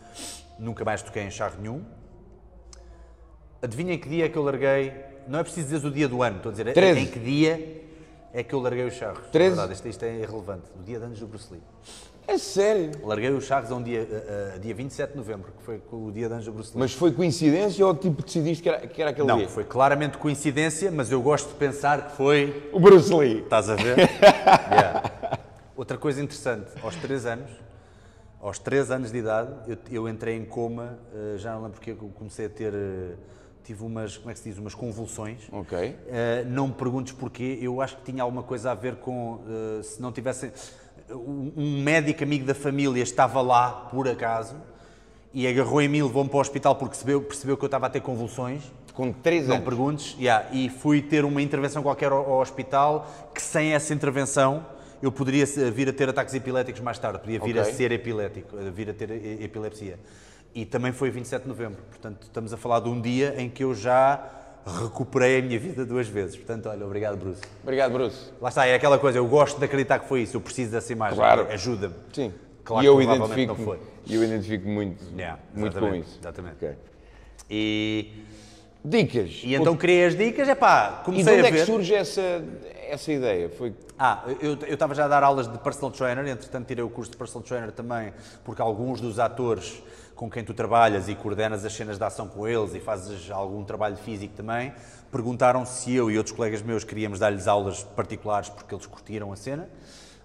nunca 0.58 0.84
mais 0.86 1.02
toquei 1.02 1.24
em 1.24 1.32
charro 1.32 1.60
nenhum. 1.60 1.84
Adivinhem 3.62 4.00
que 4.00 4.08
dia 4.08 4.26
é 4.26 4.30
que 4.30 4.38
eu 4.38 4.44
larguei. 4.44 4.94
Não 5.28 5.40
é 5.40 5.44
preciso 5.44 5.68
dizer 5.70 5.88
o 5.88 5.92
dia 5.92 6.08
do 6.08 6.22
ano, 6.22 6.38
estou 6.38 6.50
a 6.50 6.54
dizer 6.54 6.74
13. 6.74 7.00
em 7.00 7.08
que 7.08 7.20
dia 7.20 7.84
é 8.32 8.44
que 8.44 8.54
eu 8.54 8.60
larguei 8.60 8.86
os 8.86 8.94
charros. 8.94 9.28
13? 9.32 9.56
Na 9.56 9.62
verdade, 9.62 9.74
isto, 9.74 9.88
isto 9.88 10.04
é 10.04 10.16
irrelevante. 10.16 10.66
O 10.80 10.84
dia 10.84 11.00
de 11.00 11.06
anos 11.06 11.20
do 11.20 11.28
Bruce 11.28 11.52
Lee. 11.52 11.62
É 12.28 12.38
sério? 12.38 12.92
Larguei 13.04 13.30
os 13.30 13.46
charros 13.46 13.72
a 13.72 13.76
um 13.76 13.84
dia, 13.84 14.08
a, 14.52 14.56
a 14.56 14.58
dia 14.58 14.74
27 14.74 15.12
de 15.12 15.18
novembro, 15.18 15.52
que 15.58 15.64
foi 15.64 15.82
o 15.92 16.12
dia 16.12 16.28
de 16.28 16.34
anos 16.34 16.46
do 16.46 16.52
Bruce 16.52 16.72
Lee. 16.72 16.80
Mas 16.80 16.94
foi 16.94 17.12
coincidência 17.12 17.86
ou 17.86 17.94
tipo 17.94 18.24
decidiste 18.24 18.64
que 18.64 18.70
era, 18.70 18.88
que 18.88 19.02
era 19.02 19.12
aquele 19.12 19.28
Não, 19.28 19.38
dia? 19.38 19.48
foi 19.48 19.64
claramente 19.64 20.18
coincidência, 20.18 20.90
mas 20.92 21.12
eu 21.12 21.22
gosto 21.22 21.50
de 21.50 21.56
pensar 21.56 22.10
que 22.10 22.16
foi. 22.18 22.70
O 22.74 22.80
Bruce 22.80 23.14
Lee. 23.14 23.42
Estás 23.42 23.70
a 23.70 23.76
ver? 23.76 23.98
Yeah. 24.72 25.12
Outra 25.76 25.98
coisa 25.98 26.22
interessante, 26.22 26.72
aos 26.82 26.96
3 26.96 27.26
anos, 27.26 27.52
aos 28.42 28.58
3 28.60 28.90
anos 28.92 29.12
de 29.12 29.18
idade, 29.20 29.52
eu, 29.68 29.78
eu 29.92 30.10
entrei 30.10 30.36
em 30.36 30.46
coma, 30.46 30.98
eh, 31.14 31.38
já 31.38 31.52
não 31.54 31.64
lembro 31.64 31.74
porque 31.74 31.92
eu 31.92 31.96
comecei 32.16 32.46
a 32.46 32.50
ter. 32.50 32.74
eh, 32.74 33.14
Tive 33.64 33.84
umas, 33.84 34.16
como 34.16 34.30
é 34.30 34.34
que 34.34 34.40
se 34.40 34.48
diz, 34.50 34.60
umas 34.60 34.76
convulsões. 34.76 35.42
Ok. 35.52 35.96
Eh, 36.08 36.46
não 36.48 36.68
me 36.68 36.74
perguntes 36.76 37.14
porquê, 37.14 37.58
eu 37.60 37.82
acho 37.82 37.98
que 37.98 38.04
tinha 38.12 38.22
alguma 38.22 38.44
coisa 38.44 38.70
a 38.72 38.76
ver 38.76 38.96
com 38.98 39.40
se 39.84 40.00
não 40.02 40.12
tivessem. 40.12 40.52
Um 41.10 41.82
médico 41.84 42.24
amigo 42.24 42.46
da 42.46 42.56
família 42.56 43.04
estava 43.04 43.42
lá, 43.42 43.88
por 43.92 44.08
acaso, 44.08 44.56
e 45.34 45.48
agarrou 45.48 45.82
em 45.82 45.88
mim, 45.88 46.02
levou-me 46.02 46.30
para 46.30 46.38
o 46.38 46.42
hospital 46.42 46.76
porque 46.76 46.92
percebeu, 46.92 47.22
percebeu 47.22 47.56
que 47.58 47.64
eu 47.64 47.68
estava 47.68 47.86
a 47.86 47.90
ter 47.90 48.00
convulsões. 48.02 48.64
Com 48.94 49.12
3 49.12 49.48
Não 49.48 49.56
anos. 49.56 49.66
perguntes. 49.66 50.16
Yeah, 50.18 50.48
e 50.54 50.70
fui 50.70 51.02
ter 51.02 51.26
uma 51.26 51.42
intervenção 51.42 51.84
qualquer 51.84 52.12
ao, 52.12 52.32
ao 52.32 52.40
hospital 52.40 53.06
que 53.34 53.42
sem 53.42 53.74
essa 53.74 53.94
intervenção 53.94 54.66
eu 55.02 55.12
poderia 55.12 55.46
vir 55.46 55.90
a 55.90 55.94
ter 55.94 56.08
ataques 56.10 56.34
epiléticos 56.34 56.80
mais 56.82 56.98
tarde, 56.98 57.20
podia 57.20 57.40
vir 57.40 57.60
Ok. 57.60 57.62
a 57.62 57.66
ser 57.66 57.92
epilético, 57.92 58.58
a 58.58 58.70
vir 58.72 58.90
a 58.90 58.94
ter 58.94 59.12
epilepsia. 59.44 60.00
E 60.56 60.66
também 60.66 60.94
foi 60.94 61.10
27 61.12 61.44
de 61.44 61.50
novembro. 61.50 61.84
Portanto, 61.90 62.24
estamos 62.24 62.54
a 62.54 62.58
falar 62.58 62.80
de 62.80 62.88
um 62.90 63.00
dia 63.02 63.36
em 63.38 63.50
que 63.50 63.64
eu 63.64 63.76
já 63.76 64.24
recuperei 64.66 65.40
a 65.40 65.42
minha 65.42 65.60
vida 65.60 65.86
duas 65.86 66.08
vezes. 66.08 66.36
Portanto, 66.36 66.68
olha, 66.70 66.86
obrigado, 66.86 67.18
Bruce. 67.18 67.42
Obrigado, 67.64 67.92
Bruce. 67.92 68.32
Lá 68.42 68.50
está, 68.50 68.66
é 68.66 68.74
aquela 68.76 68.98
coisa, 68.98 69.18
eu 69.20 69.28
gosto 69.28 69.60
de 69.60 69.66
acreditar 69.66 70.00
que 70.00 70.08
foi 70.08 70.22
isso, 70.24 70.36
eu 70.38 70.42
preciso 70.42 70.72
dessa 70.72 70.92
imagem. 70.92 71.18
Claro. 71.18 71.48
Ajuda-me. 71.52 71.94
Sim. 72.12 72.34
Claro 72.64 72.84
e 72.84 72.88
eu 72.88 73.00
identifico, 73.00 73.56
não 73.56 73.64
foi. 73.64 73.80
eu 74.10 74.24
identifico 74.24 74.68
muito, 74.68 75.04
Yeah, 75.16 75.40
muito 75.54 75.80
com 75.80 75.94
isso. 75.94 76.18
exatamente. 76.20 76.56
Ok. 76.56 76.72
E, 77.48 78.12
Dicas. 78.84 79.42
e 79.44 79.54
então 79.54 79.76
criei 79.78 80.06
as 80.06 80.16
dicas, 80.18 80.48
é 80.50 80.56
pá, 80.56 81.00
E 81.02 81.06
comecei 81.06 81.34
de 81.34 81.40
onde 81.40 81.46
a 81.46 81.50
é 81.50 81.52
ver. 81.52 81.60
que 81.60 81.66
surge 81.66 81.94
essa, 81.94 82.44
essa 82.90 83.12
ideia? 83.12 83.50
Foi 83.50 83.72
Ah, 84.00 84.24
eu 84.42 84.58
eu 84.68 84.74
estava 84.74 84.96
já 84.96 85.06
a 85.06 85.08
dar 85.08 85.22
aulas 85.24 85.48
de 85.48 85.58
personal 85.60 85.92
trainer, 85.92 86.28
entretanto 86.28 86.66
tirei 86.68 86.84
o 86.84 86.90
curso 86.90 87.12
de 87.12 87.18
personal 87.18 87.44
trainer 87.44 87.72
também, 87.72 88.12
porque 88.44 88.62
alguns 88.64 89.00
dos 89.00 89.20
atores 89.20 89.82
com 90.16 90.30
quem 90.30 90.44
tu 90.44 90.54
trabalhas 90.54 91.10
e 91.10 91.16
coordenas 91.16 91.66
as 91.66 91.74
cenas 91.74 91.98
de 91.98 92.04
ação 92.04 92.28
com 92.28 92.48
eles 92.48 92.74
e 92.74 92.80
fazes 92.80 93.30
algum 93.30 93.64
trabalho 93.64 93.98
físico 93.98 94.34
também, 94.34 94.74
perguntaram 95.12 95.66
se 95.66 95.94
eu 95.94 96.10
e 96.10 96.18
outros 96.18 96.36
colegas 96.36 96.62
meus 96.62 96.84
queríamos 96.84 97.20
dar-lhes 97.20 97.48
aulas 97.48 97.84
particulares 97.84 98.50
porque 98.50 98.74
eles 98.74 98.86
curtiram 98.86 99.32
a 99.32 99.36
cena, 99.36 99.68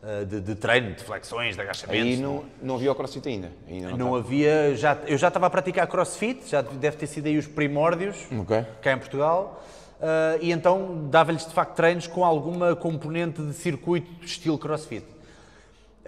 ah, 0.02 0.24
de, 0.24 0.40
de 0.40 0.54
treino, 0.54 0.94
de 0.94 1.02
flexões, 1.04 1.56
de 1.56 1.60
agachamentos. 1.62 2.02
Aí 2.06 2.16
não, 2.16 2.44
não 2.62 2.76
havia 2.76 2.90
o 2.92 2.94
crossfit 2.94 3.28
ainda. 3.28 3.50
ainda 3.68 3.90
não, 3.90 3.96
Não 3.98 4.16
está. 4.16 4.28
havia, 4.28 4.76
já, 4.76 4.98
eu 5.06 5.18
já 5.18 5.28
estava 5.28 5.46
a 5.46 5.50
praticar 5.50 5.86
crossfit, 5.88 6.48
já 6.48 6.62
deve 6.62 6.96
ter 6.96 7.06
sido 7.06 7.26
aí 7.26 7.36
os 7.36 7.46
primórdios, 7.46 8.16
Ok. 8.40 8.64
cá 8.80 8.92
em 8.92 8.98
Portugal, 8.98 9.62
ah, 10.00 10.38
e 10.40 10.52
então 10.52 11.08
dava-lhes 11.10 11.44
de 11.46 11.52
facto 11.52 11.74
treinos 11.74 12.06
com 12.06 12.24
alguma 12.24 12.74
componente 12.76 13.42
de 13.42 13.52
circuito 13.52 14.08
estilo 14.24 14.56
crossfit. 14.56 15.04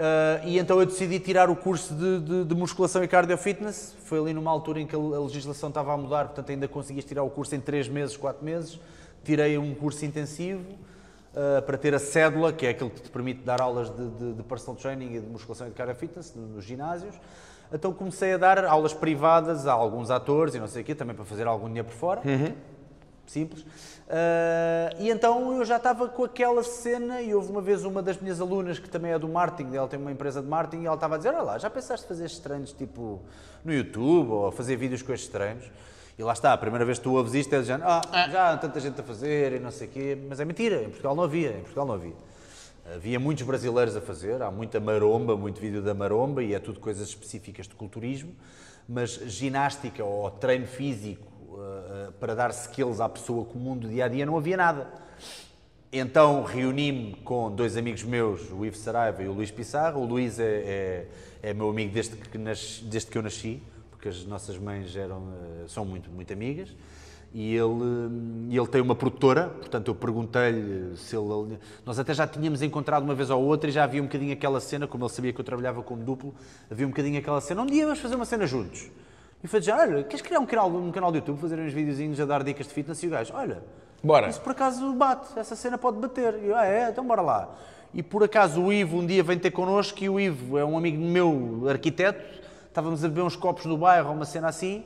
Ah, 0.05 0.40
e 0.44 0.59
então 0.59 0.80
eu 0.80 0.86
decidi 0.86 1.20
tirar 1.20 1.48
o 1.48 1.55
curso 1.55 1.94
de, 1.94 2.18
de- 2.20 2.44
de 2.44 2.55
musculação 2.57 3.05
e 3.05 3.09
cardio 3.09 3.38
fitness. 3.38 3.94
Foi 4.05 4.18
ali 4.18 4.32
numa 4.32 4.50
altura 4.50 4.80
em 4.80 4.86
que 4.86 4.96
a 4.96 4.98
legislação 4.98 5.68
estava 5.68 5.92
a 5.92 5.96
mudar, 5.96 6.24
portanto 6.26 6.50
ainda 6.50 6.66
conseguias 6.66 7.05
tirar 7.05 7.22
o 7.22 7.30
curso 7.30 7.55
em 7.55 7.61
3 7.61 7.86
meses, 7.88 8.16
4 8.16 8.44
meses. 8.44 8.80
Tirei 9.24 9.57
um 9.57 9.72
curso 9.76 10.05
intensivo 10.05 10.64
ah, 11.36 11.62
para 11.62 11.78
ter 11.78 11.94
a 11.94 12.00
cédula, 12.00 12.53
que 12.53 12.66
é 12.66 12.70
aquilo 12.70 12.90
que 12.90 13.00
te 13.00 13.11
permite 13.11 13.42
dar 13.44 13.61
aulas 13.61 13.90
de, 13.90 14.09
de- 14.09 14.32
de 14.32 14.42
personal 14.42 14.74
training 14.74 15.14
e 15.14 15.20
de 15.20 15.26
musculação 15.28 15.68
e 15.68 15.70
de 15.70 15.76
cardio 15.76 15.94
fitness 15.94 16.34
no- 16.34 16.48
nos 16.48 16.64
ginásios. 16.64 17.14
Então 17.72 17.92
comecei 17.92 18.32
a 18.34 18.36
dar 18.36 18.64
aulas 18.64 18.92
privadas 18.92 19.66
a 19.68 19.72
alguns 19.72 20.11
atores 20.11 20.55
e 20.57 20.59
não 20.59 20.66
sei 20.66 20.82
o 20.82 20.84
quê, 20.84 20.94
também 20.96 21.14
para 21.14 21.24
fazer 21.24 21.46
algum 21.46 21.68
dinheiro 21.68 21.86
por 21.88 21.94
fora 21.94 22.20
simples. 23.27 23.64
Ah, 24.14 24.95
e 24.99 25.11
então 25.11 25.57
eu 25.57 25.64
já 25.64 25.77
estava 25.79 26.07
com 26.07 26.25
aquela 26.25 26.62
cena 26.62 27.23
e 27.23 27.35
houve 27.35 27.51
uma 27.51 27.62
vez 27.62 27.83
uma 27.83 28.03
das 28.03 28.20
minhas 28.20 28.41
alunas 28.41 28.79
que 28.79 28.89
também 28.89 29.12
é 29.12 29.18
do 29.18 29.27
marketing, 29.27 29.75
ela 29.75 29.89
tem 29.89 29.99
uma 29.99 30.12
empresa 30.12 30.43
de 30.43 30.49
marketing 30.49 30.83
e 30.83 30.87
ela 30.87 30.97
estava 30.97 31.14
a 31.14 31.16
dizer, 31.16 31.31
olha 31.31 31.43
lá, 31.43 31.59
já 31.59 31.70
pensaste 31.70 32.07
fazer 32.07 32.27
estes 32.27 32.41
treinos 32.41 32.73
tipo 32.73 33.23
no 33.64 33.73
YouTube 33.73 34.31
ou 34.31 34.53
fazer 34.53 34.77
vídeos 34.77 35.01
com 35.01 35.14
estes 35.14 35.31
treinos? 35.31 35.64
E 36.18 36.23
lá 36.23 36.35
está, 36.35 36.53
a 36.53 36.59
primeira 36.59 36.85
vez 36.85 36.99
que 36.99 37.05
tu 37.05 37.14
ouves 37.14 37.33
isto 37.33 37.55
é 37.55 37.61
dizendo, 37.61 37.85
ah, 37.87 38.03
já 38.31 38.53
há 38.53 38.57
tanta 38.59 38.79
gente 38.81 39.01
a 39.01 39.03
fazer 39.03 39.55
e 39.55 39.59
não 39.59 39.70
sei 39.70 39.89
o 39.89 39.91
quê, 39.91 40.18
mas 40.29 40.39
é 40.41 40.45
mentira, 40.45 40.83
em 40.83 40.91
Portugal 40.91 41.16
não 41.16 41.25
havia, 41.25 41.53
em 41.53 41.61
Portugal 41.61 41.87
não 41.87 41.95
havia. 41.95 42.12
Havia 42.95 43.18
muitos 43.18 43.45
brasileiros 43.45 43.97
a 43.97 44.01
fazer, 44.03 44.43
há 44.43 44.51
muita 44.51 44.79
maromba, 44.79 45.37
muito 45.39 45.59
vídeo 45.59 45.81
da 45.81 45.95
maromba 45.95 46.43
e 46.43 46.53
é 46.53 46.59
tudo 46.59 46.81
coisas 46.81 47.09
específicas 47.09 47.66
de 47.66 47.75
culturismo, 47.75 48.35
mas 48.87 49.12
ginástica 49.12 50.05
ou 50.05 50.31
treino 50.33 50.66
físico 50.66 51.32
eh, 51.59 52.11
para 52.18 52.34
dar 52.34 52.50
skills 52.50 53.00
à 53.00 53.09
pessoa 53.09 53.44
comum 53.44 53.76
do 53.76 53.88
dia 53.88 54.05
a 54.05 54.09
dia 54.09 54.24
não 54.24 54.36
havia 54.36 54.57
nada. 54.57 54.88
Então 55.92 56.42
reuni-me 56.42 57.14
com 57.16 57.50
dois 57.55 57.76
amigos 57.76 58.03
meus, 58.03 58.50
o 58.50 58.64
Ivo 58.64 58.76
Saraiva 58.76 59.22
e 59.22 59.28
o 59.28 59.32
Luís 59.32 59.50
Pissarro. 59.50 60.00
O 60.00 60.07
Luís 60.07 60.38
é, 60.38 60.44
é, 60.44 61.09
é 61.42 61.55
meu 61.55 61.68
amigo 61.68 61.92
desde 61.92 62.16
que, 62.16 62.38
desde 62.38 63.11
que 63.11 63.18
eu 63.18 63.22
nasci, 63.22 63.62
porque 63.90 64.09
as 64.09 64.24
nossas 64.24 64.57
mães 64.57 64.96
eram, 64.96 65.28
eh, 65.32 65.64
são 65.68 65.84
muito, 65.84 66.11
muito 66.11 66.32
amigas. 66.32 66.74
E 67.34 67.55
ele, 67.55 68.55
ele 68.55 68.66
tem 68.66 68.80
uma 68.80 68.94
produtora, 68.94 69.48
portanto 69.48 69.88
eu 69.88 69.94
perguntei-lhe 69.94 70.96
se 70.96 71.16
ele. 71.16 71.59
Nós 71.84 71.98
até 71.98 72.12
já 72.12 72.26
tínhamos 72.26 72.61
encontrado 72.61 73.05
uma 73.05 73.14
vez 73.14 73.30
ou 73.30 73.42
outra 73.42 73.70
e 73.70 73.72
já 73.72 73.84
havia 73.84 74.03
um 74.03 74.07
bocadinho 74.07 74.32
aquela 74.34 74.61
cena, 74.61 74.86
como 74.86 75.05
ele 75.05 75.12
sabia 75.12 75.32
que 75.32 75.40
eu 75.40 75.44
trabalhava 75.44 75.82
como 75.82 76.03
duplo, 76.05 76.34
havia 76.70 76.86
um 76.86 76.90
bocadinho 76.90 77.18
aquela 77.18 77.40
cena. 77.40 77.62
Um 77.62 77.66
dia 77.66 77.84
vamos 77.84 78.00
fazer 78.00 78.16
uma 78.16 78.26
cena 78.26 78.46
juntos. 78.46 78.90
E 79.43 79.49
foi 79.49 79.61
Olha, 79.70 80.05
queres 80.05 80.22
criar 80.22 80.38
um 80.38 80.47
canal, 80.47 80.70
um 80.70 80.93
canal 80.93 81.11
de 81.11 81.18
YouTube, 81.18 81.40
fazer 81.40 81.59
uns 81.59 81.72
videozinhos 81.72 82.20
a 82.20 82.24
dar 82.24 82.45
dicas 82.45 82.66
de 82.66 82.72
fitness? 82.72 83.03
E 83.03 83.07
o 83.09 83.11
gajo: 83.11 83.32
Olha, 83.34 83.62
Bora. 84.03 84.28
isso 84.28 84.40
por 84.40 84.53
acaso 84.53 84.93
bate, 84.93 85.38
essa 85.38 85.57
cena 85.57 85.76
pode 85.76 85.99
bater. 85.99 86.34
E 86.43 86.49
eu: 86.49 86.57
Ah, 86.57 86.66
é? 86.66 86.90
Então 86.90 87.05
bora 87.05 87.22
lá. 87.22 87.55
E 87.95 88.03
por 88.03 88.22
acaso 88.22 88.62
o 88.62 88.72
Ivo 88.72 88.99
um 88.99 89.07
dia 89.07 89.22
vem 89.22 89.38
ter 89.38 89.51
connosco 89.51 90.03
e 90.03 90.09
o 90.09 90.18
Ivo 90.18 90.57
é 90.57 90.64
um 90.64 90.78
amigo 90.78 91.03
meu, 91.03 91.64
arquiteto. 91.68 92.40
Estávamos 92.68 93.05
a 93.05 93.09
beber 93.09 93.22
uns 93.22 93.36
copos 93.36 93.66
no 93.66 93.76
bairro, 93.76 94.12
uma 94.12 94.24
cena 94.24 94.49
assim. 94.49 94.84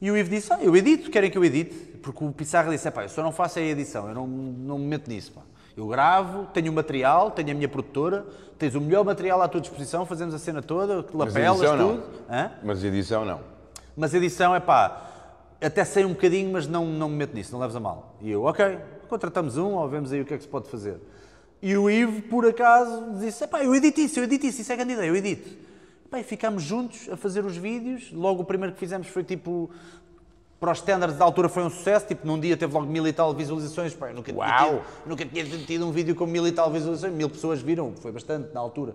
E 0.00 0.10
o 0.10 0.16
Ivo 0.16 0.30
disse, 0.30 0.50
ah, 0.50 0.58
eu 0.62 0.74
edito, 0.74 1.10
querem 1.10 1.30
que 1.30 1.36
eu 1.36 1.44
edite? 1.44 1.74
Porque 2.02 2.24
o 2.24 2.32
Pissarra 2.32 2.70
disse, 2.70 2.90
pá, 2.90 3.02
eu 3.02 3.10
só 3.10 3.22
não 3.22 3.30
faço 3.30 3.58
a 3.58 3.62
edição, 3.62 4.08
eu 4.08 4.14
não, 4.14 4.26
não 4.26 4.78
me 4.78 4.86
meto 4.86 5.10
nisso, 5.10 5.32
pá. 5.32 5.42
Eu 5.76 5.86
gravo, 5.86 6.46
tenho 6.46 6.72
o 6.72 6.74
material, 6.74 7.30
tenho 7.30 7.50
a 7.50 7.54
minha 7.54 7.68
produtora, 7.68 8.24
tens 8.58 8.74
o 8.74 8.80
melhor 8.80 9.04
material 9.04 9.42
à 9.42 9.48
tua 9.48 9.60
disposição, 9.60 10.06
fazemos 10.06 10.32
a 10.32 10.38
cena 10.38 10.62
toda, 10.62 11.04
lapelas, 11.12 11.36
edição 11.36 11.76
tudo. 11.76 12.02
não. 12.26 12.34
Hã? 12.34 12.52
Mas 12.62 12.82
edição 12.82 13.24
não. 13.26 13.40
Mas 14.00 14.14
edição 14.14 14.54
é 14.54 14.60
pá, 14.60 15.10
até 15.60 15.84
sei 15.84 16.06
um 16.06 16.14
bocadinho, 16.14 16.50
mas 16.50 16.66
não, 16.66 16.86
não 16.86 17.06
me 17.06 17.16
meto 17.16 17.34
nisso, 17.34 17.52
não 17.52 17.60
leves 17.60 17.76
a 17.76 17.80
mal. 17.80 18.14
E 18.22 18.30
eu, 18.30 18.44
ok, 18.44 18.78
contratamos 19.10 19.58
um, 19.58 19.74
ou 19.74 19.86
vemos 19.90 20.10
aí 20.10 20.22
o 20.22 20.24
que 20.24 20.32
é 20.32 20.38
que 20.38 20.42
se 20.42 20.48
pode 20.48 20.70
fazer. 20.70 20.98
E 21.60 21.76
o 21.76 21.90
Ivo, 21.90 22.22
por 22.22 22.46
acaso, 22.46 23.18
disse, 23.20 23.46
pá, 23.46 23.62
eu 23.62 23.74
edito 23.74 24.00
isso, 24.00 24.18
eu 24.18 24.24
edito 24.24 24.46
isso, 24.46 24.62
isso 24.62 24.72
é 24.72 24.76
grande 24.76 24.94
ideia, 24.94 25.06
eu 25.06 25.14
edito. 25.14 25.50
E 26.16 26.22
ficámos 26.22 26.62
juntos 26.62 27.10
a 27.10 27.16
fazer 27.18 27.44
os 27.44 27.58
vídeos, 27.58 28.10
logo 28.10 28.40
o 28.40 28.44
primeiro 28.46 28.72
que 28.72 28.80
fizemos 28.80 29.06
foi 29.06 29.22
tipo, 29.22 29.68
para 30.58 30.72
os 30.72 30.78
standards 30.78 31.18
da 31.18 31.24
altura 31.26 31.50
foi 31.50 31.62
um 31.62 31.68
sucesso, 31.68 32.06
tipo, 32.06 32.26
num 32.26 32.40
dia 32.40 32.56
teve 32.56 32.72
logo 32.72 32.86
mil 32.86 33.06
e 33.06 33.12
tal 33.12 33.34
visualizações, 33.34 33.92
pá, 33.92 34.08
eu 34.08 34.14
nunca 34.14 34.32
tinha, 34.32 34.42
Uau! 34.42 34.70
tido, 34.70 34.82
nunca 35.04 35.26
tinha 35.26 35.44
tido 35.44 35.86
um 35.86 35.92
vídeo 35.92 36.14
com 36.14 36.24
mil 36.24 36.46
e 36.48 36.52
tal 36.52 36.70
visualizações, 36.70 37.12
mil 37.12 37.28
pessoas 37.28 37.60
viram, 37.60 37.92
foi 38.00 38.12
bastante 38.12 38.54
na 38.54 38.60
altura. 38.60 38.94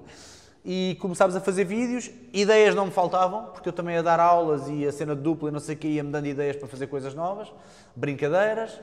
E 0.67 0.97
começámos 0.99 1.35
a 1.35 1.39
fazer 1.39 1.63
vídeos, 1.63 2.09
ideias 2.33 2.73
não 2.73 2.85
me 2.87 2.91
faltavam, 2.91 3.45
porque 3.53 3.69
eu 3.69 3.73
também 3.73 3.93
ia 3.95 4.01
dar 4.01 4.19
aulas 4.19 4.67
e 4.67 4.87
a 4.87 4.91
cena 4.91 5.13
dupla 5.13 5.49
e 5.49 5.51
não 5.51 5.59
sei 5.59 5.75
o 5.75 5.77
que, 5.77 5.87
ia-me 5.87 6.09
dando 6.11 6.25
ideias 6.25 6.55
para 6.55 6.67
fazer 6.67 6.87
coisas 6.87 7.13
novas, 7.13 7.53
brincadeiras, 7.95 8.79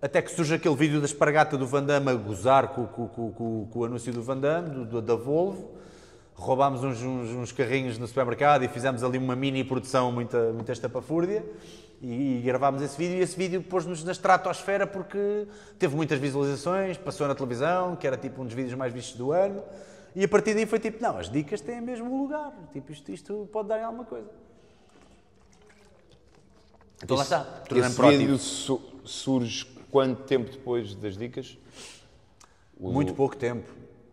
até 0.00 0.22
que 0.22 0.30
surge 0.30 0.54
aquele 0.54 0.76
vídeo 0.76 1.00
da 1.00 1.06
espargata 1.06 1.58
do 1.58 1.66
Van 1.66 1.82
Damme 1.82 2.10
a 2.10 2.14
gozar 2.14 2.68
com, 2.68 2.86
com- 2.86 3.08
com- 3.08 3.32
com- 3.68 3.78
o 3.80 3.84
anúncio 3.84 4.12
do 4.12 4.22
Van 4.22 4.36
Damme, 4.38 4.84
do- 4.84 5.02
da 5.02 5.16
Volvo, 5.16 5.72
roubámos 6.36 6.84
uns, 6.84 7.02
uns- 7.02 7.30
uns 7.30 7.50
carrinhos 7.50 7.98
no 7.98 8.06
supermercado 8.06 8.62
e 8.64 8.68
fizemos 8.68 9.02
ali 9.02 9.18
uma 9.18 9.34
mini 9.34 9.64
produção 9.64 10.12
muita, 10.12 10.52
muita 10.52 10.70
estapafúrdia. 10.70 11.44
E, 12.00 12.38
e 12.38 12.42
gravámos 12.42 12.80
esse 12.80 12.96
vídeo. 12.96 13.16
E 13.16 13.22
esse 13.22 13.36
vídeo 13.36 13.60
pôs-nos 13.60 14.04
na 14.04 14.12
estratosfera 14.12 14.86
porque 14.86 15.48
teve 15.80 15.96
muitas 15.96 16.20
visualizações, 16.20 16.96
passou 16.96 17.26
na 17.26 17.34
televisão, 17.34 17.96
que 17.96 18.06
era 18.06 18.16
tipo 18.16 18.40
um 18.40 18.44
dos 18.44 18.54
vídeos 18.54 18.74
mais 18.74 18.92
vistos 18.92 19.16
do 19.16 19.32
ano 19.32 19.60
e 20.20 20.24
a 20.24 20.28
partir 20.28 20.54
daí 20.54 20.66
foi 20.66 20.78
tipo, 20.80 21.00
não, 21.02 21.16
as 21.18 21.30
dicas 21.30 21.60
têm 21.60 21.80
mesmo 21.80 22.12
um 22.12 22.22
lugar, 22.22 22.52
tipo 22.72 22.90
isto, 22.92 23.10
isto 23.12 23.48
pode 23.52 23.68
dar 23.68 23.78
em 23.78 23.84
alguma 23.84 24.04
coisa. 24.04 24.28
Então 27.02 27.16
lá 27.16 27.22
está, 27.22 27.44
tornei-me 27.44 27.88
Esse 27.94 28.02
vídeo 28.18 28.38
su- 28.38 28.82
surge 29.04 29.64
quanto 29.90 30.22
tempo 30.24 30.50
depois 30.50 30.94
das 30.94 31.16
dicas? 31.16 31.56
O- 32.78 32.90
Muito 32.92 33.14
pouco 33.14 33.36
tempo, 33.36 33.70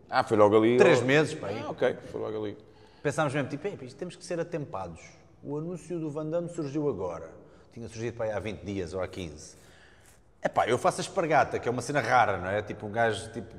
Ah, 0.09 0.23
foi 0.23 0.37
logo 0.37 0.55
ali. 0.57 0.77
três 0.77 0.99
ou- 0.99 1.05
meses, 1.05 1.33
pá, 1.33 1.47
aí. 1.47 1.59
Ah, 1.65 1.69
ok, 1.71 1.97
foi 2.11 2.21
logo 2.21 2.43
ali. 2.45 2.57
Pensámos 3.01 3.33
mesmo, 3.33 3.49
tipo, 3.49 3.67
"Ei, 3.67 3.77
isto 3.81 3.97
temos 3.97 4.15
que 4.15 4.23
ser 4.23 4.39
atempados. 4.39 5.01
O 5.43 5.57
anúncio 5.57 5.99
do 5.99 6.09
Van 6.09 6.27
Damme 6.29 6.49
surgiu 6.49 6.87
agora. 6.89 7.31
Tinha 7.71 7.87
surgido 7.87 8.15
para 8.17 8.25
aí 8.27 8.31
há 8.31 8.39
20 8.39 8.61
dias 8.63 8.93
ou 8.93 9.01
há 9.01 9.07
15. 9.07 9.55
É 10.41 10.47
pá, 10.47 10.67
eu 10.67 10.77
faço 10.77 11.01
a 11.01 11.03
espargata, 11.03 11.59
que 11.59 11.67
é 11.67 11.71
uma 11.71 11.81
cena 11.81 12.01
rara, 12.01 12.37
não 12.37 12.47
é? 12.47 12.61
Tipo, 12.61 12.85
um 12.87 12.91
gajo 12.91 13.31
tipo, 13.31 13.53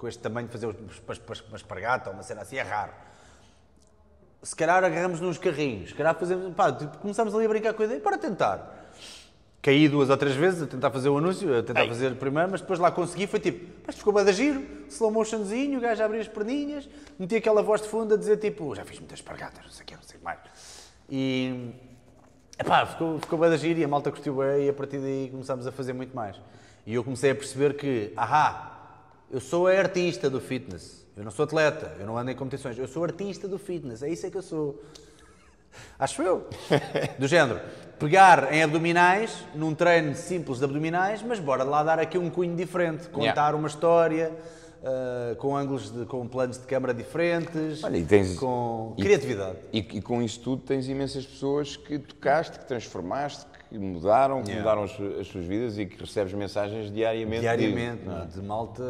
com 0.00 0.08
este 0.08 0.20
tamanho 0.20 0.48
fazer 0.48 0.66
uma 0.66 1.56
espargata 1.56 2.08
ou 2.08 2.14
uma 2.14 2.22
cena 2.22 2.40
assim 2.40 2.56
é 2.56 2.62
raro. 2.62 2.92
Se 4.42 4.56
calhar 4.56 4.82
agarramos 4.82 5.20
nos 5.20 5.36
carrinhos, 5.36 5.90
se 5.90 5.94
calhar 5.94 6.14
fazemos, 6.18 6.54
pá, 6.54 6.72
tipo, 6.72 6.96
começamos 6.96 7.34
ali 7.34 7.44
a 7.44 7.48
brincar 7.48 7.74
com 7.74 7.82
a 7.82 7.84
ideia 7.84 8.00
para 8.00 8.16
tentar. 8.16 8.90
Caí 9.60 9.86
duas 9.90 10.08
ou 10.08 10.16
três 10.16 10.34
vezes 10.34 10.62
a 10.62 10.66
tentar 10.66 10.90
fazer 10.90 11.10
o 11.10 11.18
anúncio, 11.18 11.54
a 11.58 11.62
tentar 11.62 11.86
fazer 11.86 12.14
primeiro, 12.14 12.50
mas 12.50 12.62
depois 12.62 12.78
lá 12.78 12.90
consegui, 12.90 13.26
foi 13.26 13.38
tipo, 13.38 13.62
isto 13.86 13.98
ficou 13.98 14.10
bem 14.10 14.24
de 14.24 14.32
giro, 14.32 14.66
slow 14.88 15.10
motionzinho, 15.10 15.78
o 15.78 15.82
gajo 15.82 16.00
a 16.00 16.06
abrir 16.06 16.20
as 16.20 16.28
perninhas, 16.28 16.88
meti 17.18 17.36
aquela 17.36 17.62
voz 17.62 17.82
de 17.82 17.88
fundo 17.88 18.14
a 18.14 18.16
dizer 18.16 18.38
tipo, 18.38 18.74
já 18.74 18.86
fiz 18.86 18.98
muitas 18.98 19.18
espargatas, 19.18 19.62
não 19.62 19.70
sei 19.70 19.82
o 19.82 19.86
que, 19.86 19.94
não 19.94 20.02
sei 20.02 20.16
o 20.16 20.18
que 20.18 20.24
mais. 20.24 20.38
E, 21.10 21.74
epá, 22.58 22.86
ficou, 22.86 23.20
ficou 23.20 23.38
bem 23.38 23.50
de 23.50 23.58
giro 23.58 23.80
e 23.80 23.84
a 23.84 23.88
malta 23.88 24.10
curtiu 24.10 24.36
bem 24.36 24.64
e 24.64 24.70
a 24.70 24.72
partir 24.72 24.96
daí 24.96 25.28
começámos 25.30 25.66
a 25.66 25.72
fazer 25.72 25.92
muito 25.92 26.16
mais. 26.16 26.40
E 26.86 26.94
eu 26.94 27.04
comecei 27.04 27.30
a 27.30 27.34
perceber 27.34 27.76
que, 27.76 28.14
ahá, 28.16 28.79
eu 29.30 29.40
sou 29.40 29.66
a 29.68 29.72
artista 29.72 30.28
do 30.30 30.40
fitness, 30.40 31.06
eu 31.16 31.22
não 31.24 31.30
sou 31.30 31.44
atleta, 31.44 31.94
eu 31.98 32.06
não 32.06 32.16
ando 32.16 32.30
em 32.30 32.34
competições, 32.36 32.78
eu 32.78 32.88
sou 32.88 33.04
artista 33.04 33.46
do 33.48 33.58
fitness, 33.58 34.02
é 34.02 34.08
isso 34.08 34.26
é 34.26 34.30
que 34.30 34.36
eu 34.36 34.42
sou. 34.42 34.82
Acho 35.98 36.22
eu. 36.22 36.48
Do 37.18 37.28
género, 37.28 37.60
pegar 37.98 38.52
em 38.52 38.62
abdominais, 38.62 39.44
num 39.54 39.74
treino 39.74 40.14
simples 40.16 40.58
de 40.58 40.64
abdominais, 40.64 41.22
mas 41.22 41.38
bora 41.38 41.62
lá 41.62 41.82
dar 41.82 41.98
aqui 42.00 42.18
um 42.18 42.28
cunho 42.30 42.56
diferente. 42.56 43.08
Contar 43.08 43.24
Yeah. 43.24 43.56
uma 43.56 43.68
história, 43.68 44.32
ah, 44.84 45.34
com 45.38 45.56
ângulos, 45.56 45.92
de, 45.92 46.04
com 46.06 46.26
planos 46.26 46.58
de 46.58 46.66
câmara 46.66 46.92
diferentes, 46.92 47.84
Olha, 47.84 47.98
e 47.98 48.04
tens- 48.04 48.36
com 48.36 48.94
e- 48.96 49.02
criatividade. 49.02 49.58
E, 49.72 49.78
e 49.78 50.02
com 50.02 50.20
isso 50.20 50.40
tudo 50.40 50.62
tens 50.62 50.88
imensas 50.88 51.24
pessoas 51.24 51.76
que 51.76 51.98
tocaste, 52.00 52.58
que 52.58 52.64
transformaste, 52.66 53.46
que 53.70 53.78
mudaram, 53.78 54.42
que 54.42 54.50
Yeah. 54.50 54.60
mudaram 54.62 54.82
as, 54.82 55.18
as 55.20 55.28
suas 55.28 55.44
vidas 55.44 55.78
e 55.78 55.86
que 55.86 55.98
recebes 55.98 56.34
mensagens 56.34 56.92
diariamente. 56.92 57.40
Diariamente, 57.40 58.04
não 58.04 58.22
é? 58.22 58.26
de 58.26 58.42
malta. 58.42 58.82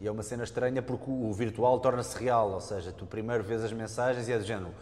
E 0.00 0.06
é 0.06 0.10
uma 0.10 0.22
cena 0.22 0.44
estranha 0.44 0.80
porque 0.80 1.10
o 1.10 1.32
virtual 1.32 1.78
torna-se 1.80 2.16
real, 2.18 2.50
ou 2.52 2.60
seja, 2.60 2.92
tu 2.92 3.06
primeiro 3.06 3.42
vês 3.44 3.62
as 3.62 3.72
mensagens 3.72 4.28
e 4.28 4.32
é 4.32 4.38
do 4.38 4.44
género. 4.44 4.72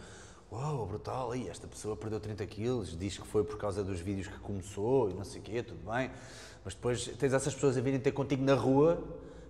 Uau, 0.51 0.85
brutal, 0.85 1.31
aí 1.31 1.47
esta 1.47 1.67
pessoa 1.67 1.95
perdeu 1.95 2.19
30 2.19 2.45
quilos, 2.45 2.97
diz 2.97 3.17
que 3.17 3.25
foi 3.25 3.43
por 3.43 3.57
causa 3.57 3.83
dos 3.83 3.99
vídeos 3.99 4.27
que 4.27 4.37
começou 4.39 5.09
e 5.09 5.13
não 5.13 5.23
sei 5.23 5.39
o 5.39 5.43
quê, 5.43 5.63
tudo 5.63 5.79
bem. 5.89 6.11
Mas 6.63 6.73
depois 6.73 7.07
tens 7.07 7.33
essas 7.33 7.53
pessoas 7.53 7.77
a 7.77 7.81
virem 7.81 7.99
ter 7.99 8.11
contigo 8.11 8.43
na 8.43 8.53
rua 8.53 9.01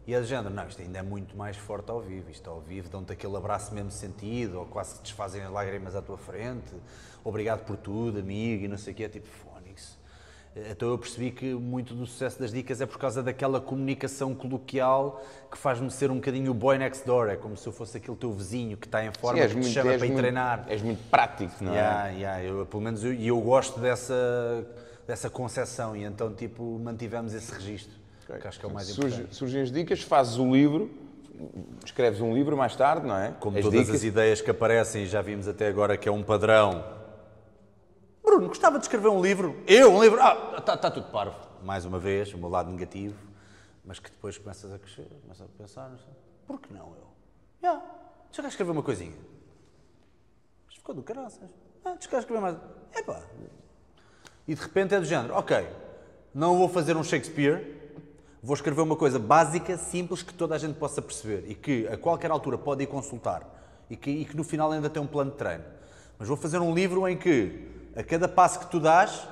e 0.06 0.14
é 0.14 0.20
do 0.20 0.26
género, 0.26 0.54
não, 0.54 0.68
isto 0.68 0.82
ainda 0.82 1.00
é 1.00 1.02
muito 1.02 1.36
mais 1.38 1.56
forte 1.58 1.90
ao 1.90 2.02
vivo. 2.02 2.30
Isto 2.30 2.50
ao 2.50 2.60
vivo 2.60 2.90
dão-te 2.90 3.12
aquele 3.14 3.36
abraço 3.36 3.74
mesmo 3.74 3.92
sentido, 3.92 4.60
ou 4.60 4.66
quase 4.66 4.96
que 4.96 5.02
desfazem 5.04 5.42
as 5.42 5.52
lágrimas 5.52 5.96
à 5.96 6.02
tua 6.02 6.18
frente. 6.18 6.74
Obrigado 7.24 7.64
por 7.66 7.78
tudo, 7.78 8.20
amigo, 8.20 8.66
e 8.66 8.68
não 8.68 8.78
sei 8.78 8.94
o 8.94 8.96
quê. 8.96 9.04
É 9.04 9.10
tipo, 9.10 9.28
fónix. 9.28 10.00
Então 10.70 10.90
eu 10.90 10.98
percebi 10.98 11.32
que 11.32 11.54
muito 11.54 11.94
do 11.94 12.06
sucesso 12.06 12.38
das 12.38 12.52
dicas 12.52 12.82
é 12.82 12.86
por 12.86 12.98
causa 12.98 13.24
daquela 13.24 13.62
comunicação 13.62 14.36
coloquial 14.36 15.24
que 15.50 15.58
faz-me 15.58 15.90
ser 15.90 16.12
um 16.12 16.16
bocadinho 16.16 16.52
o 16.52 16.54
boy 16.54 16.78
next 16.78 17.06
door. 17.06 17.30
É 17.30 17.38
como 17.38 17.56
se 17.56 17.66
eu 17.66 17.72
fosse 17.72 17.96
aquele 17.96 18.18
teu 18.18 18.34
vizinho 18.34 18.76
que 18.76 18.86
está 18.86 19.02
em 19.06 19.12
forma 19.18 19.48
Sim, 19.48 19.56
que 19.56 19.62
te 19.62 19.70
chama 19.70 19.94
para 19.98 20.06
ir 20.08 20.14
treinar. 20.16 20.66
És 20.68 20.82
muito 20.82 21.02
prático, 21.10 21.54
não 21.64 21.72
é? 21.74 21.78
Yeah, 21.78 22.08
yeah, 22.10 22.44
eu, 22.44 22.66
pelo 22.66 22.84
menos 22.84 23.02
eu, 23.02 23.14
e 23.14 23.28
eu 23.30 23.40
gosto 23.40 23.80
dessa, 23.80 24.14
dessa 25.08 25.30
concepção 25.30 25.96
e 25.96 26.04
então 26.04 26.34
tipo 26.34 26.78
mantivemos 26.84 27.34
esse 27.34 27.54
registro, 27.54 27.94
que 28.26 28.46
acho 28.46 28.60
que 28.60 28.66
é 28.66 28.68
o 28.70 28.74
mais 28.74 28.88
Surge- 28.88 29.08
importante. 29.16 29.36
surgem 29.36 29.62
as 29.62 29.72
dicas, 29.72 30.02
fazes 30.02 30.38
o 30.38 30.52
livro, 30.52 30.92
escreves 31.86 32.20
um 32.20 32.34
livro 32.34 32.58
mais 32.58 32.76
tarde, 32.76 33.08
não 33.08 33.16
é? 33.18 33.34
Como 33.40 33.58
as 33.58 33.64
todas 33.64 33.80
dicas. 33.80 33.96
as 33.96 34.04
ideias 34.04 34.42
que 34.42 34.52
aparecem, 34.52 35.06
já 35.06 35.22
vimos 35.22 35.48
até 35.48 35.68
agora 35.68 35.96
que 35.96 36.10
é 36.10 36.12
um 36.12 36.24
padrão. 36.24 37.00
Bruno, 38.32 38.48
gostava 38.48 38.80
de 38.80 38.86
escrever 38.86 39.10
um 39.10 39.22
livro? 39.22 39.62
Eu, 39.68 39.92
um 39.92 40.02
livro? 40.02 40.22
Ah, 40.22 40.56
está 40.58 40.90
tudo 40.90 41.12
parvo. 41.12 41.36
Mais 41.64 41.84
uma 41.84 42.00
vez, 42.00 42.34
o 42.34 42.38
meu 42.38 42.48
lado 42.48 42.72
negativo, 42.72 43.18
mas 43.84 44.00
que 44.00 44.10
depois 44.10 44.38
começas 44.38 44.72
a 44.72 44.80
crescer, 44.80 45.06
começas 45.24 45.46
a 45.46 45.50
pensar, 45.58 45.90
não 45.90 45.98
sei, 45.98 46.14
por 46.48 46.62
que 46.62 46.74
não 46.74 46.96
eu? 46.96 47.08
Já, 47.62 47.74
deixa 48.28 48.42
cá 48.42 48.48
escrever 48.48 48.72
uma 48.72 48.84
coisinha. 48.84 49.18
Isto 50.70 50.80
ficou 50.80 50.96
do 50.96 51.04
caraças. 51.04 51.50
Ah, 51.84 51.92
deixa 51.92 52.18
escrever 52.20 52.40
mais. 52.40 52.58
Epá. 52.96 53.22
E 54.48 54.56
de 54.56 54.62
repente 54.62 54.96
é 54.96 55.00
do 55.02 55.06
género, 55.06 55.34
ok, 55.34 55.68
não 56.34 56.58
vou 56.58 56.70
fazer 56.70 56.96
um 56.96 57.04
Shakespeare, 57.04 58.00
vou 58.42 58.56
escrever 58.56 58.80
uma 58.80 58.96
coisa 58.96 59.20
básica, 59.20 59.76
simples, 59.76 60.24
que 60.24 60.34
toda 60.34 60.56
a 60.56 60.58
gente 60.58 60.80
possa 60.80 61.02
perceber 61.02 61.52
e 61.52 61.54
que 61.54 61.86
a 61.90 61.98
qualquer 61.98 62.32
altura 62.32 62.58
pode 62.58 62.82
ir 62.82 62.88
consultar 62.88 63.46
e 63.90 63.98
que, 63.98 64.10
e 64.10 64.24
que 64.24 64.38
no 64.38 64.46
final 64.46 64.72
ainda 64.72 64.90
tem 64.90 65.04
um 65.04 65.08
plano 65.08 65.32
de 65.32 65.38
treino. 65.38 65.66
Mas 66.18 66.30
vou 66.30 66.38
fazer 66.38 66.60
um 66.60 66.74
livro 66.74 67.06
em 67.10 67.18
que 67.18 67.81
a 67.96 68.04
cada 68.04 68.28
passo 68.28 68.60
que 68.60 68.68
tu 68.68 68.80
dás, 68.80 69.28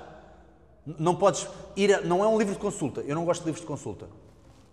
não 0.97 1.15
podes 1.15 1.47
ir. 1.75 1.93
A, 1.93 2.01
não 2.01 2.23
é 2.23 2.27
um 2.27 2.37
livro 2.37 2.53
de 2.53 2.59
consulta. 2.59 3.01
Eu 3.01 3.15
não 3.15 3.25
gosto 3.25 3.41
de 3.41 3.47
livros 3.47 3.61
de 3.61 3.67
consulta. 3.67 4.07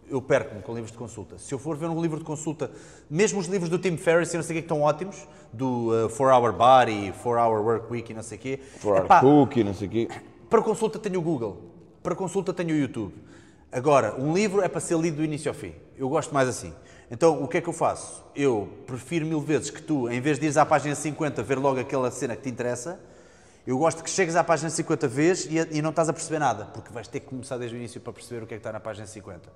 Eu 0.08 0.22
perco-me 0.22 0.62
com 0.62 0.72
livros 0.72 0.92
de 0.92 0.98
consulta. 0.98 1.36
Se 1.38 1.52
eu 1.52 1.58
for 1.58 1.76
ver 1.76 1.88
um 1.88 2.00
livro 2.00 2.18
de 2.18 2.24
consulta, 2.24 2.70
mesmo 3.10 3.40
os 3.40 3.46
livros 3.46 3.68
do 3.68 3.78
Tim 3.78 3.96
Ferriss, 3.96 4.32
eu 4.32 4.38
não 4.38 4.44
sei 4.44 4.54
o 4.54 4.56
que, 4.56 4.62
que 4.62 4.72
estão 4.72 4.82
ótimos, 4.82 5.26
do 5.52 5.88
4-Hour 6.16 6.52
Body, 6.52 7.12
4-Hour 7.24 7.60
Work 7.60 7.92
Week 7.92 8.12
e 8.12 8.14
não 8.14 8.22
sei 8.22 8.38
o 8.38 8.40
quê. 8.40 8.60
For 8.78 8.98
epá, 8.98 9.20
cookie, 9.20 9.64
não 9.64 9.74
sei 9.74 9.88
o 9.88 9.90
quê. 9.90 10.08
para 10.48 10.62
consulta 10.62 11.00
tenho 11.00 11.18
o 11.18 11.22
Google, 11.22 11.60
para 12.04 12.14
consulta 12.14 12.52
tenho 12.52 12.70
o 12.70 12.78
YouTube. 12.78 13.14
Agora, 13.72 14.14
um 14.16 14.32
livro 14.32 14.62
é 14.62 14.68
para 14.68 14.80
ser 14.80 14.96
lido 14.96 15.16
do 15.16 15.24
início 15.24 15.50
ao 15.50 15.54
fim. 15.54 15.74
Eu 15.98 16.08
gosto 16.08 16.32
mais 16.32 16.48
assim. 16.48 16.72
Então, 17.10 17.42
o 17.42 17.48
que 17.48 17.58
é 17.58 17.60
que 17.60 17.68
eu 17.68 17.72
faço? 17.72 18.24
Eu 18.34 18.68
prefiro 18.86 19.26
mil 19.26 19.40
vezes 19.40 19.70
que 19.70 19.82
tu, 19.82 20.08
em 20.08 20.20
vez 20.20 20.38
de 20.38 20.44
ires 20.44 20.56
à 20.56 20.64
página 20.64 20.94
50 20.94 21.42
ver 21.42 21.58
logo 21.58 21.80
aquela 21.80 22.10
cena 22.10 22.36
que 22.36 22.42
te 22.42 22.48
interessa, 22.48 23.00
Eu 23.66 23.76
gosto 23.78 24.04
que 24.04 24.08
chegues 24.08 24.36
à 24.36 24.44
página 24.44 24.70
50 24.70 25.08
vezes 25.08 25.48
e, 25.50 25.78
e 25.78 25.82
não 25.82 25.90
estás 25.90 26.08
a 26.08 26.12
perceber 26.12 26.38
nada, 26.38 26.66
porque 26.66 26.92
vais 26.92 27.08
ter 27.08 27.18
que 27.20 27.26
começar 27.26 27.56
desde 27.58 27.76
o 27.76 27.78
início 27.78 28.00
para 28.00 28.12
perceber 28.12 28.44
o 28.44 28.46
que 28.46 28.54
é 28.54 28.56
que 28.56 28.60
está 28.60 28.72
na 28.72 28.78
página 28.78 29.06
50. 29.06 29.48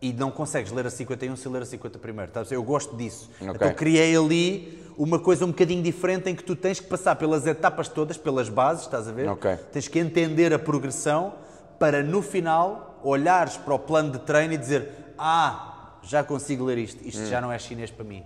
E 0.00 0.12
não 0.12 0.30
consegues 0.30 0.70
ler 0.70 0.86
a 0.86 0.90
51 0.90 1.34
sem 1.34 1.50
ler 1.50 1.62
a 1.62 1.66
50 1.66 1.98
primeiro. 1.98 2.30
Perceber? 2.30 2.54
Eu 2.54 2.62
gosto 2.62 2.96
disso. 2.96 3.30
Ok. 3.40 3.50
Então 3.54 3.74
criei 3.74 4.16
ali 4.16 4.84
uma 4.96 5.18
coisa 5.18 5.44
um 5.44 5.48
bocadinho 5.48 5.82
diferente 5.82 6.30
em 6.30 6.34
que 6.36 6.44
tu 6.44 6.54
tens 6.54 6.78
que 6.78 6.86
passar 6.86 7.16
pelas 7.16 7.44
etapas 7.46 7.88
todas, 7.88 8.16
pelas 8.16 8.48
bases, 8.48 8.84
estás 8.84 9.08
a 9.08 9.12
ver? 9.12 9.28
Ok. 9.28 9.56
Tens 9.72 9.88
que 9.88 9.98
entender 9.98 10.52
a 10.52 10.58
progressão 10.58 11.34
para 11.78 12.02
no 12.02 12.22
final 12.22 13.00
olhares 13.02 13.56
para 13.56 13.74
o 13.74 13.78
plano 13.78 14.12
de 14.12 14.20
treino 14.20 14.52
e 14.52 14.56
dizer: 14.56 14.90
Ah, 15.18 15.96
já 16.02 16.22
consigo 16.22 16.64
ler 16.64 16.78
isto, 16.78 17.04
isto 17.06 17.24
já 17.26 17.40
não 17.40 17.50
é 17.50 17.58
chinês 17.58 17.90
para 17.90 18.04
mim. 18.04 18.22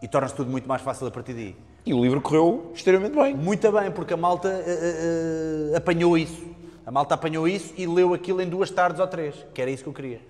E 0.00 0.08
torna-se 0.08 0.34
tudo 0.34 0.50
muito 0.50 0.66
mais 0.66 0.82
fácil 0.82 1.06
a 1.06 1.10
partir 1.10 1.34
daí. 1.34 1.56
E 1.84 1.92
o 1.92 2.00
livro 2.00 2.20
correu 2.20 2.70
extremamente 2.74 3.14
bem. 3.14 3.34
Muito 3.34 3.70
bem, 3.72 3.90
porque 3.90 4.14
a 4.14 4.16
malta 4.16 4.48
eh, 4.48 5.72
eh, 5.72 5.76
apanhou 5.76 6.16
isso. 6.16 6.46
A 6.86 6.90
malta 6.90 7.14
apanhou 7.14 7.46
isso 7.48 7.74
e 7.76 7.86
leu 7.86 8.14
aquilo 8.14 8.40
em 8.40 8.48
duas 8.48 8.70
tardes 8.70 9.00
ou 9.00 9.06
três, 9.06 9.34
que 9.52 9.60
era 9.60 9.70
isso 9.70 9.82
que 9.82 9.88
eu 9.88 9.92
queria. 9.92 10.20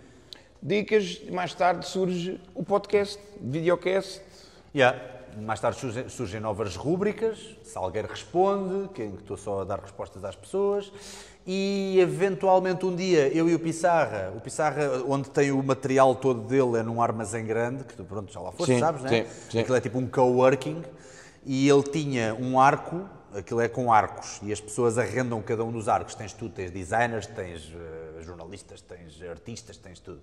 Dicas, 0.62 1.20
mais 1.30 1.52
tarde 1.52 1.86
surge 1.86 2.40
o 2.54 2.62
podcast, 2.62 3.18
videocast. 3.40 4.20
Yeah. 4.74 4.98
Mais 5.40 5.60
tarde 5.60 5.78
surgem, 5.80 6.08
surgem 6.08 6.40
novas 6.40 6.76
rúbricas, 6.76 7.56
Salgueiro 7.64 8.08
Responde, 8.08 8.88
que, 8.90 9.02
estou 9.02 9.36
só 9.36 9.62
a 9.62 9.64
dar 9.64 9.80
respostas 9.80 10.24
às 10.24 10.36
pessoas, 10.36 10.92
e 11.46 11.96
eventualmente 11.98 12.84
um 12.84 12.94
dia 12.94 13.28
eu 13.28 13.48
e 13.48 13.54
o 13.54 13.58
Pissarra, 13.58 14.30
o 14.36 14.40
Pissarra, 14.40 15.02
onde 15.08 15.30
tem 15.30 15.50
o 15.50 15.62
material 15.62 16.14
todo 16.14 16.42
dele, 16.42 16.78
é 16.78 16.82
num 16.82 17.00
armazém 17.00 17.46
grande, 17.46 17.82
que 17.84 17.94
tu 17.94 18.04
pronto, 18.04 18.30
já 18.30 18.40
lá 18.40 18.52
foste, 18.52 18.74
Sim, 18.74 18.78
sabes, 18.78 19.02
né? 19.02 19.08
sim, 19.08 19.50
sim. 19.50 19.58
Aquilo 19.60 19.76
é 19.76 19.80
tipo 19.80 19.98
um 19.98 20.06
coworking, 20.06 20.82
e 21.44 21.68
ele 21.68 21.82
tinha 21.82 22.34
um 22.34 22.58
arco, 22.60 23.08
aquilo 23.34 23.60
é 23.60 23.68
com 23.68 23.92
arcos, 23.92 24.40
e 24.42 24.52
as 24.52 24.60
pessoas 24.60 24.98
arrendam 24.98 25.42
cada 25.42 25.64
um 25.64 25.72
dos 25.72 25.88
arcos. 25.88 26.14
Tens 26.14 26.32
tu, 26.32 26.48
tens 26.48 26.70
designers, 26.70 27.26
tens 27.26 27.72
eh, 27.74 28.22
jornalistas, 28.22 28.80
tens 28.80 29.20
artistas, 29.22 29.76
tens 29.76 29.98
tudo. 29.98 30.22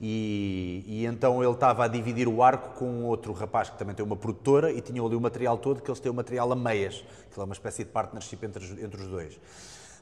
E, 0.00 0.82
e 0.86 1.06
então 1.06 1.42
ele 1.42 1.52
estava 1.52 1.84
a 1.84 1.88
dividir 1.88 2.26
o 2.26 2.42
arco 2.42 2.78
com 2.78 3.04
outro 3.04 3.34
rapaz 3.34 3.68
que 3.68 3.76
também 3.76 3.94
tem 3.94 4.04
uma 4.04 4.16
produtora 4.16 4.72
e 4.72 4.80
tinham 4.80 5.06
ali 5.06 5.14
o 5.14 5.20
material 5.20 5.58
todo, 5.58 5.82
que 5.82 5.90
eles 5.90 6.00
têm 6.00 6.10
o 6.10 6.14
material 6.14 6.50
a 6.50 6.56
meias, 6.56 7.04
que 7.30 7.38
é 7.38 7.42
uma 7.44 7.52
espécie 7.52 7.84
de 7.84 7.90
partnership 7.90 8.38
entre, 8.42 8.64
entre 8.82 9.02
os 9.02 9.08
dois. 9.08 9.38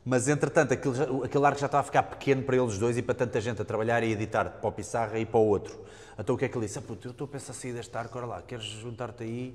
Mas 0.05 0.29
entretanto, 0.29 0.73
aquele, 0.73 1.25
aquele 1.25 1.45
arco 1.45 1.59
já 1.59 1.67
estava 1.67 1.81
a 1.81 1.85
ficar 1.85 2.05
pequeno 2.05 2.43
para 2.43 2.57
eles 2.57 2.79
dois 2.79 2.97
e 2.97 3.03
para 3.03 3.15
tanta 3.15 3.41
gente 3.41 3.61
a 3.61 3.65
trabalhar 3.65 4.03
e 4.05 4.13
editar, 4.13 4.45
para 4.45 4.69
o 4.69 4.73
Pissarra 4.73 5.19
e 5.19 5.27
para 5.27 5.41
o 5.41 5.47
outro. 5.47 5.77
Então 6.17 6.35
o 6.35 6.39
que 6.39 6.45
é 6.45 6.49
que 6.49 6.57
ele 6.57 6.67
disse? 6.67 6.79
Ah, 6.79 6.83
puto, 6.83 7.09
eu 7.09 7.11
estou 7.11 7.25
a 7.25 7.29
pensar 7.29 7.53
sair 7.53 7.73
deste 7.73 7.97
arco, 7.97 8.17
olha 8.17 8.27
lá, 8.27 8.43
queres 8.43 8.65
juntar-te 8.65 9.25
aí? 9.25 9.55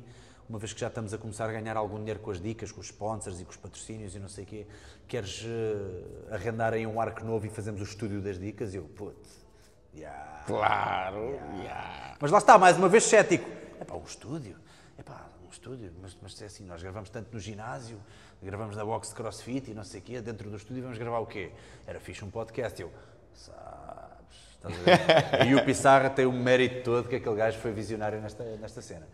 Uma 0.50 0.60
vez 0.60 0.74
que 0.74 0.80
já 0.80 0.88
estamos 0.88 1.14
a 1.14 1.18
começar 1.18 1.50
a 1.50 1.54
ganhar 1.54 1.78
algum 1.78 1.98
dinheiro 1.98 2.20
com 2.20 2.32
as 2.32 2.39
dicas, 2.39 2.72
com 2.72 2.82
os 2.82 2.88
sponsors 2.88 3.39
e 3.39 3.46
com 3.46 3.52
os 3.52 3.58
patrocínios 3.58 4.16
e 4.16 4.20
não 4.20 4.28
sei 4.28 4.44
o 4.44 4.48
quê, 4.48 4.68
queres 5.08 5.46
eh, 5.46 6.34
arrendar 6.34 6.74
aí 6.74 6.86
um 6.86 7.00
arco 7.00 7.24
novo 7.24 7.46
e 7.46 7.50
fazemos 7.50 7.80
o 7.80 7.84
estúdio 7.84 8.22
das 8.22 8.38
dicas? 8.38 8.74
E 8.74 8.78
eu, 8.78 8.84
puto, 8.84 9.30
yeah. 9.96 10.44
Claro. 10.46 11.39
yeah. 11.60 12.18
Mas 12.20 12.32
lá 12.32 12.38
está, 12.39 12.58
mais 12.58 12.78
uma 12.78 12.89
vez 12.89 13.04
cético. 13.06 13.50
É 13.80 13.86
pá, 13.86 13.96
um 13.96 14.04
estúdio. 14.04 14.58
É 14.98 15.04
pá, 15.04 15.26
um 15.46 15.50
estúdio. 15.50 15.94
Mas, 16.02 16.18
mas 16.22 16.41
é 16.41 16.46
assim, 16.46 16.66
nós 16.66 16.82
gravamos 16.82 17.10
tanto 17.10 17.34
no 17.34 17.39
ginásio, 17.39 17.98
gravamos 18.41 18.76
na 18.76 18.84
box 18.84 19.10
de 19.10 19.16
crossfit 19.16 19.72
e 19.72 19.74
não 19.74 19.84
sei 19.84 20.02
o 20.02 20.04
quê, 20.04 20.22
dentro 20.22 20.50
do 20.50 20.58
estúdio 20.58 20.84
vamos 20.84 20.98
gravar 20.98 21.20
o 21.20 21.26
quê? 21.26 21.52
Era 21.88 22.00
fixe 22.00 22.24
um 22.26 22.30
podcast. 22.30 22.82
Eu, 22.82 22.91
sabes, 23.34 24.38
estás 24.56 24.76
a 24.76 24.84
ver? 24.84 25.48
e 25.48 25.56
o 25.56 25.64
Pissarra 25.64 26.10
tem 26.10 26.26
o 26.26 26.34
mérito 26.34 26.84
todo 26.84 27.08
que 27.08 27.16
aquele 27.16 27.36
gajo 27.36 27.60
foi 27.60 27.72
visionário 27.72 28.22
nesta, 28.22 28.44
nesta 28.58 28.82
cena. 28.82 29.08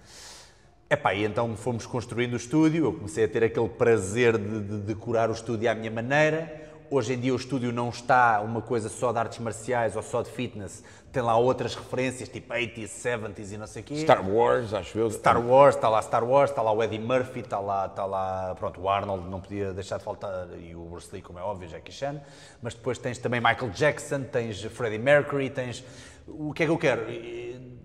Epá, 0.91 1.13
e 1.13 1.23
então 1.23 1.55
fomos 1.55 1.85
construindo 1.85 2.33
o 2.33 2.35
estúdio, 2.35 2.85
eu 2.85 2.93
comecei 2.93 3.23
a 3.23 3.27
ter 3.27 3.43
aquele 3.43 3.69
prazer 3.69 4.39
de, 4.39 4.59
de 4.59 4.77
decorar 4.79 5.29
o 5.29 5.33
estúdio 5.33 5.69
à 5.69 5.75
minha 5.75 5.91
maneira. 5.91 6.67
Hoje 6.89 7.13
em 7.13 7.19
dia 7.19 7.31
o 7.31 7.35
estúdio 7.35 7.71
não 7.71 7.89
está 7.89 8.41
uma 8.41 8.59
coisa 8.59 8.89
só 8.89 9.11
de 9.11 9.19
artes 9.19 9.37
marciais 9.37 9.95
ou 9.95 10.01
só 10.01 10.23
de 10.23 10.31
fitness, 10.31 10.83
tem 11.11 11.21
lá 11.21 11.37
outras 11.37 11.75
referências, 11.75 12.27
tipo 12.27 12.51
80s, 12.51 12.87
70s 12.87 13.51
e 13.51 13.57
não 13.57 13.67
sei 13.67 13.83
o 13.83 13.85
quê. 13.85 13.97
Star 13.97 14.27
Wars, 14.27 14.73
acho 14.73 14.97
eu. 14.97 15.11
Star 15.11 15.39
Wars, 15.39 15.75
está 15.75 15.87
lá 15.89 16.01
Star 16.01 16.23
Wars, 16.23 16.49
está 16.49 16.63
lá 16.63 16.71
o 16.71 16.81
Eddie 16.81 16.97
Murphy, 16.97 17.41
está 17.41 17.59
lá, 17.59 17.85
está 17.85 18.07
lá, 18.07 18.55
pronto, 18.55 18.81
o 18.81 18.89
Arnold 18.89 19.29
não 19.29 19.39
podia 19.39 19.71
deixar 19.71 19.99
de 19.99 20.03
faltar, 20.03 20.47
e 20.59 20.75
o 20.75 20.85
Bruce 20.85 21.09
Lee, 21.13 21.21
como 21.21 21.37
é 21.37 21.43
óbvio, 21.43 21.69
Jackie 21.69 21.91
Chan, 21.91 22.19
mas 22.63 22.73
depois 22.73 22.97
tens 22.97 23.19
também 23.19 23.39
Michael 23.39 23.69
Jackson, 23.69 24.23
tens 24.23 24.59
Freddie 24.63 24.97
Mercury, 24.97 25.51
tens... 25.51 25.83
O 26.27 26.51
que 26.53 26.63
é 26.63 26.65
que 26.65 26.71
eu 26.71 26.77
quero? 26.77 27.03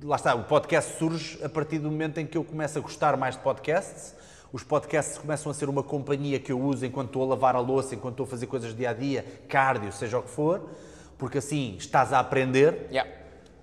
Lá 0.07 0.17
está, 0.17 0.35
o 0.35 0.45
podcast 0.45 0.99
surge 0.99 1.43
a 1.43 1.49
partir 1.49 1.79
do 1.79 1.91
momento 1.91 2.19
em 2.19 2.27
que 2.27 2.37
eu 2.37 2.45
começo 2.45 2.77
a 2.77 2.81
gostar 2.83 3.17
mais 3.17 3.37
de 3.37 3.41
podcasts, 3.41 4.15
os 4.53 4.63
podcasts 4.63 5.17
começam 5.17 5.51
a 5.51 5.55
ser 5.55 5.67
uma 5.67 5.83
companhia 5.83 6.39
que 6.39 6.53
eu 6.53 6.61
uso 6.61 6.85
enquanto 6.85 7.07
estou 7.07 7.23
a 7.23 7.27
lavar 7.29 7.57
a 7.57 7.59
louça, 7.59 7.95
enquanto 7.95 8.13
estou 8.13 8.25
a 8.25 8.27
fazer 8.27 8.47
coisas 8.47 8.75
do 8.75 8.77
dia 8.77 8.91
a 8.91 8.93
dia, 8.93 9.25
cardio, 9.49 9.91
seja 9.91 10.19
o 10.19 10.23
que 10.23 10.29
for, 10.29 10.69
porque 11.17 11.39
assim 11.39 11.77
estás 11.79 12.13
a 12.13 12.19
aprender, 12.19 12.87
Yeah. 12.93 13.11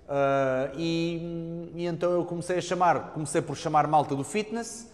Uh, 0.08 0.76
e, 0.76 1.70
e 1.76 1.86
então 1.86 2.10
eu 2.10 2.24
comecei 2.24 2.58
a 2.58 2.60
chamar, 2.60 3.12
comecei 3.12 3.40
por 3.40 3.56
chamar 3.56 3.86
malta 3.86 4.16
do 4.16 4.24
fitness, 4.24 4.90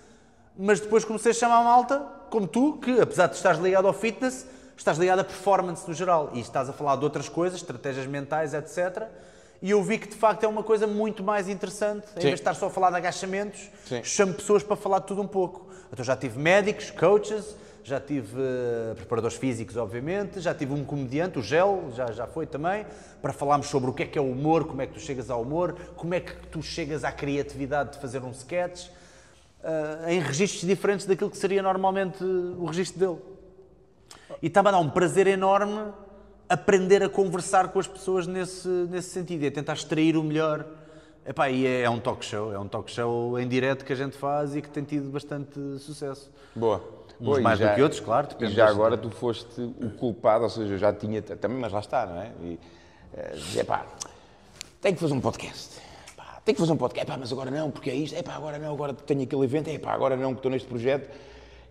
mas 0.54 0.80
depois 0.80 1.02
comecei 1.02 1.30
a 1.30 1.34
chamar 1.34 1.64
malta, 1.64 1.98
como 2.28 2.46
tu, 2.46 2.74
que 2.74 3.00
apesar 3.00 3.26
de 3.26 3.36
estares 3.36 3.58
ligado 3.58 3.88
ao 3.88 3.94
fitness, 3.94 4.46
estás 4.76 4.98
ligado 4.98 5.20
à 5.20 5.24
performance 5.24 5.88
no 5.88 5.94
geral 5.94 6.28
e 6.34 6.40
estás 6.40 6.68
a 6.68 6.74
falar 6.74 6.96
de 6.96 7.04
outras 7.04 7.26
coisas, 7.26 7.58
estratégias 7.58 8.06
mentais, 8.06 8.52
etc. 8.52 9.08
E 9.60 9.70
eu 9.70 9.82
vi 9.82 9.98
que 9.98 10.08
de 10.08 10.14
facto 10.14 10.44
é 10.44 10.48
uma 10.48 10.62
coisa 10.62 10.86
muito 10.86 11.22
mais 11.22 11.48
interessante, 11.48 12.06
em 12.16 12.20
vez 12.20 12.34
de 12.34 12.40
estar 12.40 12.54
só 12.54 12.66
a 12.66 12.70
falar 12.70 12.90
de 12.90 12.96
agachamentos, 12.96 13.68
Sim. 13.84 14.02
chamo 14.04 14.34
pessoas 14.34 14.62
para 14.62 14.76
falar 14.76 15.00
de 15.00 15.06
tudo 15.06 15.20
um 15.20 15.26
pouco. 15.26 15.68
Então 15.92 16.04
já 16.04 16.16
tive 16.16 16.38
médicos, 16.38 16.90
coaches, 16.90 17.56
já 17.82 17.98
tive 17.98 18.36
eh, 18.38 18.94
preparadores 18.94 19.36
físicos, 19.36 19.76
obviamente, 19.76 20.40
já 20.40 20.54
tive 20.54 20.74
um 20.74 20.84
comediante, 20.84 21.38
o 21.38 21.42
Gel, 21.42 21.90
já, 21.96 22.12
já 22.12 22.26
foi 22.26 22.46
também, 22.46 22.86
para 23.22 23.32
falarmos 23.32 23.68
sobre 23.68 23.90
o 23.90 23.92
que 23.94 24.02
é 24.02 24.06
que 24.06 24.18
é 24.18 24.20
o 24.20 24.30
humor, 24.30 24.66
como 24.66 24.82
é 24.82 24.86
que 24.86 24.92
tu 24.92 25.00
chegas 25.00 25.30
ao 25.30 25.42
humor, 25.42 25.74
como 25.96 26.14
é 26.14 26.20
que 26.20 26.34
tu 26.48 26.62
chegas 26.62 27.02
à 27.02 27.10
criatividade 27.10 27.92
de 27.92 27.98
fazer 27.98 28.22
um 28.22 28.30
sketch, 28.30 28.88
eh, 29.64 30.14
em 30.14 30.20
registros 30.20 30.62
diferentes 30.68 31.06
daquilo 31.06 31.30
que 31.30 31.38
seria 31.38 31.62
normalmente 31.62 32.22
o 32.22 32.66
registro 32.66 33.00
dele. 33.00 33.18
E 34.42 34.46
está-me 34.46 34.68
a 34.68 34.72
dar 34.72 34.78
um 34.78 34.90
prazer 34.90 35.26
enorme 35.26 35.90
aprender 36.48 37.02
a 37.02 37.08
conversar 37.08 37.68
com 37.68 37.78
as 37.78 37.86
pessoas 37.86 38.26
nesse, 38.26 38.68
nesse 38.68 39.10
sentido 39.10 39.44
e 39.44 39.46
a 39.48 39.50
tentar 39.50 39.74
extrair 39.74 40.16
o 40.16 40.22
melhor. 40.22 40.64
Epá, 41.26 41.50
e 41.50 41.66
é, 41.66 41.82
é 41.82 41.90
um 41.90 42.00
talk 42.00 42.24
show, 42.24 42.52
é 42.52 42.58
um 42.58 42.66
talk 42.66 42.90
show 42.90 43.38
em 43.38 43.46
direto 43.46 43.84
que 43.84 43.92
a 43.92 43.96
gente 43.96 44.16
faz 44.16 44.56
e 44.56 44.62
que 44.62 44.68
tem 44.70 44.82
tido 44.82 45.10
bastante 45.10 45.58
sucesso. 45.78 46.30
Boa. 46.56 46.82
Uns 47.20 47.38
e 47.38 47.40
mais 47.40 47.58
do 47.58 47.68
que 47.74 47.82
outros, 47.82 48.00
claro, 48.00 48.28
E 48.40 48.48
já 48.48 48.68
agora 48.68 48.96
tu 48.96 49.10
foste 49.10 49.60
o 49.60 49.90
culpado, 49.90 50.44
ou 50.44 50.50
seja, 50.50 50.74
eu 50.74 50.78
já 50.78 50.92
tinha 50.92 51.20
também, 51.20 51.58
mas 51.58 51.72
lá 51.72 51.80
está, 51.80 52.06
não 52.06 52.20
é? 52.22 52.30
E 52.42 52.58
eh, 53.12 53.32
dizer, 53.34 53.64
pá, 53.64 53.84
tenho 54.80 54.94
que 54.94 55.00
fazer 55.00 55.12
um 55.14 55.20
podcast. 55.20 55.80
Pá, 56.16 56.40
tenho 56.44 56.54
que 56.54 56.60
fazer 56.60 56.72
um 56.72 56.76
podcast. 56.76 57.06
Pá, 57.10 57.16
mas 57.18 57.32
agora 57.32 57.50
não, 57.50 57.70
porque 57.72 57.90
é 57.90 57.94
isto. 57.94 58.16
É 58.16 58.22
pá, 58.22 58.34
agora 58.36 58.56
não, 58.56 58.72
agora 58.72 58.94
tenho 58.94 59.22
aquele 59.24 59.42
evento. 59.44 59.68
É 59.68 59.78
pá, 59.78 59.92
agora 59.92 60.16
não, 60.16 60.32
que 60.32 60.38
estou 60.38 60.50
neste 60.50 60.68
projeto. 60.68 61.10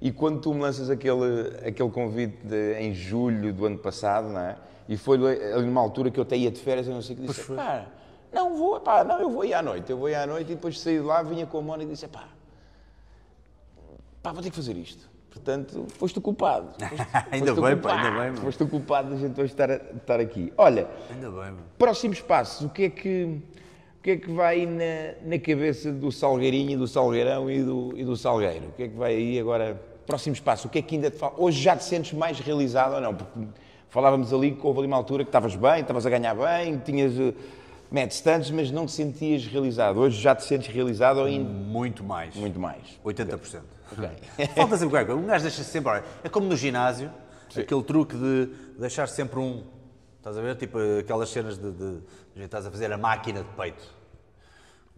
E 0.01 0.11
quando 0.11 0.41
tu 0.41 0.53
me 0.53 0.59
lanças 0.61 0.89
aquele, 0.89 1.47
aquele 1.65 1.89
convite 1.89 2.37
de- 2.45 2.73
em 2.79 2.93
julho 2.93 3.51
do 3.53 3.65
ano 3.65 3.77
passado, 3.77 4.27
não 4.27 4.39
é? 4.41 4.55
E 4.87 4.95
foi 4.97 5.17
ali 5.53 5.65
numa 5.65 5.81
altura 5.81 6.09
que 6.09 6.19
eu 6.19 6.23
até 6.23 6.37
ia 6.37 6.49
de 6.51 6.59
férias, 6.59 6.87
eu 6.87 6.93
não 6.93 7.01
sei 7.01 7.15
o 7.15 7.19
que 7.19 7.27
disse, 7.27 7.43
pá, 7.53 7.85
não 8.31 8.55
vou, 8.55 8.79
pá, 8.79 9.03
não, 9.03 9.19
eu 9.19 9.29
vou 9.29 9.43
ir 9.43 9.53
à 9.53 9.61
noite. 9.61 9.89
Eu 9.91 9.97
vou 9.97 10.09
ir 10.09 10.15
à 10.15 10.25
noite 10.25 10.51
e 10.51 10.55
depois 10.55 10.79
saí 10.79 10.95
de 10.95 11.01
lá, 11.03 11.21
vinha 11.23 11.45
com 11.45 11.57
a 11.57 11.61
Mónica 11.61 11.89
e 11.91 11.93
disse, 11.93 12.07
pá, 12.07 12.27
pá, 14.23 14.31
vou 14.31 14.41
ter 14.41 14.49
que 14.49 14.55
fazer 14.55 14.75
isto. 14.77 15.09
Portanto, 15.29 15.85
foste 15.99 16.17
o 16.17 16.21
culpado. 16.21 16.67
Foste, 16.79 17.07
Ainda 17.31 17.53
foste 17.53 17.61
bem, 17.67 17.77
pá, 17.77 17.89
culpado. 17.91 18.07
ainda 18.07 18.19
bem, 18.21 18.31
meu. 18.31 18.41
Foste 18.41 18.63
o 18.63 18.67
culpado 18.67 19.09
de 19.09 19.15
a 19.15 19.27
gente 19.27 19.39
hoje 19.39 19.51
estar, 19.53 19.69
estar 19.69 20.19
aqui. 20.19 20.51
Olha, 20.57 20.87
Ainda 21.11 21.29
bem, 21.29 21.51
meu. 21.51 21.63
próximos 21.77 22.19
passos, 22.21 22.65
o 22.65 22.69
que 22.69 22.83
é 22.85 22.89
que, 22.89 23.23
o 23.99 24.01
que, 24.01 24.11
é 24.11 24.17
que 24.17 24.31
vai 24.31 24.65
na, 24.65 25.13
na 25.29 25.37
cabeça 25.39 25.91
do 25.91 26.11
Salgueirinho, 26.11 26.79
do 26.79 26.87
Salgueirão 26.87 27.51
e 27.51 27.61
do, 27.61 27.93
e 27.95 28.03
do 28.03 28.15
Salgueiro? 28.17 28.67
O 28.69 28.71
que 28.71 28.83
é 28.83 28.87
que 28.87 28.95
vai 28.95 29.13
aí 29.15 29.39
agora? 29.39 29.79
Próximos 30.07 30.39
passos, 30.39 30.65
o 30.65 30.69
que 30.69 30.79
é 30.79 30.81
que 30.81 30.95
ainda 30.95 31.11
te 31.11 31.17
falta? 31.17 31.39
Hoje 31.39 31.61
já 31.61 31.75
te 31.75 31.83
sentes 31.83 32.13
mais 32.13 32.39
realizado 32.39 32.95
ou 32.95 33.01
não? 33.01 33.13
Porque 33.13 33.39
falávamos 33.89 34.33
ali 34.33 34.51
que 34.51 34.65
houve 34.65 34.79
ali 34.79 34.87
uma 34.87 34.97
altura 34.97 35.23
que 35.23 35.29
estavas 35.29 35.55
bem, 35.55 35.81
estavas 35.81 36.05
a 36.05 36.09
ganhar 36.09 36.35
bem, 36.35 36.77
tinhas 36.79 37.13
uh, 37.17 37.33
médios 37.91 38.19
tantos, 38.21 38.51
mas 38.51 38.69
não 38.71 38.85
te 38.85 38.91
sentias 38.91 39.45
realizado. 39.45 39.99
Hoje 39.99 40.19
já 40.21 40.35
te 40.35 40.43
sentes 40.43 40.67
realizado 40.67 41.17
ou 41.19 41.25
ainda 41.25 41.49
Muito 41.49 42.03
mais. 42.03 42.35
muito 42.35 42.59
mais? 42.59 42.99
80%. 43.05 43.61
Ok. 43.89 44.05
Falta 44.53 44.75
sempre 44.75 44.89
qualquer 44.89 45.05
coisa. 45.05 45.21
Um 45.21 45.25
gajo 45.25 45.43
deixa 45.43 45.63
sempre. 45.63 45.89
olha, 45.89 46.03
É 46.21 46.27
como 46.27 46.45
no 46.45 46.57
ginásio, 46.57 47.09
aquele 47.57 47.81
truque 47.83 48.17
de 48.17 48.49
deixar 48.77 49.07
sempre 49.07 49.39
um. 49.39 49.63
Estás 50.17 50.37
a 50.37 50.41
ver? 50.41 50.57
Tipo 50.57 50.77
aquelas 50.99 51.29
cenas 51.29 51.57
de. 51.57 51.71
de, 51.71 51.97
de 52.35 52.43
estás 52.43 52.65
a 52.65 52.69
fazer 52.71 52.91
a 52.91 52.97
máquina 52.97 53.43
de 53.43 53.49
peito. 53.55 53.96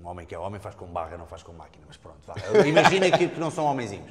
Um 0.02 0.08
homem 0.08 0.26
que 0.26 0.34
é 0.34 0.40
homem 0.40 0.62
faz 0.62 0.76
com 0.76 0.86
barra, 0.86 1.18
não 1.18 1.26
faz 1.26 1.44
com 1.44 1.52
máquina, 1.52 1.84
mas 1.86 1.98
pronto, 1.98 2.18
vá. 2.26 2.34
Imagina 2.66 3.12
que, 3.12 3.28
que 3.28 3.40
não 3.40 3.52
são 3.52 3.66
homenzinhos. 3.66 4.06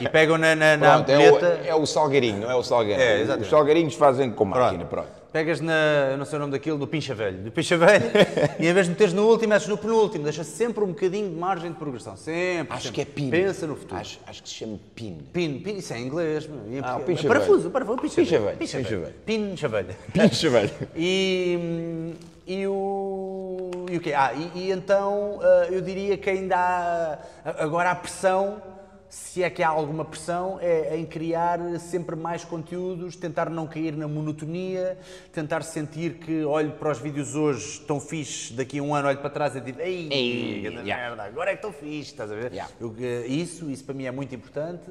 E 0.00 0.08
pegam 0.08 0.38
na, 0.38 0.56
na, 0.56 0.76
na 0.78 0.94
Pronto, 0.94 1.10
é, 1.10 1.30
o, 1.30 1.38
é 1.66 1.74
o 1.74 1.84
salgarinho, 1.86 2.40
não 2.40 2.50
é 2.50 2.54
o 2.54 2.62
salgueiro. 2.62 3.00
É. 3.02 3.22
Os 3.36 3.48
salgarinhos 3.48 3.94
fazem 3.94 4.30
com 4.30 4.46
máquina, 4.46 4.86
pronto. 4.86 5.08
Pegas 5.30 5.60
na, 5.60 6.08
eu 6.12 6.16
não 6.16 6.24
sei 6.24 6.36
o 6.36 6.40
nome 6.40 6.52
daquilo, 6.52 6.78
do 6.78 6.86
pincha 6.86 7.14
velho, 7.14 7.36
do 7.36 7.50
pincha 7.52 7.76
velho, 7.76 8.02
e 8.58 8.66
em 8.66 8.72
vez 8.72 8.86
de 8.86 8.92
meteres 8.92 9.12
no 9.12 9.26
último, 9.28 9.50
metes 9.50 9.68
no 9.68 9.76
penúltimo, 9.76 10.24
deixa 10.24 10.42
sempre 10.42 10.82
um 10.82 10.86
bocadinho 10.86 11.28
de 11.28 11.36
margem 11.36 11.70
de 11.70 11.76
progressão, 11.76 12.16
sempre. 12.16 12.72
Acho 12.72 12.84
sempre. 12.84 12.94
que 12.94 13.00
é 13.02 13.04
pin. 13.04 13.28
Pensa 13.30 13.66
no 13.66 13.76
futuro. 13.76 14.00
Acho, 14.00 14.18
acho 14.26 14.42
que 14.42 14.48
se 14.48 14.54
chama 14.54 14.78
pin. 14.94 15.18
Pin, 15.34 15.58
pin, 15.58 15.76
isso 15.76 15.92
é 15.92 15.98
em 15.98 16.06
inglês. 16.06 16.46
em 16.46 16.78
Ah, 16.78 16.94
português- 16.94 17.02
o 17.02 17.04
pincha 17.04 17.28
parafuso, 17.28 17.58
velho. 17.58 17.70
parafuso, 17.70 17.98
pincha, 18.00 18.38
velho. 18.40 18.56
Pincha 18.56 18.78
velho. 18.80 19.14
Pincha 19.26 19.68
velho. 19.68 19.96
Pincha 20.14 20.48
velho. 20.50 20.70
E, 20.96 21.58
hum, 21.60 22.14
e 22.46 22.66
o. 22.66 23.70
E 23.90 23.96
o 23.96 24.00
quê? 24.00 24.12
Ah, 24.12 24.32
e, 24.32 24.66
e 24.66 24.70
então 24.70 25.40
ah, 25.42 25.66
eu 25.70 25.80
diria 25.80 26.16
que 26.16 26.30
ainda 26.30 26.56
há. 26.56 27.18
Agora 27.62 27.90
a 27.90 27.94
pressão, 27.94 28.62
se 29.08 29.42
é 29.42 29.50
que 29.50 29.62
há 29.62 29.68
alguma 29.68 30.04
pressão, 30.04 30.58
é 30.60 30.96
em 30.96 31.04
criar 31.04 31.58
sempre 31.80 32.14
mais 32.14 32.44
conteúdos, 32.44 33.16
tentar 33.16 33.50
não 33.50 33.66
cair 33.66 33.96
na 33.96 34.06
monotonia, 34.06 34.96
tentar 35.32 35.62
sentir 35.62 36.14
que 36.14 36.44
olho 36.44 36.72
para 36.72 36.92
os 36.92 36.98
vídeos 36.98 37.34
hoje 37.34 37.80
tão 37.80 38.00
fixe, 38.00 38.52
daqui 38.52 38.78
a 38.78 38.82
um 38.82 38.94
ano 38.94 39.08
olho 39.08 39.18
para 39.18 39.30
trás 39.30 39.56
e 39.56 39.60
digo, 39.60 39.80
ei, 39.80 40.08
Ei, 40.10 40.60
yeah. 40.62 40.82
merda, 40.82 41.24
agora 41.24 41.50
é 41.50 41.56
que 41.56 41.66
estão 41.66 41.72
fixe, 41.72 42.12
estás 42.12 42.30
a 42.30 42.34
ver? 42.34 42.52
Yeah. 42.52 42.72
Eu, 42.80 42.94
isso, 43.26 43.68
isso 43.70 43.84
para 43.84 43.94
mim 43.94 44.04
é 44.04 44.10
muito 44.10 44.34
importante. 44.34 44.90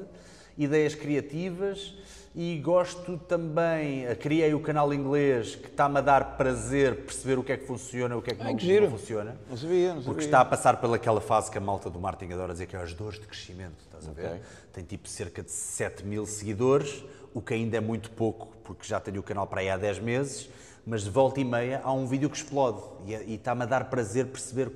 Ideias 0.58 0.94
criativas 0.94 1.94
e 2.38 2.58
gosto 2.58 3.16
também, 3.16 4.04
eh, 4.04 4.14
criei 4.14 4.52
o 4.52 4.60
canal 4.60 4.92
inglês 4.92 5.54
que 5.56 5.68
está-me 5.68 5.96
a 5.96 6.00
dar 6.02 6.36
prazer 6.36 6.96
perceber 6.96 7.38
o 7.38 7.42
que 7.42 7.50
é 7.50 7.56
que 7.56 7.64
funciona 7.66 8.14
e 8.14 8.18
o 8.18 8.20
que 8.20 8.32
é 8.32 8.34
que, 8.34 8.44
não, 8.44 8.54
que 8.54 8.80
não 8.80 8.90
funciona. 8.90 9.38
Não 9.48 9.56
sabia, 9.56 9.94
não 9.94 10.02
Porque 10.02 10.20
sabia. 10.20 10.24
está 10.26 10.40
a 10.42 10.44
passar 10.44 10.76
pelaquela 10.78 11.22
fase 11.22 11.50
que 11.50 11.56
a 11.56 11.60
malta 11.62 11.88
do 11.88 11.98
marketing 11.98 12.34
adora 12.34 12.52
dizer 12.52 12.66
que 12.66 12.76
é 12.76 12.78
as 12.82 12.92
dores 12.92 13.18
de 13.18 13.26
crescimento, 13.26 13.76
estás 13.82 14.06
a 14.06 14.12
ver? 14.12 14.42
Tem 14.70 14.84
tipo 14.84 15.08
cerca 15.08 15.42
de 15.42 15.50
7 15.50 16.04
mil 16.04 16.26
seguidores, 16.26 17.02
o 17.32 17.40
que 17.40 17.54
ainda 17.54 17.78
é 17.78 17.80
muito 17.80 18.10
pouco, 18.10 18.54
porque 18.62 18.86
já 18.86 19.00
tenho 19.00 19.20
o 19.20 19.22
canal 19.22 19.46
para 19.46 19.62
aí 19.62 19.70
há 19.70 19.78
10 19.78 20.00
meses, 20.00 20.50
mas 20.84 21.04
de 21.04 21.10
volta 21.10 21.40
e 21.40 21.44
meia 21.44 21.80
há 21.82 21.90
um 21.90 22.06
vídeo 22.06 22.28
que 22.28 22.36
explode 22.36 22.82
e, 23.06 23.14
e 23.14 23.34
está-me 23.36 23.62
a 23.62 23.66
dar 23.66 23.88
prazer 23.88 24.26
perceber 24.26 24.70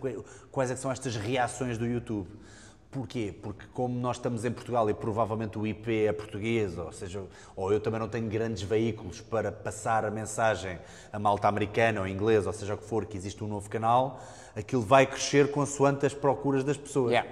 quais 0.51 0.71
é 0.71 0.77
são 0.77 0.91
estas 0.91 1.15
reações 1.15 1.77
do 1.77 1.87
YouTube. 1.87 2.27
Porquê? 2.91 3.33
Porque 3.41 3.67
como 3.73 3.97
nós 4.01 4.17
estamos 4.17 4.45
em 4.45 4.51
Portugal 4.51 4.91
e 4.91 4.95
provavelmente 4.95 5.57
o 5.57 5.65
IP 5.65 6.07
é 6.07 6.13
português, 6.13 6.77
ou 6.77 6.91
seja, 6.91 7.23
ou 7.55 7.73
eu 7.73 7.79
também 7.79 8.01
não 8.01 8.09
tenho 8.09 8.29
grandes 8.29 8.63
veículos 8.63 9.21
para 9.21 9.53
passar 9.53 10.05
a 10.05 10.11
mensagem 10.11 10.77
a 11.13 11.19
malta 11.19 11.47
americana 11.47 12.01
ou 12.01 12.09
inglesa, 12.09 12.49
ou 12.49 12.53
seja 12.53 12.75
o 12.75 12.77
que 12.77 12.85
for, 12.85 13.07
que 13.07 13.17
existe 13.17 13.45
um 13.45 13.47
novo 13.47 13.71
canal, 13.71 14.21
aquilo 14.57 14.83
vai 14.83 15.07
crescer 15.07 15.53
consoante 15.53 16.05
as 16.05 16.13
procuras 16.13 16.65
das 16.65 16.77
pessoas. 16.77 17.13
Yeah. 17.13 17.31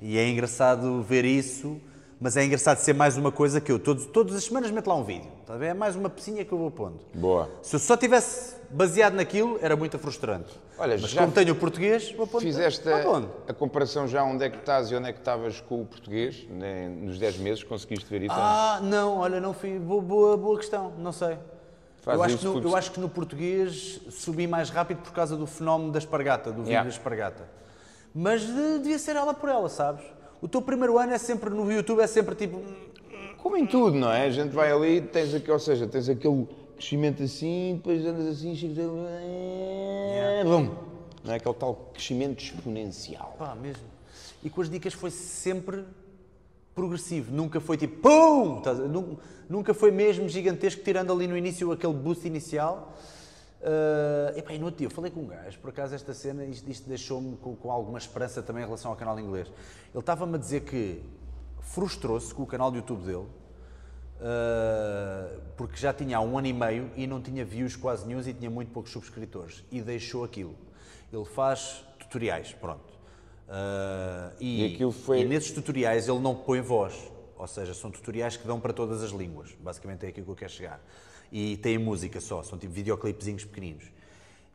E 0.00 0.16
é 0.16 0.26
engraçado 0.26 1.02
ver 1.02 1.26
isso, 1.26 1.78
mas 2.24 2.38
é 2.38 2.44
engraçado 2.46 2.78
ser 2.78 2.94
mais 2.94 3.18
uma 3.18 3.30
coisa 3.30 3.60
que 3.60 3.70
eu, 3.70 3.78
todos, 3.78 4.06
todas 4.06 4.34
as 4.34 4.44
semanas 4.44 4.70
meto 4.70 4.86
lá 4.86 4.96
um 4.96 5.04
vídeo. 5.04 5.30
Ver? 5.58 5.66
É 5.66 5.74
mais 5.74 5.94
uma 5.94 6.08
pecinha 6.08 6.42
que 6.42 6.50
eu 6.50 6.56
vou 6.56 6.70
pondo. 6.70 7.00
Boa. 7.12 7.50
Se 7.60 7.76
eu 7.76 7.78
só 7.78 7.98
tivesse 7.98 8.56
baseado 8.70 9.12
naquilo, 9.12 9.58
era 9.60 9.76
muito 9.76 9.98
frustrante. 9.98 10.50
Olha, 10.78 10.96
mas 10.98 11.10
já 11.10 11.20
como 11.20 11.34
tenho 11.34 11.52
o 11.52 11.54
português, 11.54 12.12
vou 12.12 12.26
pondo. 12.26 12.40
Fizeste 12.40 12.88
a, 12.88 13.02
a 13.46 13.52
comparação 13.52 14.08
já 14.08 14.24
onde 14.24 14.42
é 14.42 14.48
que 14.48 14.56
estás 14.56 14.90
e 14.90 14.94
onde 14.94 15.10
é 15.10 15.12
que 15.12 15.18
estavas 15.18 15.60
com 15.60 15.82
o 15.82 15.84
português 15.84 16.46
né, 16.48 16.88
nos 16.88 17.18
10 17.18 17.36
meses? 17.40 17.62
Conseguiste 17.62 18.08
ver 18.08 18.22
isso? 18.22 18.34
Ah, 18.34 18.80
não, 18.82 19.18
olha, 19.18 19.38
não 19.38 19.52
fui. 19.52 19.78
Boa, 19.78 20.00
boa, 20.00 20.34
boa 20.38 20.56
questão, 20.56 20.94
não 20.96 21.12
sei. 21.12 21.36
Eu 22.06 22.22
acho, 22.22 22.48
no, 22.48 22.68
eu 22.70 22.74
acho 22.74 22.90
que 22.90 23.00
no 23.00 23.08
português 23.10 24.00
subi 24.08 24.46
mais 24.46 24.70
rápido 24.70 25.02
por 25.02 25.12
causa 25.12 25.36
do 25.36 25.46
fenómeno 25.46 25.92
da 25.92 25.98
espargata, 25.98 26.50
do 26.50 26.60
vídeo 26.62 26.70
Yeah. 26.70 26.88
da 26.88 26.96
espargata. 26.96 27.44
Mas 28.14 28.44
eh, 28.44 28.78
devia 28.78 28.98
ser 28.98 29.14
ela 29.14 29.34
por 29.34 29.50
ela, 29.50 29.68
sabes? 29.68 30.02
O 30.44 30.48
teu 30.48 30.60
primeiro 30.60 30.98
ano 30.98 31.14
é 31.14 31.16
sempre 31.16 31.48
no 31.48 31.72
YouTube, 31.72 32.02
é 32.02 32.06
sempre 32.06 32.34
tipo. 32.34 32.60
Como 33.38 33.56
em 33.56 33.66
tudo, 33.66 33.96
não 33.96 34.12
é? 34.12 34.26
A 34.26 34.30
gente 34.30 34.52
vai 34.52 34.70
ali, 34.70 35.00
tens 35.00 35.32
aqui, 35.32 35.50
ou 35.50 35.58
seja, 35.58 35.86
tens 35.86 36.06
aquele 36.06 36.46
crescimento 36.76 37.22
assim, 37.22 37.76
depois 37.76 38.04
andas 38.04 38.26
assim, 38.26 38.54
chegas. 38.54 38.76
Bum! 40.44 40.68
Não 41.24 41.32
é 41.32 41.36
aquele 41.36 41.54
tal 41.54 41.88
crescimento 41.94 42.44
exponencial. 42.44 43.34
Pá, 43.38 43.54
mesmo. 43.54 43.84
E 44.42 44.50
com 44.50 44.60
as 44.60 44.68
dicas 44.68 44.92
foi 44.92 45.10
sempre 45.10 45.82
progressivo, 46.74 47.34
nunca 47.34 47.58
foi 47.58 47.78
tipo 47.78 48.02
PUM! 48.02 48.60
Nunca 49.48 49.72
foi 49.72 49.90
mesmo 49.90 50.28
gigantesco, 50.28 50.82
tirando 50.82 51.10
ali 51.10 51.26
no 51.26 51.38
início 51.38 51.72
aquele 51.72 51.94
boost 51.94 52.26
inicial. 52.26 52.94
Uh, 53.64 54.36
epá, 54.38 54.52
e 54.52 54.58
no 54.58 54.66
outro 54.66 54.78
dia 54.78 54.86
eu 54.86 54.90
falei 54.90 55.10
com 55.10 55.20
um 55.20 55.26
gajo, 55.26 55.58
por 55.58 55.70
acaso 55.70 55.94
esta 55.94 56.12
cena, 56.12 56.44
isto, 56.44 56.70
isto 56.70 56.86
deixou-me 56.86 57.34
com, 57.38 57.56
com 57.56 57.72
alguma 57.72 57.96
esperança 57.96 58.42
também 58.42 58.62
em 58.62 58.66
relação 58.66 58.90
ao 58.90 58.96
canal 58.96 59.18
inglês. 59.18 59.48
Ele 59.48 60.00
estava-me 60.00 60.34
a 60.34 60.38
dizer 60.38 60.64
que 60.64 61.02
frustrou-se 61.60 62.34
com 62.34 62.42
o 62.42 62.46
canal 62.46 62.70
do 62.70 62.76
YouTube 62.76 63.04
dele, 63.06 63.26
uh, 64.20 65.40
porque 65.56 65.76
já 65.76 65.94
tinha 65.94 66.18
há 66.18 66.20
um 66.20 66.36
ano 66.36 66.46
e 66.46 66.52
meio 66.52 66.90
e 66.94 67.06
não 67.06 67.22
tinha 67.22 67.42
views 67.42 67.74
quase 67.74 68.06
nenhum 68.06 68.20
e 68.20 68.34
tinha 68.34 68.50
muito 68.50 68.70
poucos 68.70 68.92
subscritores. 68.92 69.64
E 69.72 69.80
deixou 69.80 70.24
aquilo. 70.24 70.54
Ele 71.10 71.24
faz 71.24 71.82
tutoriais, 71.98 72.52
pronto. 72.52 72.92
Uh, 73.48 74.34
e, 74.40 74.76
E 74.82 74.92
foi- 74.92 75.20
e 75.20 75.24
nesses 75.24 75.52
tutoriais 75.52 76.06
ele 76.06 76.18
não 76.18 76.34
põe 76.34 76.60
voz, 76.60 76.94
ou 77.36 77.46
seja, 77.46 77.72
são 77.72 77.90
tutoriais 77.90 78.36
que 78.36 78.46
dão 78.46 78.60
para 78.60 78.74
todas 78.74 79.02
as 79.02 79.10
línguas. 79.10 79.54
Basicamente 79.60 80.04
é 80.04 80.08
aquilo 80.10 80.26
que 80.26 80.32
eu 80.32 80.36
quero 80.36 80.52
chegar. 80.52 80.80
E 81.36 81.56
tem 81.56 81.76
música 81.76 82.20
só, 82.20 82.44
são 82.44 82.56
tipo 82.56 82.72
videoclipezinhos 82.72 83.44
pequeninos. 83.44 83.86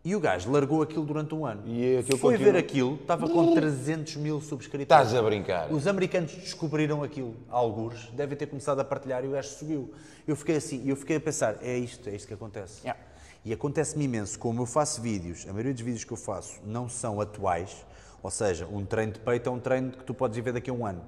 E 0.01 0.15
o 0.15 0.19
gajo 0.21 0.49
largou 0.49 0.81
aquilo 0.81 1.03
durante 1.03 1.35
um 1.35 1.45
ano. 1.45 1.63
E 1.65 1.97
aquilo 1.97 2.17
Foi 2.17 2.31
continua? 2.31 2.53
ver 2.53 2.57
aquilo, 2.57 2.95
estava 2.95 3.27
com 3.27 3.53
300 3.53 4.15
mil 4.15 4.39
subscritores. 4.39 4.83
Estás 4.83 5.13
a 5.13 5.21
brincar? 5.21 5.69
Os 5.73 5.85
americanos 5.87 6.33
descobriram 6.35 7.03
aquilo, 7.03 7.35
alguns, 7.49 8.07
devem 8.11 8.37
ter 8.37 8.47
começado 8.47 8.79
a 8.79 8.85
partilhar 8.85 9.25
e 9.25 9.27
o 9.27 9.31
gajo 9.31 9.49
subiu. 9.49 9.93
Eu 10.25 10.37
fiquei 10.37 10.55
assim, 10.55 10.87
eu 10.87 10.95
fiquei 10.95 11.17
a 11.17 11.19
pensar, 11.19 11.57
é 11.61 11.77
isto, 11.77 12.07
é 12.07 12.15
isto 12.15 12.25
que 12.25 12.33
acontece. 12.33 12.79
Yeah. 12.79 12.97
E 13.43 13.51
acontece-me 13.51 14.05
imenso, 14.05 14.39
como 14.39 14.61
eu 14.61 14.65
faço 14.65 15.01
vídeos, 15.01 15.45
a 15.49 15.51
maioria 15.51 15.73
dos 15.73 15.81
vídeos 15.81 16.05
que 16.05 16.13
eu 16.13 16.17
faço 16.17 16.61
não 16.65 16.87
são 16.87 17.19
atuais, 17.19 17.85
ou 18.23 18.31
seja, 18.31 18.65
um 18.67 18.85
treino 18.85 19.11
de 19.11 19.19
peito 19.19 19.49
é 19.49 19.51
um 19.51 19.59
treino 19.59 19.91
que 19.91 20.05
tu 20.05 20.13
podes 20.13 20.37
ir 20.37 20.41
ver 20.41 20.53
daqui 20.53 20.69
a 20.69 20.73
um 20.73 20.85
ano. 20.85 21.03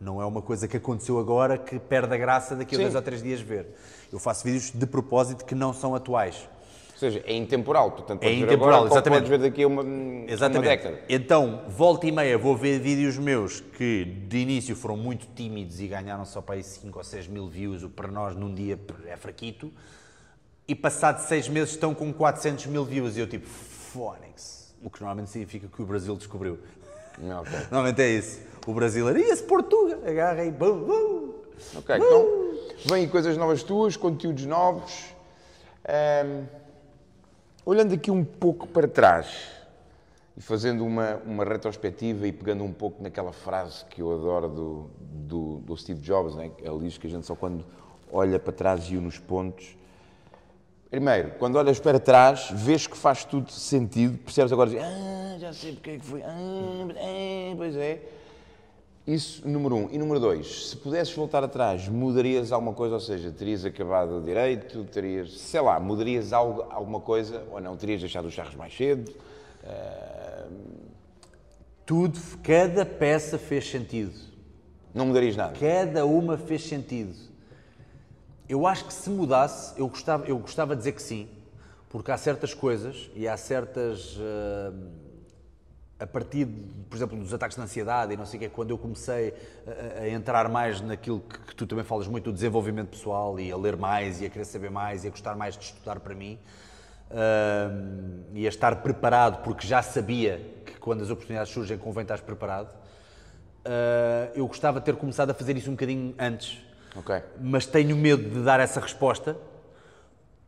Não 0.00 0.20
é 0.20 0.26
uma 0.26 0.42
coisa 0.42 0.66
que 0.68 0.76
aconteceu 0.76 1.18
agora 1.18 1.56
que 1.56 1.78
perde 1.78 2.14
a 2.14 2.16
graça 2.18 2.54
daqui 2.56 2.74
a 2.74 2.78
Sim. 2.78 2.84
dois 2.84 2.94
ou 2.94 3.02
três 3.02 3.22
dias 3.22 3.40
ver. 3.40 3.66
Eu 4.12 4.18
faço 4.18 4.44
vídeos 4.44 4.70
de 4.70 4.86
propósito 4.86 5.44
que 5.44 5.54
não 5.54 5.72
são 5.72 5.94
atuais. 5.94 6.48
Ou 6.92 6.98
seja, 6.98 7.22
é 7.26 7.34
intemporal. 7.34 7.90
Portanto, 7.90 8.22
É 8.22 8.32
intemporal, 8.32 8.80
agora, 8.84 8.92
exatamente. 8.94 9.22
Podes 9.22 9.30
ver 9.30 9.38
daqui 9.50 9.62
a 9.62 9.66
uma, 9.66 9.82
uma 9.82 10.30
Exatamente. 10.30 10.68
década. 10.68 11.00
Então, 11.08 11.62
volta 11.68 12.06
e 12.06 12.12
meia, 12.12 12.38
vou 12.38 12.56
ver 12.56 12.78
vídeos 12.78 13.18
meus 13.18 13.60
que 13.60 14.04
de 14.04 14.38
início 14.38 14.76
foram 14.76 14.96
muito 14.96 15.26
tímidos 15.34 15.80
e 15.80 15.88
ganharam 15.88 16.24
só 16.24 16.40
para 16.40 16.54
aí 16.54 16.62
5 16.62 16.96
ou 16.96 17.04
6 17.04 17.26
mil 17.26 17.48
views, 17.48 17.82
o 17.82 17.88
para 17.88 18.08
nós 18.08 18.36
num 18.36 18.54
dia 18.54 18.78
é 19.06 19.16
fraquito. 19.16 19.72
E 20.66 20.74
passado 20.74 21.18
seis 21.18 21.46
meses 21.46 21.70
estão 21.70 21.94
com 21.94 22.10
400 22.12 22.66
mil 22.66 22.84
views 22.86 23.16
e 23.16 23.20
eu 23.20 23.26
tipo, 23.26 23.46
Phonics. 23.46 24.72
O 24.82 24.88
que 24.88 25.00
normalmente 25.00 25.30
significa 25.30 25.68
que 25.68 25.82
o 25.82 25.84
Brasil 25.84 26.16
descobriu. 26.16 26.58
Não, 27.18 27.42
ok. 27.42 27.52
Normalmente 27.70 28.00
é 28.00 28.08
isso. 28.10 28.40
O 28.66 28.72
brasileiro, 28.72 29.18
e 29.18 29.22
esse 29.22 29.42
Portugal? 29.42 29.98
Agarra 30.06 30.44
e 30.44 30.50
bum, 30.50 30.84
bum. 30.84 31.34
Ok, 31.76 31.96
então 31.96 32.54
vêm 32.86 33.08
coisas 33.08 33.36
novas 33.36 33.62
tuas, 33.62 33.96
conteúdos 33.96 34.46
novos. 34.46 35.14
Ahm, 35.86 36.46
olhando 37.64 37.94
aqui 37.94 38.10
um 38.10 38.24
pouco 38.24 38.66
para 38.66 38.88
trás 38.88 39.54
e 40.36 40.40
fazendo 40.40 40.84
uma, 40.84 41.16
uma 41.26 41.44
retrospectiva 41.44 42.26
e 42.26 42.32
pegando 42.32 42.64
um 42.64 42.72
pouco 42.72 43.02
naquela 43.02 43.32
frase 43.32 43.84
que 43.86 44.00
eu 44.00 44.12
adoro 44.12 44.48
do, 44.48 44.90
do, 44.98 45.56
do 45.58 45.76
Steve 45.76 46.00
Jobs, 46.00 46.34
né? 46.34 46.50
ele 46.58 46.78
diz 46.80 46.98
que 46.98 47.06
a 47.06 47.10
gente 47.10 47.26
só 47.26 47.34
quando 47.34 47.64
olha 48.10 48.38
para 48.38 48.52
trás 48.52 48.88
e 48.88 48.94
nos 48.94 49.18
pontos. 49.18 49.76
Primeiro, 50.90 51.32
quando 51.38 51.56
olhas 51.56 51.80
para 51.80 51.98
trás, 51.98 52.48
vês 52.52 52.86
que 52.86 52.96
faz 52.96 53.24
tudo 53.24 53.50
sentido, 53.50 54.16
percebes 54.18 54.52
agora, 54.52 54.70
ah, 54.80 55.38
já 55.38 55.52
sei 55.52 55.72
porque 55.72 55.90
é 55.90 55.98
que 55.98 56.04
foi, 56.04 56.22
ah, 56.22 56.86
é, 56.96 57.54
pois 57.56 57.76
é. 57.76 58.00
Isso, 59.06 59.46
número 59.46 59.76
um. 59.76 59.90
E 59.90 59.98
número 59.98 60.18
dois, 60.18 60.70
se 60.70 60.76
pudesses 60.76 61.14
voltar 61.14 61.44
atrás, 61.44 61.88
mudarias 61.88 62.50
alguma 62.52 62.72
coisa? 62.72 62.94
Ou 62.94 63.00
seja, 63.00 63.30
terias 63.30 63.62
acabado 63.64 64.22
direito, 64.22 64.82
terias, 64.84 65.38
sei 65.38 65.60
lá, 65.60 65.78
mudarias 65.78 66.32
algo, 66.32 66.64
alguma 66.70 67.00
coisa 67.00 67.44
ou 67.52 67.60
não? 67.60 67.76
Terias 67.76 68.00
deixado 68.00 68.26
os 68.26 68.34
carros 68.34 68.54
mais 68.54 68.74
cedo? 68.74 69.12
Ah, 69.62 70.46
Tudo, 71.84 72.18
cada 72.42 72.86
peça 72.86 73.36
fez 73.38 73.68
sentido. 73.68 74.18
não 74.94 75.06
mudarias 75.06 75.36
nada? 75.36 75.54
Cada 75.58 76.06
uma 76.06 76.38
fez 76.38 76.64
sentido. 76.64 77.14
Eu 78.48 78.66
acho 78.66 78.86
que 78.86 78.92
se 78.94 79.10
mudasse, 79.10 79.78
eu 79.78 79.86
gostava, 79.86 80.24
eu 80.26 80.38
gostava 80.38 80.74
de 80.74 80.78
dizer 80.78 80.92
que 80.92 81.02
sim, 81.02 81.28
porque 81.90 82.10
há 82.10 82.16
certas 82.16 82.54
coisas 82.54 83.10
e 83.14 83.28
há 83.28 83.36
certas. 83.36 84.16
ah, 84.18 84.72
a 86.04 86.06
partir, 86.06 86.46
por 86.90 86.96
exemplo, 86.96 87.18
dos 87.18 87.32
ataques 87.32 87.56
de 87.56 87.62
ansiedade 87.62 88.12
e 88.12 88.16
não 88.16 88.26
sei 88.26 88.38
o 88.38 88.42
que, 88.42 88.48
quando 88.50 88.70
eu 88.70 88.78
comecei 88.78 89.34
a, 89.66 90.02
a 90.02 90.08
entrar 90.08 90.48
mais 90.50 90.82
naquilo 90.82 91.20
que, 91.20 91.38
que 91.38 91.54
tu 91.54 91.66
também 91.66 91.84
falas 91.84 92.06
muito, 92.06 92.28
o 92.28 92.32
desenvolvimento 92.32 92.90
pessoal 92.90 93.40
e 93.40 93.50
a 93.50 93.56
ler 93.56 93.76
mais 93.76 94.20
e 94.20 94.26
a 94.26 94.30
querer 94.30 94.44
saber 94.44 94.70
mais 94.70 95.04
e 95.04 95.08
a 95.08 95.10
gostar 95.10 95.34
mais 95.34 95.56
de 95.56 95.64
estudar 95.64 96.00
para 96.00 96.14
mim 96.14 96.38
ah, 97.10 97.70
e 98.34 98.44
a 98.44 98.48
estar 98.48 98.76
preparado 98.76 99.42
porque 99.42 99.66
já 99.66 99.82
sabia 99.82 100.40
que 100.66 100.74
quando 100.78 101.02
as 101.02 101.10
oportunidades 101.10 101.52
surgem 101.52 101.78
convém 101.78 102.02
estar 102.02 102.20
preparado. 102.20 102.74
Uh, 103.64 104.28
eu 104.34 104.46
gostava 104.46 104.78
de 104.78 104.84
ter 104.84 104.94
começado 104.94 105.30
a 105.30 105.34
fazer 105.34 105.56
isso 105.56 105.70
um 105.70 105.72
bocadinho 105.72 106.14
antes, 106.18 106.62
Ok. 106.94 107.22
mas 107.40 107.64
tenho 107.64 107.96
medo 107.96 108.28
de 108.28 108.44
dar 108.44 108.60
essa 108.60 108.78
resposta, 108.78 109.38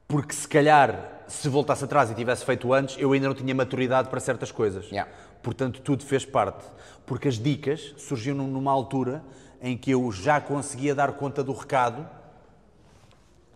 porque 0.06 0.34
se 0.34 0.46
calhar, 0.46 1.22
se 1.26 1.48
voltasse 1.48 1.82
atrás 1.82 2.10
e 2.10 2.14
tivesse 2.14 2.44
feito 2.44 2.70
antes, 2.74 2.94
eu 2.98 3.10
ainda 3.12 3.28
não 3.28 3.34
tinha 3.34 3.54
maturidade 3.54 4.10
para 4.10 4.20
certas 4.20 4.52
coisas. 4.52 4.90
Yeah. 4.90 5.10
Portanto, 5.47 5.81
tudo 5.81 6.05
fez 6.05 6.24
parte. 6.24 6.64
Porque 7.06 7.28
as 7.28 7.39
dicas 7.39 7.94
surgiram 7.98 8.48
numa 8.48 8.73
altura 8.73 9.23
em 9.62 9.78
que 9.78 9.93
eu 9.93 10.10
já 10.10 10.40
conseguia 10.40 10.93
dar 10.93 11.12
conta 11.12 11.44
do 11.44 11.52
recado 11.52 12.05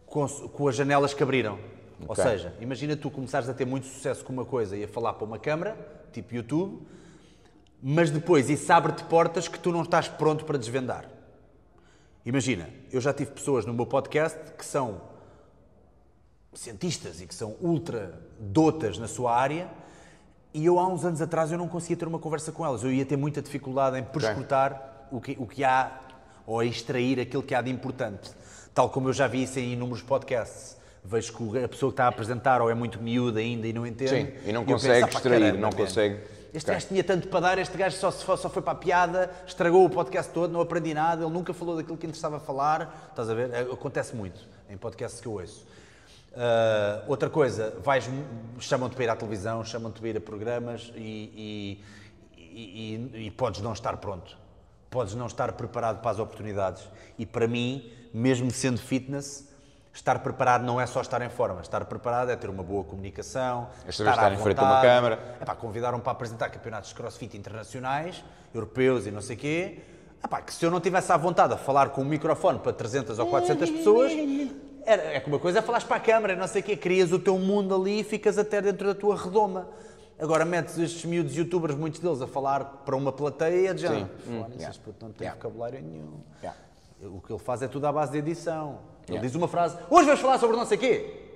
com, 0.07 0.25
com 0.29 0.69
as 0.69 0.77
janelas 0.77 1.13
que 1.13 1.21
abriram. 1.21 1.59
Ou 2.07 2.13
Ok. 2.13 2.23
seja, 2.23 2.55
imagina 2.61 2.97
tu 2.97 3.11
começares 3.11 3.49
a 3.49 3.55
ter 3.55 3.65
muito 3.65 3.89
sucesso 3.89 4.25
com 4.25 4.33
uma 4.33 4.45
coisa 4.45 4.77
e 4.77 4.85
a 4.85 4.89
falar 4.89 5.15
para 5.15 5.25
uma 5.25 5.37
câmara, 5.37 5.77
tipo 6.13 6.33
YouTube, 6.33 6.81
mas 7.83 8.09
depois 8.09 8.49
isso 8.49 8.73
abre-te 8.73 9.03
portas 9.03 9.49
que 9.49 9.59
tu 9.59 9.73
não 9.73 9.83
estás 9.83 10.07
pronto 10.07 10.45
para 10.45 10.57
desvendar. 10.57 11.11
Imagina, 12.25 12.71
eu 12.93 13.01
já 13.01 13.13
tive 13.13 13.33
pessoas 13.33 13.67
no 13.67 13.75
meu 13.75 13.85
podcast 13.85 14.39
que 14.57 14.65
são 14.65 15.01
cientistas 16.55 17.21
e 17.21 17.27
que 17.27 17.35
são 17.35 17.57
ultra 17.61 18.15
dotas 18.39 18.97
na 18.97 19.09
sua 19.09 19.37
área 19.37 19.69
e 20.53 20.67
eu 20.67 20.79
há 20.79 20.87
uns 20.87 21.05
anos 21.05 21.21
atrás 21.23 21.53
eu 21.53 21.59
não 21.59 21.69
conseguia 21.69 21.97
ter 21.97 22.09
uma 22.09 22.19
conversa 22.19 22.51
com 22.53 22.65
elas. 22.65 22.83
Eu 22.83 22.93
ia 22.93 23.05
ter 23.05 23.17
muita 23.17 23.41
dificuldade 23.41 23.99
em 23.99 24.03
perscrutar 24.03 25.07
o, 25.11 25.21
que, 25.21 25.37
o 25.39 25.47
que 25.47 25.63
há 25.65 25.93
ou 26.47 26.63
extrair 26.63 27.21
aquilo 27.21 27.43
que 27.43 27.55
há 27.55 27.63
de 27.63 27.71
importante. 27.71 28.31
Tal 28.75 28.89
como 28.91 29.09
eu 29.09 29.13
já 29.13 29.27
vi 29.27 29.45
isso 29.45 29.59
em 29.59 29.73
inúmeros 29.73 30.03
podcasts. 30.03 30.77
Vejo 31.05 31.33
que 31.33 31.65
a 31.65 31.69
pessoa 31.69 31.91
que 31.91 31.95
está 31.95 32.05
a 32.05 32.09
apresentar 32.09 32.61
ou 32.61 32.71
é 32.71 32.75
muito 32.75 33.01
miúda 33.01 33.41
ainda 33.41 33.67
e 33.67 33.73
não 33.73 33.87
entende. 33.87 34.11
Sim, 34.11 34.29
e 34.45 34.53
não 34.53 34.65
consegue 34.65 35.05
"Ah, 35.05 35.09
pá, 35.09 35.15
extrair, 35.15 35.41
caramba, 35.41 35.59
não 35.61 35.73
consegue." 35.73 36.21
Este 36.53 36.71
gajo 36.71 36.89
tinha 36.89 37.05
tanto 37.05 37.29
para 37.29 37.41
dar, 37.41 37.59
este 37.59 37.77
gajo 37.77 37.97
só, 37.97 38.11
foi, 38.11 38.37
só 38.37 38.51
foi 38.51 38.61
para 38.61 38.73
a 38.73 38.77
piada, 38.77 39.31
estragou 39.47 39.85
o 39.85 39.89
podcast 39.89 40.33
todo, 40.33 40.51
não 40.51 40.61
aprendi 40.61 40.93
nada, 40.93 41.25
ele 41.25 41.33
nunca 41.33 41.55
falou 41.55 41.77
daquilo 41.77 41.97
que 41.97 42.07
interessava 42.07 42.41
falar. 42.41 43.09
Estás 43.11 43.31
a 43.31 43.35
ver? 43.35 43.51
É, 43.53 43.61
Acontece 43.61 44.17
muito 44.17 44.41
em 44.69 44.77
podcasts 44.77 45.21
que 45.21 45.29
eu 45.29 45.33
ouço. 45.35 45.65
Ah, 46.37 47.03
outra 47.09 47.29
coisa, 47.29 47.75
vais, 47.83 48.09
chamam-te 48.59 48.95
para 48.95 49.05
ir 49.05 49.09
à 49.11 49.17
televisão, 49.17 49.65
chamam-te 49.65 50.01
para 50.01 50.09
ir 50.11 50.17
a 50.17 50.21
programas 50.21 50.93
e, 50.95 51.81
e, 52.37 53.15
e- 53.23 53.27
e- 53.27 53.31
podes 53.33 53.61
não 53.61 53.73
estar 53.73 53.97
pronto. 53.97 54.37
Podes 54.89 55.15
não 55.15 55.27
estar 55.27 55.53
preparado 55.53 56.01
para 56.01 56.11
as 56.11 56.19
oportunidades. 56.19 56.83
E 57.19 57.25
para 57.25 57.47
mim, 57.47 57.93
mesmo 58.13 58.51
sendo 58.51 58.79
fitness, 58.81 59.49
estar 59.93 60.19
preparado 60.21 60.63
não 60.65 60.81
é 60.81 60.87
só 60.87 61.01
estar 61.01 61.21
em 61.23 61.29
forma. 61.29 61.61
Estar 61.61 61.85
preparado 61.85 62.31
é 62.31 62.37
ter 62.37 62.51
uma 62.51 62.63
boa 62.63 62.83
comunicação, 62.85 63.69
É 63.87 63.91
estar 63.91 64.19
à 64.19 64.33
em 64.33 64.37
frente 64.39 64.59
a 64.59 64.63
uma 64.63 64.69
vontade. 64.77 64.87
câmara. 64.87 65.37
Epá, 65.41 65.55
convidaram-me 65.55 66.03
para 66.03 66.13
apresentar 66.13 66.49
campeonatos 66.51 66.89
de 66.91 66.95
crossfit 66.97 67.37
internacionais, 67.37 68.25
europeus 68.55 69.07
e 69.07 69.11
não 69.13 69.21
sei 69.21 69.37
o 69.37 69.39
quê. 69.39 69.79
Epá, 70.25 70.43
que 70.43 70.53
se 70.53 70.65
eu 70.65 70.71
não 70.71 70.81
tivesse 70.81 71.11
à 71.13 71.17
vontade 71.17 71.55
a 71.55 71.57
falar 71.57 71.91
com 71.91 72.03
um 72.03 72.05
microfone 72.05 72.59
para 72.59 72.73
300 72.73 73.19
ou 73.19 73.27
400 73.27 73.71
pessoas, 73.71 74.13
era, 74.85 75.03
é 75.15 75.21
que 75.21 75.29
uma 75.29 75.39
coisa 75.39 75.59
é 75.59 75.63
falares 75.63 75.87
para 75.87 75.97
a 75.97 76.01
câmara, 76.01 76.37
não 76.37 76.47
sei 76.47 76.61
o 76.61 76.65
quê, 76.65 76.77
crias 76.77 77.13
o 77.13 77.19
teu 77.19 77.39
mundo 77.39 77.75
ali 77.75 78.01
e 78.01 78.05
ficas 78.05 78.39
até 78.39 78.61
dentro 78.61 78.87
da 78.87 78.95
tua 78.95 79.17
redoma. 79.17 79.69
Agora 80.19 80.45
metes 80.45 80.77
estes 80.79 81.05
miúdos 81.05 81.35
youtubers, 81.35 81.75
muitos 81.75 81.99
deles, 82.01 82.21
a 82.21 82.27
falar 82.27 82.65
para 82.85 82.95
uma 82.95 83.11
plateia 83.11 83.73
de 83.75 83.83
género. 83.83 84.09
Hum, 84.29 84.43
"Foda-se, 84.43 84.59
yeah. 84.59 84.79
puto 84.85 85.07
não 85.07 85.13
tem 85.13 85.25
Yeah. 85.27 85.41
vocabulário 85.41 85.81
nenhum. 85.83 86.21
Yeah. 86.43 86.59
O 87.03 87.21
que 87.21 87.33
ele 87.33 87.39
faz 87.39 87.63
é 87.63 87.69
tudo 87.69 87.87
à 87.87 87.93
base 87.93 88.13
de 88.13 88.19
edição. 88.19 88.81
Ele 89.05 89.13
Yeah. 89.17 89.27
diz 89.27 89.35
uma 89.35 89.49
frase, 89.49 89.77
hoje 89.89 90.05
vamos 90.07 90.21
falar 90.21 90.39
sobre 90.39 90.57
não 90.57 90.67
sei 90.67 90.77
o 90.77 90.81
quê. 90.81 91.27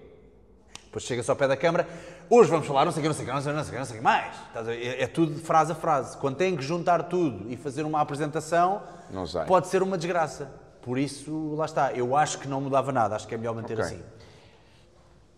Depois 0.85 1.03
chega-se 1.05 1.29
ao 1.31 1.35
pé 1.37 1.49
da 1.49 1.57
câmara, 1.57 1.89
hoje 2.31 2.51
vamos 2.51 2.67
falar 2.69 2.85
não 2.85 2.93
sei 2.93 3.01
o 3.01 3.03
que, 3.03 3.09
não 3.09 3.15
sei 3.15 3.25
o 3.25 3.27
que, 3.27 3.33
não 3.35 3.41
sei 3.43 3.51
o 3.51 3.55
que, 3.55 3.59
não 3.59 3.65
sei 3.65 3.71
o 3.71 3.73
que, 3.73 3.79
não 3.79 3.87
sei 3.87 3.95
o 3.95 3.99
que 3.99 4.05
mais. 4.05 4.37
É, 4.69 5.03
é 5.03 5.07
tudo 5.07 5.41
frase 5.41 5.73
a 5.73 5.75
frase. 5.75 6.17
Quando 6.19 6.37
tem 6.37 6.55
que 6.55 6.63
juntar 6.63 7.05
tudo 7.05 7.51
e 7.51 7.57
fazer 7.57 7.83
uma 7.85 8.01
apresentação, 8.01 8.83
pode 9.49 9.67
ser 9.69 9.83
uma 9.83 9.97
desgraça. 9.97 10.49
Por 10.85 10.99
isso, 10.99 11.55
lá 11.55 11.65
está. 11.65 11.93
Eu 11.95 12.15
acho 12.15 12.39
que 12.39 12.47
não 12.47 12.61
mudava 12.61 12.93
nada, 12.93 13.17
acho 13.17 13.27
que 13.27 13.35
é 13.35 13.39
melhor 13.39 13.55
manter 13.55 13.73
Ok. 13.73 13.85
assim. 13.87 14.03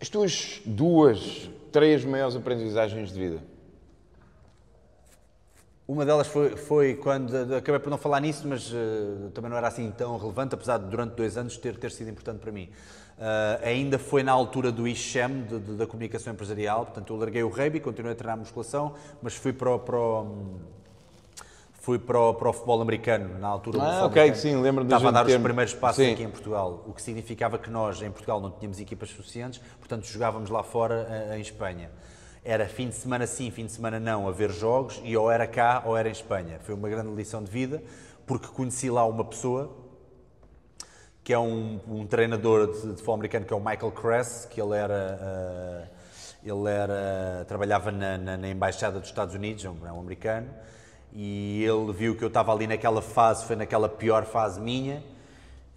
As 0.00 0.08
tuas 0.08 0.60
duas, 0.66 1.48
três 1.70 2.04
maiores 2.04 2.34
aprendizagens 2.34 3.12
de 3.12 3.18
vida. 3.20 3.42
Uma 5.86 6.04
delas 6.04 6.26
foi, 6.26 6.56
foi 6.56 6.94
quando, 6.96 7.32
acabei 7.54 7.78
por 7.78 7.90
não 7.90 7.96
falar 7.96 8.18
nisso, 8.18 8.46
mas 8.48 8.72
eh, 8.74 9.28
também 9.32 9.48
não 9.48 9.56
era 9.56 9.68
assim 9.68 9.88
tão 9.96 10.18
relevante, 10.18 10.52
apesar 10.52 10.78
de 10.78 10.86
durante 10.86 11.14
dois 11.14 11.36
anos 11.36 11.56
ter, 11.56 11.76
ter 11.76 11.92
sido 11.92 12.10
importante 12.10 12.40
para 12.40 12.50
mim. 12.50 12.68
Ah, 13.16 13.60
ainda 13.62 13.96
foi 13.96 14.24
na 14.24 14.32
altura 14.32 14.72
do 14.72 14.88
ISHEM, 14.88 15.44
de- 15.44 15.60
de- 15.60 15.76
da 15.76 15.86
comunicação 15.86 16.32
empresarial, 16.32 16.86
portanto 16.86 17.12
eu 17.12 17.16
larguei 17.16 17.42
o 17.44 17.48
rugby, 17.48 17.78
continuei 17.78 18.12
a 18.14 18.16
treinar 18.16 18.36
musculação, 18.36 18.94
mas 19.22 19.34
fui 19.36 19.52
para 19.52 19.70
o, 19.70 19.78
para 19.78 19.96
o- 19.96 20.58
fui 21.86 22.00
para 22.00 22.18
o, 22.18 22.34
para 22.34 22.48
o 22.48 22.52
futebol 22.52 22.82
americano, 22.82 23.38
na 23.38 23.46
altura. 23.46 23.78
Ah, 23.80 24.06
ok, 24.06 24.20
americano 24.20 24.34
sim, 24.34 24.60
lembro-me 24.60 24.92
Estava 24.92 25.08
a 25.08 25.12
dar 25.12 25.24
os 25.24 25.36
primeiros 25.36 25.72
passos 25.72 26.04
Sim. 26.04 26.14
aqui 26.14 26.24
em 26.24 26.28
Portugal, 26.30 26.82
o 26.84 26.92
que 26.92 27.00
significava 27.00 27.58
que 27.60 27.70
nós, 27.70 28.02
em 28.02 28.10
Portugal, 28.10 28.40
não 28.40 28.50
tínhamos 28.50 28.80
equipas 28.80 29.08
suficientes, 29.10 29.60
portanto 29.78 30.04
jogávamos 30.04 30.50
lá 30.50 30.64
fora, 30.64 31.06
eh, 31.08 31.38
em 31.38 31.40
Espanha. 31.40 31.88
Era 32.44 32.66
fim 32.66 32.88
de 32.88 32.96
semana 32.96 33.24
sim, 33.24 33.52
fim 33.52 33.66
de 33.66 33.70
semana 33.72 34.00
não, 34.00 34.26
a 34.28 34.32
ver 34.32 34.50
jogos, 34.50 35.00
e 35.04 35.16
ou 35.16 35.30
era 35.30 35.46
cá 35.46 35.84
ou 35.86 35.96
era 35.96 36.08
em 36.08 36.12
Espanha. 36.12 36.58
Foi 36.64 36.74
uma 36.74 36.88
grande 36.88 37.14
lição 37.14 37.40
de 37.40 37.52
vida, 37.52 37.80
porque 38.26 38.48
conheci 38.48 38.90
lá 38.90 39.06
uma 39.06 39.24
pessoa 39.24 39.70
que 41.22 41.32
é 41.32 41.38
um, 41.38 41.78
um 41.88 42.04
treinador 42.04 42.66
de, 42.66 42.80
de 42.80 42.88
futebol 42.88 43.14
americano, 43.14 43.46
que 43.46 43.52
é 43.52 43.56
o 43.56 43.60
Michael 43.60 43.92
Kress, 43.92 44.44
que 44.50 44.60
ele 44.60 44.76
era, 44.76 45.20
eh, 45.22 45.88
ele 46.50 46.68
era 46.68 47.44
trabalhava 47.46 47.92
na, 47.92 48.18
na- 48.18 48.36
na 48.36 48.48
embaixada 48.48 48.98
dos 48.98 49.08
Estados 49.08 49.36
Unidos, 49.36 49.64
é 49.64 49.70
um, 49.70 49.86
é 49.86 49.92
um 49.92 50.00
americano, 50.00 50.48
e 51.18 51.64
ele 51.64 51.90
viu 51.94 52.14
que 52.14 52.22
eu 52.22 52.28
estava 52.28 52.52
ali 52.52 52.66
naquela 52.66 53.00
fase, 53.00 53.46
foi 53.46 53.56
naquela 53.56 53.88
pior 53.88 54.26
fase 54.26 54.60
minha, 54.60 55.02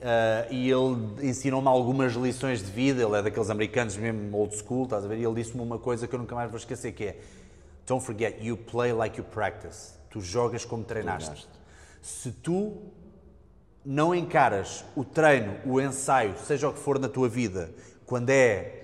eh, 0.02 0.48
e 0.52 0.70
ele 0.70 1.30
ensinou-me 1.30 1.70
algumas 1.70 2.12
lições 2.14 2.62
de 2.62 2.70
vida, 2.70 3.02
ele 3.02 3.16
é 3.16 3.22
daqueles 3.22 3.50
americanos 3.50 3.96
mesmo 3.96 4.36
old 4.36 4.54
school, 4.54 4.84
estás 4.84 5.06
a 5.06 5.08
ver, 5.08 5.18
e 5.18 5.24
ele 5.24 5.36
disse-me 5.36 5.64
uma 5.64 5.80
coisa 5.80 6.10
que 6.10 6.14
eu 6.14 6.20
nunca 6.20 6.36
mais 6.36 6.50
vou 6.52 6.58
esquecer, 6.58 6.92
que 6.92 7.06
é 7.06 7.20
Don't 7.88 8.06
forget, 8.06 8.44
you 8.44 8.58
play 8.58 8.92
like 8.92 9.18
you 9.18 9.24
practice. 9.24 9.94
Tu 10.10 10.20
jogas 10.20 10.66
como 10.66 10.84
treinaste. 10.84 11.48
Se 12.02 12.32
tu 12.32 12.78
não 13.84 14.14
encaras 14.14 14.84
o 14.94 15.06
treino, 15.06 15.56
o 15.66 15.80
ensaio, 15.80 16.36
seja 16.46 16.68
o 16.68 16.74
que 16.74 16.80
for 16.80 17.00
na 17.00 17.08
tua 17.08 17.30
vida, 17.30 17.72
quando 18.06 18.30
é. 18.30 18.79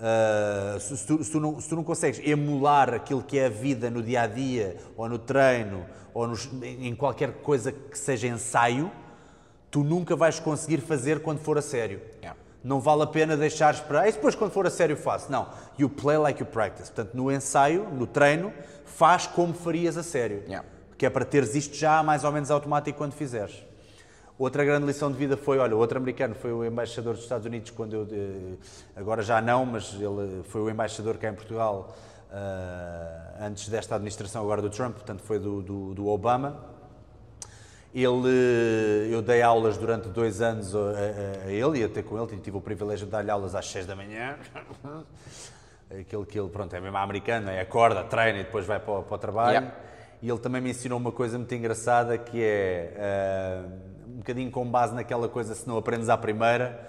Ah, 0.00 0.78
se, 0.80 1.06
tu, 1.06 1.22
se 1.22 1.30
tu 1.30 1.40
não, 1.40 1.60
se 1.60 1.68
tu 1.68 1.76
não 1.76 1.84
consegues 1.84 2.20
emular 2.26 2.92
aquilo 2.94 3.22
que 3.22 3.38
é 3.38 3.46
a 3.46 3.50
vida 3.50 3.90
no 3.90 4.02
dia 4.02 4.22
a 4.22 4.26
dia, 4.26 4.76
ou 4.96 5.08
no 5.08 5.18
treino, 5.18 5.84
ou 6.14 6.26
nos- 6.26 6.48
em 6.62 6.94
qualquer 6.94 7.32
coisa 7.42 7.70
que 7.70 7.98
seja 7.98 8.26
ensaio, 8.26 8.90
tu 9.70 9.84
nunca 9.84 10.16
vais 10.16 10.40
conseguir 10.40 10.78
fazer 10.78 11.20
quando 11.20 11.38
for 11.38 11.56
a 11.58 11.62
sério. 11.62 12.00
Yeah. 12.20 12.38
Não 12.62 12.80
vale 12.80 13.02
a 13.02 13.06
pena 13.06 13.36
deixar 13.36 13.72
esperar. 13.72 14.08
E 14.08 14.12
depois, 14.12 14.34
quando 14.34 14.50
for 14.52 14.66
a 14.66 14.70
sério, 14.70 14.96
faço. 14.96 15.30
Não. 15.30 15.48
You 15.78 15.88
play 15.88 16.18
like 16.18 16.40
you 16.42 16.46
practice. 16.46 16.90
Portanto, 16.90 17.14
no 17.14 17.30
ensaio, 17.32 17.84
no 17.90 18.06
treino, 18.06 18.52
faz 18.84 19.26
como 19.26 19.54
farias 19.54 19.96
a 19.96 20.02
sério. 20.02 20.42
Yeah. 20.46 20.66
Que 20.98 21.06
é 21.06 21.10
para 21.10 21.24
teres 21.24 21.54
isto 21.54 21.74
já 21.74 22.02
mais 22.02 22.24
ou 22.24 22.32
menos 22.32 22.50
automático 22.50 22.98
quando 22.98 23.12
fizeres. 23.12 23.64
Outra 24.40 24.64
grande 24.64 24.86
lição 24.86 25.12
de 25.12 25.18
vida 25.18 25.36
foi, 25.36 25.58
olha, 25.58 25.76
outro 25.76 25.98
americano 25.98 26.34
foi 26.34 26.50
o 26.50 26.64
embaixador 26.64 27.12
dos 27.12 27.22
Estados 27.24 27.44
Unidos 27.44 27.70
quando 27.72 27.92
eu, 27.92 28.08
eh, 28.10 28.54
agora 28.96 29.22
já 29.22 29.38
não, 29.38 29.66
mas 29.66 29.92
ele 29.92 30.42
foi 30.44 30.62
o 30.62 30.70
embaixador 30.70 31.18
cá 31.18 31.28
em 31.28 31.34
Portugal 31.34 31.94
ah, 32.32 33.34
antes 33.46 33.68
desta 33.68 33.96
administração 33.96 34.40
agora 34.42 34.62
do 34.62 34.70
Trump, 34.70 34.94
portanto 34.94 35.20
foi 35.22 35.38
do, 35.38 35.60
do, 35.60 35.92
do 35.94 36.08
Obama. 36.08 36.58
Ele, 37.94 39.10
eu 39.12 39.20
dei 39.20 39.42
aulas 39.42 39.76
durante 39.76 40.08
dois 40.08 40.40
anos 40.40 40.74
a, 40.74 40.78
a- 40.78 41.46
a 41.48 41.52
ele 41.52 41.80
e 41.80 41.84
até 41.84 42.02
com 42.02 42.16
ele, 42.16 42.38
tive 42.38 42.56
o 42.56 42.62
privilégio 42.62 43.04
de 43.04 43.12
dar-lhe 43.12 43.30
aulas 43.30 43.54
às 43.54 43.66
seis 43.70 43.84
da 43.84 43.94
manhã. 43.94 44.38
Aquele 45.90 46.24
que 46.24 46.38
ele, 46.40 46.48
pronto, 46.48 46.74
é 46.74 46.80
mesmo 46.80 46.96
americano, 46.96 47.50
é 47.50 47.60
acorda, 47.60 48.04
treina 48.04 48.38
e 48.38 48.44
depois 48.44 48.64
vai 48.64 48.80
para, 48.80 49.00
o- 49.00 49.02
para 49.02 49.14
o 49.14 49.18
trabalho. 49.18 49.50
Yeah. 49.50 49.74
E 50.22 50.30
ele 50.30 50.38
também 50.38 50.62
me 50.62 50.70
ensinou 50.70 50.98
uma 50.98 51.12
coisa 51.12 51.36
muito 51.36 51.54
engraçada 51.54 52.16
que 52.16 52.40
é 52.42 53.62
um 53.99 53.99
bocadinho 54.20 54.50
com 54.50 54.64
base 54.70 54.94
naquela 54.94 55.28
coisa, 55.28 55.54
se 55.54 55.66
não 55.68 55.76
aprendes 55.76 56.08
à 56.08 56.16
primeira, 56.16 56.88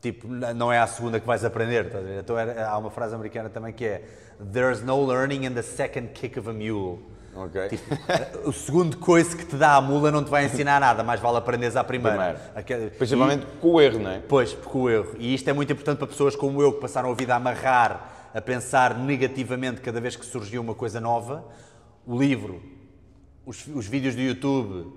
tipo, 0.00 0.28
não 0.28 0.72
é 0.72 0.78
à 0.78 0.86
segunda 0.86 1.18
que 1.18 1.26
vais 1.26 1.44
aprender. 1.44 1.84
ver? 1.84 2.20
Então 2.20 2.38
era- 2.38 2.68
há 2.68 2.76
uma 2.78 2.90
frase 2.90 3.14
americana 3.14 3.48
também 3.48 3.72
que 3.72 3.84
é 3.84 4.04
There's 4.52 4.82
no 4.82 5.04
learning 5.06 5.46
in 5.46 5.54
the 5.54 5.62
second 5.62 6.08
kick 6.12 6.38
of 6.38 6.48
a 6.48 6.52
mule. 6.52 6.98
Tipo, 7.68 8.48
o 8.48 8.52
segundo 8.52 8.96
coice 8.98 9.36
que 9.36 9.44
te 9.44 9.56
dá 9.56 9.74
a 9.74 9.80
mula 9.80 10.10
não 10.12 10.22
te 10.22 10.30
vai 10.30 10.44
ensinar 10.44 10.80
nada, 10.80 11.02
mais 11.02 11.18
vale 11.20 11.36
aprenderes 11.38 11.74
à 11.74 11.82
primeira. 11.82 12.40
Primeiro. 12.64 12.90
Principalmente 12.96 13.46
com 13.60 13.68
o 13.72 13.80
erro, 13.80 13.98
não 13.98 14.10
é? 14.10 14.20
Pois, 14.20 14.52
porque 14.54 14.78
o 14.78 14.88
erro. 14.88 15.14
E 15.18 15.34
isto 15.34 15.48
é 15.48 15.52
muito 15.52 15.72
importante 15.72 15.98
para 15.98 16.06
pessoas 16.06 16.36
como 16.36 16.62
eu, 16.62 16.72
que 16.74 16.80
passaram 16.80 17.10
a 17.10 17.14
vida 17.14 17.32
a 17.32 17.36
amarrar, 17.36 18.30
a 18.32 18.40
pensar 18.40 18.96
negativamente 18.98 19.80
cada 19.80 20.00
vez 20.00 20.14
que 20.14 20.24
surgiu 20.24 20.62
uma 20.62 20.74
coisa 20.76 21.00
nova. 21.00 21.44
O 22.06 22.16
livro, 22.16 22.62
os, 23.44 23.66
os 23.66 23.86
vídeos 23.86 24.14
do 24.14 24.20
YouTube, 24.20 24.92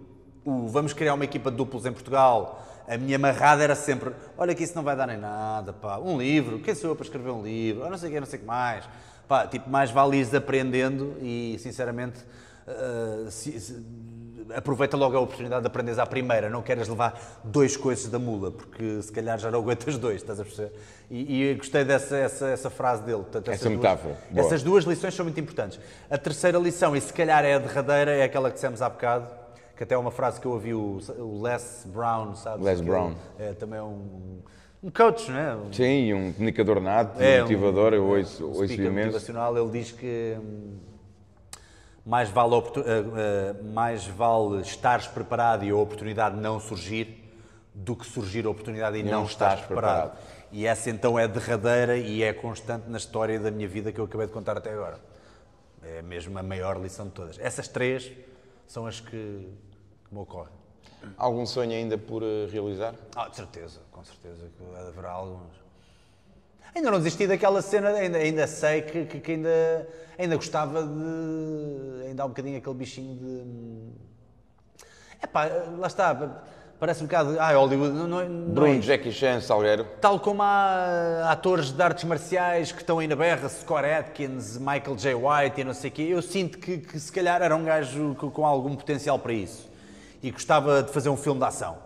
o 0.47 0.65
vamos 0.67 0.93
criar 0.93 1.13
uma 1.13 1.25
equipa 1.25 1.51
de 1.51 1.57
duplos 1.57 1.85
em 1.85 1.91
Portugal, 1.91 2.63
A 2.87 2.97
minha 2.97 3.17
amarrada 3.17 3.61
era 3.61 3.75
sempre, 3.75 4.13
olha 4.37 4.55
que 4.55 4.63
isso 4.63 4.73
não 4.73 4.81
vai 4.81 4.95
dar 4.95 5.07
nem 5.07 5.17
nada, 5.17 5.73
pá. 5.73 5.97
Um 5.97 6.17
livro, 6.17 6.59
quem 6.59 6.73
sou 6.73 6.91
eu 6.91 6.95
para 6.95 7.03
escrever 7.03 7.31
um 7.31 7.43
livro? 7.43 7.83
Eu 7.83 7.89
não 7.89 7.97
sei 7.97 8.07
o 8.07 8.13
que, 8.13 8.19
não 8.21 8.25
sei 8.25 8.39
o 8.39 8.41
que 8.43 8.47
mais. 8.47 8.87
Pá, 9.27 9.45
tipo, 9.45 9.69
mais 9.69 9.91
vale 9.91 10.15
ires 10.15 10.33
aprendendo 10.33 11.17
e, 11.19 11.57
sinceramente, 11.59 12.23
uh, 12.65 13.29
se, 13.29 13.59
se, 13.59 13.85
aproveita 14.55 14.95
logo 14.95 15.17
a 15.17 15.19
oportunidade 15.19 15.63
de 15.63 15.67
aprenderes 15.67 15.99
à 15.99 16.05
primeira. 16.05 16.49
Não 16.49 16.61
queres 16.61 16.87
levar 16.87 17.41
dois 17.43 17.75
coisas 17.75 18.09
da 18.09 18.17
mula, 18.17 18.51
porque 18.51 19.01
se 19.01 19.11
calhar 19.11 19.37
já 19.37 19.51
não 19.51 19.59
aguentas 19.59 19.97
dois, 19.97 20.21
estás 20.21 20.39
a 20.39 20.45
perceber? 20.45 20.71
E, 21.11 21.43
e 21.43 21.55
gostei 21.55 21.83
dessa 21.83 22.15
essa, 22.15 22.47
essa 22.47 22.69
frase 22.69 23.03
dele. 23.03 23.23
Portanto, 23.23 23.51
essa 23.51 23.69
metáfora. 23.69 24.17
Duas, 24.31 24.45
essas 24.45 24.63
duas 24.63 24.85
lições 24.85 25.13
são 25.13 25.25
muito 25.25 25.41
importantes. 25.41 25.77
A 26.09 26.17
terceira 26.17 26.57
lição, 26.57 26.95
e 26.95 27.01
se 27.01 27.11
calhar 27.11 27.43
é 27.43 27.55
a 27.55 27.59
derradeira, 27.59 28.11
é 28.11 28.23
aquela 28.23 28.47
que 28.47 28.55
dissemos 28.55 28.81
há 28.81 28.87
bocado, 28.87 29.27
que 29.77 29.83
até 29.83 29.93
é 29.93 29.97
uma 29.97 30.11
frase 30.11 30.41
que 30.41 30.47
eu 30.47 30.51
ouvi 30.51 30.73
o, 30.73 30.99
o 31.19 31.41
Les 31.43 31.85
Brown, 31.85 32.35
sabes? 32.35 32.65
Les 32.65 32.81
Brown. 32.81 33.13
É, 33.37 33.53
também 33.53 33.77
é 33.77 33.83
um, 33.83 34.41
um 34.83 34.89
coach, 34.89 35.29
não 35.29 35.37
é? 35.37 35.55
Um, 35.55 35.71
Sim, 35.71 36.13
um 36.13 36.33
comunicador 36.33 36.81
nato, 36.81 37.21
é, 37.21 37.41
motivador, 37.41 37.93
um, 37.93 37.95
eu 37.95 38.05
ouço, 38.05 38.43
um 38.43 38.49
ouço 38.49 38.73
imenso. 38.73 38.89
motivacional, 38.89 39.55
ele 39.55 39.69
diz 39.69 39.91
que 39.91 40.35
hum, 40.39 40.77
mais 42.03 42.29
vale, 42.29 42.55
uh, 42.55 42.59
uh, 42.59 43.73
mais 43.73 44.07
vale 44.07 44.61
estares 44.61 45.05
preparado 45.05 45.63
e 45.63 45.69
a 45.69 45.75
oportunidade 45.75 46.35
não 46.35 46.59
surgir 46.59 47.23
do 47.73 47.95
que 47.95 48.07
surgir 48.07 48.47
a 48.47 48.49
oportunidade 48.49 48.97
e 48.97 49.03
não, 49.03 49.11
não 49.11 49.25
estares 49.25 49.63
preparado. 49.63 50.11
preparado. 50.11 50.37
E 50.51 50.65
essa 50.65 50.89
então 50.89 51.19
é 51.19 51.27
derradeira 51.27 51.97
e 51.97 52.23
é 52.23 52.33
constante 52.33 52.89
na 52.89 52.97
história 52.97 53.39
da 53.39 53.51
minha 53.51 53.67
vida 53.67 53.91
que 53.91 53.99
eu 53.99 54.05
acabei 54.05 54.25
de 54.25 54.33
contar 54.33 54.57
até 54.57 54.73
agora. 54.73 54.99
É 55.83 56.01
mesmo 56.01 56.37
a 56.39 56.41
maior 56.41 56.81
lição 56.81 57.05
de 57.05 57.11
todas. 57.11 57.37
Essas 57.37 57.67
três 57.67 58.11
são 58.65 58.87
as 58.87 58.99
que 58.99 59.47
que 60.07 60.15
me 60.15 60.21
ocorre. 60.21 60.49
Algum 61.17 61.45
sonho 61.45 61.71
ainda 61.71 61.97
por 61.97 62.23
eh, 62.23 62.47
realizar? 62.51 62.93
Ah, 63.15 63.27
de 63.27 63.35
certeza, 63.35 63.79
com 63.91 64.03
certeza 64.03 64.47
que 64.57 64.79
haverá 64.87 65.11
alguns. 65.11 65.53
Ainda 66.75 66.91
não 66.91 66.97
desisti 66.97 67.27
daquela 67.27 67.61
cena, 67.61 67.89
ainda, 67.89 68.17
ainda 68.17 68.47
sei 68.47 68.81
que, 68.81 69.05
que, 69.05 69.19
que, 69.19 69.31
ainda, 69.33 69.87
ainda 70.17 70.35
gostava 70.35 70.83
de. 70.83 72.07
Ainda 72.07 72.23
há 72.23 72.25
um 72.25 72.29
bocadinho 72.29 72.57
aquele 72.57 72.75
bichinho 72.75 73.15
de. 73.15 73.43
É 75.21 75.27
pá, 75.27 75.45
lá 75.77 75.87
está. 75.87 76.43
Parece 76.79 77.01
um 77.01 77.07
bocado. 77.07 77.39
Ah, 77.39 77.53
Hollywood. 77.53 77.93
Não, 77.93 78.07
não, 78.07 78.29
não 78.29 78.53
Bruno, 78.53 78.77
é. 78.77 78.81
Jackie 78.81 79.11
Chan, 79.11 79.41
Salgueiro. 79.41 79.85
Tal 79.99 80.19
como 80.19 80.43
há 80.43 81.31
atores 81.31 81.71
de 81.71 81.81
artes 81.81 82.03
marciais 82.03 82.71
que 82.71 82.81
estão 82.81 82.99
aí 82.99 83.07
na 83.07 83.15
berra, 83.15 83.49
Scott 83.49 83.85
Atkins, 83.85 84.57
Michael 84.57 84.95
J. 84.95 85.15
White 85.15 85.61
e 85.61 85.63
não 85.63 85.73
sei 85.73 85.89
o 85.89 85.93
quê. 85.93 86.03
Eu 86.03 86.21
sinto 86.21 86.59
que, 86.59 86.77
que 86.77 86.99
se 86.99 87.11
calhar 87.11 87.41
era 87.41 87.55
um 87.55 87.63
gajo 87.63 88.13
com, 88.15 88.29
com 88.29 88.45
algum 88.45 88.75
potencial 88.75 89.17
para 89.17 89.33
isso 89.33 89.76
e 90.27 90.31
gostava 90.31 90.83
de 90.83 90.91
fazer 90.91 91.09
um 91.09 91.15
filme 91.15 91.39
de 91.39 91.45
ação. 91.45 91.77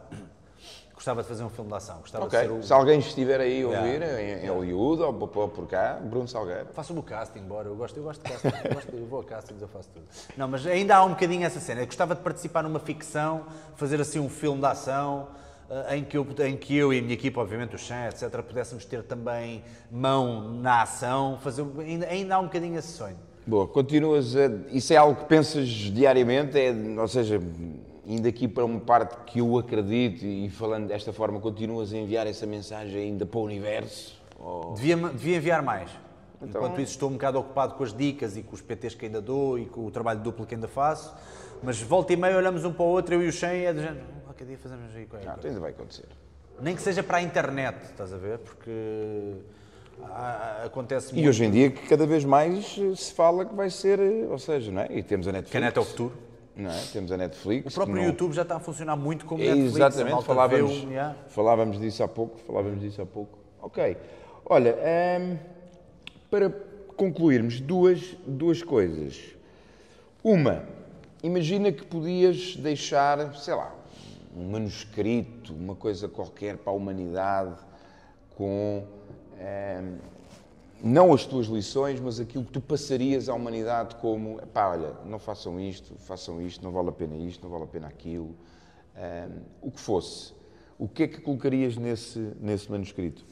Gostava 0.95 1.21
de 1.23 1.27
fazer 1.27 1.43
um 1.43 1.49
filme 1.49 1.69
de 1.69 1.77
ação. 1.77 1.97
Gostava 1.99 2.25
okay. 2.25 2.47
de. 2.47 2.65
Se 2.65 2.73
alguém 2.73 2.99
estiver 2.99 3.39
aí 3.39 3.63
a 3.63 3.67
ouvir, 3.67 4.01
yeah. 4.01 4.21
em, 4.21 4.45
em 4.45 4.49
Hollywood 4.49 5.01
ou 5.01 5.13
por 5.27 5.67
cá, 5.67 5.99
Bruno 6.03 6.27
Salgueiro. 6.27 6.67
Faça-me 6.73 6.99
o 6.99 7.03
casting, 7.03 7.41
bora. 7.41 7.67
Eu 7.67 7.75
gosto, 7.75 7.97
eu 7.97 8.03
gosto 8.03 8.23
de 8.23 8.31
casting. 8.31 8.47
eu, 8.65 8.73
gosto, 8.73 8.95
eu 8.95 9.05
vou 9.05 9.19
a 9.19 9.23
castings, 9.23 9.61
eu 9.61 9.67
faço 9.67 9.89
tudo. 9.89 10.05
Não, 10.37 10.47
mas 10.47 10.65
ainda 10.67 10.95
há 10.95 11.03
um 11.03 11.09
bocadinho 11.09 11.43
essa 11.43 11.59
cena. 11.59 11.81
Eu 11.81 11.85
gostava 11.85 12.13
de 12.13 12.21
participar 12.21 12.63
numa 12.63 12.79
ficção, 12.79 13.45
fazer 13.75 13.99
assim 13.99 14.19
um 14.19 14.29
filme 14.29 14.59
de 14.59 14.67
ação. 14.67 15.27
Eh, 15.69 15.97
em 15.97 16.03
que, 16.03 16.17
eu, 16.17 16.27
em 16.45 16.57
que 16.57 16.75
eu 16.75 16.93
e 16.93 16.99
a 16.99 17.01
minha 17.01 17.13
equipa, 17.13 17.41
obviamente 17.41 17.75
o 17.75 17.79
Chan, 17.79 18.07
etc., 18.07 18.41
pudéssemos 18.41 18.85
ter 18.85 19.03
também 19.03 19.63
mão 19.89 20.51
na 20.55 20.81
ação, 20.81 21.39
fazer, 21.41 21.65
ainda, 21.79 22.07
ainda 22.07 22.35
há 22.35 22.39
um 22.39 22.45
bocadinho 22.45 22.77
esse 22.77 22.89
sonho. 22.89 23.17
Boa, 23.45 23.67
continuas 23.67 24.35
a, 24.35 24.47
Isso 24.71 24.93
é 24.93 24.97
algo 24.97 25.19
que 25.21 25.25
pensas 25.25 25.67
diariamente? 25.67 26.59
É, 26.59 26.71
ou 26.99 27.07
seja, 27.07 27.41
indo 28.05 28.27
aqui 28.27 28.47
para 28.47 28.65
uma 28.65 28.79
parte 28.79 29.15
que 29.25 29.39
eu 29.39 29.57
acredito 29.57 30.25
e 30.25 30.49
falando 30.49 30.87
desta 30.87 31.13
forma, 31.13 31.39
continuas 31.39 31.93
a 31.93 31.97
enviar 31.97 32.27
essa 32.27 32.45
mensagem 32.45 33.01
ainda 33.01 33.25
para 33.25 33.39
o 33.39 33.43
universo? 33.43 34.19
Ou... 34.39 34.73
Devia, 34.73 34.95
devia 34.95 35.37
enviar 35.37 35.61
mais. 35.61 35.91
Então... 36.41 36.61
Enquanto 36.61 36.81
isso 36.81 36.93
estou 36.93 37.09
um 37.09 37.13
bocado 37.13 37.39
ocupado 37.39 37.75
com 37.75 37.83
as 37.83 37.93
dicas 37.93 38.35
e 38.35 38.41
com 38.41 38.55
os 38.55 38.61
PTs 38.61 38.95
que 38.95 39.05
ainda 39.05 39.21
dou 39.21 39.59
e 39.59 39.65
com 39.65 39.85
o 39.85 39.91
trabalho 39.91 40.19
duplo 40.21 40.45
que 40.45 40.55
ainda 40.55 40.67
faço, 40.67 41.15
mas 41.61 41.79
volta 41.79 42.13
e 42.13 42.15
meia 42.15 42.35
olhamos 42.35 42.65
um 42.65 42.73
para 42.73 42.83
o 42.83 42.87
outro, 42.87 43.13
eu 43.13 43.23
e 43.23 43.27
o 43.27 43.31
Shen, 43.31 43.61
e 43.61 43.65
é 43.65 43.73
de 43.73 43.81
género, 43.81 44.05
qualquer 44.25 44.45
dia 44.45 44.57
fazemos 44.57 44.95
aí 44.95 45.05
com 45.05 45.17
Não, 45.17 45.35
ainda 45.43 45.59
vai 45.59 45.69
acontecer. 45.69 46.05
Nem 46.59 46.75
que 46.75 46.81
seja 46.81 47.03
para 47.03 47.17
a 47.17 47.21
internet, 47.21 47.83
estás 47.83 48.11
a 48.13 48.17
ver? 48.17 48.39
Porque 48.39 49.35
acontece 50.63 51.13
muito. 51.13 51.25
E 51.25 51.29
hoje 51.29 51.45
em 51.45 51.51
dia 51.51 51.69
que 51.69 51.87
cada 51.87 52.05
vez 52.07 52.25
mais 52.25 52.75
se 52.95 53.13
fala 53.13 53.45
que 53.45 53.53
vai 53.53 53.69
ser, 53.69 53.99
ou 54.29 54.39
seja, 54.39 54.71
não 54.71 54.81
é? 54.81 54.87
E 54.91 55.03
temos 55.03 55.27
a 55.27 55.31
Netflix. 55.31 55.51
Que 55.51 55.57
a 55.57 55.61
net 55.61 55.77
é 55.77 55.81
o 55.81 55.85
futuro. 55.85 56.30
É? 56.57 56.91
Temos 56.91 57.11
a 57.11 57.17
Netflix. 57.17 57.71
O 57.71 57.75
próprio 57.75 57.97
não... 57.97 58.05
YouTube 58.05 58.33
já 58.33 58.41
está 58.41 58.57
a 58.57 58.59
funcionar 58.59 58.95
muito 58.95 59.25
como 59.25 59.41
Netflix. 59.41 59.75
Exatamente, 59.75 60.23
falávamos, 60.23 60.71
yeah. 60.83 61.15
falávamos 61.29 61.79
disso 61.79 62.03
há 62.03 62.07
pouco. 62.07 62.37
Falávamos 62.39 62.81
disso 62.81 63.01
há 63.01 63.05
pouco. 63.05 63.39
Ok. 63.61 63.97
Olha, 64.45 64.75
um, 65.21 65.37
para 66.29 66.49
concluirmos, 66.97 67.61
duas, 67.61 68.17
duas 68.27 68.61
coisas. 68.61 69.19
Uma, 70.23 70.65
imagina 71.23 71.71
que 71.71 71.85
podias 71.85 72.55
deixar, 72.57 73.33
sei 73.35 73.53
lá, 73.53 73.73
um 74.35 74.51
manuscrito, 74.51 75.53
uma 75.53 75.75
coisa 75.75 76.07
qualquer 76.07 76.57
para 76.57 76.73
a 76.73 76.75
humanidade 76.75 77.55
com. 78.35 78.83
Um, 79.39 80.20
não 80.83 81.13
as 81.13 81.25
tuas 81.25 81.47
lições, 81.47 81.99
mas 81.99 82.19
aquilo 82.19 82.43
que 82.43 82.51
tu 82.51 82.61
passarias 82.61 83.29
à 83.29 83.33
humanidade 83.33 83.95
como, 83.95 84.41
pá, 84.47 84.69
olha, 84.69 84.93
não 85.05 85.19
façam 85.19 85.59
isto, 85.59 85.95
façam 85.99 86.41
isto, 86.41 86.63
não 86.63 86.71
vale 86.71 86.89
a 86.89 86.91
pena 86.91 87.15
isto, 87.15 87.43
não 87.43 87.51
vale 87.51 87.65
a 87.65 87.67
pena 87.67 87.87
aquilo, 87.87 88.35
um, 88.95 89.41
o 89.61 89.71
que 89.71 89.79
fosse. 89.79 90.33
O 90.79 90.87
que 90.87 91.03
é 91.03 91.07
que 91.07 91.21
colocarias 91.21 91.77
nesse, 91.77 92.19
nesse 92.39 92.71
manuscrito? 92.71 93.23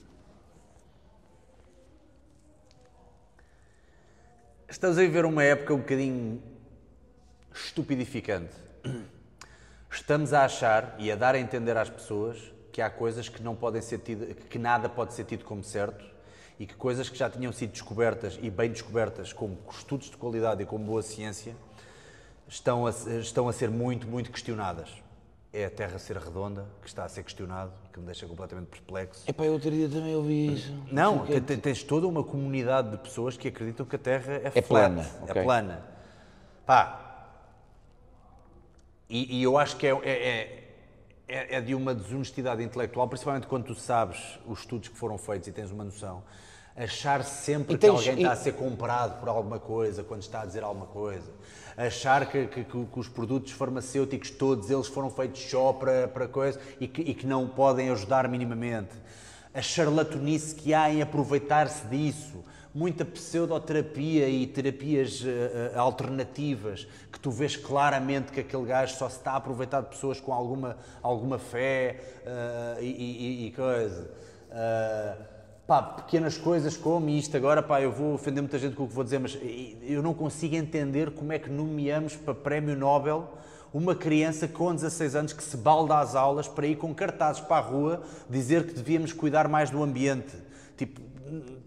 Estamos 4.68 5.00
a 5.00 5.02
viver 5.02 5.26
uma 5.26 5.44
época 5.44 5.74
um 5.74 5.80
bocadinho 5.80 6.44
estupidificante. 7.52 8.54
Estamos 9.90 10.32
a 10.32 10.46
achar 10.46 10.96
e 11.00 11.12
a 11.12 11.16
dar 11.16 11.34
a 11.34 11.40
entender 11.40 11.76
às 11.76 11.90
pessoas 11.90 12.54
que 12.72 12.80
há 12.80 12.90
coisas 12.90 13.28
que 13.28 13.42
não 13.42 13.56
podem 13.56 13.82
ser 13.82 13.98
tido, 13.98 14.36
que 14.36 14.60
nada 14.60 14.88
pode 14.88 15.16
ser 15.16 15.26
tido 15.26 15.44
como 15.44 15.64
certo 15.64 16.19
e 16.60 16.66
que 16.66 16.76
coisas 16.76 17.08
que 17.08 17.18
já 17.18 17.30
tinham 17.30 17.54
sido 17.54 17.72
descobertas 17.72 18.38
e 18.42 18.50
bem 18.50 18.70
descobertas 18.70 19.32
com 19.32 19.56
estudos 19.72 20.10
de 20.10 20.18
qualidade 20.18 20.62
e 20.62 20.66
com 20.66 20.78
boa 20.78 21.02
ciência 21.02 21.56
estão 22.50 22.86
a, 22.86 22.90
estão 22.90 23.48
a 23.48 23.54
ser 23.54 23.70
muito, 23.70 24.06
muito 24.06 24.30
questionadas. 24.30 24.90
É 25.54 25.66
a 25.66 25.70
Terra 25.70 25.98
ser 25.98 26.18
redonda, 26.18 26.68
que 26.82 26.88
está 26.88 27.06
a 27.06 27.10
ser 27.10 27.24
questionado, 27.24 27.72
que 27.92 28.00
me 28.00 28.06
deixa 28.06 28.28
completamente 28.28 28.68
perplexo. 28.68 29.24
É 29.26 29.34
para 29.34 29.46
eu 29.46 29.54
outro 29.54 29.72
dia 29.72 29.90
também 29.90 30.14
ouvi 30.16 30.54
isso. 30.54 30.84
Não, 30.92 31.26
tens 31.62 31.82
toda 31.82 32.06
uma 32.06 32.24
comunidade 32.24 32.92
de 32.92 32.98
pessoas 32.98 33.36
que 33.36 33.48
acreditam 33.48 33.86
que 33.86 33.96
a 33.96 34.00
Terra 34.00 34.34
é, 34.34 34.52
é 34.54 34.62
plana. 34.62 35.10
É 35.28 35.32
okay. 35.32 35.44
plana. 35.44 35.84
Pá. 36.66 37.06
E, 39.10 39.40
e 39.40 39.44
eu 39.44 39.58
acho 39.58 39.76
que 39.78 39.88
é, 39.88 39.92
é, 40.04 40.74
é, 41.28 41.56
é 41.56 41.62
de 41.62 41.74
uma 41.74 41.96
desonestidade 41.96 42.62
intelectual, 42.62 43.08
principalmente 43.08 43.48
quando 43.48 43.64
tu 43.64 43.76
sabes 43.76 44.38
os 44.46 44.60
estudos 44.60 44.90
que 44.90 44.98
foram 44.98 45.18
feitos 45.18 45.48
e 45.48 45.52
tens 45.52 45.72
uma 45.72 45.84
noção 45.84 46.22
achar 46.76 47.24
sempre 47.24 47.78
tens, 47.78 48.02
que 48.02 48.10
alguém 48.10 48.24
está 48.24 48.32
a 48.32 48.36
ser 48.36 48.54
comprado 48.54 49.20
por 49.20 49.28
alguma 49.30 49.60
coisa 49.60 50.04
quando 50.04 50.22
está 50.22 50.42
a 50.42 50.46
dizer 50.46 50.64
alguma 50.64 50.86
coisa, 50.86 51.30
achar 51.78 52.26
que, 52.30 52.48
que, 52.48 52.64
que 52.64 53.00
os 53.00 53.08
produtos 53.08 53.52
farmacêuticos 53.52 54.32
todos 54.32 54.70
eles 54.70 54.88
foram 54.88 55.10
feitos 55.10 55.42
só 55.42 55.74
para, 55.74 56.08
para 56.08 56.28
coisa 56.28 56.60
e 56.80 56.88
que, 56.88 57.02
e 57.02 57.14
que 57.14 57.26
não 57.28 57.48
podem 57.48 57.90
ajudar 57.90 58.28
minimamente, 58.28 58.96
a 59.54 59.62
charlatanice 59.62 60.56
que 60.56 60.74
há 60.74 60.90
em 60.92 61.02
aproveitar-se 61.02 61.86
disso, 61.88 62.44
muita 62.74 63.04
pseudoterapia 63.04 64.30
e 64.30 64.46
terapias 64.46 65.22
uh, 65.22 65.28
alternativas 65.76 66.88
que 67.12 67.20
tu 67.20 67.32
vês 67.32 67.56
claramente 67.56 68.32
que 68.32 68.40
aquele 68.40 68.66
gajo 68.66 68.96
só 68.96 69.10
se 69.10 69.18
está 69.18 69.32
a 69.32 69.38
aproveitar 69.38 69.82
de 69.82 69.90
pessoas 69.90 70.20
com 70.20 70.32
alguma, 70.32 70.78
alguma 71.02 71.40
fé 71.40 72.00
uh, 72.26 72.82
e, 72.82 72.86
e, 72.86 73.48
e, 73.48 73.52
coisa. 73.52 74.12
Pá, 75.70 75.84
pequenas 75.84 76.36
coisas 76.36 76.76
como 76.76 77.10
isto 77.10 77.38
agora, 77.38 77.62
pá, 77.62 77.80
eu 77.80 77.92
vou 77.92 78.16
ofender 78.16 78.42
muita 78.42 78.58
gente 78.58 78.76
com 78.76 78.86
o 78.86 78.88
que 78.88 78.94
vou 78.96 79.04
dizer, 79.04 79.20
mas 79.20 79.38
eu 79.84 80.02
não 80.02 80.16
consigo 80.16 80.56
entender 80.56 81.12
como 81.12 81.32
é 81.32 81.38
que 81.38 81.48
nomeamos 81.48 82.16
para 82.16 82.34
prémio 82.34 82.76
Nobel 82.76 83.30
uma 83.72 83.94
criança 83.94 84.48
com 84.48 84.74
16 84.74 85.16
anos 85.16 85.32
que 85.32 85.44
se 85.44 85.56
balda 85.56 86.00
às 86.00 86.16
aulas 86.16 86.48
para 86.48 86.66
ir 86.66 86.76
com 86.76 86.92
cartazes 86.96 87.40
para 87.40 87.58
a 87.58 87.60
rua 87.60 88.02
dizer 88.28 88.66
que 88.66 88.74
devíamos 88.74 89.14
cuidar 89.14 89.48
mais 89.48 89.70
do 89.70 89.84
ambiente. 89.84 90.36
Tipo, 90.76 91.02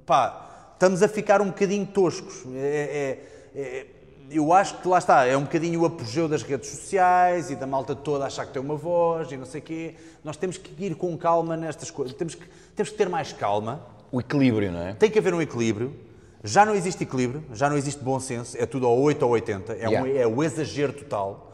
pá, 0.04 0.72
estamos 0.72 1.00
a 1.00 1.06
ficar 1.06 1.40
um 1.40 1.46
bocadinho 1.46 1.86
toscos. 1.86 2.42
É, 2.56 3.20
é, 3.54 3.60
é, 3.60 3.86
eu 4.32 4.52
acho 4.52 4.78
que 4.78 4.88
lá 4.88 4.98
está, 4.98 5.24
é 5.24 5.36
um 5.36 5.42
bocadinho 5.42 5.80
o 5.82 5.86
apogeu 5.86 6.28
das 6.28 6.42
redes 6.42 6.70
sociais 6.70 7.50
e 7.50 7.56
da 7.56 7.66
malta 7.66 7.94
toda 7.94 8.24
achar 8.24 8.46
que 8.46 8.52
tem 8.52 8.62
uma 8.62 8.76
voz 8.76 9.30
e 9.30 9.36
não 9.36 9.46
sei 9.46 9.60
o 9.60 9.64
quê. 9.64 9.94
Nós 10.24 10.36
temos 10.36 10.56
que 10.56 10.84
ir 10.84 10.94
com 10.94 11.16
calma 11.16 11.56
nestas 11.56 11.90
coisas. 11.90 12.16
Temos 12.16 12.34
que, 12.34 12.46
temos 12.74 12.90
que 12.90 12.96
ter 12.96 13.08
mais 13.08 13.32
calma 13.32 13.80
o 14.12 14.20
equilíbrio, 14.20 14.70
não 14.70 14.82
é? 14.82 14.92
Tem 14.92 15.10
que 15.10 15.18
haver 15.18 15.32
um 15.32 15.40
equilíbrio. 15.40 15.96
Já 16.44 16.66
não 16.66 16.74
existe 16.74 17.02
equilíbrio, 17.02 17.42
já 17.54 17.70
não 17.70 17.76
existe 17.76 18.02
bom 18.02 18.20
senso, 18.20 18.56
é 18.60 18.66
tudo 18.66 18.86
ao 18.86 18.98
8 18.98 19.22
ou 19.22 19.30
80, 19.30 19.72
é, 19.72 19.76
yeah. 19.76 20.02
um, 20.02 20.16
é 20.16 20.26
o 20.26 20.42
exagero 20.42 20.92
total. 20.92 21.52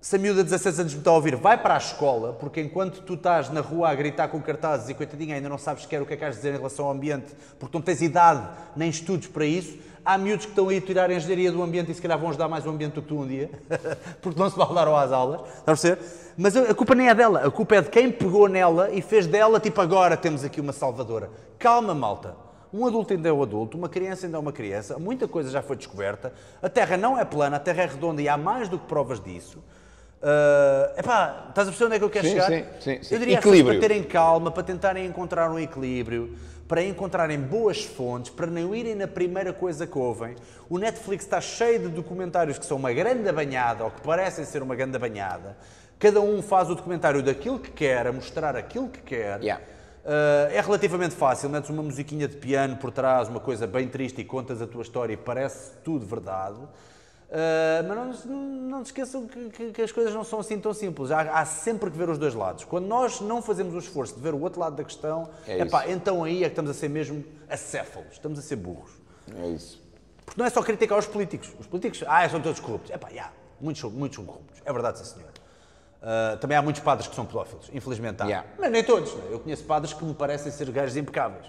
se 0.00 0.14
a 0.14 0.18
miúda 0.20 0.44
de 0.44 0.50
16 0.50 0.80
anos 0.80 0.94
me 0.94 1.00
está 1.00 1.10
a 1.10 1.14
ouvir, 1.14 1.34
vai 1.34 1.60
para 1.60 1.74
a 1.74 1.76
escola, 1.76 2.32
porque 2.32 2.60
enquanto 2.60 3.02
tu 3.02 3.14
estás 3.14 3.50
na 3.50 3.60
rua 3.60 3.90
a 3.90 3.94
gritar 3.94 4.28
com 4.28 4.40
cartazes 4.40 4.88
e 4.88 4.94
coitadinha 4.94 5.34
ainda 5.34 5.48
não 5.48 5.58
sabes 5.58 5.82
sequer 5.82 6.00
o 6.00 6.06
que 6.06 6.14
é 6.14 6.16
que 6.16 6.24
has 6.24 6.36
de 6.36 6.42
dizer 6.42 6.54
em 6.54 6.58
relação 6.58 6.86
ao 6.86 6.92
ambiente, 6.92 7.34
porque 7.58 7.76
não 7.76 7.82
tens 7.82 8.00
idade 8.00 8.48
nem 8.76 8.88
estudos 8.88 9.26
para 9.26 9.44
isso, 9.44 9.76
há 10.04 10.18
miúdos 10.18 10.46
que 10.46 10.52
estão 10.52 10.68
aí 10.68 10.78
a 10.78 10.80
tirar 10.80 11.10
a 11.10 11.14
engenharia 11.14 11.52
do 11.52 11.62
ambiente 11.62 11.90
e 11.90 11.94
se 11.94 12.00
calhar 12.02 12.18
vão 12.18 12.28
ajudar 12.30 12.48
mais 12.48 12.66
o 12.66 12.70
ambiente 12.70 12.94
do 12.94 13.02
que 13.02 13.08
tu 13.08 13.20
um 13.20 13.26
dia, 13.26 13.50
porque 14.20 14.38
não 14.38 14.50
se 14.50 14.56
baldaram 14.56 14.96
às 14.96 15.12
aulas, 15.12 15.40
a 15.60 15.64
perceber? 15.64 15.98
Mas 16.36 16.56
a 16.56 16.74
culpa 16.74 16.94
nem 16.94 17.08
é 17.08 17.14
dela, 17.14 17.46
a 17.46 17.50
culpa 17.50 17.76
é 17.76 17.82
de 17.82 17.90
quem 17.90 18.10
pegou 18.10 18.48
nela 18.48 18.90
e 18.90 19.02
fez 19.02 19.26
dela, 19.26 19.60
tipo, 19.60 19.80
agora 19.80 20.16
temos 20.16 20.42
aqui 20.44 20.60
uma 20.60 20.72
salvadora. 20.72 21.30
Calma, 21.58 21.94
malta. 21.94 22.34
Um 22.72 22.86
adulto 22.86 23.12
ainda 23.12 23.28
é 23.28 23.32
um 23.32 23.42
adulto, 23.42 23.76
uma 23.76 23.88
criança 23.88 24.26
ainda 24.26 24.38
é 24.38 24.40
uma 24.40 24.52
criança, 24.52 24.96
muita 24.98 25.26
coisa 25.26 25.50
já 25.50 25.60
foi 25.60 25.74
descoberta, 25.76 26.32
a 26.62 26.68
Terra 26.68 26.96
não 26.96 27.18
é 27.18 27.24
plana, 27.24 27.56
a 27.56 27.60
Terra 27.60 27.82
é 27.82 27.86
redonda 27.86 28.22
e 28.22 28.28
há 28.28 28.36
mais 28.36 28.68
do 28.68 28.78
que 28.78 28.86
provas 28.86 29.20
disso. 29.20 29.58
Uh, 30.22 31.00
epá, 31.00 31.46
estás 31.48 31.66
a 31.66 31.70
perceber 31.70 31.86
onde 31.86 31.96
é 31.96 31.98
que 31.98 32.04
eu 32.04 32.10
quero 32.10 32.26
Sim, 32.26 32.32
chegar? 32.32 32.46
sim, 32.46 32.64
sim, 32.78 33.02
sim. 33.02 33.14
Eu 33.14 33.18
diria 33.18 33.38
às 33.38 33.44
Equilíbrio. 33.44 33.64
pessoas 33.74 33.78
para 33.78 33.88
terem 33.88 34.02
calma, 34.04 34.50
para 34.50 34.62
tentarem 34.62 35.06
encontrar 35.06 35.50
um 35.50 35.58
equilíbrio, 35.58 36.36
para 36.70 36.84
encontrarem 36.84 37.36
boas 37.36 37.82
fontes, 37.82 38.30
para 38.30 38.46
não 38.46 38.72
irem 38.72 38.94
na 38.94 39.08
primeira 39.08 39.52
coisa 39.52 39.88
que 39.88 39.98
ouvem. 39.98 40.36
O 40.68 40.78
Netflix 40.78 41.24
está 41.24 41.40
cheio 41.40 41.80
de 41.80 41.88
documentários 41.88 42.60
que 42.60 42.64
são 42.64 42.76
uma 42.76 42.92
grande 42.92 43.32
banhada 43.32 43.82
ou 43.82 43.90
que 43.90 44.00
parecem 44.02 44.44
ser 44.44 44.62
uma 44.62 44.76
grande 44.76 44.96
banhada. 44.96 45.56
Cada 45.98 46.20
um 46.20 46.40
faz 46.40 46.70
o 46.70 46.76
documentário 46.76 47.24
daquilo 47.24 47.58
que 47.58 47.72
quer, 47.72 48.06
a 48.06 48.12
mostrar 48.12 48.54
aquilo 48.54 48.88
que 48.88 49.00
quer. 49.00 49.40
Yeah. 49.40 49.60
Uh, 50.04 50.52
é 50.52 50.60
relativamente 50.60 51.16
fácil, 51.16 51.50
metes 51.50 51.70
uma 51.70 51.82
musiquinha 51.82 52.28
de 52.28 52.36
piano 52.36 52.76
por 52.76 52.92
trás, 52.92 53.26
uma 53.26 53.40
coisa 53.40 53.66
bem 53.66 53.88
triste 53.88 54.20
e 54.20 54.24
contas 54.24 54.62
a 54.62 54.66
tua 54.66 54.82
história 54.82 55.14
e 55.14 55.16
parece 55.16 55.72
tudo 55.82 56.06
verdade. 56.06 56.60
Uh, 57.30 57.86
mas 57.86 58.24
não, 58.24 58.36
não 58.42 58.82
te 58.82 58.86
esqueçam 58.86 59.24
que, 59.28 59.50
que- 59.50 59.70
que 59.70 59.82
as 59.82 59.92
coisas 59.92 60.12
não 60.12 60.24
são 60.24 60.40
assim 60.40 60.58
tão 60.58 60.74
simples. 60.74 61.12
Há, 61.12 61.20
há 61.40 61.44
sempre 61.44 61.88
que 61.88 61.96
ver 61.96 62.08
os 62.10 62.18
dois 62.18 62.34
lados. 62.34 62.64
Quando 62.64 62.86
nós 62.86 63.20
não 63.20 63.40
fazemos 63.40 63.72
o 63.72 63.78
esforço 63.78 64.16
de 64.16 64.20
ver 64.20 64.34
o 64.34 64.40
outro 64.40 64.58
lado 64.58 64.74
da 64.74 64.82
questão, 64.82 65.28
É 65.46 65.60
epá, 65.60 65.86
então 65.88 66.24
aí 66.24 66.38
é 66.42 66.46
que 66.48 66.52
estamos 66.52 66.70
a 66.72 66.74
ser 66.74 66.88
mesmo 66.88 67.24
acéfalos, 67.48 68.12
estamos 68.14 68.36
a 68.38 68.42
ser 68.42 68.56
burros. 68.56 68.90
É 69.36 69.46
isso. 69.48 69.80
Porque 70.26 70.40
não 70.40 70.46
é 70.46 70.50
só 70.50 70.60
criticar 70.60 70.98
os 70.98 71.06
políticos. 71.06 71.52
Os 71.58 71.66
políticos, 71.68 72.02
ah, 72.08 72.28
são 72.28 72.40
todos 72.40 72.58
corruptos. 72.58 72.90
Epá, 72.90 73.08
yeah, 73.10 73.32
muitos, 73.60 73.82
muitos 73.92 74.16
são 74.16 74.24
corruptos. 74.24 74.60
É 74.64 74.72
verdade, 74.72 74.98
sim, 74.98 75.04
senhor. 75.04 75.30
Uh, 76.02 76.36
também 76.38 76.56
há 76.56 76.62
muitos 76.62 76.80
padres 76.82 77.06
que 77.06 77.14
são 77.14 77.24
pedófilos, 77.26 77.70
infelizmente 77.72 78.22
há. 78.22 78.26
Yeah. 78.26 78.48
Mas 78.58 78.72
nem 78.72 78.82
todos. 78.82 79.14
né? 79.14 79.22
Eu 79.30 79.38
conheço 79.38 79.62
padres 79.64 79.92
que 79.92 80.04
me 80.04 80.14
parecem 80.14 80.50
ser 80.50 80.68
gajos 80.72 80.96
impecáveis. 80.96 81.46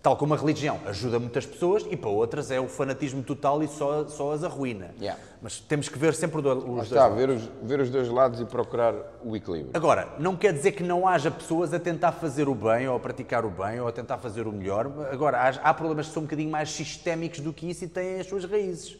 Tal 0.00 0.16
como 0.16 0.32
a 0.32 0.36
religião 0.36 0.78
ajuda 0.86 1.18
muitas 1.18 1.44
pessoas 1.44 1.84
e 1.90 1.96
para 1.96 2.08
outras 2.08 2.52
é 2.52 2.60
o 2.60 2.68
fanatismo 2.68 3.20
total 3.22 3.62
e 3.64 3.68
só, 3.68 4.06
só 4.06 4.32
as 4.32 4.44
arruína. 4.44 4.94
Yeah. 5.00 5.20
Mas 5.42 5.58
temos 5.58 5.88
que 5.88 5.98
ver 5.98 6.14
sempre 6.14 6.38
os 6.38 6.42
dois 6.44 6.84
está, 6.84 7.08
lados. 7.08 7.18
ver 7.18 7.30
os, 7.30 7.42
ver 7.62 7.80
os 7.80 7.90
dois 7.90 8.08
lados 8.08 8.40
e 8.40 8.44
procurar 8.44 8.94
o 9.24 9.34
equilíbrio. 9.34 9.72
Agora, 9.74 10.08
não 10.20 10.36
quer 10.36 10.52
dizer 10.52 10.72
que 10.72 10.84
não 10.84 11.06
haja 11.06 11.32
pessoas 11.32 11.74
a 11.74 11.80
tentar 11.80 12.12
fazer 12.12 12.48
o 12.48 12.54
bem 12.54 12.88
ou 12.88 12.96
a 12.96 13.00
praticar 13.00 13.44
o 13.44 13.50
bem 13.50 13.80
ou 13.80 13.88
a 13.88 13.92
tentar 13.92 14.18
fazer 14.18 14.46
o 14.46 14.52
melhor. 14.52 14.86
Agora, 15.10 15.38
há, 15.38 15.48
há 15.48 15.74
problemas 15.74 16.06
que 16.06 16.14
são 16.14 16.22
um 16.22 16.26
bocadinho 16.26 16.50
mais 16.50 16.70
sistémicos 16.70 17.40
do 17.40 17.52
que 17.52 17.68
isso 17.68 17.84
e 17.84 17.88
têm 17.88 18.20
as 18.20 18.26
suas 18.28 18.44
raízes. 18.44 18.96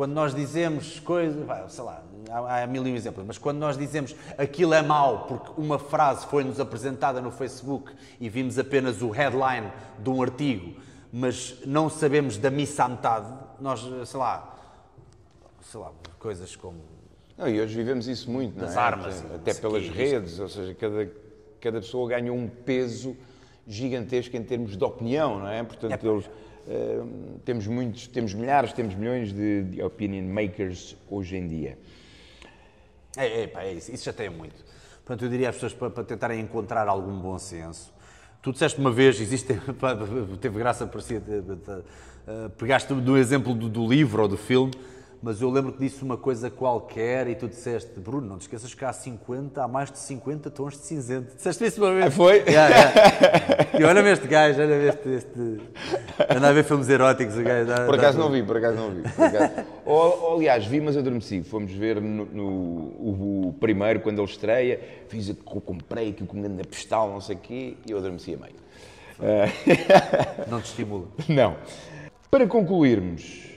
Quando 0.00 0.14
nós 0.14 0.34
dizemos 0.34 0.98
coisas, 0.98 1.44
sei 1.68 1.84
lá, 1.84 2.02
há, 2.30 2.62
há 2.62 2.66
mil 2.66 2.86
e 2.86 2.90
um 2.90 2.96
exemplos, 2.96 3.22
mas 3.26 3.36
quando 3.36 3.58
nós 3.58 3.76
dizemos 3.76 4.16
aquilo 4.38 4.72
é 4.72 4.80
mau 4.80 5.26
porque 5.26 5.60
uma 5.60 5.78
frase 5.78 6.26
foi-nos 6.26 6.58
apresentada 6.58 7.20
no 7.20 7.30
Facebook 7.30 7.92
e 8.18 8.26
vimos 8.30 8.58
apenas 8.58 9.02
o 9.02 9.10
headline 9.10 9.70
de 9.98 10.08
um 10.08 10.22
artigo, 10.22 10.80
mas 11.12 11.58
não 11.66 11.90
sabemos 11.90 12.38
da 12.38 12.50
missa 12.50 12.84
à 12.84 12.88
metade, 12.88 13.26
nós, 13.60 13.86
sei 14.08 14.18
lá, 14.18 14.56
sei 15.60 15.78
lá, 15.78 15.92
coisas 16.18 16.56
como 16.56 16.80
Não, 17.36 17.46
e 17.46 17.60
hoje 17.60 17.76
vivemos 17.76 18.08
isso 18.08 18.30
muito, 18.30 18.58
não 18.58 18.64
Das 18.64 18.76
é? 18.76 18.78
armas, 18.78 19.22
não 19.22 19.36
Até 19.36 19.52
pelas 19.52 19.82
quê, 19.82 19.90
redes, 19.90 20.40
ou 20.40 20.48
seja, 20.48 20.74
cada, 20.76 21.10
cada 21.60 21.78
pessoa 21.78 22.08
ganha 22.08 22.32
um 22.32 22.48
peso 22.48 23.14
gigantesco 23.68 24.34
em 24.34 24.42
termos 24.42 24.78
de 24.78 24.82
opinião, 24.82 25.40
não 25.40 25.48
é? 25.48 25.62
Portanto, 25.62 26.06
eles, 26.06 26.30
eh, 26.68 27.02
temos 27.44 27.66
muitos, 27.66 28.06
temos 28.06 28.34
milhares, 28.34 28.72
temos 28.72 28.94
milhões 28.94 29.32
de, 29.32 29.64
de 29.64 29.82
opinion 29.82 30.24
makers 30.24 30.96
hoje 31.08 31.36
em 31.36 31.48
dia. 31.48 31.78
É, 33.16 33.42
é, 33.42 33.46
pá, 33.46 33.62
é 33.62 33.74
isso, 33.74 33.92
isso 33.92 34.04
já 34.04 34.12
tem 34.12 34.30
muito. 34.30 34.64
Portanto, 35.04 35.24
eu 35.24 35.28
diria 35.28 35.48
às 35.48 35.56
pessoas 35.56 35.74
para, 35.74 35.90
para 35.90 36.04
tentarem 36.04 36.40
encontrar 36.40 36.86
algum 36.88 37.18
bom 37.18 37.38
senso. 37.38 37.92
Tu 38.42 38.52
disseste 38.52 38.78
uma 38.78 38.90
vez, 38.90 39.20
existe, 39.20 39.54
pá, 39.78 39.96
teve 40.40 40.58
graça 40.58 40.86
por 40.86 41.02
si, 41.02 41.16
eh, 41.16 42.48
pegaste 42.56 42.92
do 42.94 43.16
exemplo 43.16 43.54
do, 43.54 43.68
do 43.68 43.86
livro 43.86 44.22
ou 44.22 44.28
do 44.28 44.36
filme, 44.36 44.72
mas 45.22 45.40
eu 45.42 45.50
lembro 45.50 45.72
que 45.72 45.78
disse 45.78 46.02
uma 46.02 46.16
coisa 46.16 46.48
qualquer 46.50 47.28
e 47.28 47.34
tu 47.34 47.46
disseste, 47.46 48.00
Bruno, 48.00 48.26
não 48.26 48.38
te 48.38 48.42
esqueças 48.42 48.72
que 48.72 48.84
há 48.84 48.92
50, 48.92 49.62
há 49.62 49.68
mais 49.68 49.90
de 49.92 49.98
50 49.98 50.50
tons 50.50 50.72
de 50.78 50.86
cinzento. 50.86 51.36
Disseste 51.36 51.64
isso 51.66 51.82
uma 51.84 51.92
vez. 51.92 52.06
Ah, 52.06 52.10
foi? 52.10 52.38
Yeah, 52.48 52.68
yeah. 52.74 53.78
E 53.78 53.84
olha-me 53.84 54.10
este 54.12 54.26
gajo, 54.26 54.60
olha-me 54.62 54.88
este, 54.88 55.08
este... 55.10 55.60
Anda 56.34 56.48
a 56.48 56.52
ver 56.52 56.64
filmes 56.64 56.88
eróticos, 56.88 57.36
o 57.36 57.42
gajo. 57.42 57.66
dá- 57.66 57.84
Por 57.84 57.96
dá- 57.96 58.02
acaso 58.02 58.18
não 58.18 58.30
vi, 58.30 58.42
por 58.42 58.56
acaso 58.56 58.76
não 58.76 58.90
vi. 58.90 59.02
por 59.02 59.24
acaso. 59.24 59.52
ou, 59.84 59.94
ou, 60.30 60.36
aliás, 60.36 60.64
vi, 60.66 60.80
mas 60.80 60.96
adormeci. 60.96 61.42
Fomos 61.42 61.70
ver 61.72 62.00
no, 62.00 62.24
no- 62.24 62.44
o, 62.48 63.48
o 63.48 63.52
primeiro, 63.60 64.00
quando 64.00 64.20
ele 64.22 64.30
estreia, 64.30 64.80
fiz 65.08 65.28
a, 65.30 65.34
comprei 65.34 66.10
aquilo 66.10 66.26
com 66.28 66.40
grande 66.40 66.62
postal, 66.66 67.10
não 67.10 67.20
sei 67.20 67.36
o 67.36 67.38
quê, 67.38 67.76
e 67.86 67.90
eu 67.92 67.98
adormeci 67.98 68.34
a 68.34 68.38
meio. 68.38 68.54
Não 70.48 70.60
te 70.62 70.66
estimula. 70.66 71.06
Não. 71.28 71.56
Para 72.30 72.46
concluirmos, 72.46 73.49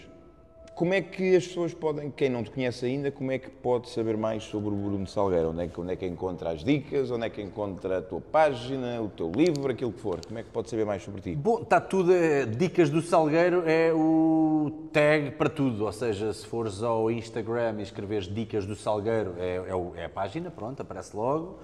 como 0.76 0.94
é 0.94 1.02
que 1.02 1.36
as 1.36 1.48
pessoas 1.48 1.74
podem, 1.74 2.10
quem 2.10 2.30
não 2.30 2.44
te 2.44 2.50
conhece 2.50 2.86
ainda, 2.86 3.12
como 3.12 3.32
é 3.32 3.38
que 3.38 3.50
pode 3.50 3.90
saber 3.90 4.18
mais 4.18 4.44
sobre 4.44 4.70
o 4.70 4.76
Bruno 4.76 5.06
Salgueiro? 5.06 5.52
Onde 5.52 5.64
é, 5.64 5.68
que, 5.68 5.80
onde 5.80 5.94
é 5.94 5.96
que 5.96 6.06
encontra 6.06 6.50
as 6.50 6.64
dicas? 6.64 7.12
Onde 7.12 7.26
é 7.26 7.30
que 7.30 7.42
encontra 7.42 8.00
a 8.00 8.02
tua 8.02 8.20
página, 8.20 9.02
o 9.02 9.08
teu 9.10 9.32
livro, 9.32 9.72
aquilo 9.72 9.92
que 9.92 10.00
for? 10.00 10.20
Como 10.26 10.40
é 10.40 10.44
que 10.44 10.50
pode 10.50 10.70
saber 10.70 10.86
mais 10.86 11.04
sobre 11.04 11.22
ti? 11.22 11.36
Bom, 11.36 11.62
está 11.62 11.80
tudo. 11.80 12.14
é, 12.14 12.46
Dicas 12.46 12.90
do 12.90 13.02
Salgueiro 13.02 13.64
é 13.68 13.94
o 13.94 14.88
tag 14.92 15.32
para 15.32 15.50
tudo. 15.50 15.86
Ou 15.86 15.92
seja, 15.92 16.34
se 16.34 16.46
fores 16.46 16.82
ao 16.82 17.12
Instagram 17.12 17.76
e 17.80 17.84
escreveres 17.84 18.28
Dicas 18.28 18.66
do 18.66 18.76
Salgueiro, 18.76 19.36
é, 19.38 19.58
é 19.58 20.02
é 20.02 20.06
a 20.06 20.10
página, 20.10 20.50
pronto, 20.50 20.82
aparece 20.82 21.16
logo. 21.16 21.60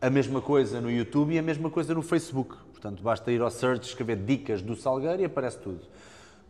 A 0.00 0.10
mesma 0.10 0.40
coisa 0.40 0.80
no 0.80 0.90
YouTube 0.90 1.34
e 1.34 1.38
a 1.38 1.42
mesma 1.42 1.70
coisa 1.70 1.94
no 1.94 2.02
Facebook. 2.02 2.56
Portanto, 2.70 3.02
basta 3.02 3.32
ir 3.32 3.40
ao 3.40 3.50
search, 3.50 3.88
escrever 3.88 4.16
Dicas 4.16 4.62
do 4.62 4.76
Salgueiro 4.76 5.22
e 5.22 5.24
aparece 5.24 5.58
tudo. 5.58 5.80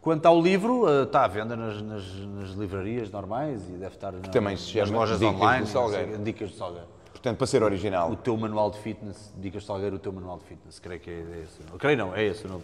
Quanto 0.05 0.27
ao 0.27 0.39
livro, 0.39 0.87
eh, 0.87 1.05
está 1.05 1.25
à 1.25 1.27
venda 1.29 1.57
nas, 1.57 1.81
nas- 1.81 2.17
nas 2.27 2.51
livrarias 2.51 3.11
normais 3.11 3.63
e 3.71 3.73
deve 3.73 3.95
estar 3.95 4.13
na- 4.13 4.19
também 4.21 4.55
se 4.55 4.79
nas 4.79 4.91
lojas 4.91 5.19
Dicas 5.19 5.35
do 5.35 5.41
online. 5.43 5.67
Salgueiro. 5.67 6.15
sei, 6.15 6.19
Dicas 6.25 6.51
do 6.51 6.57
Salgueiro. 6.59 6.87
Portanto, 7.11 7.39
para 7.39 7.47
ser 7.47 7.63
O 7.63 7.65
original. 7.65 8.15
teu 8.17 8.37
manual 8.37 8.71
de 8.71 8.79
fitness, 8.81 9.33
Dicas 9.39 9.63
do 9.63 9.67
Salgueiro, 9.67 9.97
o 9.97 9.99
teu 9.99 10.13
manual 10.13 10.37
de 10.39 10.45
fitness. 10.45 10.79
Creio 10.79 11.01
que 11.01 11.09
é 11.09 11.15
esse. 11.43 11.59
o 11.63 11.67
nome. 11.69 11.79
Creio 11.79 11.97
não, 11.97 12.15
é 12.15 12.23
esse 12.23 12.45
o 12.45 12.49
nome. 12.51 12.63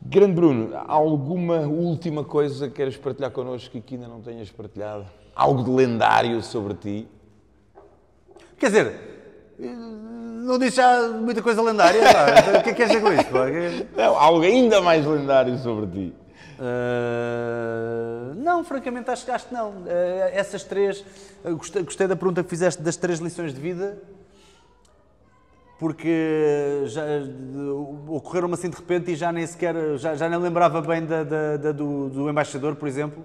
Grande 0.00 0.32
Bruno, 0.34 0.70
alguma 0.86 1.56
última 1.62 2.22
coisa 2.22 2.68
que 2.68 2.74
queres 2.76 2.96
partilhar 2.96 3.32
connosco 3.32 3.80
que 3.80 3.94
ainda 3.96 4.06
não 4.06 4.20
tenhas 4.20 4.48
partilhado? 4.48 5.04
Algo 5.34 5.64
de 5.64 5.70
lendário 5.70 6.40
sobre 6.40 6.74
ti? 6.74 7.08
Quer 8.56 8.66
dizer, 8.66 8.86
eh, 9.60 9.66
não 9.66 10.56
disse 10.56 10.76
já 10.76 11.08
muita 11.08 11.42
coisa 11.42 11.60
lendária. 11.60 12.00
O 12.00 12.62
que 12.62 12.70
é 12.70 12.72
que 12.72 12.74
queres 12.74 12.92
dizer 12.92 13.02
com? 13.02 13.10
Que- 13.44 13.86
Não, 14.00 14.16
algo 14.16 14.42
ainda 14.44 14.80
mais 14.80 15.04
lendário 15.04 15.58
sobre 15.58 15.86
ti. 15.88 16.14
Eh, 16.60 18.32
não, 18.36 18.64
francamente 18.64 19.10
acho, 19.10 19.30
acho 19.30 19.46
que 19.48 19.54
não. 19.54 19.84
Eh, 19.86 20.30
essas 20.34 20.64
três, 20.64 21.04
eh, 21.44 21.50
gostei, 21.52 21.82
gostei 21.82 22.06
da 22.06 22.16
pergunta 22.16 22.42
que 22.42 22.50
fizeste 22.50 22.82
das 22.82 22.96
três 22.96 23.18
lições 23.20 23.54
de 23.54 23.60
vida, 23.60 23.98
porque 25.78 26.82
já 26.86 27.02
ocorreram-me 28.08 28.54
assim 28.54 28.68
de 28.68 28.76
repente 28.76 29.12
e 29.12 29.16
já 29.16 29.30
nem 29.30 29.46
sequer, 29.46 29.74
já, 29.96 30.14
já 30.16 30.28
nem 30.28 30.38
lembrava 30.38 30.80
bem 30.82 31.04
da, 31.06 31.22
da- 31.22 31.56
da 31.56 31.72
do, 31.72 32.08
do 32.08 32.28
embaixador, 32.28 32.74
por 32.76 32.88
exemplo. 32.88 33.24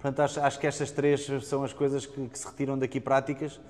Portanto, 0.00 0.20
acho, 0.20 0.40
acho 0.40 0.58
que 0.58 0.66
estas 0.66 0.90
três 0.90 1.26
são 1.42 1.62
as 1.62 1.74
coisas 1.74 2.06
que, 2.06 2.28
que 2.28 2.38
se 2.38 2.46
retiram 2.46 2.78
daqui 2.78 2.98
práticas. 3.00 3.60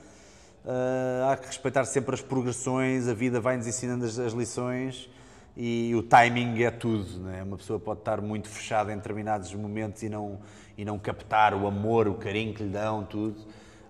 Eh, 0.64 1.28
há 1.32 1.36
que 1.36 1.46
respeitar 1.48 1.84
sempre 1.86 2.14
as 2.14 2.20
progressões, 2.22 3.08
a 3.08 3.14
vida 3.14 3.40
vai-nos 3.40 3.66
ensinando 3.66 4.04
as, 4.04 4.16
as 4.18 4.32
lições 4.32 5.10
e 5.62 5.94
o 5.94 6.02
timing 6.02 6.62
é 6.62 6.70
tudo. 6.70 7.18
Né? 7.20 7.42
Uma 7.42 7.58
pessoa 7.58 7.78
pode 7.78 8.00
estar 8.00 8.18
muito 8.22 8.48
fechada 8.48 8.90
em 8.92 8.96
determinados 8.96 9.52
momentos 9.54 10.02
e 10.02 10.08
não, 10.08 10.38
e 10.78 10.86
não 10.86 10.98
captar 10.98 11.52
o 11.52 11.66
amor, 11.66 12.08
o 12.08 12.14
carinho 12.14 12.54
que 12.54 12.62
lhe 12.62 12.70
dão, 12.70 13.04
tudo. 13.04 13.36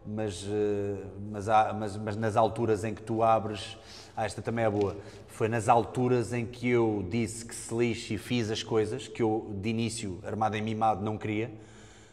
Mas, 0.05 0.45
eh, 0.51 0.97
mas, 1.31 1.49
há- 1.49 1.73
mas, 1.73 1.97
mas 1.97 2.17
nas 2.17 2.37
alturas 2.37 2.83
em 2.83 2.93
que 2.93 3.03
tu 3.03 3.23
abres, 3.23 3.79
ah, 4.17 4.25
esta 4.25 4.43
também 4.43 4.65
é 4.65 4.71
boa. 4.71 4.97
Foi 5.29 5.47
nas 5.47 5.69
alturas 5.69 6.33
em 6.33 6.45
que 6.45 6.69
eu 6.69 7.07
disse 7.09 7.45
que 7.45 7.55
se 7.55 7.73
lixe 7.73 8.15
e 8.15 8.19
fiz 8.19 8.51
as 8.51 8.65
coisas 8.65 9.07
que 9.07 9.23
eu, 9.23 9.55
de 9.63 9.69
início, 9.69 10.19
armado 10.27 10.57
em 10.57 10.63
mimado, 10.63 11.05
não 11.05 11.17
queria. 11.17 11.53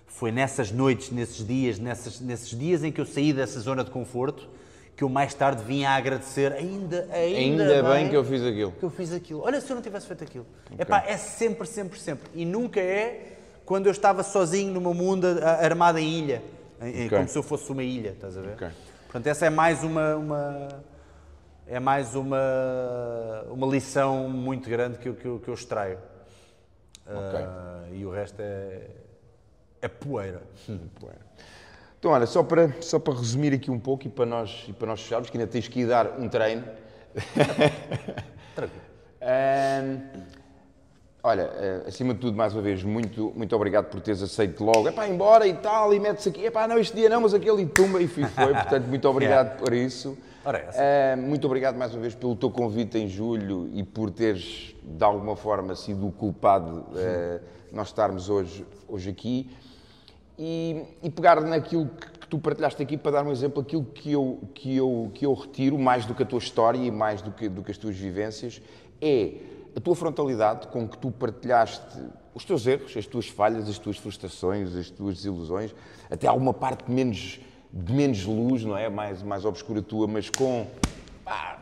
Foi 0.06 0.32
nessas 0.32 0.72
noites, 0.72 1.10
nesses 1.10 1.46
dias, 1.46 1.80
nessas, 1.80 2.20
nesses 2.22 2.50
dias 2.58 2.84
em 2.84 2.92
que 2.92 3.02
eu 3.02 3.06
saí 3.06 3.34
dessa 3.34 3.60
zona 3.60 3.84
de 3.84 3.90
conforto, 3.90 4.48
que 4.98 5.04
eu 5.04 5.10
mais 5.10 5.32
tarde 5.34 5.64
vim 5.64 5.86
a 5.86 5.92
agradecer 5.96 6.52
ainda, 6.54 7.08
ainda, 7.14 7.64
Ainda 7.64 7.84
bem 7.94 8.10
que 8.10 8.16
eu 8.18 8.26
fiz 8.26 8.42
aquilo. 8.44 8.72
que 8.72 8.84
eu 8.84 8.90
fiz 8.90 9.14
aquilo. 9.14 9.42
Olha, 9.44 9.62
se 9.62 9.70
eu 9.72 9.76
não 9.76 9.82
tivesse 9.84 10.08
feito 10.08 10.24
aquilo. 10.24 10.46
Epá, 10.78 11.04
é 11.08 11.16
sempre, 11.18 11.68
sempre, 11.68 12.00
sempre. 12.00 12.28
E 12.34 12.44
nunca 12.44 12.80
é 12.82 13.38
quando 13.64 13.86
eu 13.86 13.92
estava 13.92 14.24
sozinho 14.24 14.74
numa 14.74 14.94
mundo 14.96 15.26
a- 15.44 15.64
armado 15.64 16.00
em 16.00 16.10
ilha. 16.20 16.42
em- 16.82 17.02
em- 17.04 17.06
Ok. 17.08 17.18
como 17.18 17.30
se 17.30 17.38
eu 17.38 17.44
fosse 17.44 17.72
uma 17.72 17.84
ilha, 17.84 18.10
estás 18.10 18.38
a 18.38 18.42
ver? 18.42 18.54
Ok. 18.54 18.68
Portanto, 19.06 19.28
essa 19.28 19.46
é 19.46 19.50
mais 19.52 19.84
uma, 19.84 20.16
uma- 20.16 20.68
é 21.68 21.80
mais 21.80 22.14
uma, 22.16 22.40
uma 23.50 23.66
lição 23.68 24.28
muito 24.30 24.68
grande 24.70 24.98
que 25.00 25.10
eu, 25.10 25.14
que 25.16 25.26
eu, 25.26 25.40
que 25.40 25.48
eu 25.48 25.54
extraio. 25.54 25.98
Ah, 27.08 27.84
e 27.92 28.06
o 28.06 28.10
resto 28.12 28.40
é, 28.42 28.82
é 29.82 29.88
poeira. 29.88 30.42
Então, 32.00 32.12
olha, 32.12 32.28
só 32.28 32.44
para, 32.44 32.72
só 32.82 33.00
para 33.00 33.14
resumir 33.14 33.54
aqui 33.54 33.72
um 33.72 33.80
pouco 33.80 34.06
e 34.06 34.10
para 34.10 34.26
nós, 34.26 34.66
e 34.68 34.74
para 34.74 34.88
nós 34.88 35.02
fecharmos, 35.02 35.30
que 35.30 35.38
ainda 35.38 35.50
tens 35.50 35.68
que 35.68 35.82
ir 35.82 35.88
dar 35.88 36.20
um 36.20 36.30
treino. 36.30 36.64
Tranquilo. 38.56 38.82
Ahm, 39.20 40.00
olha, 41.24 41.50
eh, 41.56 41.84
acima 41.88 42.14
de 42.14 42.20
tudo, 42.20 42.38
mais 42.38 42.54
uma 42.54 42.62
vez, 42.62 42.84
muito, 42.84 43.34
muito 43.36 43.56
obrigado 43.56 43.86
por 43.86 44.00
teres 44.00 44.22
aceito 44.22 44.64
logo. 44.64 44.88
Epá, 44.88 45.08
embora 45.08 45.48
e 45.48 45.56
tal, 45.56 45.92
e 45.92 46.00
metes 46.00 46.28
aqui. 46.28 46.46
Epá, 46.46 46.68
não, 46.68 46.78
este 46.78 46.96
dia 46.96 47.10
não, 47.10 47.22
mas 47.22 47.34
aquele 47.34 47.64
e 47.64 47.66
tumba 47.66 48.00
e 48.00 48.08
fui, 48.08 48.26
foi. 48.26 48.54
Portanto, 48.54 48.86
muito 48.86 49.10
obrigado 49.10 49.58
por 49.60 49.74
isso. 49.74 50.16
Ora. 50.46 50.70
Ah, 50.76 51.18
muito 51.18 51.46
obrigado 51.48 51.76
mais 51.76 51.94
uma 51.94 52.02
vez 52.02 52.14
pelo 52.14 52.36
teu 52.36 52.52
convite 52.52 52.98
em 52.98 53.08
julho 53.08 53.70
e 53.74 53.84
por 53.84 54.12
teres, 54.12 54.76
de 54.84 55.04
alguma 55.04 55.36
forma, 55.36 55.76
sido 55.76 56.08
o 56.08 56.12
culpado 56.12 56.86
de 56.94 57.42
nós 57.76 57.88
estarmos 57.88 58.30
hoje, 58.30 58.64
hoje 58.88 59.10
aqui. 59.10 59.50
E, 60.38 60.84
e 61.02 61.10
pegar 61.10 61.42
naquilo 61.42 61.88
que, 61.88 62.20
que 62.20 62.28
tu 62.28 62.38
partilhaste 62.38 62.82
aqui 62.82 62.96
para 62.96 63.14
dar 63.14 63.26
um 63.26 63.32
exemplo, 63.32 63.62
aquilo 63.62 63.84
que 63.84 64.12
eu, 64.12 64.40
que, 64.54 64.76
eu, 64.76 65.12
que 65.14 65.26
eu 65.26 65.34
retiro, 65.34 65.78
mais 65.80 66.06
do 66.06 66.14
que 66.14 66.24
a 66.24 66.26
tua 66.26 66.40
história 66.40 66.78
e 66.78 66.92
mais 66.92 67.22
do 67.22 67.32
que, 67.32 67.50
do 67.50 67.64
que 67.64 67.72
as 67.72 67.78
tuas 67.78 67.96
vivências, 67.96 68.62
é 69.02 69.34
a 69.76 69.80
tua 69.80 69.96
frontalidade 69.96 70.68
com 70.68 70.88
que 70.88 70.98
tu 70.98 71.12
partilhaste 71.12 72.00
os 72.34 72.46
teus 72.46 72.68
erros, 72.68 72.96
as 72.96 73.08
tuas 73.08 73.28
falhas, 73.28 73.68
as 73.68 73.80
tuas 73.80 73.98
frustrações, 73.98 74.76
as 74.76 74.92
tuas 74.92 75.16
desilusões, 75.16 75.74
até 76.10 76.28
alguma 76.28 76.54
parte 76.54 76.90
menos, 76.90 77.40
de 77.74 77.94
menos 77.94 78.24
luz, 78.24 78.64
não 78.64 78.78
é? 78.78 78.90
Mais, 78.90 79.24
mais 79.24 79.44
obscura 79.44 79.82
tua, 79.82 80.08
mas 80.08 80.30
com 80.30 80.68
pá, 81.26 81.60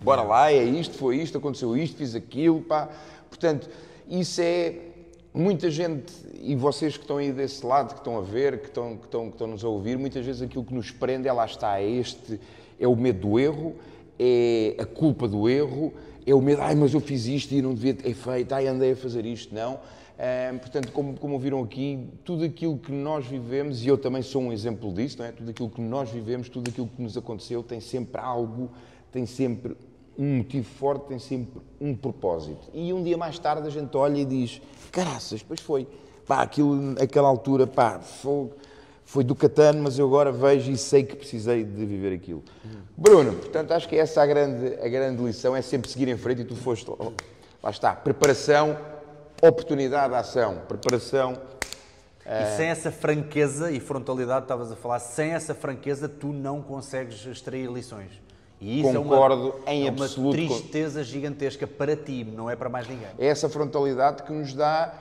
bora 0.00 0.22
lá, 0.22 0.52
é 0.52 0.62
isto, 0.62 0.96
foi 0.96 1.16
isto, 1.16 1.38
aconteceu 1.38 1.76
isto, 1.76 1.96
fiz 1.96 2.14
aquilo, 2.14 2.60
pá. 2.60 2.88
Portanto, 3.28 3.68
isso 4.08 4.40
é 4.40 4.93
muita 5.34 5.68
gente, 5.68 6.12
e 6.40 6.54
vocês 6.54 6.96
que 6.96 7.02
estão 7.02 7.16
aí 7.16 7.32
desse 7.32 7.66
lado, 7.66 7.94
que 7.94 8.00
estão 8.00 8.16
a 8.16 8.22
ver, 8.22 8.60
que 8.60 8.68
estão, 8.68 8.96
que 8.96 9.04
estão, 9.04 9.26
que 9.26 9.34
estão 9.34 9.46
nos 9.48 9.64
a 9.64 9.68
ouvir, 9.68 9.98
muitas 9.98 10.24
vezes 10.24 10.40
aquilo 10.40 10.64
que 10.64 10.72
nos 10.72 10.92
prende 10.92 11.26
é 11.26 11.32
lá 11.32 11.44
está, 11.44 11.80
é 11.80 11.90
este, 11.90 12.40
é 12.78 12.86
o 12.86 12.94
medo 12.94 13.28
do 13.28 13.40
erro, 13.40 13.74
é 14.16 14.76
a 14.78 14.86
culpa 14.86 15.26
do 15.26 15.48
erro, 15.48 15.92
é 16.24 16.32
o 16.32 16.40
medo, 16.40 16.62
ai, 16.62 16.76
mas 16.76 16.94
eu 16.94 17.00
fiz 17.00 17.26
isto 17.26 17.52
e 17.52 17.60
não 17.60 17.74
devia 17.74 17.94
ter 17.94 18.14
feito, 18.14 18.52
ai, 18.54 18.68
andei 18.68 18.92
a 18.92 18.96
fazer 18.96 19.26
isto, 19.26 19.52
não. 19.52 19.80
Portanto, 20.60 20.92
como, 20.92 21.18
como 21.18 21.38
viram 21.38 21.60
aqui, 21.62 22.06
tudo 22.24 22.44
aquilo 22.44 22.78
que 22.78 22.92
nós 22.92 23.26
vivemos, 23.26 23.84
e 23.84 23.88
eu 23.88 23.98
também 23.98 24.22
sou 24.22 24.40
um 24.40 24.52
exemplo 24.52 24.92
disso, 24.92 25.18
não 25.18 25.26
é? 25.26 25.32
tudo 25.32 25.50
aquilo 25.50 25.68
que 25.68 25.80
nós 25.80 26.08
vivemos, 26.10 26.48
tudo 26.48 26.70
aquilo 26.70 26.86
que 26.86 27.02
nos 27.02 27.16
aconteceu, 27.16 27.62
tem 27.62 27.80
sempre 27.80 28.20
algo, 28.20 28.70
tem 29.10 29.26
sempre 29.26 29.76
um 30.18 30.38
motivo 30.38 30.68
forte, 30.78 31.06
tem 31.08 31.18
sempre 31.18 31.60
um 31.80 31.94
propósito. 31.94 32.68
E 32.72 32.92
um 32.92 33.02
dia 33.02 33.16
mais 33.16 33.38
tarde 33.38 33.66
a 33.66 33.70
gente 33.70 33.96
olha 33.96 34.18
e 34.18 34.24
diz: 34.24 34.60
caraças, 34.90 35.42
pois 35.42 35.60
foi. 35.60 35.86
Pá, 36.26 36.42
aquilo, 36.42 36.94
aquela 37.00 37.28
altura, 37.28 37.66
pá, 37.66 37.98
foi, 37.98 38.50
foi 39.04 39.24
do 39.24 39.34
catano, 39.34 39.82
mas 39.82 39.98
eu 39.98 40.06
agora 40.06 40.32
vejo 40.32 40.70
e 40.70 40.76
sei 40.76 41.02
que 41.02 41.14
precisei 41.14 41.62
de 41.62 41.84
viver 41.84 42.14
aquilo. 42.14 42.42
Bruno, 42.96 43.34
portanto, 43.34 43.72
acho 43.72 43.86
que 43.88 43.96
essa 43.96 44.20
é 44.20 44.22
a 44.22 44.26
grande, 44.26 44.74
a 44.80 44.88
grande 44.88 45.22
lição, 45.22 45.54
é 45.54 45.60
sempre 45.60 45.90
seguir 45.90 46.08
em 46.08 46.16
frente 46.16 46.40
e 46.40 46.44
tu 46.44 46.56
foste, 46.56 46.90
oh, 46.90 47.12
lá 47.62 47.70
está, 47.70 47.94
preparação, 47.94 48.78
oportunidade, 49.42 50.14
ação. 50.14 50.62
Preparação, 50.66 51.36
E 52.26 52.56
sem 52.56 52.68
essa 52.68 52.90
franqueza 52.90 53.70
e 53.70 53.78
frontalidade, 53.78 54.46
estavas 54.46 54.72
a 54.72 54.76
falar, 54.76 54.98
sem 54.98 55.32
essa 55.32 55.54
franqueza 55.54 56.08
tu 56.08 56.28
não 56.28 56.62
consegues 56.62 57.26
extrair 57.26 57.70
lições. 57.70 58.23
E 58.64 58.80
isso 58.80 58.94
Concordo 58.94 59.56
é 59.66 59.70
uma, 59.70 59.72
em 59.74 59.84
é 59.84 59.88
absoluto 59.90 60.38
uma 60.40 60.48
tristeza 60.48 61.04
gigantesca 61.04 61.66
para 61.66 61.94
ti, 61.94 62.24
não 62.24 62.48
é 62.48 62.56
para 62.56 62.70
mais 62.70 62.88
ninguém. 62.88 63.08
é 63.18 63.26
essa 63.26 63.46
frontalidade 63.46 64.22
que 64.22 64.32
nos 64.32 64.54
dá 64.54 64.94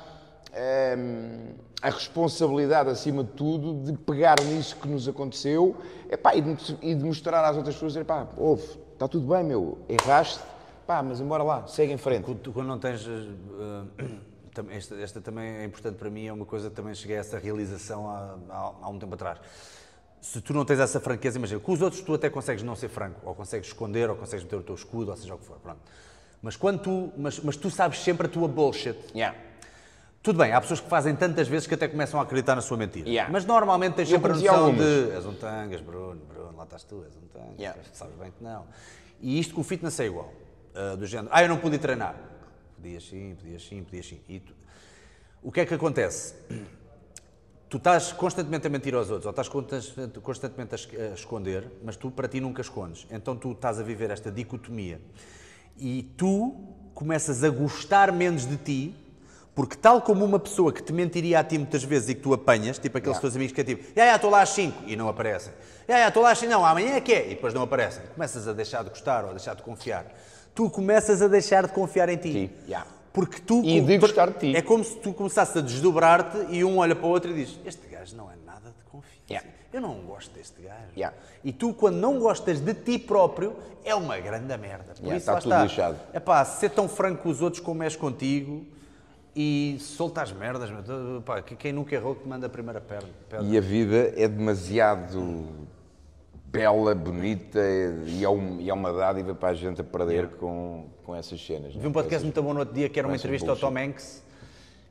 hum, 0.97 1.53
a 1.81 1.89
responsabilidade, 1.89 2.89
acima 2.89 3.23
de 3.23 3.31
tudo, 3.31 3.73
de 3.89 3.97
pegar 3.99 4.35
nisso 4.41 4.75
que 4.75 4.87
nos 4.89 5.07
aconteceu 5.07 5.77
epá, 6.09 6.35
e, 6.35 6.41
de, 6.41 6.77
e 6.81 6.93
de 6.93 7.05
mostrar 7.05 7.45
às 7.45 7.55
outras 7.55 7.75
pessoas, 7.75 7.95
epá, 7.95 8.27
ouve, 8.35 8.67
está 8.91 9.07
tudo 9.07 9.33
bem, 9.33 9.45
meu, 9.45 9.77
erraste, 9.87 10.41
pá, 10.85 11.01
mas 11.01 11.21
embora 11.21 11.41
lá, 11.43 11.65
segue 11.65 11.93
em 11.93 11.97
frente. 11.97 12.25
Quando, 12.25 12.51
quando 12.51 12.67
não 12.67 12.77
tens. 12.77 13.07
tam- 14.53 14.69
esta, 14.71 14.95
esta 14.95 15.21
também 15.21 15.49
é 15.49 15.63
importante 15.63 15.95
para 15.95 16.09
mim, 16.09 16.27
é 16.27 16.33
uma 16.33 16.45
coisa 16.45 16.69
que 16.69 16.75
também 16.75 16.93
cheguei 16.93 17.15
a 17.15 17.19
essa 17.21 17.39
realização 17.39 18.09
há, 18.09 18.35
há, 18.49 18.71
há 18.81 18.89
um 18.89 18.99
tempo 18.99 19.13
atrás. 19.13 19.39
Se 20.23 20.39
tu 20.39 20.53
não 20.53 20.63
tens 20.63 20.79
essa 20.79 21.01
franqueza, 21.01 21.37
imagina, 21.37 21.59
com 21.59 21.73
os 21.73 21.81
outros 21.81 22.01
tu 22.01 22.13
até 22.13 22.29
consegues 22.29 22.63
não 22.63 22.77
ser 22.77 22.87
franco, 22.87 23.19
ou 23.25 23.35
consegues 23.35 23.67
esconder, 23.67 24.09
ou 24.09 24.15
consegues 24.15 24.45
meter 24.45 24.55
o 24.55 24.63
teu 24.63 24.73
escudo, 24.73 25.11
ou 25.11 25.17
seja 25.17 25.35
o 25.35 25.37
que 25.37 25.45
for, 25.45 25.57
pronto. 25.57 25.81
Mas 26.41 26.55
quando 26.55 26.79
tu, 26.79 27.11
mas, 27.17 27.41
mas 27.41 27.57
tu 27.57 27.69
sabes 27.69 27.99
sempre 27.99 28.27
a 28.27 28.29
tua 28.29 28.47
bullshit. 28.47 28.97
Yeah. 29.13 29.37
Tudo 30.21 30.39
bem, 30.39 30.53
há 30.53 30.61
pessoas 30.61 30.79
que 30.79 30.87
fazem 30.87 31.13
tantas 31.13 31.49
vezes 31.49 31.67
que 31.67 31.73
até 31.73 31.89
começam 31.89 32.21
a 32.21 32.23
acreditar 32.23 32.55
na 32.55 32.61
sua 32.61 32.77
mentira. 32.77 33.09
Yeah. 33.09 33.29
Mas 33.29 33.43
normalmente 33.43 33.95
tens 33.95 34.09
Eu 34.09 34.15
sempre 34.15 34.31
a 34.31 34.35
noção 34.35 34.73
de 34.73 35.11
és 35.11 35.25
um 35.25 35.33
tangas, 35.33 35.81
Bruno, 35.81 36.21
Bruno, 36.25 36.55
lá 36.55 36.63
estás 36.63 36.85
tu, 36.85 37.03
és 37.03 37.13
um 37.17 37.27
tangas, 37.27 37.59
Yeah. 37.59 37.77
sabes 37.91 38.15
bem 38.15 38.31
que 38.31 38.41
não. 38.41 38.65
E 39.19 39.37
isto 39.37 39.53
com 39.53 39.59
o 39.59 39.63
fitness 39.65 39.99
é 39.99 40.05
igual. 40.05 40.31
ah, 40.73 40.95
do 40.95 41.05
género, 41.05 41.27
ah, 41.33 41.43
eu 41.43 41.49
não 41.49 41.57
pude 41.57 41.77
treinar. 41.77 42.15
Podias 42.77 43.03
sim, 43.03 43.35
podias 43.35 43.61
sim, 43.67 43.83
podias 43.83 44.05
sim. 44.07 44.21
E 44.29 44.39
tu- 44.39 44.53
o 45.41 45.51
que 45.51 45.59
é 45.59 45.65
que 45.65 45.73
acontece? 45.73 46.33
Tu 47.73 47.77
estás 47.77 48.11
constantemente 48.11 48.67
a 48.67 48.69
mentir 48.69 48.93
aos 48.93 49.09
outros, 49.09 49.25
ou 49.25 49.31
estás 49.31 49.49
constantemente- 49.49 50.75
a 50.75 50.75
es- 50.75 51.11
a 51.11 51.15
esconder, 51.15 51.71
mas 51.83 51.95
tu 51.95 52.11
para 52.11 52.27
ti 52.27 52.39
nunca 52.39 52.61
escondes. 52.61 53.07
Então 53.09 53.35
tu 53.35 53.51
estás 53.53 53.79
a 53.79 53.83
viver 53.83 54.11
esta 54.11 54.31
dicotomia. 54.31 55.01
E 55.75 56.03
tu 56.15 56.53
começas 56.93 57.43
a 57.43 57.49
gostar 57.49 58.11
menos 58.11 58.45
de 58.45 58.57
ti, 58.57 58.95
porque 59.55 59.75
tal 59.75 60.03
como 60.03 60.23
uma 60.23 60.37
pessoa 60.37 60.71
que 60.71 60.83
te 60.83 60.93
mentiria 60.93 61.39
a 61.39 61.43
ti 61.43 61.57
muitas 61.57 61.83
vezes 61.83 62.09
e 62.09 62.13
que 62.13 62.21
tu 62.21 62.31
apanhas, 62.31 62.77
tipo 62.77 62.95
aqueles 62.95 63.15
Yeah. 63.17 63.21
teus 63.21 63.35
amigos 63.35 63.55
que 63.55 63.61
é 63.61 63.63
tipo, 63.63 63.83
já, 63.95 64.05
já, 64.05 64.15
estou 64.17 64.29
lá 64.29 64.43
às 64.43 64.49
5 64.49 64.83
e 64.85 64.95
não 64.95 65.07
aparecem. 65.09 65.51
Já, 65.89 65.97
já, 65.97 66.07
estou 66.09 66.21
lá 66.21 66.29
às 66.29 66.37
5, 66.37 66.51
não, 66.51 66.63
amanhã 66.63 66.91
é 66.93 67.01
que 67.01 67.11
é, 67.11 67.25
e 67.25 67.29
depois 67.29 67.55
não 67.55 67.63
aparecem. 67.63 68.03
Começas 68.13 68.47
a 68.47 68.53
deixar 68.53 68.83
de 68.83 68.91
gostar 68.91 69.23
ou 69.23 69.31
a 69.31 69.33
deixar 69.33 69.55
de 69.55 69.63
confiar. 69.63 70.05
Tu 70.53 70.69
começas 70.69 71.23
a 71.23 71.27
deixar 71.27 71.65
de 71.65 71.73
confiar 71.73 72.07
em 72.07 72.17
ti. 72.17 72.51
Yeah. 72.67 72.87
Porque 73.13 73.39
tu. 73.39 73.61
E 73.63 73.79
de 73.79 73.97
gostar 73.99 74.31
de 74.31 74.39
ti. 74.39 74.55
É 74.55 74.61
como 74.61 74.83
se 74.83 74.97
tu 74.97 75.13
começasses 75.13 75.55
a 75.55 75.61
desdobrar-te 75.61 76.37
e 76.49 76.63
um 76.65 76.79
olha 76.79 76.95
para 76.95 77.05
o 77.05 77.09
outro 77.09 77.31
e 77.31 77.35
diz: 77.35 77.59
Este 77.63 77.87
gajo 77.87 78.15
não 78.17 78.29
é 78.31 78.33
nada 78.45 78.69
de 78.75 78.83
confiança. 78.91 79.13
Yeah. 79.29 79.47
Eu 79.71 79.81
não 79.81 79.93
gosto 80.01 80.31
deste 80.33 80.61
gajo. 80.61 80.91
Yeah. 80.97 81.15
E 81.43 81.51
tu, 81.53 81.73
quando 81.73 81.95
não 81.97 82.19
gostas 82.19 82.59
de 82.59 82.73
ti 82.73 82.97
próprio, 82.99 83.55
é 83.85 83.93
uma 83.95 84.19
grande 84.19 84.55
merda. 84.57 84.93
Por 84.95 85.03
Yeah, 85.03 85.17
isso, 85.17 85.31
está 85.31 85.33
lá 85.33 85.39
tudo 85.41 85.63
lixado. 85.63 85.97
É 86.11 86.19
pá, 86.19 86.43
ser 86.43 86.69
tão 86.71 86.87
franco 86.89 87.23
com 87.23 87.29
os 87.29 87.41
outros 87.41 87.61
como 87.61 87.81
és 87.83 87.95
contigo 87.95 88.65
e 89.35 89.77
solta 89.79 90.21
as 90.21 90.31
merdas. 90.31 90.69
Pá, 91.25 91.41
que- 91.41 91.55
quem 91.55 91.71
nunca 91.73 91.93
errou 91.95 92.15
que 92.15 92.21
te 92.23 92.27
manda 92.27 92.47
a 92.47 92.49
primeira 92.49 92.79
perna. 92.81 93.09
pedra. 93.29 93.45
E 93.45 93.57
a 93.57 93.61
vida 93.61 94.13
é 94.15 94.27
demasiado 94.27 95.45
bela, 96.57 96.93
bonita 96.93 97.59
e 98.05 98.23
é, 98.23 98.29
um- 98.29 98.61
e 98.61 98.69
é 98.69 98.73
uma 98.73 98.93
dádiva 98.93 99.33
para 99.33 99.49
a 99.49 99.53
gente 99.55 99.81
a 99.81 99.83
perder 99.83 100.27
com, 100.35 100.85
com 101.03 101.15
essas 101.15 101.43
cenas. 101.43 101.73
Vi 101.73 101.87
um 101.87 101.91
podcast 101.91 102.23
muito 102.23 102.41
bom 102.43 102.53
no 102.53 102.59
outro 102.59 102.75
dia 102.75 102.87
que 102.87 102.99
era 102.99 103.07
uma 103.07 103.15
Essas 103.15 103.25
entrevista 103.25 103.49
ao 103.49 103.55
bullshit. 103.55 103.73
Tom 103.75 103.79
Hanks 103.89 104.23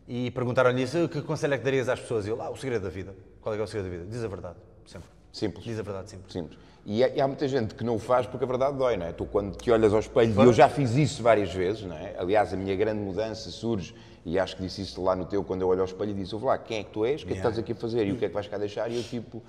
e 0.09 0.31
perguntaram-lhe 0.33 0.83
isso: 0.83 1.09
que 1.09 1.23
conselho 1.23 1.55
é 1.55 1.59
que 1.59 1.65
darias 1.65 1.89
às 1.89 2.01
pessoas? 2.01 2.27
E 2.27 2.31
ele, 2.31 2.41
ah, 2.41 2.51
o 2.51 2.57
segredo 2.57 2.83
da 2.83 2.89
vida. 2.91 3.15
Qual 3.41 3.55
é, 3.55 3.59
é 3.59 3.63
o 3.63 3.67
segredo 3.69 3.85
da 3.85 3.91
vida? 3.97 4.11
Diz 4.11 4.25
a 4.25 4.29
verdade, 4.29 4.57
sempre. 4.85 5.09
Simples. 5.33 5.65
Diz 5.65 5.79
a 5.79 5.83
verdade, 5.83 6.11
sempre. 6.11 6.33
Simples. 6.33 6.59
E, 6.85 7.05
há- 7.05 7.09
e 7.11 7.21
há 7.21 7.29
muita 7.29 7.47
gente 7.47 7.77
que 7.77 7.85
não 7.85 7.95
o 7.95 7.99
faz 8.01 8.27
porque 8.27 8.43
a 8.45 8.47
verdade 8.49 8.77
dói, 8.77 8.97
não 8.97 9.07
é? 9.07 9.13
Tu 9.13 9.25
quando 9.27 9.55
te 9.57 9.71
olhas 9.71 9.95
ao 9.95 10.01
espelho, 10.01 10.35
e 10.35 10.45
eu 10.45 10.53
já 10.53 10.69
fiz 10.69 10.97
isso 10.97 11.23
várias 11.23 11.55
vezes, 11.55 11.85
não 11.85 11.97
é? 11.97 12.17
Aliás, 12.19 12.53
a 12.53 12.57
minha 12.57 12.75
grande 12.75 13.01
mudança 13.01 13.51
surge, 13.51 13.95
e 14.27 14.37
acho 14.37 14.57
que 14.57 14.63
disse 14.65 14.83
isso 14.83 15.01
lá 15.01 15.15
no 15.15 15.25
teu, 15.25 15.45
quando 15.45 15.63
eu 15.63 15.69
olho 15.69 15.79
ao 15.81 15.87
espelho 15.87 16.11
e 16.11 16.15
disse, 16.15 16.35
ouve 16.35 16.47
lá, 16.47 16.59
quem 16.59 16.81
é 16.81 16.83
que 16.83 16.91
tu 16.91 17.05
és? 17.05 17.23
O 17.23 17.25
que 17.27 17.31
é 17.31 17.35
que 17.35 17.39
estás 17.39 17.57
aqui 17.57 17.71
a 17.71 17.75
fazer? 17.77 18.05
E 18.09 18.11
o 18.13 18.17
que 18.17 18.25
é 18.25 18.29
que 18.29 18.35
vais 18.35 18.49
cá 18.49 18.59
deixar? 18.59 18.91
E 18.91 18.97
eu 18.97 19.03
tipo, 19.05 19.41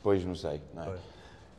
pois 0.00 0.24
não 0.24 0.36
sei, 0.36 0.60
não 0.72 0.84
é? 0.84 0.96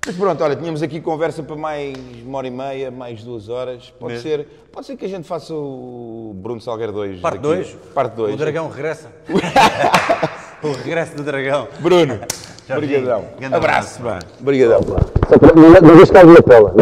Mas 0.03 0.15
pronto, 0.15 0.43
olha, 0.43 0.55
tínhamos 0.55 0.81
aqui 0.81 0.99
conversa 0.99 1.43
para 1.43 1.55
mais 1.55 1.95
uma 2.25 2.39
hora 2.39 2.47
e 2.47 2.51
meia, 2.51 2.89
mais 2.89 3.23
duas 3.23 3.49
horas. 3.49 3.93
Pode, 3.99 4.13
Mesmo. 4.13 4.27
ser, 4.27 4.47
pode 4.71 4.87
ser 4.87 4.97
que 4.97 5.05
a 5.05 5.07
gente 5.07 5.27
faça 5.27 5.53
o 5.53 6.33
Bruno 6.37 6.59
Salgueiro 6.59 6.91
2. 6.91 7.19
Parte 7.19 7.37
2? 7.37 7.77
Parte 7.93 8.15
2. 8.15 8.33
O 8.33 8.37
dragão 8.37 8.67
regressa. 8.67 9.09
o 10.63 10.71
regresso 10.71 11.15
do 11.15 11.21
dragão. 11.21 11.67
Bruno, 11.79 12.19
obrigadão. 12.67 13.25
Abraço, 13.51 14.01
pá. 14.01 14.17
Obrigadão. 14.39 14.81
Só 14.81 15.37
para 15.37 15.53
não, 15.55 16.05
cair 16.07 16.25
na 16.25 16.41
pela. 16.41 16.73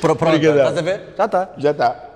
Pronto, 0.00 0.24
Obrigadão. 0.24 0.68
estás 0.68 0.78
a 0.78 0.82
ver? 0.82 1.14
Já 1.16 1.24
está. 1.24 1.48
Já 1.58 1.70
está. 1.72 2.08